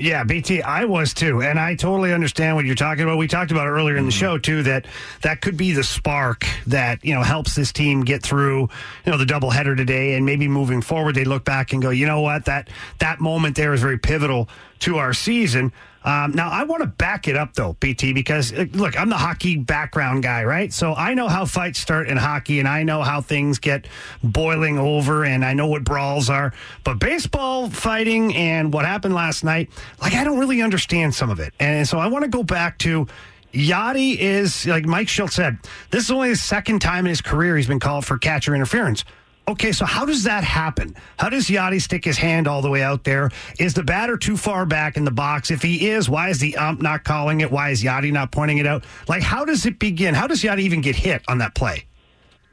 Yeah, 0.00 0.24
BT, 0.24 0.62
I 0.62 0.86
was 0.86 1.12
too, 1.12 1.42
and 1.42 1.60
I 1.60 1.74
totally 1.74 2.14
understand 2.14 2.56
what 2.56 2.64
you're 2.64 2.74
talking 2.74 3.04
about. 3.04 3.18
We 3.18 3.28
talked 3.28 3.50
about 3.50 3.66
earlier 3.66 3.98
in 3.98 4.06
the 4.06 4.10
mm-hmm. 4.10 4.18
show 4.18 4.38
too 4.38 4.62
that 4.62 4.86
that 5.20 5.42
could 5.42 5.58
be 5.58 5.72
the 5.72 5.84
spark 5.84 6.46
that 6.66 7.04
you 7.04 7.14
know 7.14 7.22
helps 7.22 7.54
this 7.54 7.70
team 7.70 8.02
get 8.02 8.22
through 8.22 8.70
you 9.04 9.12
know 9.12 9.18
the 9.18 9.26
doubleheader 9.26 9.76
today, 9.76 10.14
and 10.14 10.24
maybe 10.24 10.48
moving 10.48 10.80
forward 10.80 11.14
they 11.14 11.24
look 11.24 11.44
back 11.44 11.74
and 11.74 11.82
go, 11.82 11.90
you 11.90 12.06
know 12.06 12.22
what, 12.22 12.46
that 12.46 12.70
that 12.98 13.20
moment 13.20 13.56
there 13.56 13.74
is 13.74 13.82
very 13.82 13.98
pivotal 13.98 14.48
to 14.80 14.96
our 14.96 15.12
season. 15.12 15.70
Um, 16.02 16.32
now, 16.32 16.48
I 16.50 16.64
want 16.64 16.82
to 16.82 16.86
back 16.86 17.28
it 17.28 17.36
up, 17.36 17.54
though, 17.54 17.74
BT, 17.78 18.12
because 18.12 18.52
uh, 18.52 18.64
look, 18.72 18.98
I'm 18.98 19.10
the 19.10 19.16
hockey 19.16 19.56
background 19.56 20.22
guy, 20.22 20.44
right? 20.44 20.72
So 20.72 20.94
I 20.94 21.14
know 21.14 21.28
how 21.28 21.44
fights 21.44 21.78
start 21.78 22.08
in 22.08 22.16
hockey 22.16 22.58
and 22.58 22.66
I 22.66 22.84
know 22.84 23.02
how 23.02 23.20
things 23.20 23.58
get 23.58 23.86
boiling 24.22 24.78
over 24.78 25.24
and 25.24 25.44
I 25.44 25.52
know 25.52 25.66
what 25.66 25.84
brawls 25.84 26.30
are. 26.30 26.54
But 26.84 27.00
baseball 27.00 27.68
fighting 27.68 28.34
and 28.34 28.72
what 28.72 28.86
happened 28.86 29.14
last 29.14 29.44
night, 29.44 29.68
like, 30.00 30.14
I 30.14 30.24
don't 30.24 30.38
really 30.38 30.62
understand 30.62 31.14
some 31.14 31.28
of 31.28 31.38
it. 31.38 31.52
And 31.60 31.86
so 31.86 31.98
I 31.98 32.06
want 32.06 32.24
to 32.24 32.30
go 32.30 32.42
back 32.42 32.78
to. 32.78 33.06
Yadi 33.52 34.16
is, 34.16 34.64
like 34.66 34.86
Mike 34.86 35.08
Shildt 35.08 35.32
said, 35.32 35.58
this 35.90 36.04
is 36.04 36.10
only 36.12 36.28
the 36.28 36.36
second 36.36 36.78
time 36.78 37.04
in 37.04 37.10
his 37.10 37.20
career 37.20 37.56
he's 37.56 37.66
been 37.66 37.80
called 37.80 38.06
for 38.06 38.16
catcher 38.16 38.54
interference. 38.54 39.04
Okay, 39.48 39.72
so 39.72 39.84
how 39.84 40.04
does 40.04 40.22
that 40.24 40.44
happen? 40.44 40.94
How 41.18 41.28
does 41.28 41.48
Yadi 41.48 41.80
stick 41.80 42.04
his 42.04 42.16
hand 42.16 42.46
all 42.46 42.62
the 42.62 42.70
way 42.70 42.82
out 42.82 43.02
there? 43.02 43.30
Is 43.58 43.74
the 43.74 43.82
batter 43.82 44.16
too 44.16 44.36
far 44.36 44.64
back 44.64 44.96
in 44.96 45.04
the 45.04 45.10
box? 45.10 45.50
If 45.50 45.62
he 45.62 45.88
is, 45.88 46.08
why 46.08 46.28
is 46.28 46.38
the 46.38 46.56
ump 46.56 46.80
not 46.80 47.02
calling 47.02 47.40
it? 47.40 47.50
Why 47.50 47.70
is 47.70 47.82
Yadi 47.82 48.12
not 48.12 48.30
pointing 48.30 48.58
it 48.58 48.66
out? 48.66 48.84
Like, 49.08 49.22
how 49.22 49.44
does 49.44 49.66
it 49.66 49.78
begin? 49.78 50.14
How 50.14 50.26
does 50.26 50.42
Yadi 50.42 50.60
even 50.60 50.80
get 50.82 50.94
hit 50.94 51.22
on 51.26 51.38
that 51.38 51.54
play? 51.54 51.86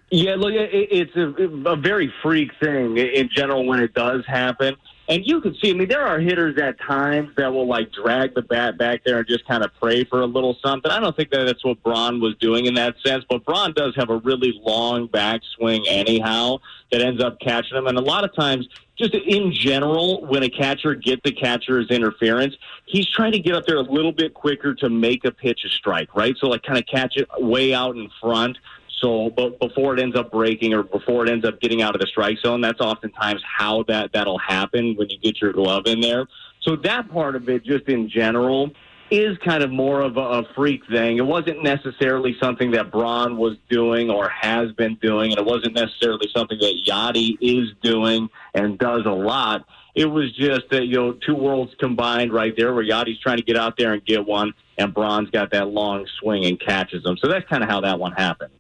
Yeah, 0.09 0.35
look, 0.35 0.53
it's 0.55 1.15
a, 1.15 1.69
a 1.69 1.75
very 1.75 2.11
freak 2.23 2.51
thing 2.61 2.97
in 2.97 3.29
general 3.35 3.65
when 3.65 3.79
it 3.79 3.93
does 3.93 4.25
happen. 4.25 4.75
And 5.09 5.25
you 5.25 5.39
can 5.39 5.55
see, 5.55 5.69
I 5.69 5.73
mean, 5.73 5.87
there 5.87 6.05
are 6.05 6.19
hitters 6.19 6.57
at 6.57 6.77
times 6.79 7.29
that 7.37 7.53
will 7.53 7.65
like 7.65 7.93
drag 7.93 8.35
the 8.35 8.41
bat 8.41 8.77
back 8.77 9.03
there 9.05 9.19
and 9.19 9.27
just 9.27 9.47
kind 9.47 9.63
of 9.63 9.71
pray 9.79 10.03
for 10.03 10.21
a 10.21 10.25
little 10.25 10.57
something. 10.61 10.91
I 10.91 10.99
don't 10.99 11.15
think 11.15 11.29
that 11.31 11.45
that's 11.45 11.63
what 11.63 11.81
Braun 11.81 12.19
was 12.19 12.35
doing 12.37 12.65
in 12.65 12.73
that 12.73 12.95
sense, 13.05 13.23
but 13.29 13.45
Braun 13.45 13.71
does 13.73 13.95
have 13.95 14.09
a 14.09 14.17
really 14.17 14.59
long 14.65 15.07
backswing 15.07 15.85
anyhow 15.87 16.57
that 16.91 17.01
ends 17.01 17.23
up 17.23 17.39
catching 17.39 17.77
him. 17.77 17.87
And 17.87 17.97
a 17.97 18.01
lot 18.01 18.25
of 18.25 18.35
times, 18.35 18.67
just 18.97 19.13
in 19.13 19.53
general, 19.53 20.25
when 20.25 20.43
a 20.43 20.49
catcher 20.49 20.93
gets 20.93 21.21
the 21.23 21.31
catcher's 21.31 21.89
interference, 21.89 22.55
he's 22.85 23.07
trying 23.07 23.31
to 23.31 23.39
get 23.39 23.55
up 23.55 23.65
there 23.65 23.77
a 23.77 23.81
little 23.81 24.11
bit 24.11 24.33
quicker 24.33 24.73
to 24.75 24.89
make 24.89 25.23
a 25.23 25.31
pitch 25.31 25.61
a 25.65 25.69
strike, 25.69 26.15
right? 26.15 26.35
So 26.37 26.47
like 26.47 26.63
kind 26.63 26.79
of 26.79 26.85
catch 26.85 27.15
it 27.15 27.29
way 27.37 27.73
out 27.73 27.95
in 27.95 28.09
front 28.19 28.57
so, 28.97 29.29
but 29.29 29.59
before 29.59 29.93
it 29.93 30.01
ends 30.01 30.15
up 30.15 30.31
breaking 30.31 30.73
or 30.73 30.83
before 30.83 31.25
it 31.25 31.29
ends 31.29 31.45
up 31.45 31.61
getting 31.61 31.81
out 31.81 31.93
of 31.93 32.01
the 32.01 32.07
strike 32.07 32.39
zone, 32.39 32.61
that's 32.61 32.81
oftentimes 32.81 33.43
how 33.45 33.83
that 33.83 34.11
that'll 34.13 34.39
happen 34.39 34.95
when 34.95 35.09
you 35.09 35.19
get 35.19 35.39
your 35.39 35.53
glove 35.53 35.83
in 35.85 36.01
there. 36.01 36.27
So 36.61 36.75
that 36.77 37.09
part 37.11 37.35
of 37.35 37.47
it, 37.47 37.63
just 37.63 37.87
in 37.87 38.09
general, 38.09 38.71
is 39.11 39.37
kind 39.45 39.63
of 39.63 39.71
more 39.71 40.01
of 40.01 40.17
a, 40.17 40.21
a 40.21 40.43
freak 40.55 40.81
thing. 40.87 41.17
It 41.17 41.25
wasn't 41.25 41.63
necessarily 41.63 42.35
something 42.41 42.71
that 42.71 42.91
Braun 42.91 43.37
was 43.37 43.55
doing 43.69 44.09
or 44.09 44.29
has 44.29 44.71
been 44.73 44.95
doing, 44.95 45.31
and 45.31 45.39
it 45.39 45.45
wasn't 45.45 45.75
necessarily 45.75 46.29
something 46.35 46.57
that 46.59 46.81
Yadi 46.87 47.37
is 47.39 47.69
doing 47.81 48.29
and 48.53 48.79
does 48.79 49.05
a 49.05 49.11
lot. 49.11 49.65
It 49.95 50.05
was 50.05 50.35
just 50.35 50.69
that 50.71 50.85
you 50.85 50.95
know 50.95 51.13
two 51.13 51.35
worlds 51.35 51.73
combined 51.79 52.33
right 52.33 52.53
there, 52.57 52.73
where 52.73 52.83
Yadi's 52.83 53.19
trying 53.19 53.37
to 53.37 53.43
get 53.43 53.57
out 53.57 53.77
there 53.77 53.93
and 53.93 54.03
get 54.03 54.25
one, 54.25 54.53
and 54.77 54.93
Braun's 54.93 55.29
got 55.29 55.51
that 55.51 55.67
long 55.67 56.05
swing 56.19 56.45
and 56.45 56.59
catches 56.59 57.03
them. 57.03 57.17
So 57.17 57.27
that's 57.27 57.47
kind 57.47 57.63
of 57.63 57.69
how 57.69 57.81
that 57.81 57.99
one 57.99 58.11
happened. 58.11 58.51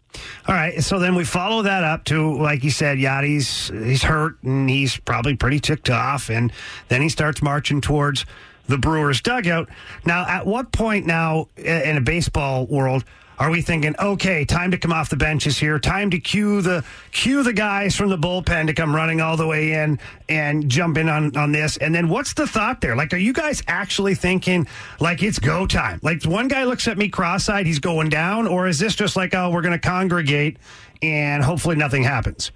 All 0.47 0.55
right, 0.55 0.81
so 0.81 0.99
then 0.99 1.15
we 1.15 1.23
follow 1.23 1.61
that 1.63 1.83
up 1.83 2.05
to, 2.05 2.37
like 2.37 2.63
you 2.63 2.71
said, 2.71 2.97
Yadi's 2.97 3.69
he's 3.69 4.03
hurt 4.03 4.41
and 4.41 4.69
he's 4.69 4.97
probably 4.97 5.35
pretty 5.35 5.59
ticked 5.59 5.89
off, 5.89 6.29
and 6.29 6.51
then 6.87 7.01
he 7.01 7.09
starts 7.09 7.41
marching 7.41 7.81
towards 7.81 8.25
the 8.67 8.77
Brewers 8.77 9.21
dugout. 9.21 9.69
Now, 10.05 10.25
at 10.27 10.45
what 10.45 10.71
point 10.71 11.05
now 11.05 11.49
in 11.55 11.97
a 11.97 12.01
baseball 12.01 12.65
world 12.65 13.03
are 13.39 13.51
we 13.51 13.61
thinking, 13.61 13.95
okay, 13.99 14.45
time 14.45 14.71
to 14.71 14.77
come 14.77 14.91
off 14.91 15.09
the 15.09 15.15
benches 15.15 15.57
here, 15.57 15.77
time 15.79 16.09
to 16.09 16.19
cue 16.19 16.61
the 16.61 16.83
cue 17.11 17.43
the 17.43 17.53
guys 17.53 17.95
from 17.95 18.09
the 18.09 18.17
bullpen 18.17 18.67
to 18.67 18.73
come 18.73 18.95
running 18.95 19.21
all 19.21 19.37
the 19.37 19.45
way 19.45 19.73
in 19.73 19.99
and 20.27 20.67
jump 20.69 20.97
in 20.97 21.07
on, 21.07 21.35
on 21.37 21.51
this? 21.51 21.77
And 21.77 21.93
then 21.93 22.09
what's 22.09 22.33
the 22.33 22.47
thought 22.47 22.81
there? 22.81 22.95
Like, 22.95 23.13
are 23.13 23.17
you 23.17 23.33
guys 23.33 23.61
actually 23.67 24.15
thinking 24.15 24.67
like 24.99 25.21
it's 25.21 25.39
go 25.39 25.67
time? 25.67 25.99
Like 26.01 26.23
one 26.23 26.47
guy 26.47 26.63
looks 26.63 26.87
at 26.87 26.97
me 26.97 27.09
cross-eyed, 27.09 27.65
he's 27.65 27.79
going 27.79 28.09
down, 28.09 28.47
or 28.47 28.67
is 28.67 28.79
this 28.79 28.95
just 28.95 29.15
like, 29.15 29.35
oh, 29.35 29.51
we're 29.51 29.61
gonna 29.61 29.79
congregate 29.79 30.57
and 31.01 31.43
hopefully 31.43 31.75
nothing 31.75 32.03
happens? 32.03 32.51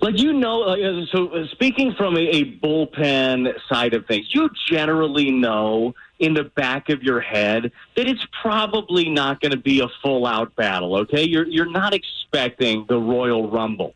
Like 0.00 0.18
you 0.18 0.32
know, 0.32 0.62
uh, 0.62 1.06
so 1.10 1.28
uh, 1.28 1.46
speaking 1.48 1.94
from 1.94 2.16
a, 2.16 2.20
a 2.20 2.58
bullpen 2.58 3.52
side 3.68 3.94
of 3.94 4.06
things, 4.06 4.26
you 4.32 4.48
generally 4.66 5.30
know 5.30 5.94
in 6.18 6.34
the 6.34 6.44
back 6.44 6.88
of 6.88 7.02
your 7.02 7.20
head 7.20 7.72
that 7.96 8.08
it's 8.08 8.24
probably 8.42 9.08
not 9.08 9.40
going 9.40 9.52
to 9.52 9.58
be 9.58 9.80
a 9.80 9.88
full 10.02 10.26
out 10.26 10.54
battle. 10.56 10.96
Okay, 10.96 11.24
you're 11.24 11.46
you're 11.46 11.70
not 11.70 11.94
expecting 11.94 12.86
the 12.88 12.98
Royal 12.98 13.50
Rumble, 13.50 13.94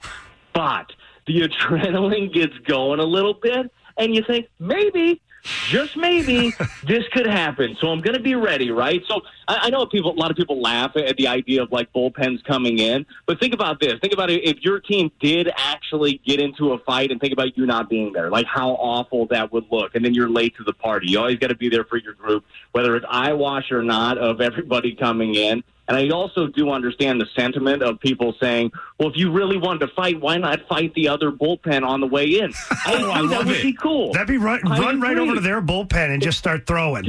but 0.52 0.92
the 1.26 1.42
adrenaline 1.42 2.32
gets 2.34 2.56
going 2.58 3.00
a 3.00 3.04
little 3.04 3.34
bit, 3.34 3.70
and 3.96 4.14
you 4.14 4.22
think 4.22 4.48
maybe 4.58 5.20
just 5.42 5.96
maybe 5.96 6.52
this 6.86 7.04
could 7.12 7.26
happen. 7.26 7.76
So 7.80 7.88
I'm 7.88 8.00
going 8.00 8.16
to 8.16 8.22
be 8.22 8.34
ready, 8.34 8.70
right? 8.70 9.02
So 9.06 9.22
I, 9.48 9.58
I 9.62 9.70
know 9.70 9.86
people, 9.86 10.12
a 10.12 10.18
lot 10.18 10.30
of 10.30 10.36
people 10.36 10.60
laugh 10.60 10.96
at 10.96 11.16
the 11.16 11.28
idea 11.28 11.62
of 11.62 11.72
like 11.72 11.92
bullpens 11.92 12.42
coming 12.44 12.78
in, 12.78 13.06
but 13.26 13.40
think 13.40 13.54
about 13.54 13.80
this. 13.80 13.94
Think 14.00 14.12
about 14.12 14.30
it. 14.30 14.42
If 14.44 14.60
your 14.62 14.80
team 14.80 15.10
did 15.20 15.50
actually 15.56 16.20
get 16.24 16.40
into 16.40 16.72
a 16.72 16.78
fight 16.78 17.10
and 17.10 17.20
think 17.20 17.32
about 17.32 17.56
you 17.56 17.66
not 17.66 17.88
being 17.88 18.12
there, 18.12 18.30
like 18.30 18.46
how 18.46 18.70
awful 18.72 19.26
that 19.26 19.52
would 19.52 19.66
look. 19.70 19.94
And 19.94 20.04
then 20.04 20.14
you're 20.14 20.30
late 20.30 20.56
to 20.56 20.64
the 20.64 20.72
party. 20.72 21.10
You 21.10 21.18
always 21.18 21.38
got 21.38 21.48
to 21.48 21.56
be 21.56 21.68
there 21.68 21.84
for 21.84 21.96
your 21.96 22.14
group, 22.14 22.44
whether 22.72 22.96
it's 22.96 23.06
eyewash 23.08 23.70
or 23.72 23.82
not 23.82 24.18
of 24.18 24.40
everybody 24.40 24.94
coming 24.94 25.34
in. 25.34 25.64
And 25.92 26.10
I 26.10 26.14
also 26.14 26.46
do 26.46 26.70
understand 26.70 27.20
the 27.20 27.26
sentiment 27.36 27.82
of 27.82 28.00
people 28.00 28.34
saying, 28.40 28.72
well, 28.98 29.10
if 29.10 29.16
you 29.16 29.30
really 29.30 29.58
wanted 29.58 29.80
to 29.80 29.88
fight, 29.88 30.18
why 30.18 30.38
not 30.38 30.66
fight 30.66 30.94
the 30.94 31.06
other 31.08 31.30
bullpen 31.30 31.86
on 31.86 32.00
the 32.00 32.06
way 32.06 32.24
in? 32.38 32.50
I, 32.70 32.94
Oh, 32.94 33.10
I 33.10 33.20
that 33.20 33.28
love 33.28 33.46
would 33.46 33.56
it. 33.56 33.62
be 33.62 33.74
cool. 33.74 34.10
That'd 34.12 34.28
be 34.28 34.38
run, 34.38 34.62
run 34.62 35.00
right 35.02 35.18
over 35.18 35.34
to 35.34 35.40
their 35.40 35.60
bullpen 35.60 36.08
and 36.14 36.22
just 36.22 36.38
start 36.38 36.66
throwing. 36.66 37.04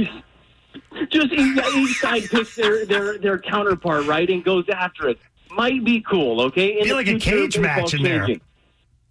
Just 1.08 1.32
each, 1.32 1.58
each 1.76 1.98
side 1.98 2.24
picks 2.30 2.56
their, 2.56 2.84
their, 2.84 3.16
their 3.18 3.38
counterpart, 3.38 4.04
right, 4.06 4.28
and 4.28 4.44
goes 4.44 4.68
after 4.68 5.08
it. 5.08 5.18
Might 5.50 5.82
be 5.84 6.02
cool, 6.02 6.42
okay? 6.42 6.76
In 6.76 6.82
Be 6.82 6.88
the 6.90 6.94
like 6.94 7.08
a 7.08 7.18
cage 7.18 7.58
match 7.58 7.94
in 7.94 8.02
there. 8.02 8.26
changing. 8.26 8.40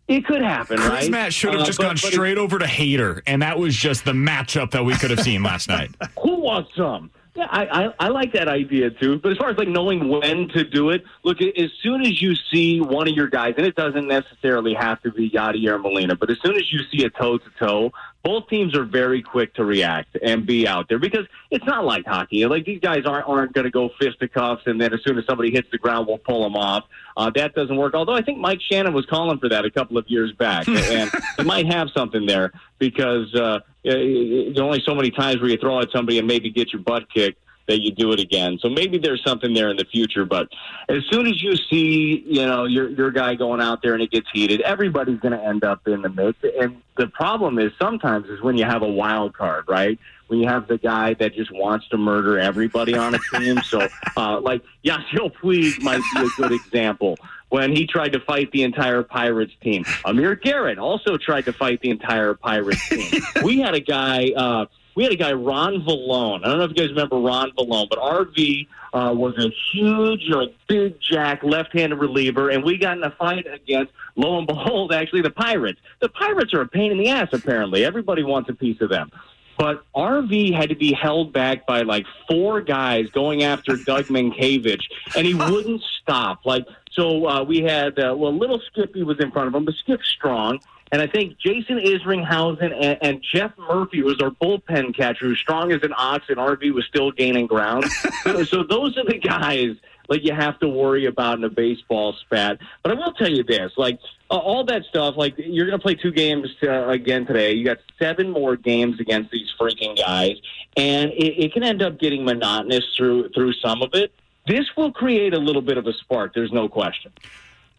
It 0.08 0.26
could 0.26 0.42
happen, 0.44 0.78
Chris 0.78 0.90
right? 0.90 1.10
Matt 1.10 1.34
should 1.34 1.54
have 1.54 1.62
Uh, 1.62 1.66
just 1.66 1.80
but- 1.80 1.86
gone 1.86 1.96
but 2.02 2.12
straight 2.12 2.38
over 2.38 2.60
to 2.60 2.66
Hader, 2.66 3.22
and 3.26 3.42
that 3.42 3.58
was 3.58 3.76
just 3.76 4.06
the 4.06 4.12
matchup 4.12 4.70
that 4.72 4.84
we 4.86 4.94
could 4.96 5.10
have 5.10 5.22
seen 5.22 5.42
last 5.42 5.68
night. 5.70 5.90
Who 6.22 6.42
wants 6.42 6.70
some? 6.76 7.10
Yeah, 7.36 7.48
I, 7.50 7.86
I, 7.86 7.94
I 8.00 8.08
like 8.10 8.34
that 8.34 8.48
idea 8.48 8.92
too. 8.92 9.18
But 9.18 9.32
as 9.32 9.38
far 9.40 9.50
as 9.50 9.58
like 9.58 9.68
knowing 9.68 10.08
when 10.08 10.50
to 10.50 10.64
do 10.64 10.92
it, 10.92 11.04
look, 11.24 11.42
as 11.42 11.72
soon 11.82 12.02
as 12.02 12.22
you 12.22 12.36
see 12.36 12.80
one 12.80 13.08
of 13.08 13.16
your 13.16 13.28
guys, 13.28 13.56
and 13.58 13.66
it 13.66 13.76
doesn't 13.76 14.08
necessarily 14.08 14.76
have 14.76 15.02
to 15.02 15.12
be 15.12 15.32
Yadier 15.32 15.82
Molina, 15.82 16.16
but 16.16 16.30
as 16.30 16.38
soon 16.44 16.56
as 16.56 16.72
you 16.72 16.80
see 16.92 17.04
a 17.06 17.10
toe 17.10 17.40
to 17.40 17.50
toe, 17.58 17.92
both 18.24 18.48
teams 18.48 18.76
are 18.76 18.86
very 18.86 19.22
quick 19.22 19.54
to 19.56 19.66
react 19.66 20.18
and 20.24 20.46
be 20.46 20.66
out 20.66 20.88
there 20.88 20.98
because 20.98 21.26
it's 21.52 21.66
not 21.66 21.84
like 21.84 22.06
hockey. 22.06 22.46
Like 22.46 22.66
these 22.66 22.80
guys 22.80 23.06
aren't 23.06 23.28
aren't 23.28 23.54
going 23.54 23.66
to 23.66 23.72
go 23.72 23.90
fisticuffs, 24.00 24.64
and 24.66 24.80
then 24.80 24.94
as 24.94 25.02
soon 25.06 25.18
as 25.18 25.26
somebody 25.26 25.52
hits 25.52 25.68
the 25.72 25.78
ground, 25.78 26.08
we'll 26.08 26.18
pull 26.18 26.44
them 26.44 26.56
off. 26.56 26.86
Uh, 27.18 27.30
that 27.36 27.54
doesn't 27.54 27.76
work. 27.76 27.94
Although 27.94 28.14
I 28.14 28.22
think 28.22 28.40
Mike 28.40 28.60
Shannon 28.62 28.94
was 28.94 29.06
calling 29.08 29.40
for 29.40 29.50
that 29.50 29.66
a 29.66 29.72
couple 29.72 29.98
of 29.98 30.06
years 30.08 30.32
back, 30.32 30.68
and 30.70 31.12
he 31.38 31.44
might 31.44 31.66
have 31.66 31.90
something 31.96 32.26
there 32.26 32.54
because 32.80 33.34
uh, 33.36 33.60
there's 33.84 34.60
only 34.60 34.82
so 34.86 34.96
many 34.96 35.12
times 35.12 35.42
where 35.42 35.50
you 35.50 35.58
throw 35.58 35.82
at 35.82 35.92
somebody 35.92 36.18
and 36.18 36.28
maybe 36.28 36.50
get 36.50 36.72
your 36.72 36.82
butt 36.82 37.12
kicked 37.14 37.43
that 37.68 37.82
you 37.82 37.92
do 37.92 38.12
it 38.12 38.20
again. 38.20 38.58
So 38.62 38.70
maybe 38.70 38.98
there's 38.98 39.24
something 39.24 39.54
there 39.54 39.70
in 39.70 39.78
the 39.78 39.86
future. 39.86 40.26
But 40.26 40.50
as 40.90 41.04
soon 41.10 41.28
as 41.28 41.42
you 41.42 41.56
see, 41.56 42.24
you 42.26 42.46
know, 42.46 42.66
your 42.66 42.90
your 42.90 43.12
guy 43.12 43.36
going 43.36 43.62
out 43.62 43.82
there 43.82 43.94
and 43.94 44.04
it 44.04 44.12
gets 44.12 44.28
heated, 44.34 44.62
everybody's 44.62 45.20
going 45.20 45.38
to 45.38 45.44
end 45.44 45.64
up 45.64 45.88
in 45.88 46.02
the 46.02 46.10
mix. 46.10 46.38
And 46.60 46.82
the 46.98 47.08
problem 47.08 47.60
is 47.60 47.72
sometimes 47.80 48.28
is 48.30 48.42
when 48.42 48.58
you 48.58 48.66
have 48.66 48.82
a 48.82 48.88
wild 48.88 49.34
card, 49.34 49.66
right? 49.68 49.98
When 50.28 50.40
you 50.40 50.48
have 50.48 50.68
the 50.68 50.78
guy 50.78 51.14
that 51.16 51.36
just 51.36 51.52
wants 51.52 51.88
to 51.90 51.98
murder 51.98 52.40
everybody 52.40 52.96
on 52.96 53.16
a 53.16 53.20
team. 53.34 53.62
So, 53.62 53.88
uh, 54.18 54.40
like 54.42 54.62
Yasiel 54.84 55.32
Puig 55.34 55.82
might 55.82 56.02
be 56.16 56.22
a 56.22 56.30
good 56.38 56.52
example. 56.52 57.18
When 57.50 57.72
he 57.76 57.86
tried 57.86 58.14
to 58.14 58.20
fight 58.20 58.52
the 58.52 58.64
entire 58.64 59.04
Pirates 59.04 59.54
team, 59.62 59.86
Amir 60.06 60.36
Garrett 60.36 60.80
also 60.80 61.18
tried 61.18 61.46
to 61.46 61.54
fight 61.54 61.82
the 61.82 61.92
entire 61.92 62.34
Pirates 62.34 62.90
team. 62.90 63.22
we 63.44 63.60
had 63.60 63.76
a 63.76 63.80
guy. 63.80 64.32
Uh, 64.36 64.66
we 64.96 65.04
had 65.04 65.12
a 65.12 65.16
guy, 65.16 65.34
Ron 65.34 65.84
Villone. 65.84 66.44
I 66.44 66.50
don't 66.50 66.58
know 66.58 66.64
if 66.66 66.70
you 66.72 66.76
guys 66.76 66.90
remember 66.90 67.18
Ron 67.18 67.52
Villone, 67.52 67.90
but 67.90 68.00
RV 68.00 68.68
uh, 68.94 69.14
was 69.16 69.38
a 69.38 69.50
huge, 69.72 70.30
like, 70.30 70.56
big 70.68 70.96
jack 71.02 71.44
left-handed 71.44 71.96
reliever, 71.96 72.50
and 72.50 72.64
we 72.64 72.78
got 72.78 72.98
in 72.98 73.04
a 73.04 73.12
fight 73.12 73.46
against, 73.52 73.92
lo 74.16 74.38
and 74.38 74.48
behold, 74.48 74.94
actually 74.94 75.22
the 75.22 75.32
Pirates. 75.32 75.80
The 76.00 76.10
Pirates 76.10 76.54
are 76.54 76.62
a 76.62 76.68
pain 76.68 76.92
in 76.92 76.98
the 76.98 77.10
ass, 77.10 77.30
apparently. 77.32 77.84
Everybody 77.86 78.24
wants 78.24 78.50
a 78.50 78.54
piece 78.54 78.82
of 78.82 78.90
them. 78.90 79.12
But 79.58 79.84
RV 79.96 80.56
had 80.56 80.70
to 80.70 80.76
be 80.76 80.94
held 80.94 81.32
back 81.32 81.66
by 81.68 81.84
like 81.84 82.06
four 82.28 82.62
guys 82.62 83.10
going 83.12 83.44
after 83.44 83.78
Doug 83.86 84.06
Mientkiewicz, 84.06 84.84
and 85.16 85.28
he 85.28 85.34
wouldn't 85.34 85.82
stop. 86.02 86.46
Like 86.46 86.66
so, 86.92 87.28
uh, 87.28 87.44
we 87.44 87.62
had 87.62 88.00
uh, 88.00 88.16
well, 88.18 88.36
little 88.36 88.60
Skippy 88.72 89.04
was 89.04 89.20
in 89.20 89.32
front 89.32 89.48
of 89.48 89.56
him, 89.56 89.66
but 89.66 89.76
Skip 89.76 90.02
strong, 90.04 90.60
and 90.92 91.02
I 91.02 91.08
think 91.08 91.38
Jason 91.40 91.80
Isringhausen 91.80 92.72
and, 92.72 92.98
and 93.02 93.24
Jeff 93.24 93.52
Murphy 93.58 94.02
was 94.04 94.22
our 94.22 94.30
bullpen 94.30 94.96
catcher, 94.96 95.26
who's 95.26 95.40
strong 95.40 95.72
as 95.72 95.82
an 95.84 95.94
ox, 95.98 96.26
and 96.30 96.38
RV 96.38 96.74
was 96.74 96.86
still 96.86 97.12
gaining 97.12 97.48
ground. 97.48 97.86
so, 98.24 98.44
so 98.44 98.64
those 98.64 98.98
are 98.98 99.06
the 99.06 99.18
guys 99.18 99.76
like 100.10 100.24
you 100.24 100.34
have 100.34 100.60
to 100.60 100.68
worry 100.68 101.06
about 101.06 101.38
in 101.38 101.44
a 101.44 101.50
baseball 101.50 102.14
spat. 102.14 102.60
But 102.82 102.92
I 102.92 102.96
will 102.96 103.14
tell 103.14 103.30
you 103.30 103.44
this, 103.44 103.72
like 103.78 104.00
uh, 104.30 104.38
all 104.38 104.64
that 104.66 104.84
stuff, 104.86 105.16
like 105.18 105.36
you're 105.38 105.66
going 105.66 105.78
to 105.78 105.82
play 105.82 105.96
two 105.96 106.12
games 106.12 106.50
uh, 106.64 106.88
again 106.88 107.26
today. 107.26 107.54
You 107.54 107.66
got 107.66 107.78
seven 108.00 108.30
more 108.30 108.56
games 108.56 109.00
against 109.00 109.32
these 109.32 109.52
freaking 109.60 109.98
guys, 109.98 110.36
and 110.78 111.12
it, 111.12 111.46
it 111.46 111.54
can 111.54 111.64
end 111.64 111.82
up 111.82 112.00
getting 112.00 112.26
monotonous 112.26 112.86
through 112.96 113.30
through 113.30 113.54
some 113.54 113.82
of 113.82 113.92
it. 113.94 114.14
This 114.46 114.66
will 114.76 114.92
create 114.92 115.34
a 115.34 115.40
little 115.40 115.62
bit 115.62 115.78
of 115.78 115.88
a 115.88 115.94
spark. 115.94 116.34
There's 116.34 116.52
no 116.52 116.68
question. 116.68 117.14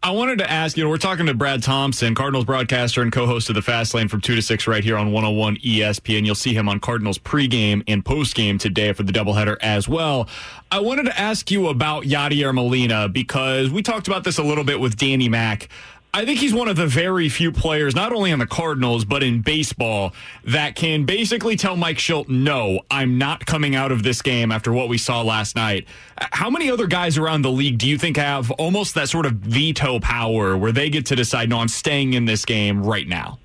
I 0.05 0.11
wanted 0.11 0.37
to 0.37 0.51
ask 0.51 0.77
you 0.77 0.83
know, 0.83 0.91
we're 0.91 0.99
talking 0.99 1.25
to 1.25 1.33
Brad 1.33 1.63
Thompson, 1.63 2.13
Cardinals 2.13 2.45
broadcaster 2.45 3.01
and 3.01 3.11
co 3.11 3.25
host 3.25 3.49
of 3.49 3.55
the 3.55 3.63
Fast 3.63 3.95
Lane 3.95 4.07
from 4.07 4.21
2 4.21 4.35
to 4.35 4.41
6 4.43 4.67
right 4.67 4.83
here 4.83 4.97
on 4.97 5.11
101 5.11 5.57
ESPN. 5.57 6.27
You'll 6.27 6.35
see 6.35 6.53
him 6.53 6.69
on 6.69 6.79
Cardinals 6.79 7.17
pregame 7.17 7.81
and 7.87 8.05
postgame 8.05 8.59
today 8.59 8.93
for 8.93 9.01
the 9.01 9.11
doubleheader 9.11 9.57
as 9.61 9.89
well. 9.89 10.29
I 10.71 10.79
wanted 10.79 11.05
to 11.05 11.19
ask 11.19 11.49
you 11.49 11.69
about 11.69 12.03
Yadier 12.03 12.53
Molina 12.53 13.09
because 13.09 13.71
we 13.71 13.81
talked 13.81 14.07
about 14.07 14.23
this 14.23 14.37
a 14.37 14.43
little 14.43 14.63
bit 14.63 14.79
with 14.79 14.95
Danny 14.95 15.27
Mack. 15.27 15.69
I 16.15 16.23
think 16.23 16.39
he's 16.39 16.53
one 16.53 16.69
of 16.69 16.77
the 16.77 16.87
very 16.87 17.27
few 17.27 17.51
players, 17.51 17.93
not 17.93 18.13
only 18.13 18.31
on 18.31 18.39
the 18.39 18.47
Cardinals, 18.47 19.03
but 19.03 19.21
in 19.21 19.41
baseball, 19.41 20.13
that 20.45 20.77
can 20.77 21.03
basically 21.03 21.57
tell 21.57 21.75
Mike 21.75 21.97
Shildt, 21.97 22.29
no, 22.29 22.79
I'm 22.89 23.17
not 23.17 23.45
coming 23.45 23.75
out 23.75 23.91
of 23.91 24.01
this 24.01 24.21
game 24.21 24.49
after 24.49 24.71
what 24.71 24.87
we 24.87 24.97
saw 24.97 25.21
last 25.23 25.57
night. 25.57 25.85
How 26.17 26.49
many 26.49 26.71
other 26.71 26.87
guys 26.87 27.17
around 27.17 27.41
the 27.41 27.51
league 27.51 27.79
do 27.79 27.89
you 27.89 27.97
think 27.97 28.15
have 28.15 28.49
almost 28.51 28.95
that 28.95 29.09
sort 29.09 29.25
of 29.25 29.33
veto 29.33 29.99
power 29.99 30.55
where 30.55 30.71
they 30.71 30.89
get 30.89 31.05
to 31.07 31.17
decide, 31.17 31.49
no, 31.49 31.59
I'm 31.59 31.67
staying 31.67 32.13
in 32.13 32.23
this 32.23 32.45
game 32.45 32.81
right 32.81 33.09
now? 33.09 33.37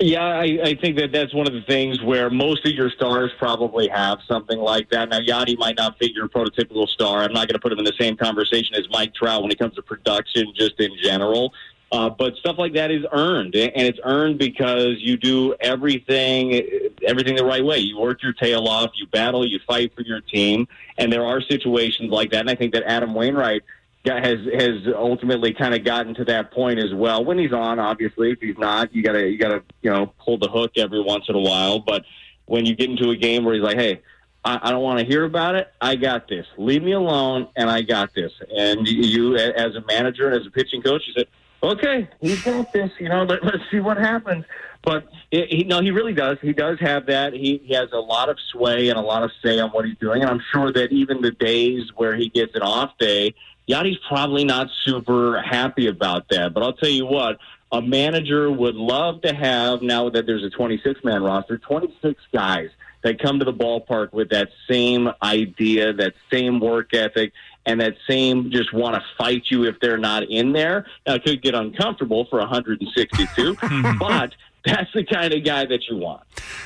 Yeah, 0.00 0.24
I, 0.24 0.58
I 0.62 0.74
think 0.80 0.96
that 0.98 1.10
that's 1.10 1.34
one 1.34 1.48
of 1.48 1.54
the 1.54 1.62
things 1.62 2.00
where 2.02 2.30
most 2.30 2.64
of 2.64 2.72
your 2.72 2.88
stars 2.88 3.32
probably 3.36 3.88
have 3.88 4.18
something 4.28 4.58
like 4.58 4.90
that. 4.90 5.08
Now, 5.08 5.18
Yadi 5.18 5.58
might 5.58 5.76
not 5.76 5.98
figure 5.98 6.24
a 6.24 6.28
prototypical 6.28 6.86
star. 6.86 7.22
I'm 7.22 7.32
not 7.32 7.48
going 7.48 7.54
to 7.54 7.58
put 7.58 7.72
him 7.72 7.80
in 7.80 7.84
the 7.84 7.94
same 7.98 8.16
conversation 8.16 8.76
as 8.76 8.88
Mike 8.90 9.12
Trout 9.12 9.42
when 9.42 9.50
it 9.50 9.58
comes 9.58 9.74
to 9.74 9.82
production, 9.82 10.52
just 10.54 10.78
in 10.78 10.92
general. 11.02 11.52
Uh, 11.90 12.10
but 12.10 12.36
stuff 12.36 12.56
like 12.58 12.74
that 12.74 12.90
is 12.90 13.04
earned, 13.12 13.54
and 13.54 13.86
it's 13.86 13.98
earned 14.04 14.38
because 14.38 14.96
you 14.98 15.16
do 15.16 15.54
everything 15.60 16.68
everything 17.06 17.34
the 17.34 17.44
right 17.44 17.64
way. 17.64 17.78
You 17.78 17.98
work 17.98 18.22
your 18.22 18.34
tail 18.34 18.68
off, 18.68 18.90
you 18.94 19.06
battle, 19.06 19.46
you 19.46 19.58
fight 19.66 19.94
for 19.94 20.02
your 20.02 20.20
team, 20.20 20.68
and 20.98 21.10
there 21.10 21.24
are 21.24 21.40
situations 21.40 22.10
like 22.10 22.30
that. 22.32 22.40
And 22.40 22.50
I 22.50 22.54
think 22.54 22.74
that 22.74 22.82
Adam 22.84 23.14
Wainwright 23.14 23.62
has 24.04 24.38
has 24.52 24.86
ultimately 24.94 25.54
kind 25.54 25.74
of 25.74 25.82
gotten 25.82 26.14
to 26.16 26.24
that 26.26 26.50
point 26.50 26.78
as 26.78 26.92
well. 26.92 27.24
When 27.24 27.38
he's 27.38 27.52
on, 27.52 27.78
obviously, 27.78 28.32
if 28.32 28.40
he's 28.40 28.58
not, 28.58 28.94
you 28.94 29.02
gotta 29.02 29.26
you 29.26 29.38
gotta 29.38 29.62
you 29.80 29.90
know 29.90 30.12
pull 30.18 30.36
the 30.36 30.48
hook 30.48 30.72
every 30.76 31.00
once 31.00 31.24
in 31.28 31.34
a 31.34 31.40
while. 31.40 31.78
But 31.78 32.04
when 32.44 32.66
you 32.66 32.76
get 32.76 32.90
into 32.90 33.10
a 33.10 33.16
game 33.16 33.44
where 33.44 33.54
he's 33.54 33.64
like, 33.64 33.78
hey. 33.78 34.02
I 34.44 34.60
I 34.62 34.70
don't 34.70 34.84
want 34.84 35.00
to 35.00 35.04
hear 35.04 35.24
about 35.24 35.56
it. 35.56 35.66
I 35.80 35.96
got 35.96 36.28
this. 36.28 36.46
Leave 36.56 36.84
me 36.84 36.92
alone, 36.92 37.48
and 37.56 37.68
I 37.68 37.82
got 37.82 38.14
this. 38.14 38.30
And 38.56 38.86
you, 38.86 39.34
as 39.36 39.74
a 39.74 39.82
manager 39.88 40.28
and 40.28 40.40
as 40.40 40.46
a 40.46 40.50
pitching 40.50 40.80
coach, 40.80 41.02
you 41.08 41.12
said, 41.12 41.26
okay, 41.62 42.08
he's 42.20 42.42
got 42.42 42.72
this. 42.72 42.90
You 42.98 43.08
know, 43.08 43.24
let, 43.24 43.44
let's 43.44 43.62
see 43.70 43.80
what 43.80 43.96
happens. 43.96 44.44
But 44.82 45.08
it, 45.30 45.48
he, 45.48 45.64
no, 45.64 45.80
he 45.80 45.90
really 45.90 46.14
does. 46.14 46.38
He 46.40 46.52
does 46.52 46.78
have 46.80 47.06
that. 47.06 47.32
He, 47.32 47.60
he 47.64 47.74
has 47.74 47.90
a 47.92 47.98
lot 47.98 48.28
of 48.28 48.38
sway 48.52 48.88
and 48.88 48.98
a 48.98 49.02
lot 49.02 49.22
of 49.22 49.30
say 49.42 49.58
on 49.58 49.70
what 49.70 49.84
he's 49.84 49.98
doing. 49.98 50.22
And 50.22 50.30
I'm 50.30 50.42
sure 50.52 50.72
that 50.72 50.92
even 50.92 51.20
the 51.20 51.32
days 51.32 51.90
where 51.96 52.14
he 52.14 52.28
gets 52.28 52.54
an 52.54 52.62
off 52.62 52.96
day, 52.98 53.34
Yadi's 53.68 53.98
probably 54.08 54.44
not 54.44 54.68
super 54.84 55.42
happy 55.42 55.88
about 55.88 56.28
that. 56.30 56.54
But 56.54 56.62
I'll 56.62 56.72
tell 56.72 56.88
you 56.88 57.06
what, 57.06 57.38
a 57.70 57.82
manager 57.82 58.50
would 58.50 58.76
love 58.76 59.20
to 59.22 59.34
have 59.34 59.82
now 59.82 60.08
that 60.10 60.26
there's 60.26 60.44
a 60.44 60.50
26 60.50 61.04
man 61.04 61.22
roster, 61.22 61.58
26 61.58 62.22
guys 62.32 62.70
that 63.02 63.20
come 63.20 63.38
to 63.38 63.44
the 63.44 63.52
ballpark 63.52 64.12
with 64.12 64.30
that 64.30 64.48
same 64.68 65.08
idea, 65.22 65.92
that 65.92 66.14
same 66.32 66.60
work 66.60 66.94
ethic, 66.94 67.32
and 67.68 67.78
that 67.82 67.96
same 68.08 68.50
just 68.50 68.72
want 68.72 68.94
to 68.94 69.02
fight 69.18 69.42
you 69.50 69.64
if 69.64 69.78
they're 69.80 69.98
not 69.98 70.22
in 70.22 70.52
there. 70.52 70.86
Now, 71.06 71.14
it 71.16 71.24
could 71.24 71.42
get 71.42 71.54
uncomfortable 71.54 72.26
for 72.30 72.38
162, 72.38 73.56
but 73.98 74.34
that's 74.64 74.90
the 74.94 75.04
kind 75.04 75.34
of 75.34 75.44
guy 75.44 75.66
that 75.66 75.86
you 75.88 75.98
want. 75.98 76.22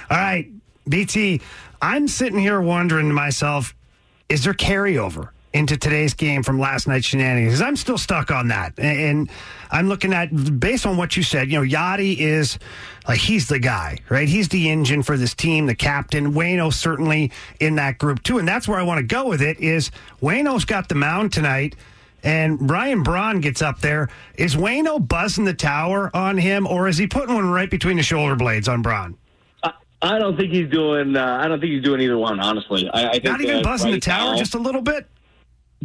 All 0.09 0.17
right, 0.17 0.49
BT, 0.89 1.41
I'm 1.83 2.07
sitting 2.07 2.39
here 2.39 2.61
wondering 2.61 3.09
to 3.09 3.15
myself, 3.15 3.75
is 4.29 4.45
there 4.45 4.55
carryover? 4.55 5.31
Into 5.55 5.77
today's 5.77 6.15
game 6.15 6.43
from 6.43 6.59
last 6.59 6.89
night's 6.89 7.05
shenanigans. 7.05 7.61
I'm 7.61 7.77
still 7.77 7.99
stuck 7.99 8.31
on 8.31 8.49
that. 8.49 8.73
And 8.79 9.29
I'm 9.71 9.87
looking 9.87 10.15
at, 10.15 10.31
based 10.59 10.87
on 10.87 10.97
what 10.97 11.15
you 11.15 11.23
said, 11.23 11.51
you 11.53 11.63
know, 11.63 11.67
Yadi 11.67 12.17
is 12.17 12.59
like, 13.07 13.19
he's 13.19 13.49
the 13.49 13.59
guy, 13.59 13.99
right? 14.09 14.27
He's 14.27 14.49
the 14.49 14.71
engine 14.71 15.03
for 15.03 15.19
this 15.19 15.35
team, 15.35 15.67
the 15.67 15.75
captain. 15.75 16.33
Wayno 16.33 16.73
certainly 16.73 17.33
in 17.61 17.75
that 17.75 17.99
group 17.99 18.23
too. 18.23 18.39
And 18.39 18.49
that's 18.49 18.67
where 18.67 18.79
I 18.79 18.83
want 18.83 18.99
to 19.01 19.03
go 19.05 19.29
with 19.29 19.43
it 19.43 19.61
is 19.61 19.91
Wayno's 20.23 20.65
got 20.65 20.89
the 20.89 20.95
mound 20.95 21.35
tonight 21.35 21.77
and 22.25 22.71
Ryan 22.71 23.03
Braun 23.03 23.43
gets 23.43 23.61
up 23.61 23.81
there. 23.81 24.09
Is 24.39 24.57
Wayno 24.57 25.07
buzzing 25.07 25.45
the 25.45 25.53
tower 25.53 26.11
on 26.17 26.39
him 26.39 26.67
or 26.67 26.89
is 26.89 26.97
he 26.97 27.07
putting 27.07 27.35
one 27.35 27.51
right 27.51 27.69
between 27.69 27.99
the 27.99 28.03
shoulder 28.03 28.37
blades 28.37 28.69
on 28.69 28.81
Braun? 28.81 29.19
I 30.05 30.19
don't 30.19 30.37
think 30.37 30.51
he's 30.53 30.69
doing. 30.69 31.15
Uh, 31.15 31.39
I 31.41 31.47
don't 31.47 31.61
think 31.61 31.73
he's 31.73 31.85
doing 31.85 32.01
either 32.01 32.19
one. 32.19 32.41
Honestly, 32.41 32.91
I, 32.93 33.09
I 33.09 33.13
think 33.13 33.25
Not 33.25 33.41
even 33.41 33.63
buzzing 33.63 33.93
the 33.93 34.01
tower 34.01 34.33
now- 34.33 34.37
just 34.39 34.55
a 34.55 34.59
little 34.59 34.83
bit? 34.83 35.07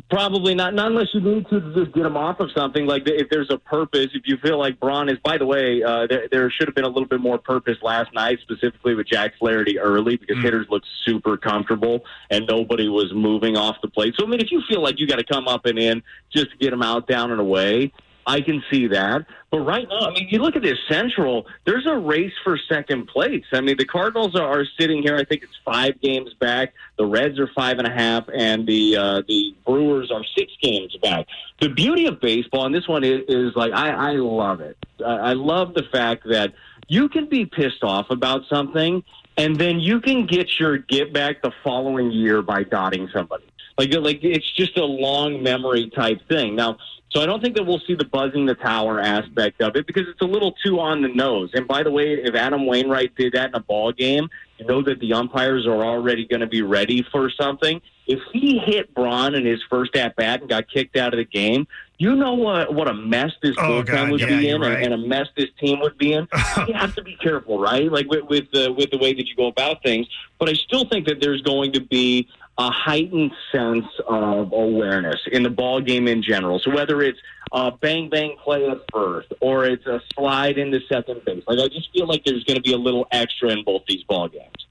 Probably 0.10 0.54
not, 0.54 0.74
not 0.74 0.88
unless 0.88 1.08
you 1.14 1.22
need 1.22 1.48
to 1.50 1.60
just 1.74 1.94
get 1.94 2.06
him 2.06 2.16
off 2.16 2.40
of 2.40 2.50
something. 2.56 2.86
Like 2.86 3.04
if 3.06 3.30
there's 3.30 3.50
a 3.50 3.58
purpose, 3.58 4.08
if 4.14 4.24
you 4.26 4.38
feel 4.38 4.60
like 4.60 4.80
Braun 4.80 5.10
is. 5.10 5.18
By 5.24 5.38
the 5.38 5.46
way, 5.46 5.82
uh, 5.84 6.08
there, 6.08 6.28
there 6.32 6.52
should 6.52 6.68
have 6.68 6.76
been 6.76 6.86
a 6.86 6.90
little 6.90 7.08
bit 7.08 7.20
more 7.20 7.38
purpose 7.38 7.78
last 7.82 8.14
night, 8.14 8.40
specifically 8.42 8.96
with 8.96 9.08
Jack 9.08 9.34
Flaherty 9.40 9.80
early, 9.80 10.18
because 10.18 10.42
hitters 10.42 10.68
looked 10.70 10.88
super 11.06 11.36
comfortable 11.36 12.04
and 12.30 12.46
nobody 12.48 12.88
was 12.88 13.12
moving 13.14 13.58
off 13.58 13.78
the 13.82 13.90
plate. 13.90 14.14
So 14.18 14.26
I 14.26 14.30
mean, 14.30 14.40
if 14.40 14.52
you 14.52 14.62
feel 14.70 14.82
like 14.82 15.00
you 15.00 15.08
got 15.08 15.18
to 15.18 15.26
come 15.26 15.48
up 15.48 15.66
and 15.66 15.80
in 15.80 16.04
just 16.32 16.52
to 16.52 16.58
get 16.58 16.72
him 16.72 16.84
out, 16.84 17.08
down 17.08 17.32
and 17.32 17.42
away, 17.42 17.92
I 18.28 18.42
can 18.42 18.62
see 18.70 18.88
that. 18.88 19.26
But 19.50 19.60
right 19.60 19.88
now, 19.88 20.10
I 20.10 20.14
mean, 20.14 20.28
you 20.30 20.40
look 20.40 20.58
at 20.58 20.62
this 20.62 20.78
Central. 20.90 21.48
There's 21.66 21.88
a 21.88 21.96
race 21.96 22.34
for 22.44 22.58
second 22.58 23.08
place. 23.08 23.46
I 23.54 23.62
mean, 23.62 23.78
the 23.78 23.86
Cardinals 23.86 24.36
are, 24.36 24.66
sitting 24.78 25.02
here. 25.02 25.16
I 25.16 25.24
think 25.24 25.44
it's 25.44 25.58
five 25.64 26.02
games 26.02 26.34
back. 26.34 26.74
The 26.98 27.06
Reds 27.06 27.40
are 27.40 27.50
five 27.56 27.78
and 27.78 27.88
a 27.88 27.92
half, 27.92 28.26
and 28.34 28.68
the 28.68 28.98
uh, 28.98 29.22
the 29.28 29.56
Brewers 29.66 30.12
are 30.12 30.24
six 30.38 30.52
games 30.62 30.96
back. 31.02 31.26
The 31.62 31.70
beauty 31.70 32.06
of 32.08 32.20
baseball, 32.20 32.66
and 32.66 32.76
this 32.76 32.88
one 32.88 33.04
is, 33.06 33.22
is 33.30 33.56
like 33.56 33.72
I, 33.72 33.92
I 33.92 34.12
love 34.14 34.60
it. 34.60 34.78
I, 35.04 35.16
I 35.16 35.34
love 35.34 35.74
the 35.74 35.84
fact 35.84 36.28
that 36.28 36.54
you 36.90 37.08
can 37.08 37.28
be 37.28 37.46
pissed 37.46 37.84
off 37.84 38.10
about 38.10 38.42
something, 38.50 39.04
and 39.38 39.56
then 39.56 39.80
you 39.80 40.02
can 40.02 40.26
get 40.26 40.60
your 40.60 40.80
get 40.80 41.14
back 41.14 41.42
the 41.42 41.52
following 41.64 42.12
year 42.12 42.42
by 42.42 42.64
dotting 42.64 43.10
somebody. 43.14 43.46
Like, 43.78 43.94
like 43.94 44.24
it's 44.24 44.52
just 44.52 44.78
a 44.78 44.86
long 44.86 45.44
memory 45.44 45.90
type 45.92 46.28
thing. 46.28 46.56
Now, 46.56 46.78
so 47.10 47.22
I 47.22 47.26
don't 47.26 47.42
think 47.42 47.56
that 47.56 47.66
we'll 47.66 47.82
see 47.88 47.96
the 47.96 48.06
buzzing 48.06 48.46
the 48.46 48.56
tower 48.56 49.00
aspect 49.00 49.62
of 49.62 49.76
it 49.76 49.88
because 49.88 50.04
it's 50.08 50.22
a 50.22 50.26
little 50.26 50.54
too 50.64 50.80
on 50.80 51.02
the 51.02 51.08
nose. 51.08 51.52
And 51.54 51.68
by 51.68 51.84
the 51.84 51.92
way, 51.92 52.14
if 52.14 52.36
Adam 52.36 52.66
Wainwright 52.66 53.16
did 53.16 53.34
that 53.34 53.50
in 53.50 53.56
a 53.56 53.60
ball 53.62 53.92
game, 53.94 54.30
you 54.58 54.66
know 54.66 54.82
that 54.82 55.00
the 55.00 55.14
umpires 55.14 55.66
are 55.66 55.84
already 55.84 56.26
going 56.28 56.42
to 56.42 56.48
be 56.48 56.62
ready 56.62 57.06
for 57.12 57.30
something. 57.30 57.82
If 58.08 58.20
he 58.34 58.58
hit 58.58 58.94
Braun 58.94 59.36
in 59.36 59.46
his 59.46 59.62
first 59.70 59.96
at 59.96 60.16
bat 60.16 60.42
and 60.42 60.50
got 60.50 60.70
kicked 60.70 60.96
out 60.98 61.14
of 61.14 61.18
the 61.18 61.26
game, 61.26 61.68
you 61.98 62.16
know 62.16 62.34
what 62.34 62.74
what 62.74 62.88
a 62.88 62.94
mess 62.94 63.32
this 63.42 63.56
Oh, 63.58 63.62
bullpen 63.62 63.86
God, 63.86 64.12
would 64.12 64.22
yeah, 64.22 64.28
be 64.28 64.50
in, 64.50 64.62
right. 64.62 64.74
and, 64.84 64.94
and 64.94 64.94
a 64.94 65.08
mess 65.08 65.28
this 65.36 65.50
team 65.60 65.80
would 65.82 65.98
be 65.98 66.14
in. 66.14 66.28
you 66.68 66.74
have 66.74 66.94
to 66.96 67.04
be 67.04 67.16
careful, 67.18 67.60
right? 67.60 67.92
Like 67.92 68.08
with 68.10 68.24
with 68.26 68.52
the 68.52 68.72
with 68.74 68.92
the 68.92 68.98
way 68.98 69.14
that 69.14 69.28
you 69.28 69.36
go 69.36 69.48
about 69.48 69.84
things. 69.84 70.08
But 70.40 70.50
I 70.50 70.54
still 70.54 70.86
think 70.88 71.08
that 71.08 71.20
there's 71.22 71.42
going 71.42 71.74
to 71.74 71.82
be 71.82 72.28
a 72.58 72.72
heightened 72.72 73.32
sense 73.52 73.86
of 74.08 74.52
awareness 74.52 75.20
in 75.32 75.44
the 75.44 75.50
ball 75.50 75.80
game 75.80 76.08
in 76.08 76.24
general. 76.24 76.60
So 76.60 76.72
whether 76.72 77.02
it's 77.02 77.20
a 77.52 77.72
bang 77.72 78.10
bang 78.10 78.36
play 78.44 78.68
at 78.68 78.80
first 78.92 79.32
or 79.42 79.66
it's 79.66 79.86
a 79.86 80.02
slide 80.16 80.58
into 80.58 80.80
second 80.90 81.24
base, 81.26 81.44
like 81.48 81.60
I 81.60 81.68
just 81.68 81.92
feel 81.94 82.08
like 82.08 82.24
there's 82.26 82.44
going 82.44 82.58
to 82.58 82.64
be 82.64 82.74
a 82.74 82.78
little 82.78 83.08
extra 83.12 83.50
in 83.50 83.64
both 83.64 83.84
these 83.88 84.04
ball 84.04 84.28
games. 84.28 84.68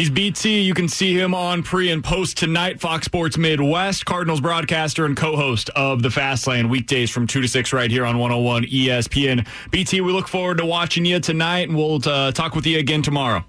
He's 0.00 0.08
BT. 0.08 0.62
You 0.62 0.72
can 0.72 0.88
see 0.88 1.12
him 1.12 1.34
on 1.34 1.62
pre 1.62 1.90
and 1.90 2.02
post 2.02 2.38
tonight. 2.38 2.80
Fox 2.80 3.04
Sports 3.04 3.36
Midwest, 3.36 4.06
Cardinals 4.06 4.40
broadcaster 4.40 5.04
and 5.04 5.16
co 5.16 5.36
host 5.36 5.68
of 5.76 6.02
the 6.02 6.10
Fast 6.10 6.46
Lane 6.46 6.70
weekdays 6.70 7.10
from 7.10 7.26
2 7.26 7.42
to 7.42 7.48
6 7.48 7.72
right 7.74 7.90
here 7.90 8.06
on 8.06 8.18
101 8.18 8.64
ESPN. 8.64 9.46
BT, 9.70 10.00
we 10.00 10.12
look 10.12 10.26
forward 10.26 10.56
to 10.58 10.64
watching 10.64 11.04
you 11.04 11.20
tonight, 11.20 11.68
and 11.68 11.76
we'll 11.76 12.00
uh, 12.08 12.32
talk 12.32 12.54
with 12.54 12.66
you 12.66 12.78
again 12.78 13.02
tomorrow. 13.02 13.44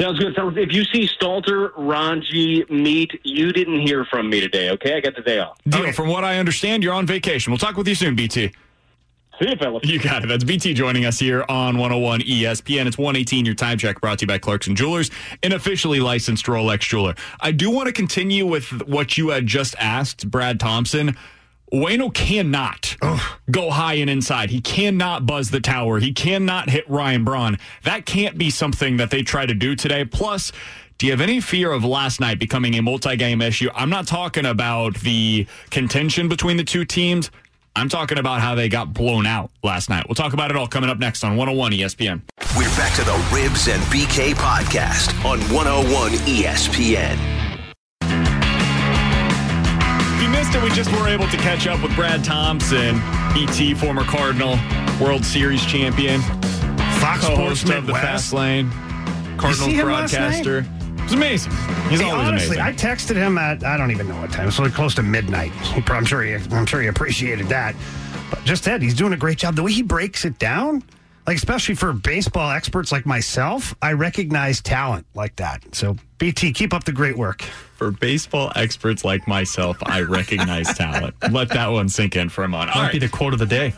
Sounds 0.00 0.18
good. 0.18 0.34
So 0.34 0.48
if 0.56 0.72
you 0.72 0.84
see 0.84 1.06
Stalter, 1.06 1.72
Rongey, 1.74 2.68
Meat, 2.70 3.20
you 3.22 3.52
didn't 3.52 3.80
hear 3.80 4.04
from 4.06 4.30
me 4.30 4.40
today, 4.40 4.70
okay? 4.70 4.96
I 4.96 5.00
got 5.00 5.14
the 5.14 5.22
day 5.22 5.40
off. 5.40 5.58
Deal. 5.68 5.92
From 5.92 6.08
what 6.08 6.24
I 6.24 6.38
understand, 6.38 6.82
you're 6.82 6.94
on 6.94 7.06
vacation. 7.06 7.50
We'll 7.50 7.58
talk 7.58 7.76
with 7.76 7.86
you 7.86 7.94
soon, 7.94 8.14
BT. 8.14 8.52
See 9.40 9.48
you, 9.48 9.56
fellas. 9.56 9.82
You 9.84 9.98
got 9.98 10.22
it. 10.22 10.28
That's 10.28 10.44
BT 10.44 10.74
joining 10.74 11.06
us 11.06 11.18
here 11.18 11.44
on 11.48 11.78
101 11.78 12.20
ESPN. 12.20 12.86
It's 12.86 12.98
118, 12.98 13.46
your 13.46 13.54
time 13.54 13.78
check 13.78 14.00
brought 14.00 14.18
to 14.18 14.24
you 14.24 14.26
by 14.26 14.38
Clarkson 14.38 14.76
Jewelers, 14.76 15.10
an 15.42 15.52
officially 15.52 16.00
licensed 16.00 16.46
Rolex 16.46 16.80
jeweler. 16.80 17.14
I 17.40 17.52
do 17.52 17.70
want 17.70 17.86
to 17.86 17.92
continue 17.92 18.46
with 18.46 18.86
what 18.86 19.16
you 19.16 19.30
had 19.30 19.46
just 19.46 19.74
asked, 19.78 20.30
Brad 20.30 20.60
Thompson. 20.60 21.16
Wayno 21.72 22.12
cannot 22.12 22.96
go 23.50 23.70
high 23.70 23.94
and 23.94 24.10
inside. 24.10 24.50
He 24.50 24.60
cannot 24.60 25.26
buzz 25.26 25.50
the 25.50 25.60
tower. 25.60 26.00
He 26.00 26.12
cannot 26.12 26.68
hit 26.68 26.88
Ryan 26.88 27.24
Braun. 27.24 27.58
That 27.84 28.06
can't 28.06 28.36
be 28.36 28.50
something 28.50 28.96
that 28.96 29.10
they 29.10 29.22
try 29.22 29.46
to 29.46 29.54
do 29.54 29.76
today. 29.76 30.04
Plus, 30.04 30.52
do 30.98 31.06
you 31.06 31.12
have 31.12 31.20
any 31.20 31.40
fear 31.40 31.72
of 31.72 31.84
last 31.84 32.20
night 32.20 32.38
becoming 32.38 32.74
a 32.74 32.82
multi 32.82 33.16
game 33.16 33.40
issue? 33.40 33.70
I'm 33.74 33.90
not 33.90 34.06
talking 34.06 34.46
about 34.46 34.94
the 35.00 35.46
contention 35.70 36.28
between 36.28 36.56
the 36.56 36.64
two 36.64 36.84
teams. 36.84 37.30
I'm 37.76 37.88
talking 37.88 38.18
about 38.18 38.40
how 38.40 38.56
they 38.56 38.68
got 38.68 38.92
blown 38.92 39.26
out 39.26 39.50
last 39.62 39.88
night. 39.88 40.04
We'll 40.08 40.16
talk 40.16 40.32
about 40.32 40.50
it 40.50 40.56
all 40.56 40.66
coming 40.66 40.90
up 40.90 40.98
next 40.98 41.22
on 41.22 41.36
101 41.36 41.72
ESPN. 41.72 42.20
We're 42.58 42.68
back 42.76 42.94
to 42.96 43.04
the 43.04 43.12
Rivs 43.30 43.72
and 43.72 43.80
BK 43.84 44.34
podcast 44.34 45.14
on 45.24 45.40
101 45.54 46.10
ESPN. 46.26 47.39
Missed 50.30 50.54
it, 50.54 50.62
we 50.62 50.70
just 50.70 50.90
were 50.92 51.08
able 51.08 51.26
to 51.28 51.36
catch 51.38 51.66
up 51.66 51.82
with 51.82 51.94
Brad 51.96 52.22
Thompson, 52.24 53.00
BT, 53.34 53.74
former 53.74 54.04
Cardinal, 54.04 54.56
World 55.00 55.24
Series 55.24 55.64
champion, 55.66 56.20
Fox 57.00 57.24
Sports 57.24 57.62
of 57.68 57.86
the. 57.86 57.92
Fast 57.94 58.32
Lane, 58.32 58.70
Cardinals 59.36 59.58
see 59.60 59.72
him 59.72 59.88
last 59.88 60.12
broadcaster. 60.14 60.58
It 60.58 61.02
was 61.04 61.12
amazing. 61.14 61.52
He's 61.88 62.00
Hey, 62.00 62.10
always 62.10 62.28
honestly, 62.28 62.58
amazing. 62.58 62.60
I 62.60 62.72
texted 62.94 63.16
him 63.16 63.38
at 63.38 63.64
I 63.64 63.76
don't 63.76 63.90
even 63.90 64.06
know 64.06 64.20
what 64.20 64.30
time. 64.30 64.42
It 64.42 64.46
was 64.46 64.58
like 64.60 64.72
close 64.72 64.94
to 64.96 65.02
midnight. 65.02 65.50
He, 65.52 65.82
I'm 65.88 66.04
sure 66.04 66.22
he, 66.22 66.34
I'm 66.34 66.66
sure 66.66 66.80
he 66.80 66.86
appreciated 66.88 67.48
that. 67.48 67.74
But 68.30 68.44
just 68.44 68.64
that 68.64 68.80
he's 68.80 68.94
doing 68.94 69.12
a 69.12 69.16
great 69.16 69.38
job. 69.38 69.56
The 69.56 69.62
way 69.64 69.72
he 69.72 69.82
breaks 69.82 70.24
it 70.24 70.38
down, 70.38 70.84
like 71.26 71.36
especially 71.36 71.74
for 71.74 71.92
baseball 71.92 72.50
experts 72.50 72.92
like 72.92 73.04
myself, 73.06 73.74
I 73.82 73.94
recognize 73.94 74.60
talent 74.60 75.06
like 75.14 75.34
that. 75.36 75.74
So 75.74 75.96
BT, 76.18 76.52
keep 76.52 76.72
up 76.72 76.84
the 76.84 76.92
great 76.92 77.16
work. 77.18 77.44
For 77.80 77.90
baseball 77.90 78.52
experts 78.56 79.06
like 79.06 79.26
myself, 79.26 79.78
I 79.86 80.02
recognize 80.02 80.66
talent. 80.74 81.14
Let 81.30 81.48
that 81.48 81.68
one 81.68 81.88
sink 81.88 82.14
in 82.14 82.28
for 82.28 82.44
a 82.44 82.48
moment. 82.48 82.74
Might 82.74 82.92
be 82.92 82.98
the 82.98 83.08
quote 83.08 83.32
of 83.32 83.38
the 83.38 83.46
day. 83.46 83.72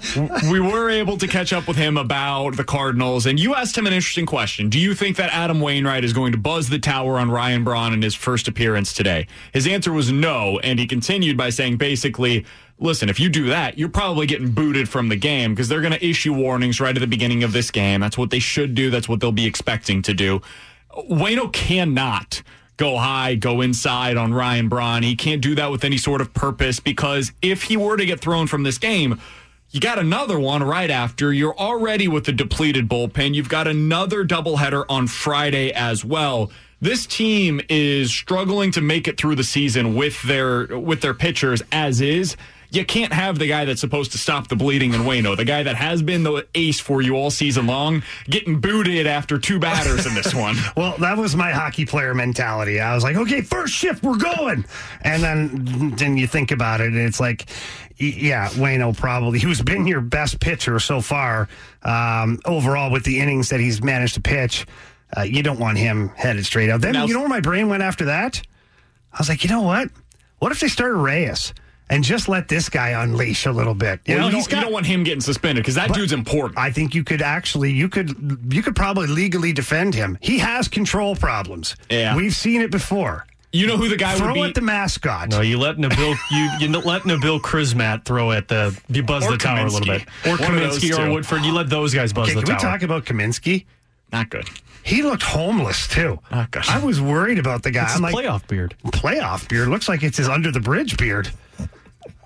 we 0.50 0.58
were 0.58 0.90
able 0.90 1.16
to 1.18 1.28
catch 1.28 1.52
up 1.52 1.68
with 1.68 1.76
him 1.76 1.96
about 1.96 2.56
the 2.56 2.64
Cardinals, 2.64 3.26
and 3.26 3.38
you 3.38 3.54
asked 3.54 3.78
him 3.78 3.86
an 3.86 3.92
interesting 3.92 4.26
question. 4.26 4.68
Do 4.68 4.80
you 4.80 4.96
think 4.96 5.18
that 5.18 5.30
Adam 5.32 5.60
Wainwright 5.60 6.02
is 6.02 6.12
going 6.12 6.32
to 6.32 6.38
buzz 6.38 6.68
the 6.68 6.80
tower 6.80 7.16
on 7.16 7.30
Ryan 7.30 7.62
Braun 7.62 7.92
in 7.92 8.02
his 8.02 8.16
first 8.16 8.48
appearance 8.48 8.92
today? 8.92 9.28
His 9.52 9.68
answer 9.68 9.92
was 9.92 10.10
no, 10.10 10.58
and 10.64 10.80
he 10.80 10.88
continued 10.88 11.36
by 11.36 11.50
saying 11.50 11.76
basically, 11.76 12.44
listen, 12.80 13.08
if 13.08 13.20
you 13.20 13.28
do 13.28 13.50
that, 13.50 13.78
you're 13.78 13.88
probably 13.88 14.26
getting 14.26 14.50
booted 14.50 14.88
from 14.88 15.10
the 15.10 15.16
game 15.16 15.54
because 15.54 15.68
they're 15.68 15.80
going 15.80 15.92
to 15.92 16.04
issue 16.04 16.32
warnings 16.32 16.80
right 16.80 16.96
at 16.96 17.00
the 17.00 17.06
beginning 17.06 17.44
of 17.44 17.52
this 17.52 17.70
game. 17.70 18.00
That's 18.00 18.18
what 18.18 18.30
they 18.30 18.40
should 18.40 18.74
do, 18.74 18.90
that's 18.90 19.08
what 19.08 19.20
they'll 19.20 19.30
be 19.30 19.46
expecting 19.46 20.02
to 20.02 20.12
do. 20.12 20.42
Wayno 21.08 21.52
cannot 21.52 22.42
go 22.76 22.96
high, 22.96 23.34
go 23.34 23.60
inside 23.60 24.16
on 24.16 24.34
Ryan 24.34 24.68
Braun. 24.68 25.02
He 25.02 25.14
can't 25.14 25.42
do 25.42 25.54
that 25.54 25.70
with 25.70 25.84
any 25.84 25.96
sort 25.96 26.20
of 26.20 26.32
purpose 26.34 26.80
because 26.80 27.32
if 27.42 27.64
he 27.64 27.76
were 27.76 27.96
to 27.96 28.06
get 28.06 28.20
thrown 28.20 28.46
from 28.46 28.62
this 28.62 28.78
game, 28.78 29.20
you 29.70 29.80
got 29.80 29.98
another 29.98 30.38
one 30.38 30.62
right 30.62 30.90
after. 30.90 31.32
You're 31.32 31.56
already 31.56 32.06
with 32.06 32.24
the 32.24 32.32
depleted 32.32 32.88
bullpen. 32.88 33.34
You've 33.34 33.48
got 33.48 33.66
another 33.66 34.24
doubleheader 34.24 34.84
on 34.88 35.06
Friday 35.06 35.72
as 35.72 36.04
well. 36.04 36.50
This 36.80 37.06
team 37.06 37.60
is 37.68 38.12
struggling 38.12 38.72
to 38.72 38.80
make 38.80 39.08
it 39.08 39.16
through 39.16 39.36
the 39.36 39.44
season 39.44 39.94
with 39.94 40.20
their 40.22 40.66
with 40.78 41.00
their 41.00 41.14
pitchers 41.14 41.62
as 41.70 42.00
is. 42.00 42.36
You 42.72 42.86
can't 42.86 43.12
have 43.12 43.38
the 43.38 43.46
guy 43.46 43.66
that's 43.66 43.82
supposed 43.82 44.12
to 44.12 44.18
stop 44.18 44.48
the 44.48 44.56
bleeding 44.56 44.94
in 44.94 45.02
Wayno, 45.02 45.36
the 45.36 45.44
guy 45.44 45.62
that 45.62 45.76
has 45.76 46.00
been 46.02 46.22
the 46.22 46.46
ace 46.54 46.80
for 46.80 47.02
you 47.02 47.14
all 47.16 47.30
season 47.30 47.66
long, 47.66 48.02
getting 48.30 48.60
booted 48.60 49.06
after 49.06 49.38
two 49.38 49.58
batters 49.58 50.06
in 50.06 50.14
this 50.14 50.34
one. 50.34 50.56
Well, 50.74 50.96
that 50.98 51.18
was 51.18 51.36
my 51.36 51.50
hockey 51.50 51.84
player 51.84 52.14
mentality. 52.14 52.80
I 52.80 52.94
was 52.94 53.04
like, 53.04 53.16
okay, 53.16 53.42
first 53.42 53.74
shift, 53.74 54.02
we're 54.02 54.16
going. 54.16 54.64
And 55.02 55.22
then 55.22 55.90
then 55.96 56.16
you 56.16 56.26
think 56.26 56.50
about 56.50 56.80
it, 56.80 56.86
and 56.88 56.96
it's 56.98 57.20
like, 57.20 57.44
yeah, 57.98 58.48
Wayno 58.50 58.96
probably, 58.96 59.38
who's 59.38 59.60
been 59.60 59.86
your 59.86 60.00
best 60.00 60.40
pitcher 60.40 60.80
so 60.80 61.02
far 61.02 61.48
um, 61.82 62.40
overall 62.46 62.90
with 62.90 63.04
the 63.04 63.20
innings 63.20 63.50
that 63.50 63.60
he's 63.60 63.82
managed 63.82 64.14
to 64.14 64.20
pitch. 64.22 64.66
Uh, 65.14 65.20
you 65.20 65.42
don't 65.42 65.60
want 65.60 65.76
him 65.76 66.08
headed 66.16 66.46
straight 66.46 66.70
out. 66.70 66.80
Then 66.80 66.92
Now- 66.94 67.04
you 67.04 67.12
know 67.12 67.20
where 67.20 67.28
my 67.28 67.40
brain 67.40 67.68
went 67.68 67.82
after 67.82 68.06
that? 68.06 68.40
I 69.12 69.18
was 69.18 69.28
like, 69.28 69.44
you 69.44 69.50
know 69.50 69.60
what? 69.60 69.90
What 70.38 70.52
if 70.52 70.60
they 70.60 70.68
started 70.68 70.96
Reyes 70.96 71.52
and 71.92 72.02
just 72.02 72.28
let 72.28 72.48
this 72.48 72.68
guy 72.68 72.90
unleash 73.02 73.46
a 73.46 73.52
little 73.52 73.74
bit? 73.74 74.00
You, 74.06 74.14
know, 74.14 74.22
know, 74.22 74.28
you, 74.28 74.36
he's 74.36 74.46
don't, 74.46 74.50
you 74.50 74.56
got- 74.56 74.62
don't 74.64 74.72
want 74.72 74.86
him 74.86 75.04
getting 75.04 75.20
suspended 75.20 75.62
because 75.62 75.76
that 75.76 75.92
dude's 75.92 76.12
important. 76.12 76.58
I 76.58 76.70
think 76.72 76.94
you 76.94 77.04
could 77.04 77.22
actually 77.22 77.70
you 77.70 77.88
could 77.88 78.48
you 78.52 78.62
could 78.62 78.74
probably 78.74 79.06
legally 79.06 79.52
defend 79.52 79.94
him. 79.94 80.18
He 80.20 80.38
has 80.38 80.66
control 80.68 81.14
problems. 81.14 81.76
Yeah. 81.90 82.16
We've 82.16 82.34
seen 82.34 82.60
it 82.62 82.70
before. 82.70 83.26
You 83.54 83.66
know 83.66 83.76
who 83.76 83.90
the 83.90 83.98
guy 83.98 84.14
Throw 84.14 84.28
would 84.28 84.34
be? 84.34 84.42
at 84.44 84.54
the 84.54 84.62
mascot. 84.62 85.28
No, 85.28 85.42
you 85.42 85.58
let 85.58 85.76
Nabil 85.76 86.16
you 86.30 86.50
you 86.58 86.68
let 86.80 87.02
Nabil 87.02 87.38
Crismatt 87.40 88.06
throw 88.06 88.32
at 88.32 88.48
the 88.48 88.74
you 88.88 89.02
buzz 89.02 89.26
Or 89.26 89.32
the 89.32 89.36
tower 89.36 89.66
a 89.66 89.70
little 89.70 89.86
bit, 89.86 90.02
or 90.26 90.38
One 90.38 90.54
of 90.54 90.60
those 90.60 90.78
Kaminsky 90.78 90.98
or. 91.06 91.12
Woodford. 91.12 91.42
You 91.44 91.52
let 91.52 91.68
those 91.68 91.92
guys 91.94 92.14
buzz 92.14 92.30
Okay, 92.30 92.40
the 92.40 92.46
can 92.46 92.56
tower. 92.56 92.70
we 92.70 92.72
talk 92.78 92.82
about 92.82 93.04
Kaminsky? 93.04 93.66
Not 94.10 94.30
good. 94.30 94.48
He 94.84 95.02
looked 95.02 95.22
homeless 95.22 95.86
too. 95.86 96.18
Oh, 96.32 96.46
gosh. 96.50 96.68
I 96.70 96.82
was 96.82 96.98
worried 97.00 97.38
about 97.38 97.62
the 97.62 97.70
guy. 97.70 97.82
It's 97.84 97.94
I'm 97.96 98.02
his 98.02 98.14
like, 98.14 98.24
playoff 98.24 98.48
beard. 98.48 98.74
playoff 98.86 99.46
beard 99.48 99.68
looks 99.68 99.86
like 99.88 100.02
it's 100.02 100.16
his 100.16 100.28
under 100.30 100.50
the 100.50 100.58
bridge 100.60 100.96
beard. 100.96 101.30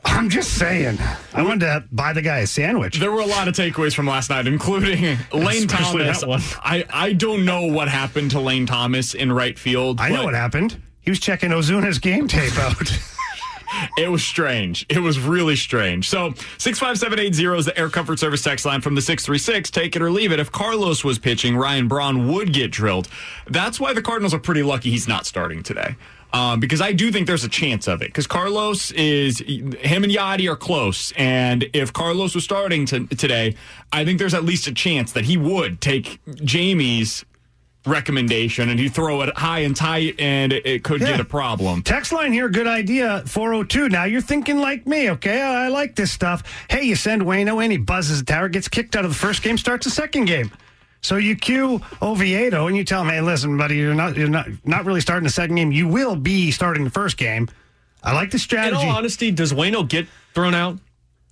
I'm 0.07 0.29
just 0.31 0.55
saying. 0.55 0.99
I 1.35 1.43
wanted 1.43 1.61
to 1.67 1.85
buy 1.93 2.13
the 2.13 2.23
guy 2.23 2.39
a 2.39 2.47
sandwich. 2.47 2.99
There 2.99 3.11
were 3.13 3.21
a 3.21 3.27
lot 3.27 3.49
of 3.49 3.55
takeaways 3.55 3.95
from 3.95 4.07
last 4.07 4.31
night, 4.31 4.47
including 4.47 5.03
Lane 5.33 5.67
Especially 5.67 6.05
Thomas. 6.05 6.21
that 6.21 6.29
one. 6.29 6.41
I, 6.63 6.85
I 6.91 7.13
don't 7.13 7.45
know 7.45 7.67
what 7.67 7.89
happened 7.89 8.31
to 8.33 8.41
Lane 8.41 8.67
Thomas 8.67 9.15
in 9.15 9.33
right 9.33 9.59
field. 9.59 10.01
I 10.01 10.11
know 10.11 10.25
what 10.25 10.35
happened. 10.35 10.81
He 11.01 11.11
was 11.11 11.21
checking 11.21 11.51
Ozuna's 11.51 11.99
game 11.99 12.29
tape 12.29 12.57
out. 12.59 12.99
It 13.99 14.11
was 14.11 14.25
strange. 14.25 14.87
It 14.89 15.01
was 15.01 15.19
really 15.19 15.57
strange. 15.57 16.09
So 16.09 16.33
65780 16.59 17.59
is 17.59 17.65
the 17.67 17.79
Air 17.79 17.91
Comfort 17.91 18.19
Service 18.19 18.41
text 18.43 18.65
line 18.65 18.81
from 18.81 18.95
the 18.95 19.03
636. 19.03 19.71
Take 19.71 19.97
it 19.97 20.01
or 20.03 20.11
leave 20.11 20.33
it. 20.33 20.39
If 20.41 20.51
Carlos 20.53 21.05
was 21.05 21.19
pitching, 21.19 21.57
Ryan 21.57 21.89
Braun 21.89 22.33
would 22.33 22.53
get 22.53 22.71
drilled. 22.71 23.09
That's 23.49 23.79
why 23.81 23.93
the 23.93 24.01
Cardinals 24.03 24.33
are 24.33 24.39
pretty 24.39 24.63
lucky 24.63 24.91
he's 24.91 25.09
not 25.09 25.27
starting 25.27 25.63
today. 25.63 25.97
Um, 26.33 26.61
because 26.61 26.81
I 26.81 26.93
do 26.93 27.11
think 27.13 27.27
there's 27.27 27.45
a 27.45 27.49
chance 27.49 27.87
of 27.89 28.03
it. 28.03 28.09
Because 28.09 28.27
Carlos 28.27 28.91
is, 28.93 29.39
him 29.41 30.05
and 30.05 30.13
Yadi 30.13 30.51
are 30.51 30.57
close. 30.57 31.13
And 31.17 31.65
if 31.73 31.93
Carlos 31.93 32.35
was 32.35 32.45
starting 32.45 32.85
to, 32.87 33.07
today, 33.07 33.55
I 33.93 34.05
think 34.05 34.19
there's 34.19 34.35
at 34.35 34.45
least 34.45 34.67
a 34.67 34.73
chance 34.75 35.13
that 35.13 35.25
he 35.25 35.37
would 35.37 35.81
take 35.81 36.21
Jamie's 36.45 37.25
recommendation 37.87 38.69
and 38.69 38.81
he'd 38.81 38.93
throw 38.93 39.23
it 39.23 39.37
high 39.39 39.61
and 39.61 39.77
tight 39.77 40.17
and 40.19 40.53
it, 40.53 40.67
it 40.67 40.83
could 40.85 41.01
Yeah. 41.01 41.13
get 41.13 41.21
a 41.21 41.25
problem. 41.25 41.83
Text 41.83 42.13
line 42.13 42.33
here, 42.33 42.49
good 42.49 42.67
idea. 42.67 43.23
402. 43.27 43.89
Now 43.89 44.05
you're 44.05 44.21
thinking 44.21 44.59
like 44.59 44.87
me, 44.87 45.09
okay? 45.11 45.41
I, 45.41 45.67
I 45.67 45.69
like 45.69 45.95
this 45.95 46.11
stuff. 46.11 46.43
Hey, 46.69 46.83
you 46.83 46.97
send 46.97 47.23
Wayno 47.23 47.65
in, 47.65 47.71
he 47.71 47.77
buzzes 47.79 48.19
the 48.19 48.25
tower, 48.25 48.49
gets 48.49 48.67
kicked 48.69 48.97
out 48.97 49.05
of 49.05 49.13
the 49.13 49.17
first 49.17 49.43
game, 49.43 49.57
starts 49.57 49.85
the 49.87 49.91
second 49.93 50.25
game. 50.25 50.51
So 51.03 51.17
you 51.17 51.37
cue 51.37 51.81
Oviedo 52.03 52.67
and 52.67 52.77
you 52.77 52.83
tell 52.85 53.03
him, 53.03 53.09
hey, 53.09 53.21
listen, 53.21 53.57
buddy, 53.57 53.77
you're 53.77 53.95
not 53.95 54.17
you're 54.17 54.29
not 54.29 54.49
not 54.65 54.85
really 54.85 55.01
starting 55.01 55.25
the 55.25 55.31
second 55.31 55.57
game. 55.57 55.71
You 55.73 55.87
will 55.89 56.17
be 56.17 56.51
starting 56.51 56.85
the 56.85 56.91
first 56.91 57.17
game. 57.17 57.49
I 58.03 58.13
like 58.13 58.31
the 58.31 58.37
In 58.37 58.41
strategy. 58.41 58.77
all 58.77 58.97
honesty, 58.97 59.31
does 59.31 59.53
Wayno 59.53 59.89
get 59.89 60.07
thrown 60.35 60.55
out? 60.55 60.79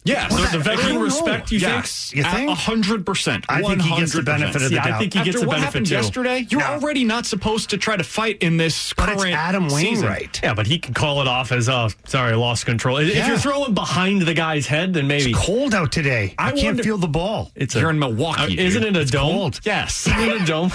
Yes. 0.06 0.30
The, 0.52 0.58
the 0.58 0.70
I 0.70 0.76
veteran 0.76 1.00
respect, 1.00 1.50
you 1.50 1.58
yes. 1.60 2.12
You 2.14 2.22
think? 2.24 2.50
A 2.50 2.54
hundred 2.54 3.06
percent. 3.06 3.46
I 3.48 3.62
think 3.62 3.80
he 3.80 3.96
gets 3.96 4.12
the 4.12 4.22
benefit 4.22 4.62
of 4.62 4.68
the 4.68 4.74
Yeah, 4.74 4.84
I 4.84 4.88
doubt. 4.90 5.00
think 5.00 5.12
he 5.14 5.18
After 5.20 5.30
gets 5.32 5.40
the 5.40 5.46
what 5.46 5.54
benefit 5.54 5.64
happened 5.66 5.86
too. 5.86 5.94
yesterday, 5.94 6.46
you're 6.50 6.60
No. 6.60 6.66
already 6.66 7.04
not 7.04 7.24
supposed 7.24 7.70
to 7.70 7.78
try 7.78 7.96
to 7.96 8.04
fight 8.04 8.36
in 8.42 8.58
this 8.58 8.92
but 8.92 9.06
current 9.06 9.20
it's 9.28 9.34
Adam 9.36 9.70
season. 9.70 10.04
Wainwright. 10.04 10.40
Yeah, 10.42 10.52
but 10.52 10.66
he 10.66 10.78
can 10.78 10.92
call 10.92 11.22
it 11.22 11.26
off 11.28 11.52
as, 11.52 11.70
oh, 11.70 11.88
sorry, 12.04 12.32
I 12.32 12.36
lost 12.36 12.66
control. 12.66 12.98
If 12.98 13.26
you're 13.26 13.38
throwing 13.38 13.72
behind 13.72 14.22
the 14.22 14.34
guy's 14.34 14.66
head, 14.66 14.92
then 14.92 15.06
maybe. 15.08 15.30
It's 15.30 15.38
cold 15.40 15.72
out 15.74 15.90
today. 15.90 16.34
I, 16.36 16.48
I 16.48 16.52
can't 16.52 16.64
wonder- 16.66 16.82
feel 16.82 16.98
the 16.98 17.08
ball. 17.08 17.50
It's 17.54 17.74
You're 17.74 17.88
a- 17.88 17.92
in 17.94 17.98
Milwaukee, 17.98 18.58
Uh, 18.58 18.62
isn't 18.62 18.82
it 18.84 18.96
a 18.96 19.06
dome? 19.06 19.32
cold. 19.32 19.60
Yes. 19.64 20.06
Isn't 20.06 20.20
it 20.20 20.42
a 20.42 20.44
dome? 20.44 20.70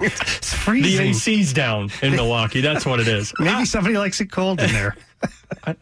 It's 0.00 0.52
freezing. 0.52 1.12
the. 1.12 1.36
AC's 1.40 1.52
down 1.52 1.90
in 2.02 2.12
Milwaukee. 2.16 2.60
That's 2.60 2.84
what 2.86 3.00
it 3.00 3.08
is. 3.08 3.32
Maybe 3.38 3.64
somebody 3.64 3.96
likes 3.96 4.20
it 4.20 4.30
cold 4.30 4.60
in 4.60 4.72
there. 4.72 4.96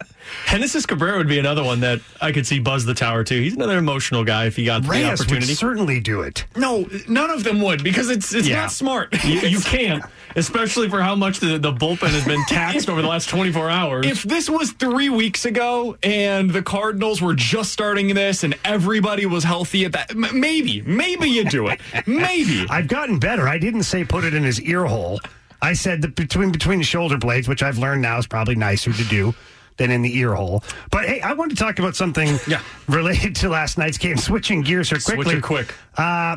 Genesis 0.50 0.86
Cabrera 0.86 1.16
would 1.18 1.28
be 1.28 1.38
another 1.38 1.62
one 1.64 1.80
that 1.80 2.00
I 2.20 2.32
could 2.32 2.46
see 2.46 2.58
buzz 2.58 2.84
the 2.84 2.94
tower 2.94 3.22
too. 3.24 3.40
He's 3.40 3.54
another 3.54 3.78
emotional 3.78 4.24
guy 4.24 4.46
if 4.46 4.56
he 4.56 4.64
got 4.64 4.82
the 4.82 4.88
Reyes 4.88 5.04
would 5.04 5.20
opportunity. 5.20 5.54
certainly 5.54 6.00
do 6.00 6.22
it. 6.22 6.44
No, 6.56 6.88
none 7.08 7.30
of 7.30 7.44
them 7.44 7.60
would 7.62 7.82
because 7.84 8.10
it's 8.10 8.34
it's 8.34 8.48
Yeah. 8.48 8.62
not 8.62 8.72
smart. 8.72 9.12
you, 9.24 9.40
you 9.40 9.60
can't, 9.60 10.04
especially 10.36 10.88
for 10.88 11.00
how 11.00 11.14
much 11.14 11.40
the, 11.40 11.58
the 11.58 11.72
bullpen 11.72 12.08
has 12.10 12.24
been 12.24 12.42
taxed 12.48 12.88
over 12.90 13.00
the 13.02 13.08
last 13.08 13.28
24 13.28 13.70
hours. 13.70 14.06
If 14.06 14.22
this 14.24 14.50
was 14.50 14.72
three 14.72 15.08
weeks 15.10 15.44
ago 15.44 15.96
and 16.02 16.50
the 16.50 16.62
Cardinals 16.62 17.22
were 17.22 17.34
just 17.34 17.72
starting 17.72 18.14
this 18.14 18.42
and 18.44 18.56
everybody 18.64 19.26
was 19.26 19.44
healthy 19.44 19.84
at 19.84 19.92
that, 19.92 20.16
maybe, 20.16 20.82
maybe 20.82 21.28
you 21.30 21.44
do 21.44 21.68
it. 21.68 21.80
Maybe. 22.06 22.66
I've 22.68 22.88
gotten 22.88 23.18
better. 23.18 23.48
I 23.48 23.58
didn't 23.58 23.84
say 23.84 24.04
put 24.04 24.24
it 24.24 24.34
in 24.34 24.42
his 24.42 24.60
ear 24.62 24.84
hole. 24.86 25.20
I 25.60 25.72
said 25.72 26.02
that 26.02 26.14
between 26.14 26.52
between 26.52 26.78
the 26.78 26.84
shoulder 26.84 27.18
blades, 27.18 27.48
which 27.48 27.62
I've 27.62 27.78
learned 27.78 28.02
now 28.02 28.18
is 28.18 28.26
probably 28.26 28.54
nicer 28.54 28.92
to 28.92 29.04
do 29.04 29.34
than 29.76 29.90
in 29.90 30.02
the 30.02 30.16
ear 30.18 30.34
hole. 30.34 30.62
But 30.90 31.04
hey, 31.06 31.20
I 31.20 31.32
want 31.34 31.50
to 31.50 31.56
talk 31.56 31.78
about 31.78 31.94
something 31.96 32.38
Yeah. 32.48 32.60
related 32.88 33.36
to 33.36 33.48
last 33.48 33.78
night's 33.78 33.98
game. 33.98 34.16
Switching 34.16 34.62
gears 34.62 34.90
here 34.90 34.98
quickly. 34.98 35.32
Switch 35.34 35.42
quick. 35.42 35.74
Uh, 35.96 36.36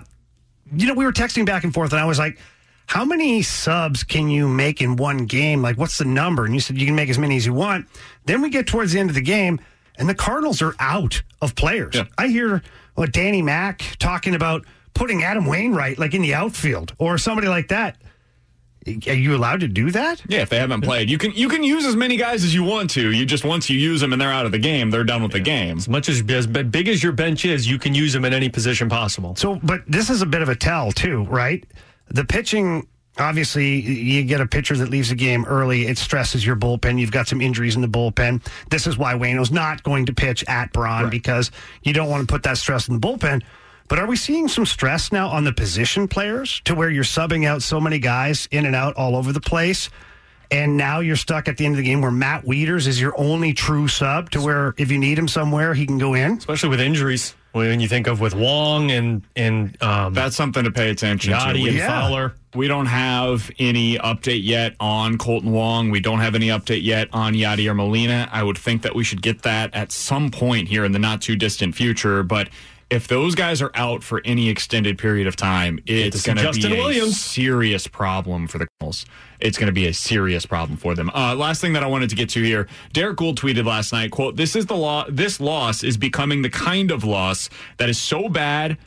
you 0.76 0.88
know, 0.88 0.94
we 0.94 1.06
were 1.06 1.12
texting 1.12 1.46
back 1.46 1.64
and 1.64 1.74
forth, 1.74 1.92
and 1.92 2.00
I 2.00 2.06
was 2.06 2.18
like, 2.20 2.40
"How 2.86 3.04
many 3.06 3.42
subs 3.42 4.04
can 4.04 4.30
you 4.30 4.48
make 4.48 4.82
in 4.82 4.96
one 4.96 5.26
game? 5.26 5.62
Like, 5.62 5.78
what's 5.78 5.98
the 5.98 6.06
number?" 6.06 6.46
And 6.46 6.54
you 6.54 6.60
said 6.60 6.78
you 6.80 6.86
can 6.86 6.96
make 6.96 7.10
as 7.10 7.18
many 7.18 7.36
as 7.36 7.46
you 7.46 7.54
want. 7.54 7.88
Then 8.26 8.42
we 8.42 8.50
get 8.50 8.68
towards 8.68 8.92
the 8.94 9.00
end 9.00 9.10
of 9.10 9.16
the 9.16 9.22
game, 9.22 9.60
and 9.98 10.08
the 10.08 10.16
Cardinals 10.16 10.62
are 10.62 10.76
out 10.80 11.22
of 11.42 11.56
players. 11.56 11.96
Yeah. 11.96 12.04
I 12.18 12.28
hear 12.28 12.62
what 12.96 13.12
Danny 13.12 13.42
Mack 13.42 13.84
talking 14.00 14.36
about 14.36 14.66
putting 14.94 15.24
Adam 15.24 15.46
Wainwright 15.46 15.98
like 15.98 16.14
in 16.14 16.22
the 16.22 16.34
outfield 16.34 16.94
or 17.00 17.18
somebody 17.18 17.48
like 17.48 17.70
that. 17.70 17.98
Are 18.88 19.14
you 19.14 19.36
allowed 19.36 19.60
to 19.60 19.68
do 19.68 19.92
that? 19.92 20.24
Yeah, 20.28 20.42
if 20.42 20.50
they 20.50 20.58
haven't 20.58 20.82
played, 20.82 21.10
you 21.10 21.20
can 21.20 21.32
you 21.34 21.48
can 21.48 21.64
use 21.64 21.86
as 21.86 21.96
many 21.96 22.18
guys 22.18 22.44
as 22.44 22.54
you 22.54 22.64
want 22.64 22.90
to. 22.92 23.12
You 23.12 23.26
just 23.28 23.46
once 23.46 23.70
you 23.70 23.78
use 23.78 24.02
them 24.02 24.12
and 24.12 24.20
they're 24.20 24.32
out 24.32 24.48
of 24.48 24.52
the 24.52 24.58
game, 24.60 24.90
they're 24.90 25.04
done 25.04 25.22
with 25.22 25.34
the 25.34 25.40
game. 25.40 25.78
as 25.78 25.88
much 25.88 26.10
as 26.10 26.24
as 26.30 26.48
big 26.48 26.88
as 26.88 27.04
your 27.04 27.12
bench 27.12 27.46
is, 27.46 27.70
you 27.70 27.78
can 27.78 27.94
use 27.94 28.12
them 28.14 28.26
in 28.26 28.34
any 28.34 28.50
position 28.50 28.90
possible. 28.90 29.36
So, 29.36 29.60
but 29.62 29.82
this 29.88 30.10
is 30.10 30.24
a 30.24 30.26
bit 30.26 30.42
of 30.42 30.50
a 30.50 30.56
tell 30.56 30.92
too, 30.92 31.26
right? 31.26 31.64
The 32.08 32.26
pitching, 32.26 32.88
obviously, 33.20 33.80
you 33.82 34.24
get 34.24 34.42
a 34.42 34.48
pitcher 34.48 34.76
that 34.78 34.90
leaves 34.90 35.10
the 35.10 35.16
game 35.16 35.46
early. 35.46 35.86
It 35.86 36.00
stresses 36.00 36.44
your 36.44 36.56
bullpen. 36.56 37.00
You've 37.00 37.12
got 37.12 37.28
some 37.28 37.40
injuries 37.40 37.76
in 37.76 37.82
the 37.84 37.88
bullpen. 37.88 38.44
This 38.72 38.88
is 38.88 38.98
why 38.98 39.14
Wayno's 39.14 39.52
not 39.52 39.84
going 39.84 40.08
to 40.08 40.14
pitch 40.14 40.44
at 40.48 40.74
Braun 40.74 41.10
because 41.12 41.52
you 41.84 41.94
don't 41.94 42.10
want 42.10 42.28
to 42.28 42.34
put 42.34 42.44
that 42.44 42.58
stress 42.58 42.88
in 42.88 43.00
the 43.00 43.00
bullpen. 43.00 43.44
But 43.92 44.00
are 44.00 44.08
we 44.08 44.16
seeing 44.16 44.48
some 44.48 44.66
stress 44.66 45.12
now 45.12 45.28
on 45.28 45.44
the 45.44 45.52
position 45.52 46.08
players 46.08 46.62
to 46.64 46.74
where 46.74 46.90
you're 46.90 47.04
subbing 47.04 47.46
out 47.46 47.62
so 47.62 47.78
many 47.78 48.00
guys 48.00 48.48
in 48.50 48.66
and 48.66 48.74
out 48.74 48.96
all 48.96 49.18
over 49.18 49.34
the 49.34 49.42
place? 49.42 49.90
And 50.50 50.78
now 50.78 51.02
you're 51.02 51.18
stuck 51.18 51.50
at 51.50 51.58
the 51.58 51.66
end 51.66 51.74
of 51.74 51.78
the 51.78 51.84
game 51.84 52.00
where 52.00 52.10
Matt 52.10 52.46
Wieters 52.46 52.88
is 52.88 53.02
your 53.02 53.14
only 53.20 53.52
true 53.52 53.90
sub 53.90 54.30
to 54.30 54.40
where 54.40 54.76
if 54.78 54.92
you 54.92 54.98
need 54.98 55.20
him 55.20 55.28
somewhere, 55.28 55.74
he 55.74 55.86
can 55.86 55.98
go 55.98 56.14
in. 56.14 56.38
Especially 56.38 56.70
with 56.70 56.80
injuries. 56.80 57.36
When 57.52 57.82
you 57.82 57.90
think 57.90 58.08
of 58.08 58.22
with 58.22 58.34
Wong 58.34 58.92
and 58.92 59.24
and 59.36 59.76
um, 59.84 60.14
That's 60.14 60.38
something 60.38 60.64
to 60.64 60.72
pay 60.72 60.90
attention 60.90 61.34
Yadi 61.34 61.62
to. 61.62 61.68
and 61.68 61.76
Yeah. 61.76 61.88
Fowler. 61.88 62.34
We 62.56 62.70
don't 62.70 62.86
have 62.86 63.52
any 63.60 63.98
update 63.98 64.46
yet 64.46 64.74
on 64.80 65.18
Kolten 65.18 65.52
Wong. 65.52 65.90
We 65.90 66.00
don't 66.00 66.20
have 66.20 66.34
any 66.34 66.48
update 66.48 66.84
yet 66.84 67.10
on 67.12 67.34
Yadier 67.34 67.76
Molina. 67.76 68.30
I 68.32 68.42
would 68.42 68.58
think 68.58 68.84
that 68.84 68.96
we 68.96 69.04
should 69.04 69.22
get 69.22 69.42
that 69.42 69.76
at 69.76 69.92
some 69.92 70.32
point 70.32 70.70
here 70.70 70.86
in 70.86 70.94
the 70.94 71.00
not 71.00 71.22
too 71.22 71.36
distant 71.36 71.76
future. 71.76 72.24
But 72.24 72.48
if 72.92 73.08
those 73.08 73.36
guys 73.36 73.62
are 73.62 73.72
out 73.74 74.04
for 74.04 74.22
any 74.26 74.50
extended 74.50 74.98
period 74.98 75.26
of 75.26 75.38
time, 75.38 75.80
it's 75.86 76.24
going 76.24 76.38
to 76.38 76.52
be 76.52 76.66
a 76.68 76.70
Williams. 76.70 77.20
serious 77.20 77.88
problem 77.88 78.48
for 78.48 78.58
the 78.58 78.68
Cardinals. 78.80 79.06
It's 79.40 79.58
going 79.58 79.68
to 79.68 79.74
be 79.74 79.88
a 79.88 79.94
serious 79.94 80.46
problem 80.46 80.78
for 80.78 80.94
them. 80.94 81.10
Uh, 81.16 81.34
last 81.36 81.62
thing 81.62 81.74
that 81.74 81.84
I 81.84 81.88
wanted 81.88 82.10
to 82.10 82.16
get 82.18 82.30
to 82.32 82.44
here, 82.44 82.68
Derrick 82.92 83.18
Goold 83.18 83.36
tweeted 83.36 83.66
last 83.66 83.94
night, 83.94 84.12
"quote 84.12 84.36
This 84.36 84.58
is 84.58 84.66
the 84.66 84.76
law. 84.76 85.06
This 85.10 85.40
loss 85.40 85.84
is 85.84 85.96
becoming 85.96 86.42
the 86.42 86.50
kind 86.50 86.92
of 86.92 87.06
loss 87.06 87.50
that 87.78 87.90
is 87.90 87.98
so 87.98 88.28
bad." 88.28 88.78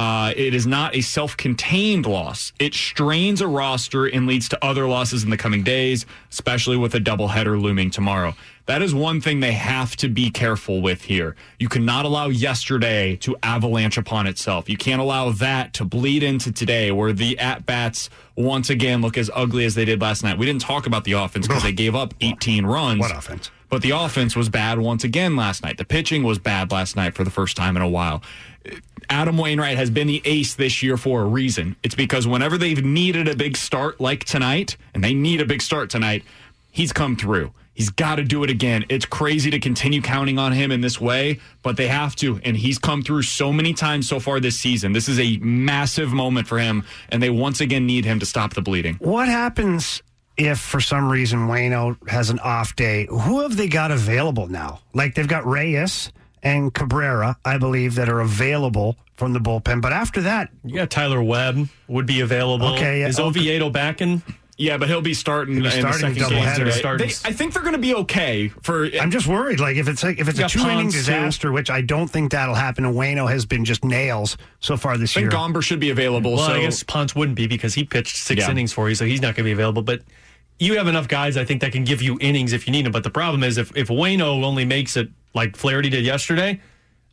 Uh, 0.00 0.32
it 0.34 0.54
is 0.54 0.66
not 0.66 0.96
a 0.96 1.02
self 1.02 1.36
contained 1.36 2.06
loss. 2.06 2.54
It 2.58 2.72
strains 2.72 3.42
a 3.42 3.46
roster 3.46 4.06
and 4.06 4.26
leads 4.26 4.48
to 4.48 4.64
other 4.64 4.88
losses 4.88 5.24
in 5.24 5.28
the 5.28 5.36
coming 5.36 5.62
days, 5.62 6.06
especially 6.30 6.78
with 6.78 6.94
a 6.94 6.98
doubleheader 7.00 7.60
looming 7.60 7.90
tomorrow. 7.90 8.34
That 8.64 8.80
is 8.80 8.94
one 8.94 9.20
thing 9.20 9.40
they 9.40 9.52
have 9.52 9.96
to 9.96 10.08
be 10.08 10.30
careful 10.30 10.80
with 10.80 11.02
here. 11.02 11.36
You 11.58 11.68
cannot 11.68 12.06
allow 12.06 12.28
yesterday 12.28 13.16
to 13.16 13.36
avalanche 13.42 13.98
upon 13.98 14.26
itself. 14.26 14.70
You 14.70 14.78
can't 14.78 15.02
allow 15.02 15.32
that 15.32 15.74
to 15.74 15.84
bleed 15.84 16.22
into 16.22 16.50
today, 16.50 16.90
where 16.92 17.12
the 17.12 17.38
at 17.38 17.66
bats 17.66 18.08
once 18.36 18.70
again 18.70 19.02
look 19.02 19.18
as 19.18 19.30
ugly 19.34 19.66
as 19.66 19.74
they 19.74 19.84
did 19.84 20.00
last 20.00 20.22
night. 20.22 20.38
We 20.38 20.46
didn't 20.46 20.62
talk 20.62 20.86
about 20.86 21.04
the 21.04 21.12
offense 21.12 21.46
because 21.46 21.62
they 21.62 21.72
gave 21.72 21.94
up 21.94 22.14
18 22.22 22.64
runs. 22.64 23.00
What 23.00 23.14
offense? 23.14 23.50
But 23.70 23.82
the 23.82 23.90
offense 23.90 24.34
was 24.34 24.48
bad 24.48 24.80
once 24.80 25.04
again 25.04 25.36
last 25.36 25.62
night. 25.62 25.78
The 25.78 25.84
pitching 25.84 26.24
was 26.24 26.40
bad 26.40 26.72
last 26.72 26.96
night 26.96 27.14
for 27.14 27.22
the 27.22 27.30
first 27.30 27.56
time 27.56 27.76
in 27.76 27.82
a 27.82 27.88
while. 27.88 28.20
Adam 29.08 29.36
Wainwright 29.36 29.76
has 29.76 29.90
been 29.90 30.06
the 30.06 30.22
ace 30.24 30.54
this 30.54 30.82
year 30.82 30.96
for 30.96 31.22
a 31.22 31.24
reason. 31.24 31.76
It's 31.82 31.94
because 31.94 32.26
whenever 32.26 32.56
they've 32.56 32.84
needed 32.84 33.28
a 33.28 33.34
big 33.34 33.56
start 33.56 34.00
like 34.00 34.24
tonight, 34.24 34.76
and 34.94 35.02
they 35.02 35.14
need 35.14 35.40
a 35.40 35.44
big 35.44 35.62
start 35.62 35.90
tonight, 35.90 36.22
he's 36.70 36.92
come 36.92 37.16
through. 37.16 37.52
He's 37.74 37.90
got 37.90 38.16
to 38.16 38.24
do 38.24 38.44
it 38.44 38.50
again. 38.50 38.84
It's 38.88 39.06
crazy 39.06 39.50
to 39.50 39.58
continue 39.58 40.02
counting 40.02 40.38
on 40.38 40.52
him 40.52 40.70
in 40.70 40.80
this 40.80 41.00
way, 41.00 41.40
but 41.62 41.76
they 41.76 41.88
have 41.88 42.14
to. 42.16 42.38
And 42.44 42.56
he's 42.56 42.78
come 42.78 43.02
through 43.02 43.22
so 43.22 43.52
many 43.52 43.72
times 43.72 44.06
so 44.06 44.20
far 44.20 44.38
this 44.38 44.58
season. 44.58 44.92
This 44.92 45.08
is 45.08 45.18
a 45.18 45.38
massive 45.38 46.12
moment 46.12 46.46
for 46.46 46.58
him, 46.58 46.84
and 47.08 47.22
they 47.22 47.30
once 47.30 47.60
again 47.60 47.86
need 47.86 48.04
him 48.04 48.20
to 48.20 48.26
stop 48.26 48.52
the 48.52 48.60
bleeding. 48.60 48.96
What 48.96 49.28
happens 49.28 50.02
if 50.36 50.58
for 50.58 50.80
some 50.80 51.08
reason 51.08 51.48
Wayno 51.48 51.96
has 52.08 52.30
an 52.30 52.38
off 52.40 52.76
day? 52.76 53.06
Who 53.06 53.40
have 53.40 53.56
they 53.56 53.68
got 53.68 53.90
available 53.90 54.46
now? 54.48 54.80
Like 54.92 55.14
they've 55.14 55.26
got 55.26 55.46
Reyes 55.46 56.12
and 56.42 56.72
Cabrera, 56.72 57.36
I 57.44 57.58
believe, 57.58 57.94
that 57.96 58.08
are 58.08 58.20
available 58.20 58.96
from 59.14 59.32
the 59.32 59.40
bullpen. 59.40 59.80
But 59.82 59.92
after 59.92 60.20
that, 60.22 60.50
yeah, 60.64 60.86
Tyler 60.86 61.22
Webb 61.22 61.68
would 61.88 62.06
be 62.06 62.20
available. 62.20 62.68
Okay, 62.74 63.00
yeah, 63.00 63.08
Is 63.08 63.18
okay. 63.20 63.28
Oviedo 63.28 63.70
back 63.70 64.00
in? 64.00 64.22
Yeah, 64.56 64.76
but 64.76 64.88
he'll 64.88 65.00
be 65.00 65.14
starting 65.14 65.54
He'll 65.54 65.62
be 65.62 65.68
in 65.78 65.82
the 65.82 65.90
starting 65.92 66.14
second 66.14 66.30
game 66.36 66.42
doubleheader. 66.44 66.72
Starting- 66.72 67.08
They- 67.08 67.14
I 67.30 67.32
think 67.32 67.54
they're 67.54 67.62
going 67.62 67.72
to 67.74 67.78
be 67.78 67.94
okay. 67.94 68.48
For 68.62 68.90
I'm 69.00 69.10
just 69.10 69.26
worried. 69.26 69.58
Like 69.58 69.76
if 69.76 69.88
it's 69.88 70.02
like 70.02 70.18
if 70.20 70.28
it's 70.28 70.38
a 70.38 70.48
two 70.48 70.60
inning 70.60 70.76
Ponce, 70.82 70.92
too. 70.92 70.98
disaster, 70.98 71.50
which 71.50 71.70
I 71.70 71.80
don't 71.80 72.08
think 72.08 72.32
that'll 72.32 72.54
happen. 72.54 72.84
And 72.84 72.94
Wayno 72.94 73.26
has 73.30 73.46
been 73.46 73.64
just 73.64 73.84
nails 73.86 74.36
so 74.58 74.76
far 74.76 74.98
this 74.98 75.16
year. 75.16 75.28
I 75.28 75.30
think 75.30 75.32
year. 75.40 75.48
Gomber 75.48 75.62
should 75.62 75.80
be 75.80 75.88
available. 75.88 76.34
Well, 76.34 76.46
so 76.46 76.52
I 76.52 76.60
guess 76.60 76.82
Ponce 76.82 77.14
wouldn't 77.14 77.36
be 77.36 77.46
because 77.46 77.72
he 77.72 77.84
pitched 77.84 78.16
six 78.16 78.42
Yeah. 78.42 78.50
innings 78.50 78.70
for 78.74 78.90
you, 78.90 78.94
so 78.94 79.06
he's 79.06 79.22
not 79.22 79.28
going 79.34 79.36
to 79.36 79.42
be 79.44 79.52
available. 79.52 79.80
But 79.80 80.02
you 80.60 80.76
have 80.76 80.86
enough 80.86 81.08
guys, 81.08 81.36
I 81.36 81.44
think, 81.44 81.62
that 81.62 81.72
can 81.72 81.84
give 81.84 82.02
you 82.02 82.18
innings 82.20 82.52
if 82.52 82.66
you 82.66 82.72
need 82.72 82.84
them. 82.84 82.92
But 82.92 83.02
the 83.02 83.10
problem 83.10 83.42
is, 83.42 83.58
if 83.58 83.76
if 83.76 83.88
Wayno 83.88 84.44
only 84.44 84.64
makes 84.64 84.96
it 84.96 85.08
like 85.34 85.56
Flaherty 85.56 85.88
did 85.88 86.04
yesterday, 86.04 86.60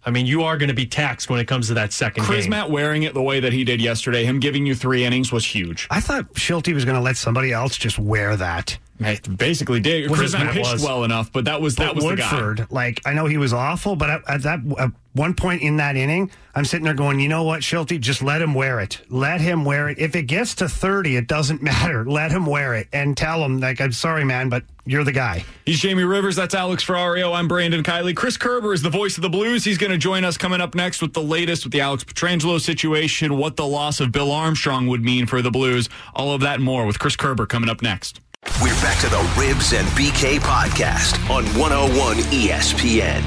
I 0.05 0.11
mean, 0.11 0.25
you 0.25 0.43
are 0.43 0.57
going 0.57 0.69
to 0.69 0.75
be 0.75 0.85
taxed 0.85 1.29
when 1.29 1.39
it 1.39 1.47
comes 1.47 1.67
to 1.67 1.73
that 1.75 1.93
second 1.93 2.25
game. 2.25 2.31
Crismatt 2.31 2.69
wearing 2.69 3.03
it 3.03 3.13
the 3.13 3.23
way 3.23 3.39
that 3.39 3.53
he 3.53 3.63
did 3.63 3.81
yesterday, 3.81 4.25
him 4.25 4.39
giving 4.39 4.65
you 4.65 4.75
three 4.75 5.03
innings 5.03 5.31
was 5.31 5.45
huge. 5.45 5.87
I 5.89 5.99
thought 6.01 6.33
Shildt 6.33 6.71
was 6.73 6.85
going 6.85 6.95
to 6.95 7.01
let 7.01 7.17
somebody 7.17 7.51
else 7.51 7.77
just 7.77 7.97
wear 7.97 8.35
that. 8.35 8.77
Basically, 8.99 9.79
did 9.79 10.09
Crismatt 10.09 10.51
pitched 10.51 10.73
was. 10.73 10.83
well 10.83 11.03
enough, 11.03 11.31
but 11.31 11.45
that 11.45 11.61
was 11.61 11.75
that 11.75 11.89
But 11.89 11.95
was 11.97 12.05
the 12.05 12.15
guy. 12.15 12.33
Woodford, 12.33 12.71
like 12.71 13.01
I 13.05 13.13
know 13.13 13.25
he 13.25 13.37
was 13.37 13.53
awful, 13.53 13.95
but 13.95 14.09
at, 14.09 14.29
at 14.29 14.43
that 14.43 14.59
at 14.79 14.91
one 15.17 15.33
point 15.33 15.61
in 15.61 15.77
that 15.77 15.95
inning, 15.95 16.31
I'm 16.55 16.63
sitting 16.63 16.85
there 16.85 16.93
going, 16.93 17.19
you 17.19 17.27
know 17.27 17.43
what, 17.43 17.61
Shildt, 17.61 17.99
just 17.99 18.21
let 18.21 18.41
him 18.41 18.53
wear 18.53 18.79
it. 18.79 19.01
Let 19.09 19.41
him 19.41 19.65
wear 19.65 19.89
it. 19.89 19.97
If 19.99 20.15
it 20.15 20.23
gets 20.23 20.55
to 20.55 20.69
30, 20.69 21.17
it 21.17 21.27
doesn't 21.27 21.61
matter. 21.63 22.05
Let 22.05 22.31
him 22.31 22.45
wear 22.45 22.75
it 22.75 22.87
and 22.93 23.17
tell 23.17 23.43
him, 23.43 23.59
like, 23.59 23.81
I'm 23.81 23.91
sorry, 23.91 24.23
man, 24.23 24.49
but 24.49 24.63
you're 24.85 25.03
the 25.03 25.11
guy. 25.11 25.43
He's 25.65 25.79
Jamie 25.79 26.03
Rivers. 26.03 26.35
That's 26.35 26.53
Alex 26.55 26.85
Ferrario. 26.85 27.35
I'm 27.35 27.47
Brandon 27.47 27.83
Kiley. 27.83 28.15
Chris 28.15 28.37
Kerber 28.37 28.73
is 28.73 28.81
the 28.81 28.89
voice 28.89 29.17
of 29.17 29.23
the 29.23 29.29
Blues. 29.29 29.63
He's 29.63 29.77
going 29.77 29.91
to 29.91 29.97
join 29.97 30.23
us 30.23 30.37
coming 30.37 30.61
up 30.61 30.75
next 30.75 31.01
with 31.01 31.13
the 31.13 31.23
latest 31.23 31.65
with 31.65 31.73
the 31.73 31.81
Alex 31.81 32.03
Pietrangelo 32.03 32.61
situation, 32.61 33.37
what 33.37 33.57
the 33.57 33.65
loss 33.65 33.99
of 33.99 34.11
Bill 34.11 34.31
Armstrong 34.31 34.87
would 34.87 35.03
mean 35.03 35.25
for 35.25 35.41
the 35.41 35.51
Blues. 35.51 35.89
All 36.13 36.31
of 36.31 36.41
that 36.41 36.55
and 36.55 36.63
more 36.63 36.85
with 36.85 36.99
Chris 36.99 37.15
Kerber 37.15 37.45
coming 37.45 37.69
up 37.69 37.81
next. 37.81 38.21
We're 38.61 38.73
back 38.81 38.99
to 39.01 39.09
the 39.09 39.17
Rivs 39.35 39.77
and 39.77 39.87
BK 39.89 40.39
podcast 40.39 41.17
on 41.29 41.45
101 41.59 42.17
ESPN. 42.31 43.21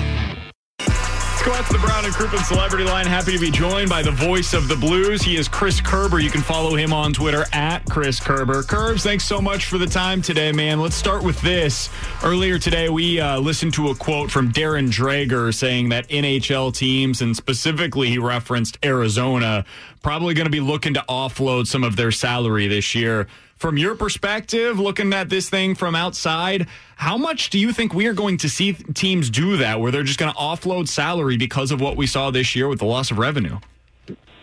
To 1.41 1.73
the 1.73 1.79
Brown 1.79 2.05
and 2.05 2.13
Crouppen 2.13 2.45
Celebrity 2.45 2.85
Line. 2.85 3.07
Happy 3.07 3.33
to 3.33 3.39
be 3.39 3.51
joined 3.51 3.89
by 3.89 4.03
the 4.03 4.11
voice 4.11 4.53
of 4.53 4.69
the 4.69 4.77
Blues. 4.77 5.23
He 5.23 5.37
is 5.37 5.49
Chris 5.49 5.81
Kerber. 5.81 6.19
You 6.19 6.31
can 6.31 6.43
follow 6.43 6.75
him 6.75 6.93
on 6.93 7.13
Twitter 7.13 7.45
at 7.53 7.85
Chris 7.87 8.21
Kerber. 8.21 8.63
Curbs, 8.63 9.03
thanks 9.03 9.25
so 9.25 9.41
much 9.41 9.65
for 9.67 9.79
the 9.79 9.87
time 9.87 10.21
today, 10.21 10.53
man. 10.53 10.81
Let's 10.81 10.97
start 10.97 11.23
with 11.23 11.41
this. 11.41 11.89
Earlier 12.23 12.59
today, 12.59 12.89
we 12.89 13.21
uh, 13.21 13.41
listened 13.41 13.73
to 13.75 13.89
a 13.89 13.95
quote 13.95 14.31
from 14.31 14.53
Darren 14.53 14.89
Dreger 14.91 15.55
saying 15.55 15.89
that 15.89 16.09
NHL 16.09 16.75
teams, 16.75 17.23
and 17.23 17.37
specifically 17.37 18.09
he 18.09 18.19
referenced 18.19 18.79
Arizona, 18.85 19.65
probably 20.03 20.35
going 20.35 20.47
to 20.47 20.51
be 20.51 20.61
looking 20.61 20.95
to 20.95 21.05
offload 21.09 21.67
some 21.67 21.85
of 21.85 21.97
their 21.97 22.11
salary 22.11 22.67
this 22.69 22.95
year. 22.95 23.27
From 23.61 23.77
your 23.77 23.95
perspective, 23.95 24.81
looking 24.81 25.13
at 25.13 25.29
this 25.29 25.51
thing 25.51 25.75
from 25.75 25.95
outside, 25.95 26.67
how 26.97 27.19
much 27.19 27.51
do 27.51 27.59
you 27.59 27.75
think 27.75 27.93
we 27.93 28.07
are 28.07 28.15
going 28.15 28.39
to 28.39 28.49
see 28.49 28.73
teams 28.73 29.29
do 29.29 29.59
that 29.59 29.79
where 29.79 29.93
they're 29.93 30.03
just 30.03 30.19
going 30.19 30.33
to 30.33 30.39
offload 30.39 30.89
salary 30.89 31.37
because 31.37 31.71
of 31.71 31.79
what 31.79 31.95
we 31.95 32.07
saw 32.07 32.31
this 32.31 32.57
year 32.57 32.69
with 32.69 32.79
the 32.79 32.87
loss 32.87 33.11
of 33.11 33.19
revenue? 33.19 33.59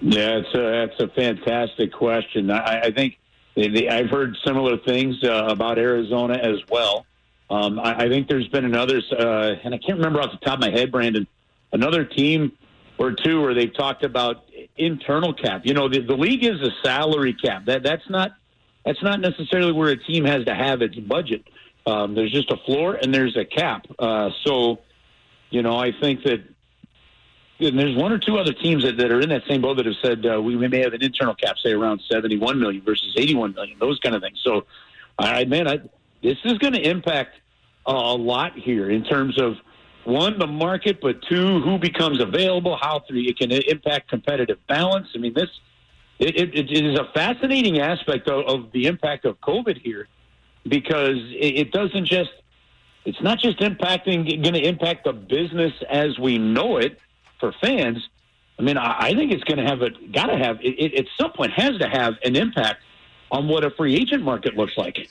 Yeah, 0.01 0.37
it's 0.37 0.53
a 0.53 0.59
that's 0.59 1.01
a 1.01 1.07
fantastic 1.15 1.91
question. 1.91 2.51
I, 2.51 2.81
I 2.81 2.91
think 2.91 3.17
I've 3.57 4.11
heard 4.11 4.37
similar 4.45 4.77
things 4.77 5.15
uh, 5.23 5.47
about 5.49 5.79
Arizona 5.79 6.35
as 6.35 6.59
well. 6.69 7.07
Um, 7.49 7.79
I, 7.79 8.03
I 8.03 8.09
think 8.09 8.27
there's 8.27 8.47
been 8.49 8.65
another, 8.65 9.01
uh, 9.17 9.55
and 9.63 9.73
I 9.73 9.79
can't 9.79 9.97
remember 9.97 10.21
off 10.21 10.29
the 10.31 10.45
top 10.45 10.59
of 10.59 10.61
my 10.61 10.69
head, 10.69 10.91
Brandon, 10.91 11.25
another 11.73 12.05
team 12.05 12.51
or 12.99 13.13
two 13.13 13.41
where 13.41 13.55
they've 13.55 13.75
talked 13.75 14.03
about 14.03 14.43
internal 14.77 15.33
cap. 15.33 15.61
You 15.63 15.73
know, 15.73 15.89
the, 15.89 16.01
the 16.01 16.15
league 16.15 16.43
is 16.43 16.61
a 16.61 16.69
salary 16.83 17.33
cap. 17.33 17.65
That 17.65 17.81
that's 17.81 18.07
not 18.11 18.33
that's 18.87 19.03
not 19.03 19.19
necessarily 19.19 19.73
where 19.73 19.89
a 19.89 19.97
team 19.97 20.23
has 20.23 20.45
to 20.45 20.55
have 20.55 20.81
its 20.81 20.95
budget. 20.95 21.43
Um, 21.85 22.15
there's 22.15 22.31
just 22.31 22.49
a 22.51 22.57
floor 22.65 22.95
and 22.95 23.13
there's 23.13 23.35
a 23.35 23.43
cap. 23.43 23.85
Uh, 23.99 24.29
so, 24.45 24.79
you 25.49 25.61
know, 25.61 25.77
I 25.77 25.91
think 25.91 26.23
that 26.23 26.41
and 27.59 27.77
there's 27.77 27.97
one 27.97 28.11
or 28.11 28.19
two 28.19 28.37
other 28.37 28.53
teams 28.53 28.83
that, 28.83 28.97
that 28.97 29.11
are 29.11 29.19
in 29.19 29.29
that 29.29 29.41
same 29.49 29.61
boat 29.61 29.77
that 29.77 29.87
have 29.87 29.95
said 30.01 30.25
uh, 30.25 30.41
we, 30.41 30.55
we 30.55 30.67
may 30.67 30.79
have 30.79 30.93
an 30.93 31.03
internal 31.03 31.35
cap, 31.35 31.55
say 31.61 31.71
around 31.71 32.01
71 32.09 32.59
million 32.59 32.81
versus 32.83 33.13
81 33.17 33.55
million, 33.55 33.77
those 33.79 33.99
kind 33.99 34.15
of 34.15 34.21
things. 34.21 34.39
So, 34.43 34.65
I 35.19 35.43
man, 35.45 35.67
I, 35.67 35.79
this 36.23 36.37
is 36.45 36.53
going 36.59 36.73
to 36.73 36.81
impact 36.81 37.35
a 37.85 37.91
lot 37.91 38.57
here 38.57 38.89
in 38.89 39.03
terms 39.03 39.41
of 39.41 39.55
one 40.05 40.39
the 40.39 40.47
market, 40.47 41.01
but 41.01 41.21
two 41.23 41.59
who 41.61 41.77
becomes 41.77 42.21
available, 42.21 42.77
how 42.79 43.03
three 43.07 43.27
it 43.27 43.37
can 43.37 43.51
impact 43.51 44.09
competitive 44.09 44.59
balance. 44.67 45.07
I 45.13 45.17
mean, 45.17 45.33
this 45.33 45.49
it, 46.19 46.35
it, 46.35 46.71
it 46.71 46.85
is 46.85 46.99
a 46.99 47.05
fascinating 47.13 47.79
aspect 47.79 48.27
of, 48.27 48.45
of 48.45 48.71
the 48.71 48.85
impact 48.85 49.25
of 49.25 49.39
COVID 49.41 49.79
here 49.81 50.07
because 50.67 51.17
it, 51.17 51.59
it 51.59 51.71
doesn't 51.71 52.05
just 52.05 52.31
it's 53.05 53.21
not 53.21 53.39
just 53.39 53.59
impacting 53.59 54.25
going 54.43 54.53
to 54.53 54.67
impact 54.67 55.05
the 55.05 55.13
business 55.13 55.71
as 55.89 56.19
we 56.19 56.37
know 56.37 56.77
it 56.77 56.99
for 57.39 57.53
fans. 57.61 58.09
I 58.59 58.63
mean, 58.63 58.77
I, 58.77 58.95
I 58.99 59.13
think 59.13 59.31
it's 59.31 59.43
going 59.43 59.59
to 59.59 59.65
have 59.65 59.81
a 59.81 59.91
got 60.11 60.25
to 60.27 60.37
have 60.37 60.59
it, 60.61 60.75
it, 60.77 60.95
at 60.95 61.05
some 61.19 61.31
point 61.31 61.53
has 61.53 61.77
to 61.77 61.87
have 61.87 62.15
an 62.23 62.35
impact 62.35 62.81
on 63.31 63.47
what 63.47 63.63
a 63.63 63.69
free 63.71 63.95
agent 63.95 64.23
market 64.23 64.55
looks 64.55 64.77
like. 64.77 65.09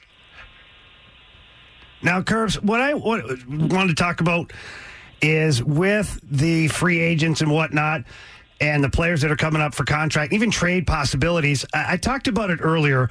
Now, 2.02 2.22
Curbs, 2.22 2.60
what 2.60 2.80
I 2.80 2.94
what, 2.94 3.24
wanted 3.48 3.88
to 3.88 3.94
talk 3.94 4.20
about 4.20 4.52
is 5.22 5.62
with 5.62 6.20
the 6.22 6.68
free 6.68 7.00
agents 7.00 7.40
and 7.40 7.50
whatnot, 7.50 8.02
and 8.60 8.82
the 8.82 8.90
players 8.90 9.22
that 9.22 9.30
are 9.30 9.36
coming 9.36 9.62
up 9.62 9.74
for 9.74 9.84
contract, 9.84 10.32
even 10.32 10.50
trade 10.50 10.86
possibilities. 10.86 11.64
I, 11.74 11.94
I 11.94 11.96
talked 11.96 12.28
about 12.28 12.50
it 12.50 12.60
earlier. 12.62 13.10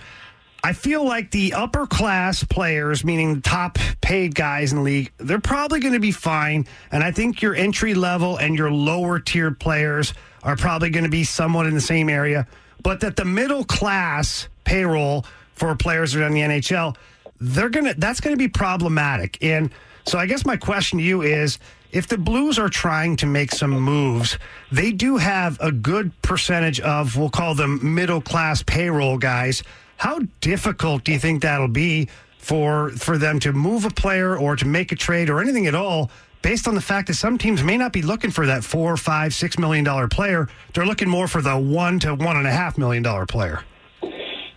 I 0.64 0.74
feel 0.74 1.06
like 1.06 1.30
the 1.30 1.54
upper 1.54 1.86
class 1.86 2.44
players, 2.44 3.06
meaning 3.06 3.36
the 3.36 3.42
top 3.42 3.78
paid 4.02 4.34
guys 4.34 4.72
in 4.72 4.80
the 4.80 4.84
league, 4.84 5.12
they're 5.18 5.40
probably 5.40 5.80
going 5.80 5.94
to 5.94 6.00
be 6.00 6.12
fine. 6.12 6.66
And 6.92 7.04
I 7.04 7.12
think 7.12 7.44
your 7.44 7.54
entry 7.54 7.94
level 7.94 8.38
and 8.38 8.58
your 8.58 8.72
lower 8.72 9.20
tiered 9.20 9.60
players 9.60 10.16
are 10.42 10.56
probably 10.56 10.90
going 10.90 11.04
to 11.04 11.10
be 11.10 11.24
somewhat 11.24 11.68
in 11.68 11.76
the 11.76 11.82
same 11.82 12.10
area. 12.10 12.48
But 12.82 13.02
that 13.02 13.16
the 13.16 13.26
middle 13.26 13.64
class 13.64 14.48
payroll 14.64 15.26
for 15.54 15.76
players 15.76 16.14
that 16.14 16.24
are 16.24 16.28
in 16.28 16.34
the 16.34 16.42
NHL, 16.42 16.96
they're 17.40 17.70
gonna 17.70 17.94
that's 17.96 18.20
going 18.20 18.34
to 18.34 18.38
be 18.38 18.48
problematic. 18.48 19.38
And 19.44 19.70
so 20.06 20.18
I 20.18 20.26
guess 20.26 20.46
my 20.46 20.58
question 20.58 20.98
to 20.98 21.04
you 21.04 21.22
is 21.22 21.60
if 21.96 22.08
the 22.08 22.18
Blues 22.18 22.60
are 22.60 22.68
trying 22.68 23.16
to 23.16 23.26
make 23.26 23.54
some 23.54 23.72
moves, 23.72 24.38
they 24.70 24.92
do 24.92 25.16
have 25.16 25.58
a 25.62 25.72
good 25.72 26.12
percentage 26.22 26.82
of 26.82 27.16
we'll 27.16 27.30
call 27.30 27.56
them 27.56 27.96
middle 27.96 28.20
class 28.20 28.62
payroll 28.62 29.18
guys. 29.18 29.64
How 29.96 30.20
difficult 30.42 31.06
do 31.06 31.14
you 31.14 31.20
think 31.20 31.42
that'll 31.42 31.70
be 31.70 32.10
for 32.38 32.90
for 32.90 33.18
them 33.18 33.40
to 33.40 33.54
move 33.54 33.86
a 33.86 33.90
player 33.90 34.38
or 34.38 34.58
to 34.58 34.66
make 34.66 34.92
a 34.92 34.96
trade 34.96 35.30
or 35.30 35.40
anything 35.40 35.68
at 35.68 35.76
all? 35.76 36.12
Based 36.42 36.68
on 36.68 36.76
the 36.76 36.82
fact 36.82 37.08
that 37.08 37.14
some 37.14 37.38
teams 37.38 37.64
may 37.64 37.78
not 37.78 37.94
be 37.94 38.02
looking 38.02 38.30
for 38.30 38.46
that 38.46 38.66
four, 38.66 38.98
five, 38.98 39.34
six 39.34 39.58
million 39.58 39.86
dollar 39.86 40.10
player, 40.10 40.50
they're 40.74 40.86
looking 40.86 41.08
more 41.08 41.30
for 41.30 41.42
the 41.42 41.58
one 41.58 41.98
to 42.00 42.14
one 42.14 42.36
and 42.36 42.46
a 42.46 42.52
half 42.52 42.78
million 42.78 43.04
dollar 43.04 43.26
player. 43.26 43.64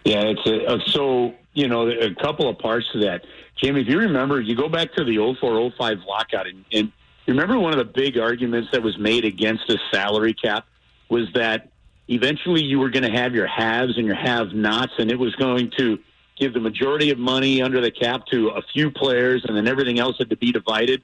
Yeah, 0.04 0.24
it's 0.24 0.44
a, 0.44 0.66
uh, 0.66 0.78
so 0.86 1.34
you 1.54 1.68
know 1.68 1.88
a 1.88 2.12
couple 2.16 2.48
of 2.48 2.58
parts 2.58 2.86
to 2.94 2.98
that, 3.04 3.24
Jamie. 3.62 3.82
If 3.82 3.86
you 3.86 4.00
remember, 4.00 4.40
you 4.40 4.56
go 4.56 4.68
back 4.68 4.92
to 4.94 5.04
the 5.04 5.16
04-05 5.16 6.04
lockout, 6.04 6.48
and, 6.48 6.64
and 6.72 6.92
remember 7.28 7.58
one 7.58 7.72
of 7.72 7.78
the 7.78 7.92
big 7.92 8.18
arguments 8.18 8.68
that 8.72 8.82
was 8.82 8.98
made 8.98 9.24
against 9.24 9.66
the 9.68 9.78
salary 9.90 10.34
cap 10.34 10.66
was 11.08 11.28
that 11.34 11.70
eventually 12.08 12.62
you 12.62 12.78
were 12.78 12.90
going 12.90 13.02
to 13.04 13.16
have 13.16 13.34
your 13.34 13.46
haves 13.46 13.96
and 13.96 14.06
your 14.06 14.16
have-nots, 14.16 14.92
and 14.98 15.10
it 15.10 15.18
was 15.18 15.34
going 15.36 15.70
to 15.78 15.98
give 16.38 16.54
the 16.54 16.60
majority 16.60 17.10
of 17.10 17.18
money 17.18 17.60
under 17.62 17.80
the 17.80 17.90
cap 17.90 18.26
to 18.26 18.48
a 18.48 18.62
few 18.72 18.90
players, 18.90 19.44
and 19.46 19.56
then 19.56 19.66
everything 19.66 19.98
else 19.98 20.16
had 20.18 20.30
to 20.30 20.36
be 20.36 20.52
divided. 20.52 21.02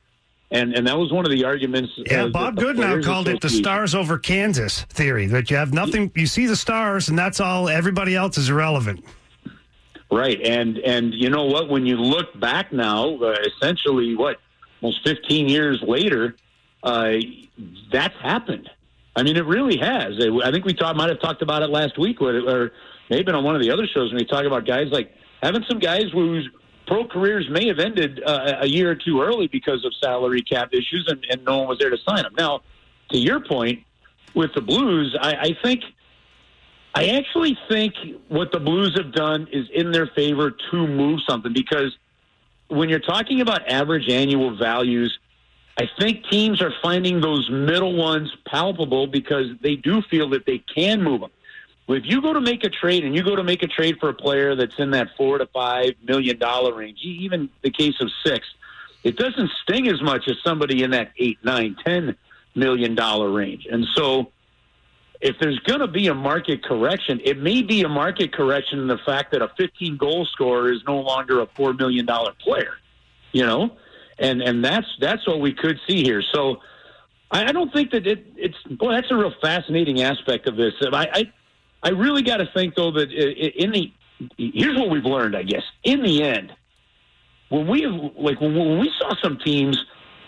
And 0.50 0.74
and 0.74 0.86
that 0.86 0.96
was 0.96 1.10
one 1.10 1.24
of 1.24 1.32
the 1.32 1.44
arguments. 1.44 1.90
Yeah, 1.96 2.26
Bob 2.26 2.56
Goodenow 2.56 3.02
called 3.02 3.28
it 3.28 3.40
the 3.40 3.48
stars 3.48 3.94
over 3.94 4.18
Kansas 4.18 4.82
theory 4.82 5.26
that 5.26 5.50
you 5.50 5.56
have 5.56 5.72
nothing, 5.72 6.12
you 6.14 6.26
see 6.26 6.46
the 6.46 6.54
stars, 6.54 7.08
and 7.08 7.18
that's 7.18 7.40
all. 7.40 7.68
Everybody 7.68 8.14
else 8.14 8.38
is 8.38 8.50
irrelevant. 8.50 9.04
Right, 10.12 10.40
and 10.42 10.78
and 10.78 11.12
you 11.12 11.30
know 11.30 11.46
what? 11.46 11.70
When 11.70 11.86
you 11.86 11.96
look 11.96 12.38
back 12.38 12.72
now, 12.72 13.16
uh, 13.16 13.34
essentially, 13.56 14.14
what 14.14 14.38
almost 14.84 15.02
15 15.06 15.48
years 15.48 15.82
later, 15.86 16.36
uh, 16.82 17.14
that's 17.90 18.14
happened. 18.22 18.68
I 19.16 19.22
mean, 19.22 19.36
it 19.36 19.46
really 19.46 19.78
has. 19.78 20.12
I 20.44 20.50
think 20.50 20.66
we 20.66 20.74
talked, 20.74 20.96
might 20.96 21.08
have 21.08 21.20
talked 21.20 21.40
about 21.40 21.62
it 21.62 21.70
last 21.70 21.98
week, 21.98 22.20
or, 22.20 22.36
or 22.46 22.72
maybe 23.08 23.32
on 23.32 23.42
one 23.44 23.54
of 23.54 23.62
the 23.62 23.70
other 23.70 23.86
shows 23.86 24.12
when 24.12 24.18
we 24.18 24.26
talk 24.26 24.44
about 24.44 24.66
guys 24.66 24.88
like 24.90 25.14
having 25.42 25.64
some 25.68 25.78
guys 25.78 26.04
whose 26.12 26.48
pro 26.86 27.06
careers 27.06 27.48
may 27.48 27.66
have 27.68 27.78
ended 27.78 28.22
uh, 28.26 28.58
a 28.60 28.66
year 28.66 28.90
or 28.90 28.94
two 28.94 29.22
early 29.22 29.46
because 29.46 29.84
of 29.86 29.94
salary 30.02 30.42
cap 30.42 30.68
issues, 30.72 31.06
and, 31.08 31.24
and 31.30 31.42
no 31.44 31.58
one 31.58 31.68
was 31.68 31.78
there 31.78 31.90
to 31.90 31.98
sign 32.06 32.22
them. 32.22 32.34
Now, 32.36 32.60
to 33.10 33.18
your 33.18 33.40
point 33.40 33.84
with 34.34 34.52
the 34.54 34.60
Blues, 34.60 35.16
I, 35.18 35.34
I 35.34 35.56
think. 35.62 35.82
I 36.96 37.08
actually 37.08 37.58
think 37.68 37.94
what 38.28 38.52
the 38.52 38.60
Blues 38.60 38.96
have 38.96 39.12
done 39.12 39.48
is 39.50 39.66
in 39.74 39.90
their 39.90 40.06
favor 40.06 40.52
to 40.70 40.86
move 40.86 41.18
something 41.28 41.52
because 41.52 41.92
when 42.74 42.88
you're 42.88 42.98
talking 42.98 43.40
about 43.40 43.68
average 43.70 44.08
annual 44.08 44.56
values, 44.56 45.18
I 45.78 45.88
think 45.98 46.28
teams 46.28 46.60
are 46.60 46.72
finding 46.82 47.20
those 47.20 47.48
middle 47.50 47.96
ones 47.96 48.30
palpable 48.46 49.06
because 49.06 49.48
they 49.60 49.76
do 49.76 50.02
feel 50.02 50.28
that 50.30 50.46
they 50.46 50.58
can 50.58 51.02
move 51.02 51.20
them. 51.20 51.30
if 51.88 52.04
you 52.06 52.20
go 52.20 52.32
to 52.32 52.40
make 52.40 52.64
a 52.64 52.68
trade 52.68 53.04
and 53.04 53.14
you 53.14 53.22
go 53.22 53.36
to 53.36 53.44
make 53.44 53.62
a 53.62 53.66
trade 53.66 53.96
for 53.98 54.08
a 54.08 54.14
player 54.14 54.54
that's 54.54 54.78
in 54.78 54.90
that 54.92 55.08
four 55.16 55.38
to 55.38 55.46
five 55.46 55.94
million 56.02 56.38
dollar 56.38 56.74
range, 56.74 56.98
even 57.02 57.48
the 57.62 57.70
case 57.70 58.00
of 58.00 58.10
six, 58.24 58.46
it 59.02 59.16
doesn't 59.16 59.50
sting 59.62 59.88
as 59.88 60.00
much 60.00 60.28
as 60.28 60.36
somebody 60.42 60.82
in 60.82 60.90
that 60.92 61.12
eight, 61.18 61.38
nine, 61.44 61.76
ten 61.84 62.16
million 62.54 62.94
dollar 62.94 63.30
range. 63.30 63.66
And 63.70 63.86
so, 63.94 64.30
if 65.20 65.36
there's 65.40 65.58
going 65.60 65.80
to 65.80 65.86
be 65.86 66.08
a 66.08 66.14
market 66.14 66.62
correction, 66.62 67.20
it 67.24 67.38
may 67.38 67.62
be 67.62 67.82
a 67.82 67.88
market 67.88 68.32
correction 68.32 68.80
in 68.80 68.88
the 68.88 68.98
fact 69.06 69.32
that 69.32 69.42
a 69.42 69.50
15 69.56 69.96
goal 69.96 70.26
scorer 70.26 70.72
is 70.72 70.80
no 70.86 71.00
longer 71.00 71.40
a 71.40 71.46
four 71.56 71.72
million 71.72 72.06
dollar 72.06 72.32
player. 72.40 72.74
You 73.32 73.46
know, 73.46 73.76
and 74.18 74.42
and 74.42 74.64
that's 74.64 74.86
that's 75.00 75.26
what 75.26 75.40
we 75.40 75.52
could 75.52 75.78
see 75.86 76.02
here. 76.02 76.22
So. 76.32 76.56
I 77.30 77.46
I 77.46 77.52
don't 77.52 77.72
think 77.72 77.90
that 77.92 78.06
it, 78.06 78.24
it's 78.36 78.56
boy. 78.70 78.92
That's 78.92 79.10
a 79.10 79.16
real 79.16 79.32
fascinating 79.40 80.02
aspect 80.02 80.46
of 80.46 80.56
this. 80.56 80.74
I 80.92 81.08
I, 81.12 81.32
I 81.82 81.88
really 81.90 82.22
got 82.22 82.36
to 82.36 82.46
think 82.54 82.74
though 82.76 82.92
that 82.92 83.10
in 83.10 83.72
the 83.72 83.92
here's 84.38 84.78
what 84.78 84.90
we've 84.90 85.04
learned. 85.04 85.36
I 85.36 85.42
guess 85.42 85.62
in 85.82 86.02
the 86.02 86.22
end, 86.22 86.52
when 87.48 87.66
we 87.66 87.86
like 87.86 88.40
when 88.40 88.78
we 88.78 88.90
saw 88.98 89.14
some 89.22 89.38
teams 89.38 89.84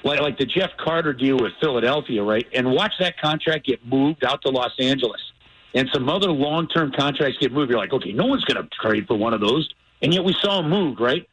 like 0.06 0.20
like 0.20 0.38
the 0.38 0.46
Jeff 0.46 0.70
Carter 0.78 1.12
deal 1.12 1.36
with 1.36 1.52
Philadelphia, 1.60 2.22
right, 2.22 2.46
and 2.54 2.70
watch 2.70 2.92
that 3.00 3.20
contract 3.20 3.66
get 3.66 3.84
moved 3.84 4.24
out 4.24 4.40
to 4.42 4.48
Los 4.48 4.72
Angeles, 4.78 5.20
and 5.74 5.88
some 5.92 6.08
other 6.08 6.30
long 6.30 6.68
term 6.68 6.92
contracts 6.92 7.38
get 7.38 7.52
moved. 7.52 7.70
You're 7.70 7.78
like, 7.78 7.92
okay, 7.92 8.12
no 8.12 8.26
one's 8.26 8.44
going 8.44 8.62
to 8.62 8.68
trade 8.80 9.06
for 9.06 9.16
one 9.16 9.34
of 9.34 9.40
those, 9.40 9.68
and 10.00 10.14
yet 10.14 10.24
we 10.24 10.34
saw 10.40 10.62
them 10.62 10.70
moved, 10.70 11.00
right? 11.00 11.28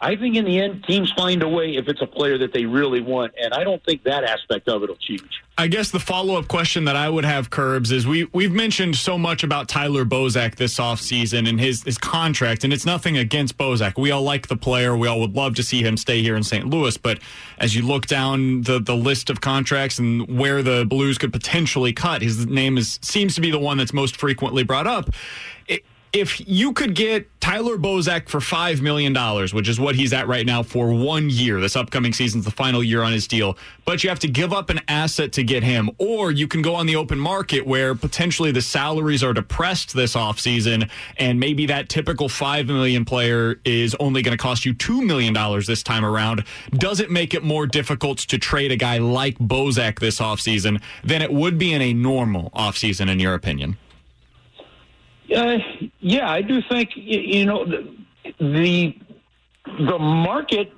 I 0.00 0.14
think 0.16 0.36
in 0.36 0.44
the 0.44 0.60
end, 0.60 0.84
teams 0.84 1.12
find 1.12 1.42
a 1.42 1.48
way 1.48 1.76
if 1.76 1.88
it's 1.88 2.00
a 2.00 2.06
player 2.06 2.38
that 2.38 2.52
they 2.52 2.64
really 2.64 3.00
want, 3.00 3.32
and 3.40 3.52
I 3.52 3.64
don't 3.64 3.84
think 3.84 4.04
that 4.04 4.22
aspect 4.22 4.68
of 4.68 4.82
it 4.82 4.88
will 4.88 4.96
change. 4.96 5.42
I 5.56 5.66
guess 5.66 5.90
the 5.90 5.98
follow 5.98 6.36
up 6.36 6.46
question 6.46 6.84
that 6.84 6.94
I 6.94 7.08
would 7.08 7.24
have, 7.24 7.50
Curbs, 7.50 7.90
is 7.90 8.06
we 8.06 8.24
we've 8.32 8.52
mentioned 8.52 8.94
so 8.94 9.18
much 9.18 9.42
about 9.42 9.68
Tyler 9.68 10.04
Bozak 10.04 10.54
this 10.54 10.78
offseason 10.78 11.48
and 11.48 11.58
his 11.58 11.82
his 11.82 11.98
contract, 11.98 12.62
and 12.62 12.72
it's 12.72 12.86
nothing 12.86 13.18
against 13.18 13.58
Bozak. 13.58 13.98
We 13.98 14.12
all 14.12 14.22
like 14.22 14.46
the 14.46 14.56
player. 14.56 14.96
We 14.96 15.08
all 15.08 15.20
would 15.20 15.34
love 15.34 15.56
to 15.56 15.64
see 15.64 15.82
him 15.82 15.96
stay 15.96 16.22
here 16.22 16.36
in 16.36 16.44
St. 16.44 16.64
Louis. 16.64 16.96
But 16.96 17.18
as 17.58 17.74
you 17.74 17.82
look 17.82 18.06
down 18.06 18.62
the 18.62 18.78
the 18.78 18.96
list 18.96 19.30
of 19.30 19.40
contracts 19.40 19.98
and 19.98 20.38
where 20.38 20.62
the 20.62 20.84
Blues 20.84 21.18
could 21.18 21.32
potentially 21.32 21.92
cut, 21.92 22.22
his 22.22 22.46
name 22.46 22.78
is 22.78 23.00
seems 23.02 23.34
to 23.34 23.40
be 23.40 23.50
the 23.50 23.58
one 23.58 23.78
that's 23.78 23.92
most 23.92 24.16
frequently 24.16 24.62
brought 24.62 24.86
up. 24.86 25.10
It, 25.66 25.84
if 26.12 26.46
you 26.48 26.72
could 26.72 26.94
get 26.94 27.28
Tyler 27.40 27.76
Bozak 27.76 28.28
for 28.28 28.40
$5 28.40 28.80
million, 28.80 29.14
which 29.54 29.68
is 29.68 29.78
what 29.78 29.94
he's 29.94 30.12
at 30.12 30.26
right 30.26 30.44
now 30.44 30.62
for 30.62 30.92
one 30.92 31.30
year, 31.30 31.60
this 31.60 31.76
upcoming 31.76 32.12
season's 32.12 32.44
the 32.44 32.50
final 32.50 32.82
year 32.82 33.02
on 33.02 33.12
his 33.12 33.26
deal, 33.26 33.56
but 33.84 34.02
you 34.02 34.08
have 34.08 34.18
to 34.18 34.28
give 34.28 34.52
up 34.52 34.70
an 34.70 34.80
asset 34.88 35.32
to 35.32 35.42
get 35.42 35.62
him, 35.62 35.90
or 35.98 36.30
you 36.30 36.48
can 36.48 36.62
go 36.62 36.74
on 36.74 36.86
the 36.86 36.96
open 36.96 37.18
market 37.18 37.66
where 37.66 37.94
potentially 37.94 38.50
the 38.50 38.60
salaries 38.60 39.22
are 39.22 39.32
depressed 39.32 39.94
this 39.94 40.14
offseason, 40.14 40.90
and 41.16 41.38
maybe 41.40 41.66
that 41.66 41.88
typical 41.88 42.28
5 42.28 42.66
million 42.66 43.04
player 43.04 43.60
is 43.64 43.94
only 44.00 44.22
going 44.22 44.36
to 44.36 44.42
cost 44.42 44.64
you 44.64 44.74
$2 44.74 45.04
million 45.04 45.34
this 45.66 45.82
time 45.82 46.04
around. 46.04 46.44
Does 46.72 47.00
it 47.00 47.10
make 47.10 47.34
it 47.34 47.42
more 47.42 47.66
difficult 47.66 48.18
to 48.18 48.38
trade 48.38 48.72
a 48.72 48.76
guy 48.76 48.98
like 48.98 49.38
Bozak 49.38 50.00
this 50.00 50.18
offseason 50.20 50.82
than 51.04 51.22
it 51.22 51.32
would 51.32 51.58
be 51.58 51.72
in 51.72 51.82
a 51.82 51.92
normal 51.92 52.50
offseason, 52.50 53.10
in 53.10 53.20
your 53.20 53.34
opinion? 53.34 53.76
Uh, 55.34 55.58
yeah, 56.00 56.30
I 56.30 56.42
do 56.42 56.62
think 56.70 56.90
you 56.94 57.44
know 57.44 57.64
the 57.64 57.94
the, 58.38 58.96
the 59.64 59.98
market. 59.98 60.72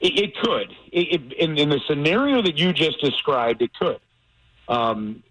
It, 0.00 0.18
it 0.18 0.36
could 0.36 0.70
it, 0.92 1.12
it, 1.12 1.32
in, 1.32 1.58
in 1.58 1.68
the 1.68 1.80
scenario 1.86 2.40
that 2.42 2.56
you 2.56 2.72
just 2.72 3.00
described. 3.00 3.60
It 3.62 3.74
could, 3.74 4.00
um, 4.68 5.22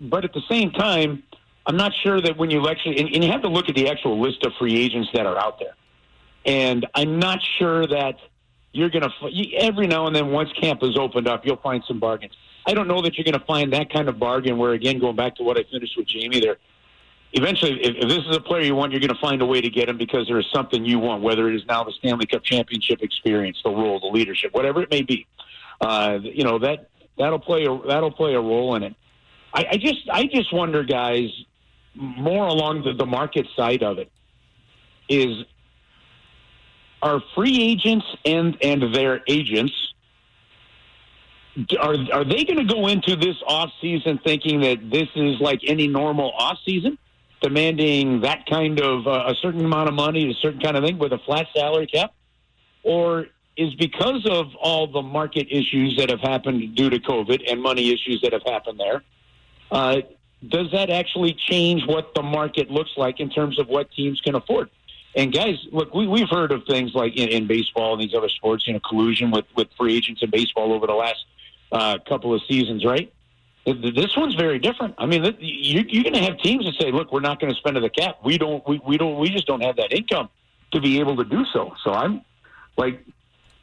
but 0.00 0.24
at 0.24 0.32
the 0.34 0.42
same 0.48 0.70
time, 0.70 1.22
I'm 1.66 1.76
not 1.76 1.92
sure 2.02 2.20
that 2.20 2.36
when 2.36 2.50
you 2.50 2.68
actually 2.68 2.98
and, 3.00 3.08
and 3.08 3.24
you 3.24 3.30
have 3.32 3.42
to 3.42 3.48
look 3.48 3.68
at 3.68 3.74
the 3.74 3.88
actual 3.88 4.20
list 4.20 4.44
of 4.46 4.52
free 4.58 4.78
agents 4.78 5.08
that 5.14 5.26
are 5.26 5.38
out 5.38 5.58
there, 5.58 5.74
and 6.44 6.86
I'm 6.94 7.18
not 7.18 7.40
sure 7.58 7.86
that 7.86 8.16
you're 8.72 8.90
going 8.90 9.02
to 9.02 9.56
every 9.56 9.86
now 9.86 10.06
and 10.06 10.14
then 10.14 10.30
once 10.30 10.50
camp 10.60 10.82
is 10.82 10.96
opened 10.96 11.26
up, 11.26 11.44
you'll 11.44 11.56
find 11.56 11.82
some 11.88 11.98
bargains. 11.98 12.34
I 12.66 12.74
don't 12.74 12.86
know 12.86 13.02
that 13.02 13.18
you're 13.18 13.24
going 13.24 13.38
to 13.38 13.44
find 13.46 13.72
that 13.72 13.92
kind 13.92 14.08
of 14.08 14.20
bargain 14.20 14.58
where 14.58 14.72
again 14.72 15.00
going 15.00 15.16
back 15.16 15.34
to 15.36 15.42
what 15.42 15.58
I 15.58 15.64
finished 15.64 15.96
with 15.96 16.06
Jamie 16.06 16.38
there 16.38 16.58
eventually, 17.32 17.82
if, 17.82 17.96
if 17.96 18.08
this 18.08 18.18
is 18.18 18.36
a 18.36 18.40
player 18.40 18.62
you 18.62 18.74
want, 18.74 18.92
you're 18.92 19.00
going 19.00 19.14
to 19.14 19.20
find 19.20 19.40
a 19.42 19.46
way 19.46 19.60
to 19.60 19.70
get 19.70 19.88
him 19.88 19.98
because 19.98 20.26
there 20.26 20.38
is 20.38 20.46
something 20.52 20.84
you 20.84 20.98
want, 20.98 21.22
whether 21.22 21.48
it 21.48 21.54
is 21.54 21.62
now 21.66 21.84
the 21.84 21.92
Stanley 21.92 22.26
Cup 22.26 22.42
championship 22.44 23.02
experience, 23.02 23.58
the 23.64 23.70
role, 23.70 24.00
the 24.00 24.06
leadership, 24.06 24.52
whatever 24.54 24.82
it 24.82 24.90
may 24.90 25.02
be. 25.02 25.26
Uh, 25.80 26.18
you 26.22 26.44
know 26.44 26.58
that 26.60 26.88
that'll 27.18 27.38
play 27.38 27.64
a 27.64 27.78
that'll 27.86 28.12
play 28.12 28.34
a 28.34 28.40
role 28.40 28.76
in 28.76 28.82
it. 28.82 28.94
I, 29.52 29.66
I 29.72 29.76
just 29.76 30.08
I 30.10 30.26
just 30.26 30.52
wonder, 30.52 30.84
guys, 30.84 31.28
more 31.94 32.46
along 32.46 32.84
the, 32.84 32.92
the 32.92 33.06
market 33.06 33.46
side 33.56 33.82
of 33.82 33.98
it 33.98 34.10
is 35.08 35.44
are 37.02 37.20
free 37.34 37.60
agents 37.60 38.06
and 38.24 38.56
and 38.62 38.94
their 38.94 39.22
agents 39.26 39.74
are 41.78 41.96
are 42.12 42.24
they 42.24 42.44
going 42.44 42.66
to 42.66 42.74
go 42.74 42.86
into 42.86 43.16
this 43.16 43.36
off 43.46 43.70
season 43.80 44.18
thinking 44.24 44.60
that 44.60 44.90
this 44.90 45.08
is 45.14 45.40
like 45.40 45.60
any 45.66 45.86
normal 45.88 46.32
off 46.32 46.58
season, 46.64 46.96
demanding 47.42 48.20
that 48.22 48.46
kind 48.46 48.80
of 48.80 49.06
uh, 49.06 49.24
a 49.26 49.34
certain 49.42 49.64
amount 49.64 49.88
of 49.88 49.94
money, 49.94 50.30
a 50.30 50.34
certain 50.34 50.60
kind 50.60 50.76
of 50.76 50.84
thing 50.84 50.98
with 50.98 51.12
a 51.12 51.18
flat 51.18 51.46
salary 51.54 51.86
cap, 51.86 52.12
or 52.82 53.26
is 53.56 53.74
because 53.74 54.26
of 54.30 54.54
all 54.56 54.86
the 54.86 55.02
market 55.02 55.46
issues 55.50 55.96
that 55.98 56.08
have 56.08 56.20
happened 56.20 56.74
due 56.74 56.88
to 56.88 56.98
COVID 56.98 57.50
and 57.50 57.60
money 57.60 57.92
issues 57.92 58.20
that 58.22 58.32
have 58.32 58.42
happened 58.44 58.80
there, 58.80 59.02
uh, 59.70 60.00
does 60.48 60.70
that 60.72 60.90
actually 60.90 61.34
change 61.34 61.86
what 61.86 62.14
the 62.14 62.22
market 62.22 62.70
looks 62.70 62.90
like 62.96 63.20
in 63.20 63.30
terms 63.30 63.58
of 63.58 63.68
what 63.68 63.90
teams 63.92 64.20
can 64.20 64.34
afford? 64.34 64.70
And 65.14 65.32
guys, 65.32 65.56
look, 65.70 65.94
we, 65.94 66.06
we've 66.06 66.28
heard 66.28 66.52
of 66.52 66.62
things 66.66 66.94
like 66.94 67.16
in, 67.16 67.28
in 67.28 67.46
baseball 67.46 67.92
and 67.92 68.02
these 68.02 68.14
other 68.14 68.30
sports, 68.30 68.66
you 68.66 68.72
know, 68.72 68.80
collusion 68.80 69.30
with, 69.30 69.44
with 69.54 69.68
free 69.78 69.96
agents 69.96 70.22
in 70.22 70.30
baseball 70.30 70.72
over 70.72 70.86
the 70.86 70.94
last 70.94 71.24
uh, 71.70 71.98
couple 72.08 72.34
of 72.34 72.40
seasons, 72.48 72.84
right? 72.84 73.12
Th- 73.64 73.94
This 73.94 74.16
one's 74.16 74.34
very 74.34 74.58
different. 74.58 74.94
I 74.98 75.06
mean, 75.06 75.24
you, 75.38 75.84
you're 75.88 76.02
going 76.02 76.14
to 76.14 76.22
have 76.22 76.38
teams 76.38 76.64
that 76.64 76.74
say, 76.80 76.90
"Look, 76.90 77.12
we're 77.12 77.20
not 77.20 77.40
going 77.40 77.52
to 77.52 77.58
spend 77.58 77.74
to 77.76 77.80
the 77.80 77.90
cap. 77.90 78.18
We 78.24 78.38
don't. 78.38 78.66
We, 78.66 78.80
we 78.86 78.98
don't. 78.98 79.18
We 79.18 79.30
just 79.30 79.46
don't 79.46 79.60
have 79.62 79.76
that 79.76 79.92
income 79.92 80.28
to 80.72 80.80
be 80.80 81.00
able 81.00 81.16
to 81.16 81.24
do 81.24 81.44
so." 81.52 81.74
So 81.84 81.92
I'm 81.92 82.22
like, 82.76 83.04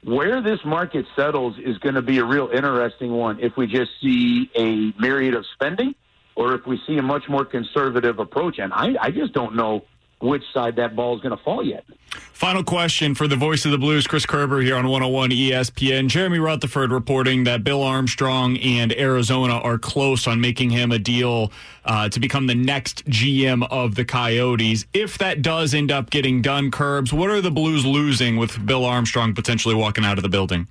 where 0.03 0.41
this 0.41 0.63
market 0.63 1.05
settles 1.15 1.57
is 1.59 1.77
going 1.80 1.95
to 1.95 2.01
be 2.01 2.19
a 2.19 2.26
real 2.26 2.49
interesting 2.49 3.11
one. 3.11 3.39
If 3.39 3.57
we 3.57 3.67
just 3.67 3.91
see 4.01 4.49
a 4.55 4.93
myriad 4.99 5.35
of 5.35 5.45
spending, 5.53 5.95
or 6.35 6.53
if 6.53 6.65
we 6.65 6.81
see 6.88 6.97
a 6.97 7.01
much 7.01 7.27
more 7.27 7.43
conservative 7.43 8.19
approach, 8.19 8.59
and 8.59 8.71
I, 8.71 8.95
I 9.01 9.11
just 9.11 9.34
don't 9.34 9.55
know 9.55 9.84
which 10.21 10.43
side 10.53 10.75
that 10.75 10.95
ball 10.95 11.15
is 11.15 11.21
going 11.21 11.35
to 11.35 11.43
fall 11.43 11.63
yet. 11.63 11.85
Final 12.33 12.63
question 12.63 13.15
for 13.15 13.27
the 13.27 13.35
voice 13.35 13.65
of 13.65 13.71
the 13.71 13.77
Blues, 13.77 14.07
Chris 14.07 14.25
Kerber 14.25 14.61
here 14.61 14.75
on 14.75 14.85
101 14.85 15.29
ESPN. 15.29 16.07
Jeremy 16.07 16.39
Rutherford 16.39 16.91
reporting 16.91 17.43
that 17.43 17.63
Bill 17.63 17.83
Armstrong 17.83 18.57
and 18.57 18.91
Arizona 18.93 19.55
are 19.55 19.77
close 19.77 20.27
on 20.27 20.41
making 20.41 20.69
him 20.69 20.91
a 20.91 20.99
deal 20.99 21.51
uh, 21.85 22.09
to 22.09 22.19
become 22.19 22.47
the 22.47 22.55
next 22.55 23.05
GM 23.07 23.67
of 23.69 23.95
the 23.95 24.05
Coyotes. 24.05 24.85
If 24.93 25.17
that 25.19 25.41
does 25.41 25.73
end 25.73 25.91
up 25.91 26.09
getting 26.09 26.41
done, 26.41 26.71
Curbs, 26.71 27.13
what 27.13 27.29
are 27.29 27.41
the 27.41 27.51
Blues 27.51 27.85
losing 27.85 28.37
with 28.37 28.65
Bill 28.65 28.85
Armstrong 28.85 29.33
potentially 29.33 29.75
walking 29.75 30.05
out 30.05 30.17
of 30.17 30.23
the 30.23 30.29
building? 30.29 30.67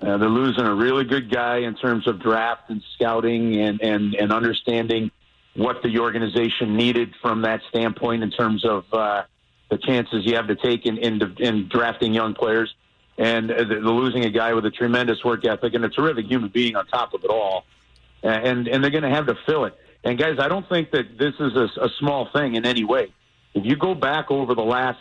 Uh, 0.00 0.18
they're 0.18 0.28
losing 0.28 0.64
a 0.64 0.74
really 0.74 1.04
good 1.04 1.30
guy 1.30 1.58
in 1.58 1.74
terms 1.76 2.06
of 2.06 2.20
draft 2.20 2.68
and 2.68 2.82
scouting 2.94 3.56
and, 3.56 3.80
and, 3.80 4.14
and 4.14 4.32
understanding 4.32 5.10
what 5.54 5.82
the 5.82 5.98
organization 5.98 6.76
needed 6.76 7.14
from 7.22 7.42
that 7.42 7.60
standpoint 7.68 8.22
in 8.22 8.30
terms 8.30 8.64
of 8.64 8.84
uh, 8.92 9.22
the 9.70 9.78
chances 9.78 10.24
you 10.26 10.34
have 10.36 10.48
to 10.48 10.56
take 10.56 10.86
in, 10.86 10.98
in, 10.98 11.36
in 11.38 11.68
drafting 11.68 12.12
young 12.12 12.34
players. 12.34 12.74
And 13.16 13.50
uh, 13.50 13.64
they're 13.64 13.80
losing 13.80 14.24
a 14.24 14.30
guy 14.30 14.54
with 14.54 14.66
a 14.66 14.70
tremendous 14.70 15.22
work 15.24 15.44
ethic 15.44 15.74
and 15.74 15.84
a 15.84 15.88
terrific 15.88 16.26
human 16.26 16.50
being 16.50 16.74
on 16.74 16.86
top 16.86 17.14
of 17.14 17.22
it 17.22 17.30
all. 17.30 17.64
And, 18.22 18.66
and 18.66 18.82
they're 18.82 18.90
going 18.90 19.04
to 19.04 19.10
have 19.10 19.26
to 19.26 19.36
fill 19.46 19.66
it. 19.66 19.78
And 20.02 20.18
guys, 20.18 20.38
I 20.38 20.48
don't 20.48 20.68
think 20.68 20.90
that 20.90 21.18
this 21.18 21.34
is 21.38 21.54
a, 21.54 21.68
a 21.80 21.88
small 21.98 22.28
thing 22.34 22.56
in 22.56 22.66
any 22.66 22.84
way. 22.84 23.12
If 23.54 23.64
you 23.64 23.76
go 23.76 23.94
back 23.94 24.30
over 24.30 24.54
the 24.54 24.62
last, 24.62 24.98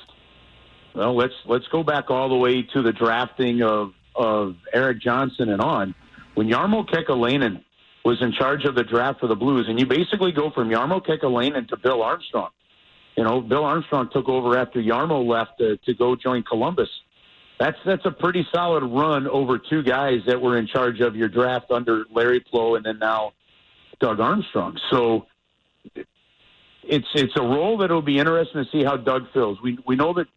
well, 0.93 1.15
let's 1.15 1.33
let's 1.45 1.67
go 1.69 1.83
back 1.83 2.11
all 2.11 2.29
the 2.29 2.35
way 2.35 2.61
to 2.61 2.81
the 2.81 2.93
drafting 2.93 3.63
of 3.63 3.93
of 4.15 4.55
Erik 4.71 5.01
Johnson 5.01 5.49
and 5.49 5.59
on, 5.59 5.95
when 6.35 6.47
Jarmo 6.47 6.87
Kekalainen 6.87 7.63
was 8.03 8.21
in 8.21 8.31
charge 8.33 8.65
of 8.65 8.75
the 8.75 8.83
draft 8.83 9.19
for 9.19 9.27
the 9.27 9.35
Blues, 9.35 9.67
and 9.69 9.79
you 9.79 9.85
basically 9.85 10.31
go 10.31 10.51
from 10.51 10.69
Jarmo 10.69 11.05
Kekalainen 11.05 11.67
to 11.69 11.77
Bill 11.77 12.01
Armstrong. 12.03 12.49
You 13.15 13.23
know, 13.23 13.41
Bill 13.41 13.63
Armstrong 13.63 14.09
took 14.11 14.27
over 14.27 14.57
after 14.57 14.81
Jarmo 14.81 15.25
left 15.25 15.59
to, 15.59 15.77
to 15.77 15.93
go 15.93 16.15
join 16.15 16.43
Columbus. 16.43 16.89
That's 17.59 17.77
that's 17.85 18.05
a 18.05 18.11
pretty 18.11 18.45
solid 18.53 18.83
run 18.83 19.27
over 19.27 19.59
two 19.59 19.83
guys 19.83 20.21
that 20.27 20.41
were 20.41 20.57
in 20.57 20.67
charge 20.67 20.99
of 20.99 21.15
your 21.15 21.29
draft 21.29 21.71
under 21.71 22.05
Larry 22.11 22.39
Pleau 22.39 22.75
and 22.75 22.85
then 22.85 22.99
now 22.99 23.33
Doug 23.99 24.19
Armstrong. 24.19 24.77
So 24.89 25.27
it's 26.83 27.07
it's 27.13 27.33
a 27.37 27.41
role 27.41 27.77
that 27.77 27.91
will 27.91 28.01
be 28.01 28.19
interesting 28.19 28.65
to 28.65 28.69
see 28.69 28.83
how 28.83 28.97
Doug 28.97 29.31
fills. 29.31 29.61
We 29.61 29.77
we 29.85 29.95
know 29.95 30.13
that 30.13 30.27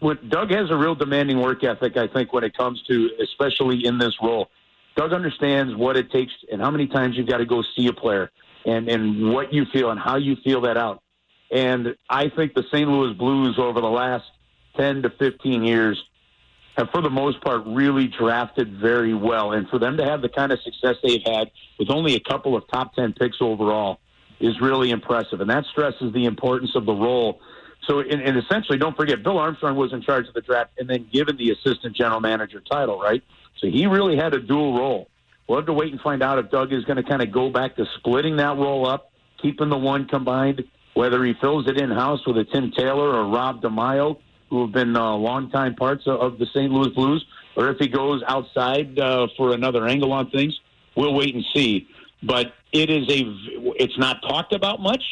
what 0.00 0.28
Doug 0.28 0.50
has 0.50 0.70
a 0.70 0.76
real 0.76 0.94
demanding 0.94 1.40
work 1.40 1.64
ethic. 1.64 1.96
I 1.96 2.06
think 2.06 2.32
when 2.32 2.44
it 2.44 2.56
comes 2.56 2.82
to 2.82 3.10
especially 3.22 3.86
in 3.86 3.98
this 3.98 4.14
role, 4.22 4.48
Doug 4.98 5.12
understands 5.12 5.76
what 5.76 5.96
it 5.96 6.10
takes 6.10 6.32
and 6.50 6.60
how 6.60 6.72
many 6.72 6.88
times 6.88 7.16
you've 7.16 7.28
got 7.28 7.38
to 7.38 7.46
go 7.46 7.62
see 7.76 7.86
a 7.86 7.92
player 7.92 8.32
and 8.66 8.88
and 8.88 9.32
what 9.32 9.54
you 9.54 9.64
feel 9.72 9.90
and 9.90 10.00
how 10.00 10.16
you 10.16 10.34
feel 10.42 10.62
that 10.62 10.76
out. 10.76 11.00
And 11.52 11.94
I 12.10 12.28
think 12.28 12.54
the 12.54 12.64
St. 12.72 12.90
Louis 12.90 13.14
Blues 13.14 13.60
over 13.60 13.80
the 13.80 13.86
last 13.86 14.24
10 14.76 15.02
to 15.02 15.10
15 15.10 15.62
years 15.62 16.02
have, 16.76 16.90
for 16.90 17.00
the 17.00 17.10
most 17.10 17.40
part, 17.42 17.62
really 17.64 18.08
drafted 18.08 18.80
very 18.80 19.14
well. 19.14 19.52
And 19.52 19.68
for 19.68 19.78
them 19.78 19.96
to 19.98 20.04
have 20.04 20.20
the 20.20 20.28
kind 20.28 20.50
of 20.50 20.60
success 20.62 20.96
they've 21.02 21.22
had 21.24 21.52
with 21.78 21.90
only 21.90 22.16
a 22.16 22.20
couple 22.20 22.56
of 22.56 22.66
top 22.66 22.94
10 22.94 23.12
picks 23.12 23.36
overall 23.40 24.00
is 24.40 24.60
really 24.60 24.90
impressive. 24.90 25.40
And 25.40 25.48
that 25.48 25.64
stresses 25.70 26.12
the 26.12 26.24
importance 26.24 26.72
of 26.74 26.86
the 26.86 26.92
role. 26.92 27.40
So, 27.86 28.00
and, 28.00 28.20
and 28.20 28.36
essentially, 28.36 28.78
don't 28.78 28.96
forget, 28.96 29.22
Bill 29.22 29.38
Armstrong 29.38 29.76
was 29.76 29.92
in 29.92 30.02
charge 30.02 30.26
of 30.26 30.34
the 30.34 30.42
draft 30.42 30.72
and 30.76 30.90
then 30.90 31.08
given 31.12 31.36
the 31.36 31.52
assistant 31.52 31.94
general 31.94 32.20
manager 32.20 32.60
title, 32.60 33.00
right? 33.00 33.22
So 33.60 33.68
he 33.68 33.86
really 33.86 34.16
had 34.16 34.34
a 34.34 34.40
dual 34.40 34.78
role. 34.78 35.08
We'll 35.48 35.58
have 35.58 35.66
to 35.66 35.72
wait 35.72 35.92
and 35.92 36.00
find 36.00 36.22
out 36.22 36.38
if 36.38 36.50
Doug 36.50 36.72
is 36.72 36.84
going 36.84 36.98
to 36.98 37.02
kind 37.02 37.22
of 37.22 37.32
go 37.32 37.50
back 37.50 37.76
to 37.76 37.86
splitting 37.98 38.36
that 38.36 38.56
role 38.56 38.86
up, 38.86 39.10
keeping 39.40 39.70
the 39.70 39.78
one 39.78 40.06
combined, 40.06 40.64
whether 40.94 41.24
he 41.24 41.34
fills 41.40 41.66
it 41.68 41.80
in 41.80 41.90
house 41.90 42.26
with 42.26 42.36
a 42.36 42.44
Tim 42.44 42.70
Taylor 42.72 43.14
or 43.14 43.28
Rob 43.28 43.62
DiMaio, 43.62 44.18
who 44.50 44.62
have 44.62 44.72
been 44.72 44.96
uh, 44.96 45.12
longtime 45.12 45.74
parts 45.74 46.02
of, 46.06 46.38
the 46.38 46.46
St. 46.46 46.70
Louis 46.70 46.90
Blues, 46.90 47.24
or 47.56 47.70
if 47.70 47.78
he 47.78 47.88
goes 47.88 48.22
outside 48.26 48.98
uh, 48.98 49.26
for 49.36 49.54
another 49.54 49.86
angle 49.86 50.12
on 50.12 50.30
things. 50.30 50.58
We'll 50.96 51.14
wait 51.14 51.34
and 51.34 51.44
see. 51.54 51.88
But 52.22 52.52
it 52.72 52.90
is 52.90 53.08
a, 53.08 53.22
it's 53.76 53.96
not 53.98 54.20
talked 54.22 54.52
about 54.52 54.80
much. 54.80 55.02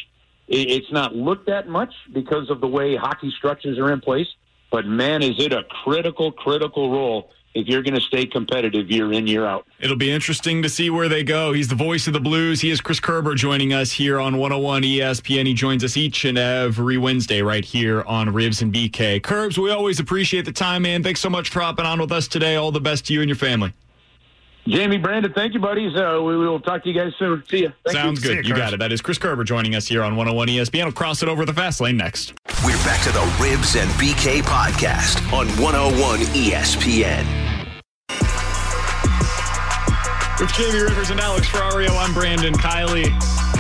It's 0.48 0.90
not 0.93 1.14
looked 1.14 1.48
at 1.48 1.68
much 1.68 1.93
because 2.12 2.51
of 2.51 2.60
the 2.60 2.68
way 2.68 2.94
hockey 2.97 3.32
structures 3.36 3.78
are 3.78 3.93
in 3.93 4.01
place. 4.01 4.28
But 4.70 4.86
man, 4.86 5.23
is 5.23 5.39
it 5.39 5.52
a 5.52 5.64
critical, 5.85 6.32
critical 6.32 6.90
role 6.90 7.31
if 7.56 7.66
you're 7.66 7.82
going 7.82 7.94
to 7.94 8.00
stay 8.00 8.26
competitive 8.26 8.90
year 8.90 9.12
in, 9.12 9.26
year 9.26 9.46
out. 9.46 9.66
It'll 9.80 9.96
be 9.96 10.10
interesting 10.10 10.62
to 10.62 10.68
see 10.68 10.90
where 10.90 11.08
they 11.08 11.24
go. 11.24 11.54
He's 11.54 11.68
the 11.68 11.74
voice 11.74 12.06
of 12.06 12.12
the 12.12 12.20
Blues. 12.20 12.60
He 12.60 12.70
is 12.70 12.82
Chris 12.82 13.00
Kerber 13.00 13.34
joining 13.34 13.72
us 13.72 13.90
here 13.90 14.20
on 14.20 14.36
101 14.36 14.82
ESPN. 14.82 15.46
He 15.46 15.54
joins 15.54 15.82
us 15.82 15.96
each 15.96 16.26
and 16.26 16.36
every 16.36 16.98
Wednesday 16.98 17.40
right 17.40 17.64
here 17.64 18.02
on 18.02 18.28
Rivs 18.28 18.60
and 18.60 18.72
BK. 18.72 19.22
Curbs, 19.22 19.58
we 19.58 19.70
always 19.70 19.98
appreciate 19.98 20.44
the 20.44 20.52
time, 20.52 20.82
man. 20.82 21.02
Thanks 21.02 21.20
so 21.20 21.30
much 21.30 21.48
for 21.48 21.60
hopping 21.60 21.86
on 21.86 21.98
with 21.98 22.12
us 22.12 22.28
today. 22.28 22.56
All 22.56 22.70
the 22.70 22.80
best 22.80 23.06
to 23.06 23.14
you 23.14 23.22
and 23.22 23.28
your 23.28 23.36
family. 23.36 23.72
Jamie, 24.68 24.98
Brandon, 24.98 25.32
thank 25.32 25.54
you, 25.54 25.60
buddies. 25.60 25.94
Uh, 25.94 26.20
we 26.22 26.36
will 26.36 26.58
talk 26.58 26.82
to 26.82 26.88
you 26.90 26.94
guys 26.94 27.12
soon. 27.18 27.42
See 27.48 27.58
you. 27.58 27.72
Thank 27.84 27.96
Sounds 27.96 28.24
you. 28.24 28.34
good. 28.34 28.46
You, 28.48 28.54
got 28.54 28.74
it. 28.74 28.80
That 28.80 28.90
is 28.90 29.00
Chris 29.00 29.16
Kerber 29.16 29.44
joining 29.44 29.76
us 29.76 29.86
here 29.86 30.02
on 30.02 30.16
101 30.16 30.48
ESPN. 30.48 30.84
We'll 30.84 30.92
cross 30.92 31.22
it 31.22 31.28
over 31.28 31.44
the 31.44 31.54
fast 31.54 31.80
lane 31.80 31.96
next. 31.96 32.34
We're 32.64 32.76
back 32.78 33.00
to 33.04 33.12
the 33.12 33.36
Ribs 33.40 33.76
and 33.76 33.88
BK 33.92 34.42
podcast 34.42 35.32
on 35.32 35.46
101 35.62 36.20
ESPN. 36.20 37.45
With 40.38 40.52
Jamie 40.52 40.80
Rivers 40.80 41.08
and 41.08 41.18
Alex 41.18 41.46
Ferrario, 41.48 41.88
I'm 41.98 42.12
Brandon 42.12 42.52
Kiley. 42.52 43.04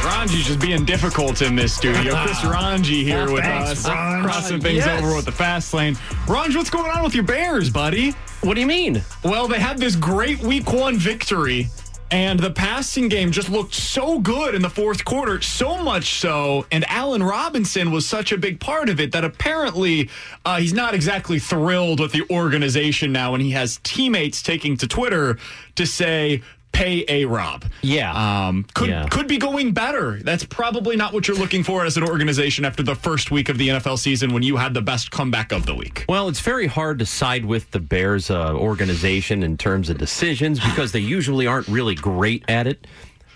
Rongey's 0.04 0.46
just 0.46 0.60
being 0.60 0.84
difficult 0.84 1.40
in 1.40 1.56
this 1.56 1.74
studio. 1.74 2.14
Chris 2.24 2.38
Rongey 2.40 3.02
here 3.02 3.30
with 3.32 3.44
Thanks, 3.44 3.86
us, 3.86 3.88
Ranj. 3.88 4.22
crossing 4.24 4.60
things 4.60 4.84
Yes. 4.84 5.02
over 5.02 5.16
with 5.16 5.24
the 5.24 5.32
fast 5.32 5.72
lane. 5.72 5.94
Ranj, 6.26 6.54
what's 6.54 6.68
going 6.68 6.90
on 6.90 7.02
with 7.02 7.14
your 7.14 7.24
Bears, 7.24 7.70
buddy? 7.70 8.10
What 8.42 8.54
do 8.54 8.60
you 8.60 8.66
mean? 8.66 9.02
Well, 9.24 9.48
they 9.48 9.58
had 9.58 9.78
this 9.78 9.96
great 9.96 10.40
week 10.40 10.70
one 10.70 10.96
victory, 10.98 11.68
and 12.10 12.38
the 12.38 12.50
passing 12.50 13.08
game 13.08 13.32
just 13.32 13.48
looked 13.48 13.74
so 13.74 14.18
good 14.20 14.54
in 14.54 14.60
the 14.62 14.70
fourth 14.70 15.04
quarter, 15.04 15.40
so 15.40 15.78
much 15.82 16.20
so, 16.20 16.66
and 16.70 16.84
Allen 16.88 17.22
Robinson 17.22 17.90
was 17.90 18.06
such 18.06 18.32
a 18.32 18.38
big 18.38 18.60
part 18.60 18.88
of 18.90 19.00
it 19.00 19.12
that 19.12 19.24
apparently 19.24 20.10
uh, 20.44 20.58
he's 20.58 20.74
not 20.74 20.94
exactly 20.94 21.38
thrilled 21.38 22.00
with 22.00 22.12
the 22.12 22.22
organization 22.30 23.12
now, 23.12 23.32
and 23.34 23.42
he 23.42 23.52
has 23.52 23.80
teammates 23.82 24.42
taking 24.42 24.76
to 24.76 24.86
Twitter 24.86 25.38
to 25.74 25.84
say, 25.86 26.42
pay 26.76 27.04
a 27.08 27.24
Rob. 27.24 27.64
Yeah. 27.82 28.12
Um, 28.48 28.66
could 28.74 28.88
Yeah. 28.90 29.08
could 29.08 29.26
be 29.26 29.38
going 29.38 29.72
better. 29.72 30.18
That's 30.22 30.44
probably 30.44 30.94
not 30.96 31.12
what 31.12 31.26
you're 31.26 31.36
looking 31.36 31.64
for 31.64 31.84
as 31.84 31.96
an 31.96 32.02
organization 32.04 32.64
after 32.64 32.82
the 32.82 32.94
first 32.94 33.30
week 33.30 33.48
of 33.48 33.56
the 33.58 33.68
NFL 33.70 33.96
season 33.98 34.32
when 34.34 34.42
you 34.42 34.56
had 34.56 34.74
the 34.74 34.82
best 34.82 35.10
comeback 35.10 35.52
of 35.52 35.64
the 35.66 35.74
week. 35.74 36.04
Well, 36.08 36.28
it's 36.28 36.40
very 36.40 36.66
hard 36.66 36.98
to 36.98 37.06
side 37.06 37.44
with 37.44 37.70
the 37.70 37.80
Bears 37.80 38.30
uh, 38.30 38.52
organization 38.54 39.42
in 39.42 39.56
terms 39.56 39.88
of 39.88 39.98
decisions 39.98 40.60
because 40.60 40.92
they 40.92 41.00
usually 41.00 41.46
aren't 41.46 41.68
really 41.68 41.94
great 41.94 42.44
at 42.48 42.66
it. 42.66 42.86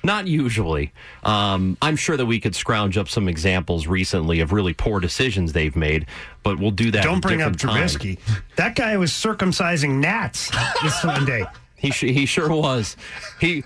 Not 0.02 0.26
usually. 0.26 0.92
Um, 1.24 1.76
I'm 1.82 1.96
sure 1.96 2.16
that 2.16 2.24
we 2.24 2.40
could 2.40 2.54
scrounge 2.54 2.96
up 2.96 3.08
some 3.08 3.28
examples 3.28 3.86
recently 3.86 4.40
of 4.40 4.50
really 4.50 4.72
poor 4.72 4.98
decisions 4.98 5.52
they've 5.52 5.76
made, 5.76 6.06
but 6.42 6.58
we'll 6.58 6.70
do 6.70 6.90
that. 6.92 7.04
Don't 7.04 7.20
bring 7.20 7.42
up 7.42 7.52
different 7.52 7.76
time. 7.76 7.88
Trubisky. 8.16 8.18
That 8.56 8.76
guy 8.76 8.96
was 8.96 9.10
circumcising 9.12 10.00
gnats 10.00 10.50
this 10.82 10.98
Sunday. 11.02 11.44
He 11.80 11.90
sh- 11.90 12.00
he 12.12 12.26
sure 12.26 12.48
was. 12.50 12.96
He 13.40 13.64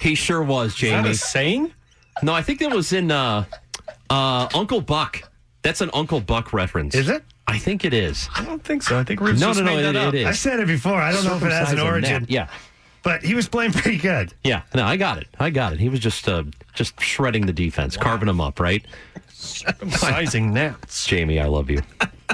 he 0.00 0.14
sure 0.14 0.42
was, 0.42 0.74
Jamie. 0.74 1.10
Is 1.10 1.22
saying? 1.22 1.72
No, 2.22 2.32
I 2.32 2.42
think 2.42 2.60
that 2.60 2.70
was 2.70 2.92
in 2.92 3.10
uh, 3.10 3.44
uh, 4.10 4.48
Uncle 4.54 4.80
Buck. 4.80 5.22
That's 5.62 5.80
an 5.80 5.90
Uncle 5.92 6.20
Buck 6.20 6.52
reference. 6.52 6.94
Is 6.94 7.08
it? 7.08 7.22
I 7.46 7.58
think 7.58 7.84
it 7.84 7.92
is. 7.94 8.28
I 8.34 8.44
don't 8.44 8.62
think 8.64 8.82
so. 8.82 8.98
I 8.98 9.04
think 9.04 9.20
Rivs 9.20 9.40
No, 9.40 9.48
just 9.48 9.60
no, 9.60 9.66
no, 9.66 9.76
made 9.76 9.82
that 9.84 9.96
it- 9.96 10.02
up. 10.08 10.14
it 10.14 10.20
is. 10.22 10.26
I 10.26 10.32
said 10.32 10.60
it 10.60 10.66
before. 10.66 10.94
I 11.00 11.12
don't 11.12 11.24
know 11.24 11.36
if 11.36 11.42
it 11.42 11.52
has 11.52 11.72
an 11.72 11.80
origin. 11.80 12.26
Yeah. 12.28 12.48
But 13.02 13.22
he 13.22 13.34
was 13.36 13.46
playing 13.48 13.70
pretty 13.72 13.98
good. 13.98 14.34
Yeah, 14.42 14.62
no, 14.74 14.84
I 14.84 14.96
got 14.96 15.18
it. 15.18 15.28
I 15.38 15.50
got 15.50 15.72
it. 15.72 15.78
He 15.78 15.88
was 15.88 16.00
just 16.00 16.28
uh, 16.28 16.42
just 16.74 17.00
shredding 17.00 17.46
the 17.46 17.52
defense, 17.52 17.96
carving 17.96 18.26
them 18.26 18.40
up, 18.40 18.58
right? 18.58 18.84
Sizing 19.32 20.52
gnats. 20.54 21.06
Jamie, 21.06 21.38
I 21.38 21.46
love 21.46 21.70
you. 21.70 21.82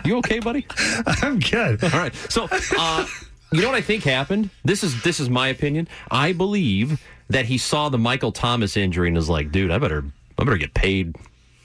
You 0.05 0.17
okay, 0.19 0.39
buddy? 0.39 0.67
I'm 1.07 1.41
good. 1.41 1.83
All 1.85 1.91
right. 1.91 2.15
So, 2.31 2.49
uh, 2.79 3.07
you 3.53 3.63
know 3.63 3.69
what 3.69 3.77
I 3.77 3.83
think 3.83 4.05
happened? 4.05 4.51
This 4.65 4.83
is 4.83 5.03
this 5.03 5.21
is 5.21 5.29
my 5.29 5.49
opinion. 5.49 5.89
I 6.11 6.33
believe 6.33 7.03
that 7.29 7.47
he 7.47 7.59
saw 7.59 7.89
the 7.89 7.99
Michael 7.99 8.33
Thomas 8.33 8.77
injury 8.77 9.09
and 9.09 9.17
was 9.17 9.29
like, 9.29 9.53
"Dude, 9.53 9.71
I 9.71 9.79
better 9.79 10.05
I 10.39 10.45
better 10.45 10.59
get 10.59 10.75
paid." 10.75 11.17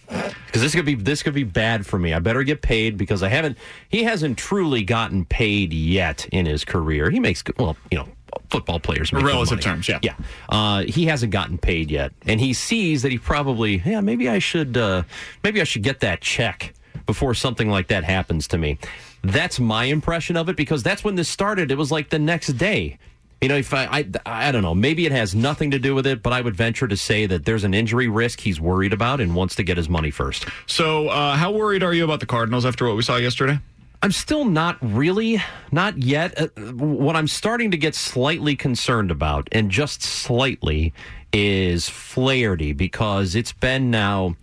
Because 0.07 0.61
this 0.61 0.73
could 0.73 0.85
be 0.85 0.95
this 0.95 1.21
could 1.21 1.33
be 1.33 1.43
bad 1.43 1.85
for 1.85 1.99
me. 1.99 2.13
I 2.13 2.19
better 2.19 2.43
get 2.43 2.61
paid 2.61 2.97
because 2.97 3.23
I 3.23 3.29
haven't. 3.29 3.57
He 3.89 4.03
hasn't 4.03 4.37
truly 4.37 4.83
gotten 4.83 5.25
paid 5.25 5.73
yet 5.73 6.27
in 6.31 6.45
his 6.45 6.63
career. 6.63 7.09
He 7.09 7.19
makes 7.19 7.43
well, 7.57 7.75
you 7.91 7.97
know, 7.97 8.07
football 8.49 8.79
players 8.79 9.11
make 9.11 9.23
Relative 9.23 9.59
terms, 9.59 9.87
yeah. 9.87 9.99
yeah. 10.01 10.15
Uh, 10.49 10.83
he 10.83 11.05
hasn't 11.05 11.31
gotten 11.31 11.57
paid 11.57 11.91
yet, 11.91 12.13
and 12.25 12.39
he 12.39 12.53
sees 12.53 13.01
that 13.01 13.11
he 13.11 13.17
probably 13.17 13.81
yeah 13.85 14.01
maybe 14.01 14.29
I 14.29 14.39
should 14.39 14.77
uh, 14.77 15.03
maybe 15.43 15.61
I 15.61 15.65
should 15.65 15.83
get 15.83 15.99
that 16.01 16.21
check 16.21 16.73
before 17.05 17.33
something 17.33 17.69
like 17.69 17.87
that 17.87 18.03
happens 18.03 18.47
to 18.49 18.57
me. 18.57 18.77
That's 19.23 19.59
my 19.59 19.85
impression 19.85 20.37
of 20.37 20.49
it 20.49 20.55
because 20.55 20.83
that's 20.83 21.03
when 21.03 21.15
this 21.15 21.29
started. 21.29 21.71
It 21.71 21.77
was 21.77 21.91
like 21.91 22.09
the 22.09 22.19
next 22.19 22.53
day. 22.53 22.97
You 23.41 23.49
know, 23.49 23.57
if 23.57 23.71
I, 23.73 23.85
I, 24.25 24.47
I 24.47 24.51
don't 24.51 24.63
know, 24.63 24.73
maybe 24.73 25.05
it 25.05 25.11
has 25.11 25.35
nothing 25.35 25.69
to 25.71 25.79
do 25.79 25.93
with 25.93 26.07
it, 26.07 26.23
but 26.23 26.33
I 26.33 26.41
would 26.41 26.55
venture 26.55 26.87
to 26.87 26.97
say 26.97 27.27
that 27.27 27.45
there's 27.45 27.63
an 27.63 27.75
injury 27.75 28.07
risk 28.07 28.39
he's 28.39 28.59
worried 28.59 28.93
about 28.93 29.21
and 29.21 29.35
wants 29.35 29.53
to 29.55 29.63
get 29.63 29.77
his 29.77 29.87
money 29.87 30.09
first. 30.09 30.47
So, 30.65 31.09
uh, 31.09 31.35
how 31.35 31.51
worried 31.51 31.83
are 31.83 31.93
you 31.93 32.03
about 32.03 32.19
the 32.19 32.25
Cardinals 32.25 32.65
after 32.65 32.87
what 32.87 32.95
we 32.95 33.03
saw 33.03 33.17
yesterday? 33.17 33.59
I'm 34.01 34.11
still 34.11 34.45
not 34.45 34.77
really, 34.81 35.41
not 35.71 35.97
yet. 35.97 36.39
Uh, 36.39 36.47
what 36.73 37.15
I'm 37.15 37.27
starting 37.27 37.71
to 37.71 37.77
get 37.77 37.93
slightly 37.93 38.55
concerned 38.55 39.11
about, 39.11 39.49
and 39.51 39.69
just 39.69 40.01
slightly, 40.01 40.93
is 41.33 41.89
Flaherty 41.89 42.73
because 42.73 43.35
it's 43.35 43.53
been 43.53 43.91
now. 43.91 44.35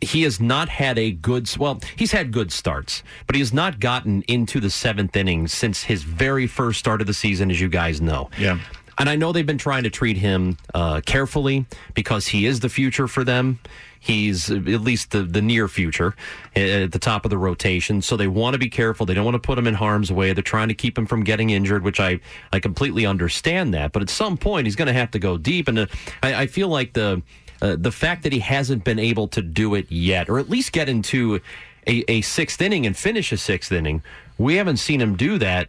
He 0.00 0.22
has 0.22 0.40
not 0.40 0.68
had 0.68 0.98
a 0.98 1.10
good, 1.10 1.50
well, 1.58 1.80
he's 1.96 2.12
had 2.12 2.30
good 2.32 2.52
starts, 2.52 3.02
but 3.26 3.34
he 3.34 3.40
has 3.40 3.52
not 3.52 3.80
gotten 3.80 4.22
into 4.22 4.60
the 4.60 4.70
seventh 4.70 5.16
inning 5.16 5.48
since 5.48 5.82
his 5.82 6.04
very 6.04 6.46
first 6.46 6.78
start 6.78 7.00
of 7.00 7.06
the 7.06 7.14
season, 7.14 7.50
as 7.50 7.60
you 7.60 7.68
guys 7.68 8.00
know. 8.00 8.30
Yeah. 8.38 8.60
And 8.98 9.08
I 9.08 9.16
know 9.16 9.32
they've 9.32 9.46
been 9.46 9.58
trying 9.58 9.84
to 9.84 9.90
treat 9.90 10.16
him 10.16 10.56
uh, 10.74 11.00
carefully 11.06 11.66
because 11.94 12.26
he 12.26 12.46
is 12.46 12.60
the 12.60 12.68
future 12.68 13.06
for 13.06 13.22
them. 13.24 13.60
He's 14.00 14.50
uh, 14.50 14.56
at 14.56 14.80
least 14.80 15.10
the, 15.10 15.22
the 15.22 15.42
near 15.42 15.68
future 15.68 16.14
uh, 16.56 16.60
at 16.60 16.92
the 16.92 16.98
top 16.98 17.24
of 17.24 17.30
the 17.30 17.38
rotation. 17.38 18.02
So 18.02 18.16
they 18.16 18.28
want 18.28 18.54
to 18.54 18.58
be 18.58 18.68
careful. 18.68 19.06
They 19.06 19.14
don't 19.14 19.24
want 19.24 19.34
to 19.34 19.46
put 19.46 19.58
him 19.58 19.66
in 19.66 19.74
harm's 19.74 20.12
way. 20.12 20.32
They're 20.32 20.42
trying 20.42 20.68
to 20.68 20.74
keep 20.74 20.98
him 20.98 21.06
from 21.06 21.24
getting 21.24 21.50
injured, 21.50 21.84
which 21.84 22.00
I, 22.00 22.20
I 22.52 22.60
completely 22.60 23.06
understand 23.06 23.74
that. 23.74 23.92
But 23.92 24.02
at 24.02 24.10
some 24.10 24.36
point, 24.36 24.66
he's 24.66 24.76
going 24.76 24.86
to 24.86 24.92
have 24.92 25.10
to 25.12 25.18
go 25.18 25.38
deep. 25.38 25.68
And 25.68 25.80
uh, 25.80 25.86
I, 26.22 26.34
I 26.42 26.46
feel 26.46 26.68
like 26.68 26.92
the, 26.92 27.22
uh, 27.62 27.76
the 27.78 27.92
fact 27.92 28.22
that 28.22 28.32
he 28.32 28.38
hasn't 28.40 28.84
been 28.84 28.98
able 28.98 29.28
to 29.28 29.42
do 29.42 29.74
it 29.74 29.90
yet, 29.90 30.28
or 30.28 30.38
at 30.38 30.48
least 30.48 30.72
get 30.72 30.88
into 30.88 31.40
a, 31.86 32.04
a 32.10 32.20
sixth 32.22 32.60
inning 32.62 32.86
and 32.86 32.96
finish 32.96 33.32
a 33.32 33.36
sixth 33.36 33.72
inning, 33.72 34.02
we 34.38 34.56
haven't 34.56 34.76
seen 34.78 35.00
him 35.00 35.16
do 35.16 35.38
that 35.38 35.68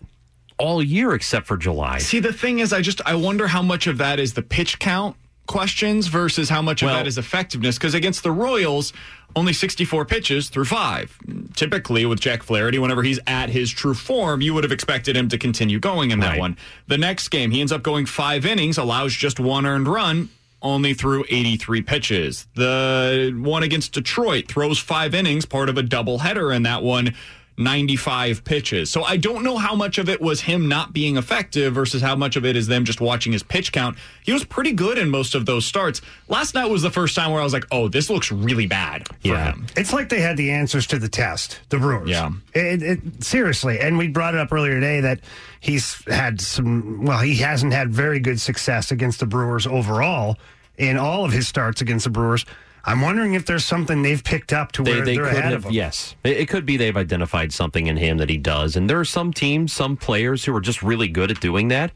all 0.57 0.83
year 0.83 1.13
except 1.13 1.47
for 1.47 1.57
July. 1.57 1.99
See, 1.99 2.19
the 2.19 2.33
thing 2.33 2.59
is, 2.59 2.73
I 2.73 2.81
just 2.81 3.01
I 3.05 3.15
wonder 3.15 3.47
how 3.47 3.61
much 3.61 3.87
of 3.87 3.97
that 3.99 4.19
is 4.19 4.33
the 4.33 4.41
pitch 4.41 4.77
count 4.79 5.15
questions 5.47 6.07
versus 6.07 6.47
how 6.49 6.61
much 6.61 6.81
of 6.83 6.87
Well- 6.87 6.95
that 6.97 7.07
is 7.07 7.17
effectiveness. 7.17 7.77
Because 7.77 7.93
against 7.95 8.21
the 8.23 8.31
Royals, 8.31 8.93
only 9.35 9.53
64 9.53 10.05
pitches 10.05 10.49
through 10.49 10.65
five. 10.65 11.17
Typically, 11.55 12.05
with 12.05 12.19
Jack 12.19 12.43
Flaherty, 12.43 12.77
whenever 12.77 13.01
he's 13.03 13.19
at 13.25 13.49
his 13.49 13.71
true 13.71 13.93
form, 13.95 14.41
you 14.41 14.53
would 14.53 14.63
have 14.63 14.71
expected 14.71 15.15
him 15.17 15.27
to 15.29 15.37
continue 15.39 15.79
going 15.79 16.11
in 16.11 16.19
that 16.19 16.31
Right. 16.31 16.39
one. 16.39 16.57
The 16.87 16.97
next 16.99 17.29
game, 17.29 17.49
he 17.51 17.61
ends 17.61 17.71
up 17.71 17.81
going 17.81 18.05
five 18.05 18.45
innings, 18.45 18.77
allows 18.77 19.13
just 19.15 19.39
one 19.39 19.65
earned 19.65 19.87
run. 19.87 20.29
Only 20.61 20.93
threw 20.93 21.23
83 21.29 21.81
pitches. 21.83 22.47
The 22.55 23.33
one 23.41 23.63
against 23.63 23.93
Detroit 23.93 24.47
throws 24.47 24.77
five 24.77 25.15
innings, 25.15 25.45
part 25.45 25.69
of 25.69 25.77
a 25.77 25.83
doubleheader 25.83 26.53
in 26.53 26.63
that 26.63 26.83
one. 26.83 27.15
95 27.59 28.45
pitches. 28.45 28.89
So 28.89 29.03
I 29.03 29.17
don't 29.17 29.43
know 29.43 29.57
how 29.57 29.75
much 29.75 29.97
of 29.97 30.07
it 30.07 30.21
was 30.21 30.39
him 30.39 30.69
not 30.69 30.93
being 30.93 31.17
effective 31.17 31.73
versus 31.73 32.01
how 32.01 32.15
much 32.15 32.37
of 32.37 32.45
it 32.45 32.55
is 32.55 32.67
them 32.67 32.85
just 32.85 33.01
watching 33.01 33.33
his 33.33 33.43
pitch 33.43 33.73
count. 33.73 33.97
He 34.23 34.31
was 34.31 34.45
pretty 34.45 34.71
good 34.71 34.97
in 34.97 35.09
most 35.09 35.35
of 35.35 35.45
those 35.45 35.65
starts. 35.65 36.01
Last 36.29 36.55
night 36.55 36.67
was 36.67 36.81
the 36.81 36.89
first 36.89 37.15
time 37.15 37.31
where 37.31 37.41
I 37.41 37.43
was 37.43 37.51
like, 37.51 37.65
oh, 37.71 37.89
this 37.89 38.09
looks 38.09 38.31
really 38.31 38.65
bad 38.65 39.07
for 39.21 39.35
him. 39.35 39.67
It's 39.75 39.91
like 39.91 40.07
they 40.07 40.21
had 40.21 40.37
the 40.37 40.51
answers 40.51 40.87
to 40.87 40.99
the 40.99 41.09
test, 41.09 41.59
the 41.67 41.77
Brewers. 41.77 42.09
Yeah. 42.09 42.31
It, 42.53 42.81
it, 42.81 43.23
seriously. 43.23 43.77
And 43.79 43.97
we 43.97 44.07
brought 44.07 44.35
it 44.35 44.39
up 44.39 44.53
earlier 44.53 44.75
today 44.75 45.01
that 45.01 45.19
he's 45.59 46.01
had 46.05 46.39
some, 46.39 47.03
well, 47.03 47.19
he 47.19 47.35
hasn't 47.35 47.73
had 47.73 47.89
very 47.89 48.21
good 48.21 48.39
success 48.39 48.91
against 48.91 49.19
the 49.19 49.25
Brewers 49.25 49.67
overall 49.67 50.37
in 50.77 50.95
all 50.95 51.25
of 51.25 51.33
his 51.33 51.47
starts 51.47 51.81
against 51.81 52.05
the 52.05 52.09
Brewers. 52.09 52.45
I'm 52.89 53.01
wondering 53.01 53.35
if 53.35 53.45
there's 53.45 53.65
something 53.65 54.01
they've 54.01 54.23
picked 54.23 54.51
up 54.51 54.71
to 54.73 54.83
where 54.83 55.05
they, 55.05 55.15
are 55.15 55.25
could 55.25 55.33
ahead 55.33 55.43
have, 55.43 55.53
of 55.53 55.65
him. 55.65 55.73
yes. 55.73 56.15
It, 56.23 56.37
it 56.37 56.49
could 56.49 56.65
be 56.65 56.75
they've 56.75 56.97
identified 56.97 57.53
something 57.53 57.85
in 57.85 57.97
him 57.97 58.17
that 58.17 58.31
he 58.31 58.37
does, 58.37 58.75
and 58.75 58.89
there 58.89 58.99
are 58.99 59.05
some 59.05 59.31
teams, 59.31 59.71
some 59.71 59.95
players 59.95 60.43
who 60.43 60.55
are 60.55 60.61
just 60.61 60.81
really 60.81 61.07
good 61.07 61.29
at 61.29 61.39
doing 61.39 61.67
that. 61.67 61.91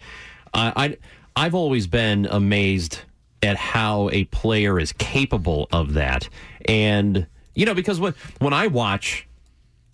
Uh, 0.54 0.72
I, 0.76 0.98
I've 1.36 1.56
always 1.56 1.88
been 1.88 2.28
amazed 2.28 3.00
at 3.42 3.58
how 3.58 4.12
a 4.12 4.26
player 4.26 4.80
is 4.80 4.94
capable 4.94 5.68
of 5.72 5.94
that, 5.94 6.30
and 6.66 7.26
you 7.56 7.66
know, 7.66 7.74
because 7.74 8.00
when 8.00 8.14
when 8.38 8.54
I 8.54 8.68
watch 8.68 9.28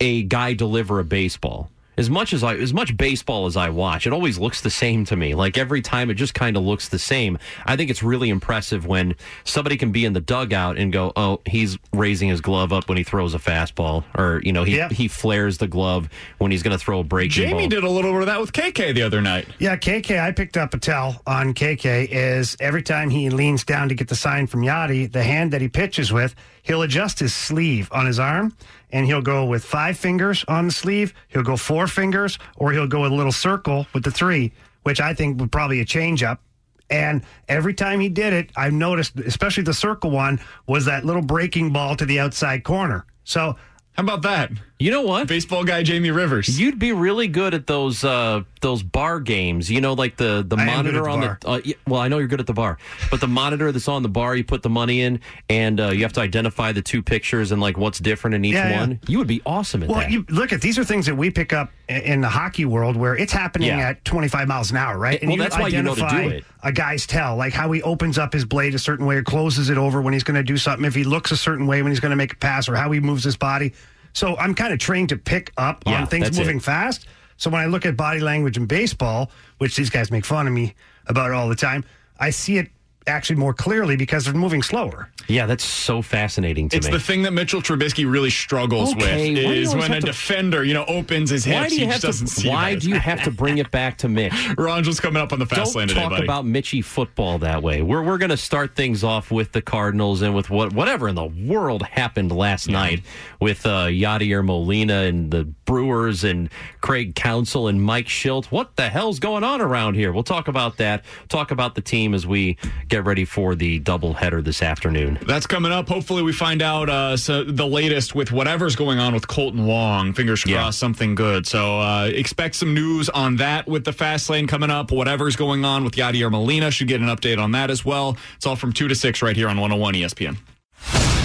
a 0.00 0.22
guy 0.24 0.52
deliver 0.52 1.00
a 1.00 1.04
baseball. 1.04 1.70
As 2.00 2.08
much 2.08 2.32
as 2.32 2.42
I, 2.42 2.56
as 2.56 2.72
much 2.72 2.96
baseball 2.96 3.44
as 3.44 3.58
I 3.58 3.68
watch, 3.68 4.06
it 4.06 4.14
always 4.14 4.38
looks 4.38 4.62
the 4.62 4.70
same 4.70 5.04
to 5.04 5.16
me. 5.16 5.34
Like 5.34 5.58
every 5.58 5.82
time, 5.82 6.08
it 6.08 6.14
just 6.14 6.32
kind 6.32 6.56
of 6.56 6.62
looks 6.62 6.88
the 6.88 6.98
same. 6.98 7.36
I 7.66 7.76
think 7.76 7.90
it's 7.90 8.02
really 8.02 8.30
impressive 8.30 8.86
when 8.86 9.16
somebody 9.44 9.76
can 9.76 9.92
be 9.92 10.06
in 10.06 10.14
the 10.14 10.20
dugout 10.22 10.78
and 10.78 10.90
go, 10.90 11.12
"Oh, 11.14 11.42
he's 11.44 11.76
raising 11.92 12.30
his 12.30 12.40
glove 12.40 12.72
up 12.72 12.88
when 12.88 12.96
he 12.96 13.04
throws 13.04 13.34
a 13.34 13.38
fastball," 13.38 14.04
or 14.16 14.40
you 14.42 14.50
know, 14.50 14.64
he 14.64 14.80
he 14.90 15.08
flares 15.08 15.58
the 15.58 15.68
glove 15.68 16.08
when 16.38 16.50
he's 16.50 16.62
going 16.62 16.72
to 16.72 16.82
throw 16.82 17.00
a 17.00 17.04
breaking 17.04 17.32
Jamie 17.32 17.52
ball. 17.64 17.68
did 17.68 17.84
a 17.84 17.90
little 17.90 18.12
bit 18.12 18.22
of 18.22 18.26
that 18.28 18.40
with 18.40 18.54
KK 18.54 18.94
the 18.94 19.02
other 19.02 19.20
night. 19.20 19.46
Yeah, 19.58 19.76
KK, 19.76 20.18
I 20.18 20.32
picked 20.32 20.56
up 20.56 20.72
a 20.72 20.78
tell 20.78 21.20
on 21.26 21.52
KK 21.52 22.08
is 22.10 22.56
every 22.60 22.82
time 22.82 23.10
he 23.10 23.28
leans 23.28 23.62
down 23.62 23.90
to 23.90 23.94
get 23.94 24.08
the 24.08 24.16
sign 24.16 24.46
from 24.46 24.62
Yadi, 24.62 25.12
the 25.12 25.22
hand 25.22 25.52
that 25.52 25.60
he 25.60 25.68
pitches 25.68 26.10
with, 26.10 26.34
he'll 26.70 26.82
adjust 26.82 27.18
his 27.18 27.34
sleeve 27.34 27.88
on 27.90 28.06
his 28.06 28.20
arm 28.20 28.56
and 28.92 29.04
he'll 29.04 29.20
go 29.20 29.44
with 29.44 29.64
five 29.64 29.98
fingers 29.98 30.44
on 30.46 30.66
the 30.66 30.72
sleeve, 30.72 31.12
he'll 31.26 31.42
go 31.42 31.56
four 31.56 31.88
fingers, 31.88 32.38
or 32.54 32.70
he'll 32.70 32.86
go 32.86 33.00
with 33.00 33.10
a 33.10 33.14
little 33.14 33.32
circle 33.32 33.88
with 33.92 34.04
the 34.04 34.10
three, 34.12 34.52
which 34.84 35.00
I 35.00 35.12
think 35.12 35.40
would 35.40 35.50
probably 35.50 35.80
a 35.80 35.84
change 35.84 36.22
up. 36.22 36.40
And 36.88 37.22
every 37.48 37.74
time 37.74 37.98
he 37.98 38.08
did 38.08 38.32
it, 38.32 38.50
I've 38.54 38.72
noticed, 38.72 39.18
especially 39.18 39.64
the 39.64 39.74
circle 39.74 40.12
one, 40.12 40.38
was 40.68 40.84
that 40.84 41.04
little 41.04 41.22
breaking 41.22 41.72
ball 41.72 41.96
to 41.96 42.06
the 42.06 42.20
outside 42.20 42.62
corner. 42.62 43.04
So 43.24 43.56
How 43.94 44.04
about 44.04 44.22
that? 44.22 44.52
You 44.80 44.90
know 44.90 45.02
what? 45.02 45.28
Baseball 45.28 45.62
guy 45.64 45.82
Jamie 45.82 46.10
Rivers. 46.10 46.58
You'd 46.58 46.78
be 46.78 46.92
really 46.92 47.28
good 47.28 47.52
at 47.52 47.66
those 47.66 48.02
uh, 48.02 48.44
those 48.62 48.82
bar 48.82 49.20
games. 49.20 49.70
You 49.70 49.82
know, 49.82 49.92
like 49.92 50.16
the 50.16 50.42
the 50.48 50.56
I 50.56 50.64
monitor 50.64 51.02
the 51.02 51.10
on 51.10 51.20
bar. 51.20 51.38
the. 51.42 51.48
Uh, 51.48 51.60
well, 51.86 52.00
I 52.00 52.08
know 52.08 52.16
you're 52.16 52.28
good 52.28 52.40
at 52.40 52.46
the 52.46 52.54
bar, 52.54 52.78
but 53.10 53.20
the 53.20 53.28
monitor 53.28 53.72
that's 53.72 53.88
on 53.88 54.02
the 54.02 54.08
bar, 54.08 54.34
you 54.34 54.42
put 54.42 54.62
the 54.62 54.70
money 54.70 55.02
in, 55.02 55.20
and 55.50 55.78
uh, 55.78 55.88
you 55.90 56.00
have 56.04 56.14
to 56.14 56.22
identify 56.22 56.72
the 56.72 56.80
two 56.80 57.02
pictures 57.02 57.52
and 57.52 57.60
like 57.60 57.76
what's 57.76 57.98
different 57.98 58.36
in 58.36 58.44
each 58.46 58.54
Yeah, 58.54 58.70
yeah. 58.70 58.80
one. 58.80 59.00
You 59.06 59.18
would 59.18 59.26
be 59.26 59.42
awesome 59.44 59.82
at 59.82 59.90
Well, 59.90 59.98
that. 60.00 60.10
you 60.10 60.24
look 60.30 60.50
at 60.50 60.62
these 60.62 60.78
are 60.78 60.84
things 60.84 61.04
that 61.04 61.14
we 61.14 61.30
pick 61.30 61.52
up 61.52 61.70
in 61.90 62.22
the 62.22 62.30
hockey 62.30 62.64
world 62.64 62.96
where 62.96 63.14
it's 63.14 63.34
happening 63.34 63.68
Yeah. 63.68 63.90
at 63.90 64.04
25 64.06 64.48
miles 64.48 64.70
an 64.70 64.78
hour, 64.78 64.96
right? 64.96 65.20
Well, 65.22 65.36
that's 65.36 65.58
why 65.58 65.68
you 65.68 65.82
know 65.82 65.94
to 65.94 66.00
do 66.00 66.06
identify 66.06 66.36
it. 66.36 66.44
A 66.62 66.72
guy's 66.72 67.06
tell, 67.06 67.36
like 67.36 67.52
how 67.52 67.70
he 67.70 67.82
opens 67.82 68.16
up 68.16 68.32
his 68.32 68.46
blade 68.46 68.74
a 68.74 68.78
certain 68.78 69.04
way 69.04 69.16
or 69.16 69.22
closes 69.24 69.68
it 69.68 69.76
over 69.76 70.00
when 70.00 70.14
he's 70.14 70.24
going 70.24 70.36
to 70.36 70.42
do 70.42 70.56
something. 70.56 70.86
If 70.86 70.94
he 70.94 71.04
looks 71.04 71.32
a 71.32 71.36
certain 71.36 71.66
way 71.66 71.82
when 71.82 71.92
he's 71.92 72.00
going 72.00 72.10
to 72.12 72.16
make 72.16 72.32
a 72.32 72.36
pass, 72.36 72.66
or 72.66 72.76
how 72.76 72.90
he 72.92 73.00
moves 73.00 73.24
his 73.24 73.36
body. 73.36 73.74
So 74.12 74.36
I'm 74.36 74.54
kind 74.54 74.72
of 74.72 74.78
trained 74.78 75.08
to 75.10 75.16
pick 75.16 75.52
up 75.56 75.82
Yeah, 75.86 76.00
on 76.00 76.06
things 76.06 76.24
that's 76.26 76.38
moving 76.38 76.56
it. 76.58 76.62
fast. 76.62 77.06
So 77.36 77.48
when 77.50 77.60
I 77.60 77.66
look 77.66 77.86
at 77.86 77.96
body 77.96 78.20
language 78.20 78.56
in 78.56 78.66
baseball, 78.66 79.30
which 79.58 79.76
these 79.76 79.88
guys 79.90 80.10
make 80.10 80.24
fun 80.24 80.46
of 80.46 80.52
me 80.52 80.74
about 81.06 81.30
all 81.32 81.48
the 81.48 81.54
time, 81.56 81.84
I 82.18 82.30
see 82.30 82.58
it 82.58 82.68
actually 83.06 83.36
more 83.36 83.54
clearly 83.54 83.96
because 83.96 84.24
they're 84.24 84.34
moving 84.34 84.62
slower. 84.62 85.08
yeah, 85.28 85.46
that's 85.46 85.64
so 85.64 86.02
fascinating 86.02 86.68
to 86.68 86.76
It's 86.76 86.86
me. 86.86 86.92
the 86.92 87.00
thing 87.00 87.22
that 87.22 87.32
Mitchell 87.32 87.60
Trubisky 87.62 88.10
really 88.10 88.30
struggles 88.30 88.92
Okay, 88.94 89.34
with 89.34 89.38
is 89.52 89.74
when 89.74 89.92
a 89.92 90.00
to- 90.00 90.06
defender, 90.06 90.62
you 90.64 90.74
know, 90.74 90.84
opens 90.86 91.30
his 91.30 91.44
hips. 91.44 91.56
why 91.56 91.68
do 91.68 91.74
you 91.74 91.80
he 91.80 91.86
have 91.86 91.94
just 92.00 92.04
doesn't 92.04 92.26
to? 92.26 92.32
see 92.34 92.48
Why 92.48 92.74
that. 92.74 92.82
do 92.82 92.88
you 92.90 92.96
have 92.98 93.22
to 93.24 93.30
bring 93.30 93.58
it 93.58 93.70
back 93.70 93.98
to 93.98 94.08
Mitch? 94.08 94.32
Rongey's 94.58 95.00
coming 95.00 95.22
up 95.22 95.32
on 95.32 95.38
the 95.38 95.46
fast 95.46 95.72
Don't 95.72 95.76
lane 95.76 95.88
today, 95.88 96.00
talk 96.00 96.10
buddy. 96.10 96.24
about 96.24 96.44
Mitchy 96.46 96.82
football 96.82 97.38
that 97.38 97.62
way. 97.62 97.82
We're 97.82 98.02
we're 98.02 98.18
going 98.18 98.30
to 98.30 98.36
start 98.36 98.76
things 98.76 99.02
off 99.02 99.30
with 99.30 99.52
the 99.52 99.62
Cardinals 99.62 100.22
and 100.22 100.34
with 100.34 100.50
what 100.50 100.72
whatever 100.72 101.08
in 101.08 101.14
the 101.14 101.24
world 101.26 101.82
happened 101.82 102.32
last 102.32 102.68
night 102.68 103.02
with 103.40 103.64
uh, 103.66 103.86
Yadier 103.86 104.44
Molina 104.44 105.02
and 105.02 105.30
the 105.30 105.44
Brewers 105.64 106.24
and 106.24 106.50
Craig 106.80 107.14
Counsell 107.14 107.68
and 107.68 107.82
Mike 107.82 108.06
Shildt. 108.06 108.46
What 108.46 108.76
the 108.76 108.88
hell's 108.88 109.18
going 109.20 109.44
on 109.44 109.60
around 109.60 109.94
here? 109.94 110.12
We'll 110.12 110.22
talk 110.24 110.48
about 110.48 110.76
that. 110.78 111.04
Talk 111.28 111.50
about 111.50 111.74
the 111.76 111.80
team 111.80 112.12
as 112.14 112.26
we 112.26 112.56
get 112.90 113.04
ready 113.04 113.24
for 113.24 113.54
the 113.54 113.80
doubleheader 113.80 114.44
this 114.44 114.62
afternoon. 114.62 115.18
That's 115.26 115.46
coming 115.46 115.72
up. 115.72 115.88
Hopefully, 115.88 116.22
we 116.22 116.32
find 116.32 116.60
out 116.60 116.90
uh, 116.90 117.16
so 117.16 117.44
the 117.44 117.66
latest 117.66 118.14
with 118.14 118.32
whatever's 118.32 118.76
going 118.76 118.98
on 118.98 119.14
with 119.14 119.26
Kolten 119.26 119.64
Wong. 119.66 120.12
Fingers 120.12 120.44
crossed, 120.44 120.78
something 120.78 121.14
good. 121.14 121.46
So 121.46 121.80
uh, 121.80 122.10
expect 122.12 122.56
some 122.56 122.74
news 122.74 123.08
on 123.08 123.36
that 123.36 123.66
with 123.66 123.84
the 123.84 123.92
fast 123.92 124.28
lane 124.28 124.46
coming 124.46 124.70
up. 124.70 124.90
Whatever's 124.90 125.36
going 125.36 125.64
on 125.64 125.84
with 125.84 125.94
Yadier 125.94 126.30
Molina 126.30 126.70
should 126.70 126.88
get 126.88 127.00
an 127.00 127.06
update 127.06 127.38
on 127.38 127.52
that 127.52 127.70
as 127.70 127.84
well. 127.84 128.16
It's 128.36 128.46
all 128.46 128.56
from 128.56 128.72
two 128.72 128.88
to 128.88 128.94
six 128.94 129.22
right 129.22 129.36
here 129.36 129.48
on 129.48 129.56
101 129.58 129.94
ESPN. 129.94 130.36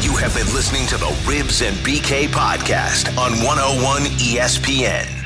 You 0.02 0.16
have 0.18 0.36
been 0.36 0.54
listening 0.54 0.86
to 0.88 0.98
the 0.98 1.08
Rivs 1.26 1.68
and 1.68 1.76
BK 1.78 2.28
podcast 2.28 3.10
on 3.18 3.32
101 3.44 4.02
ESPN. 4.20 5.25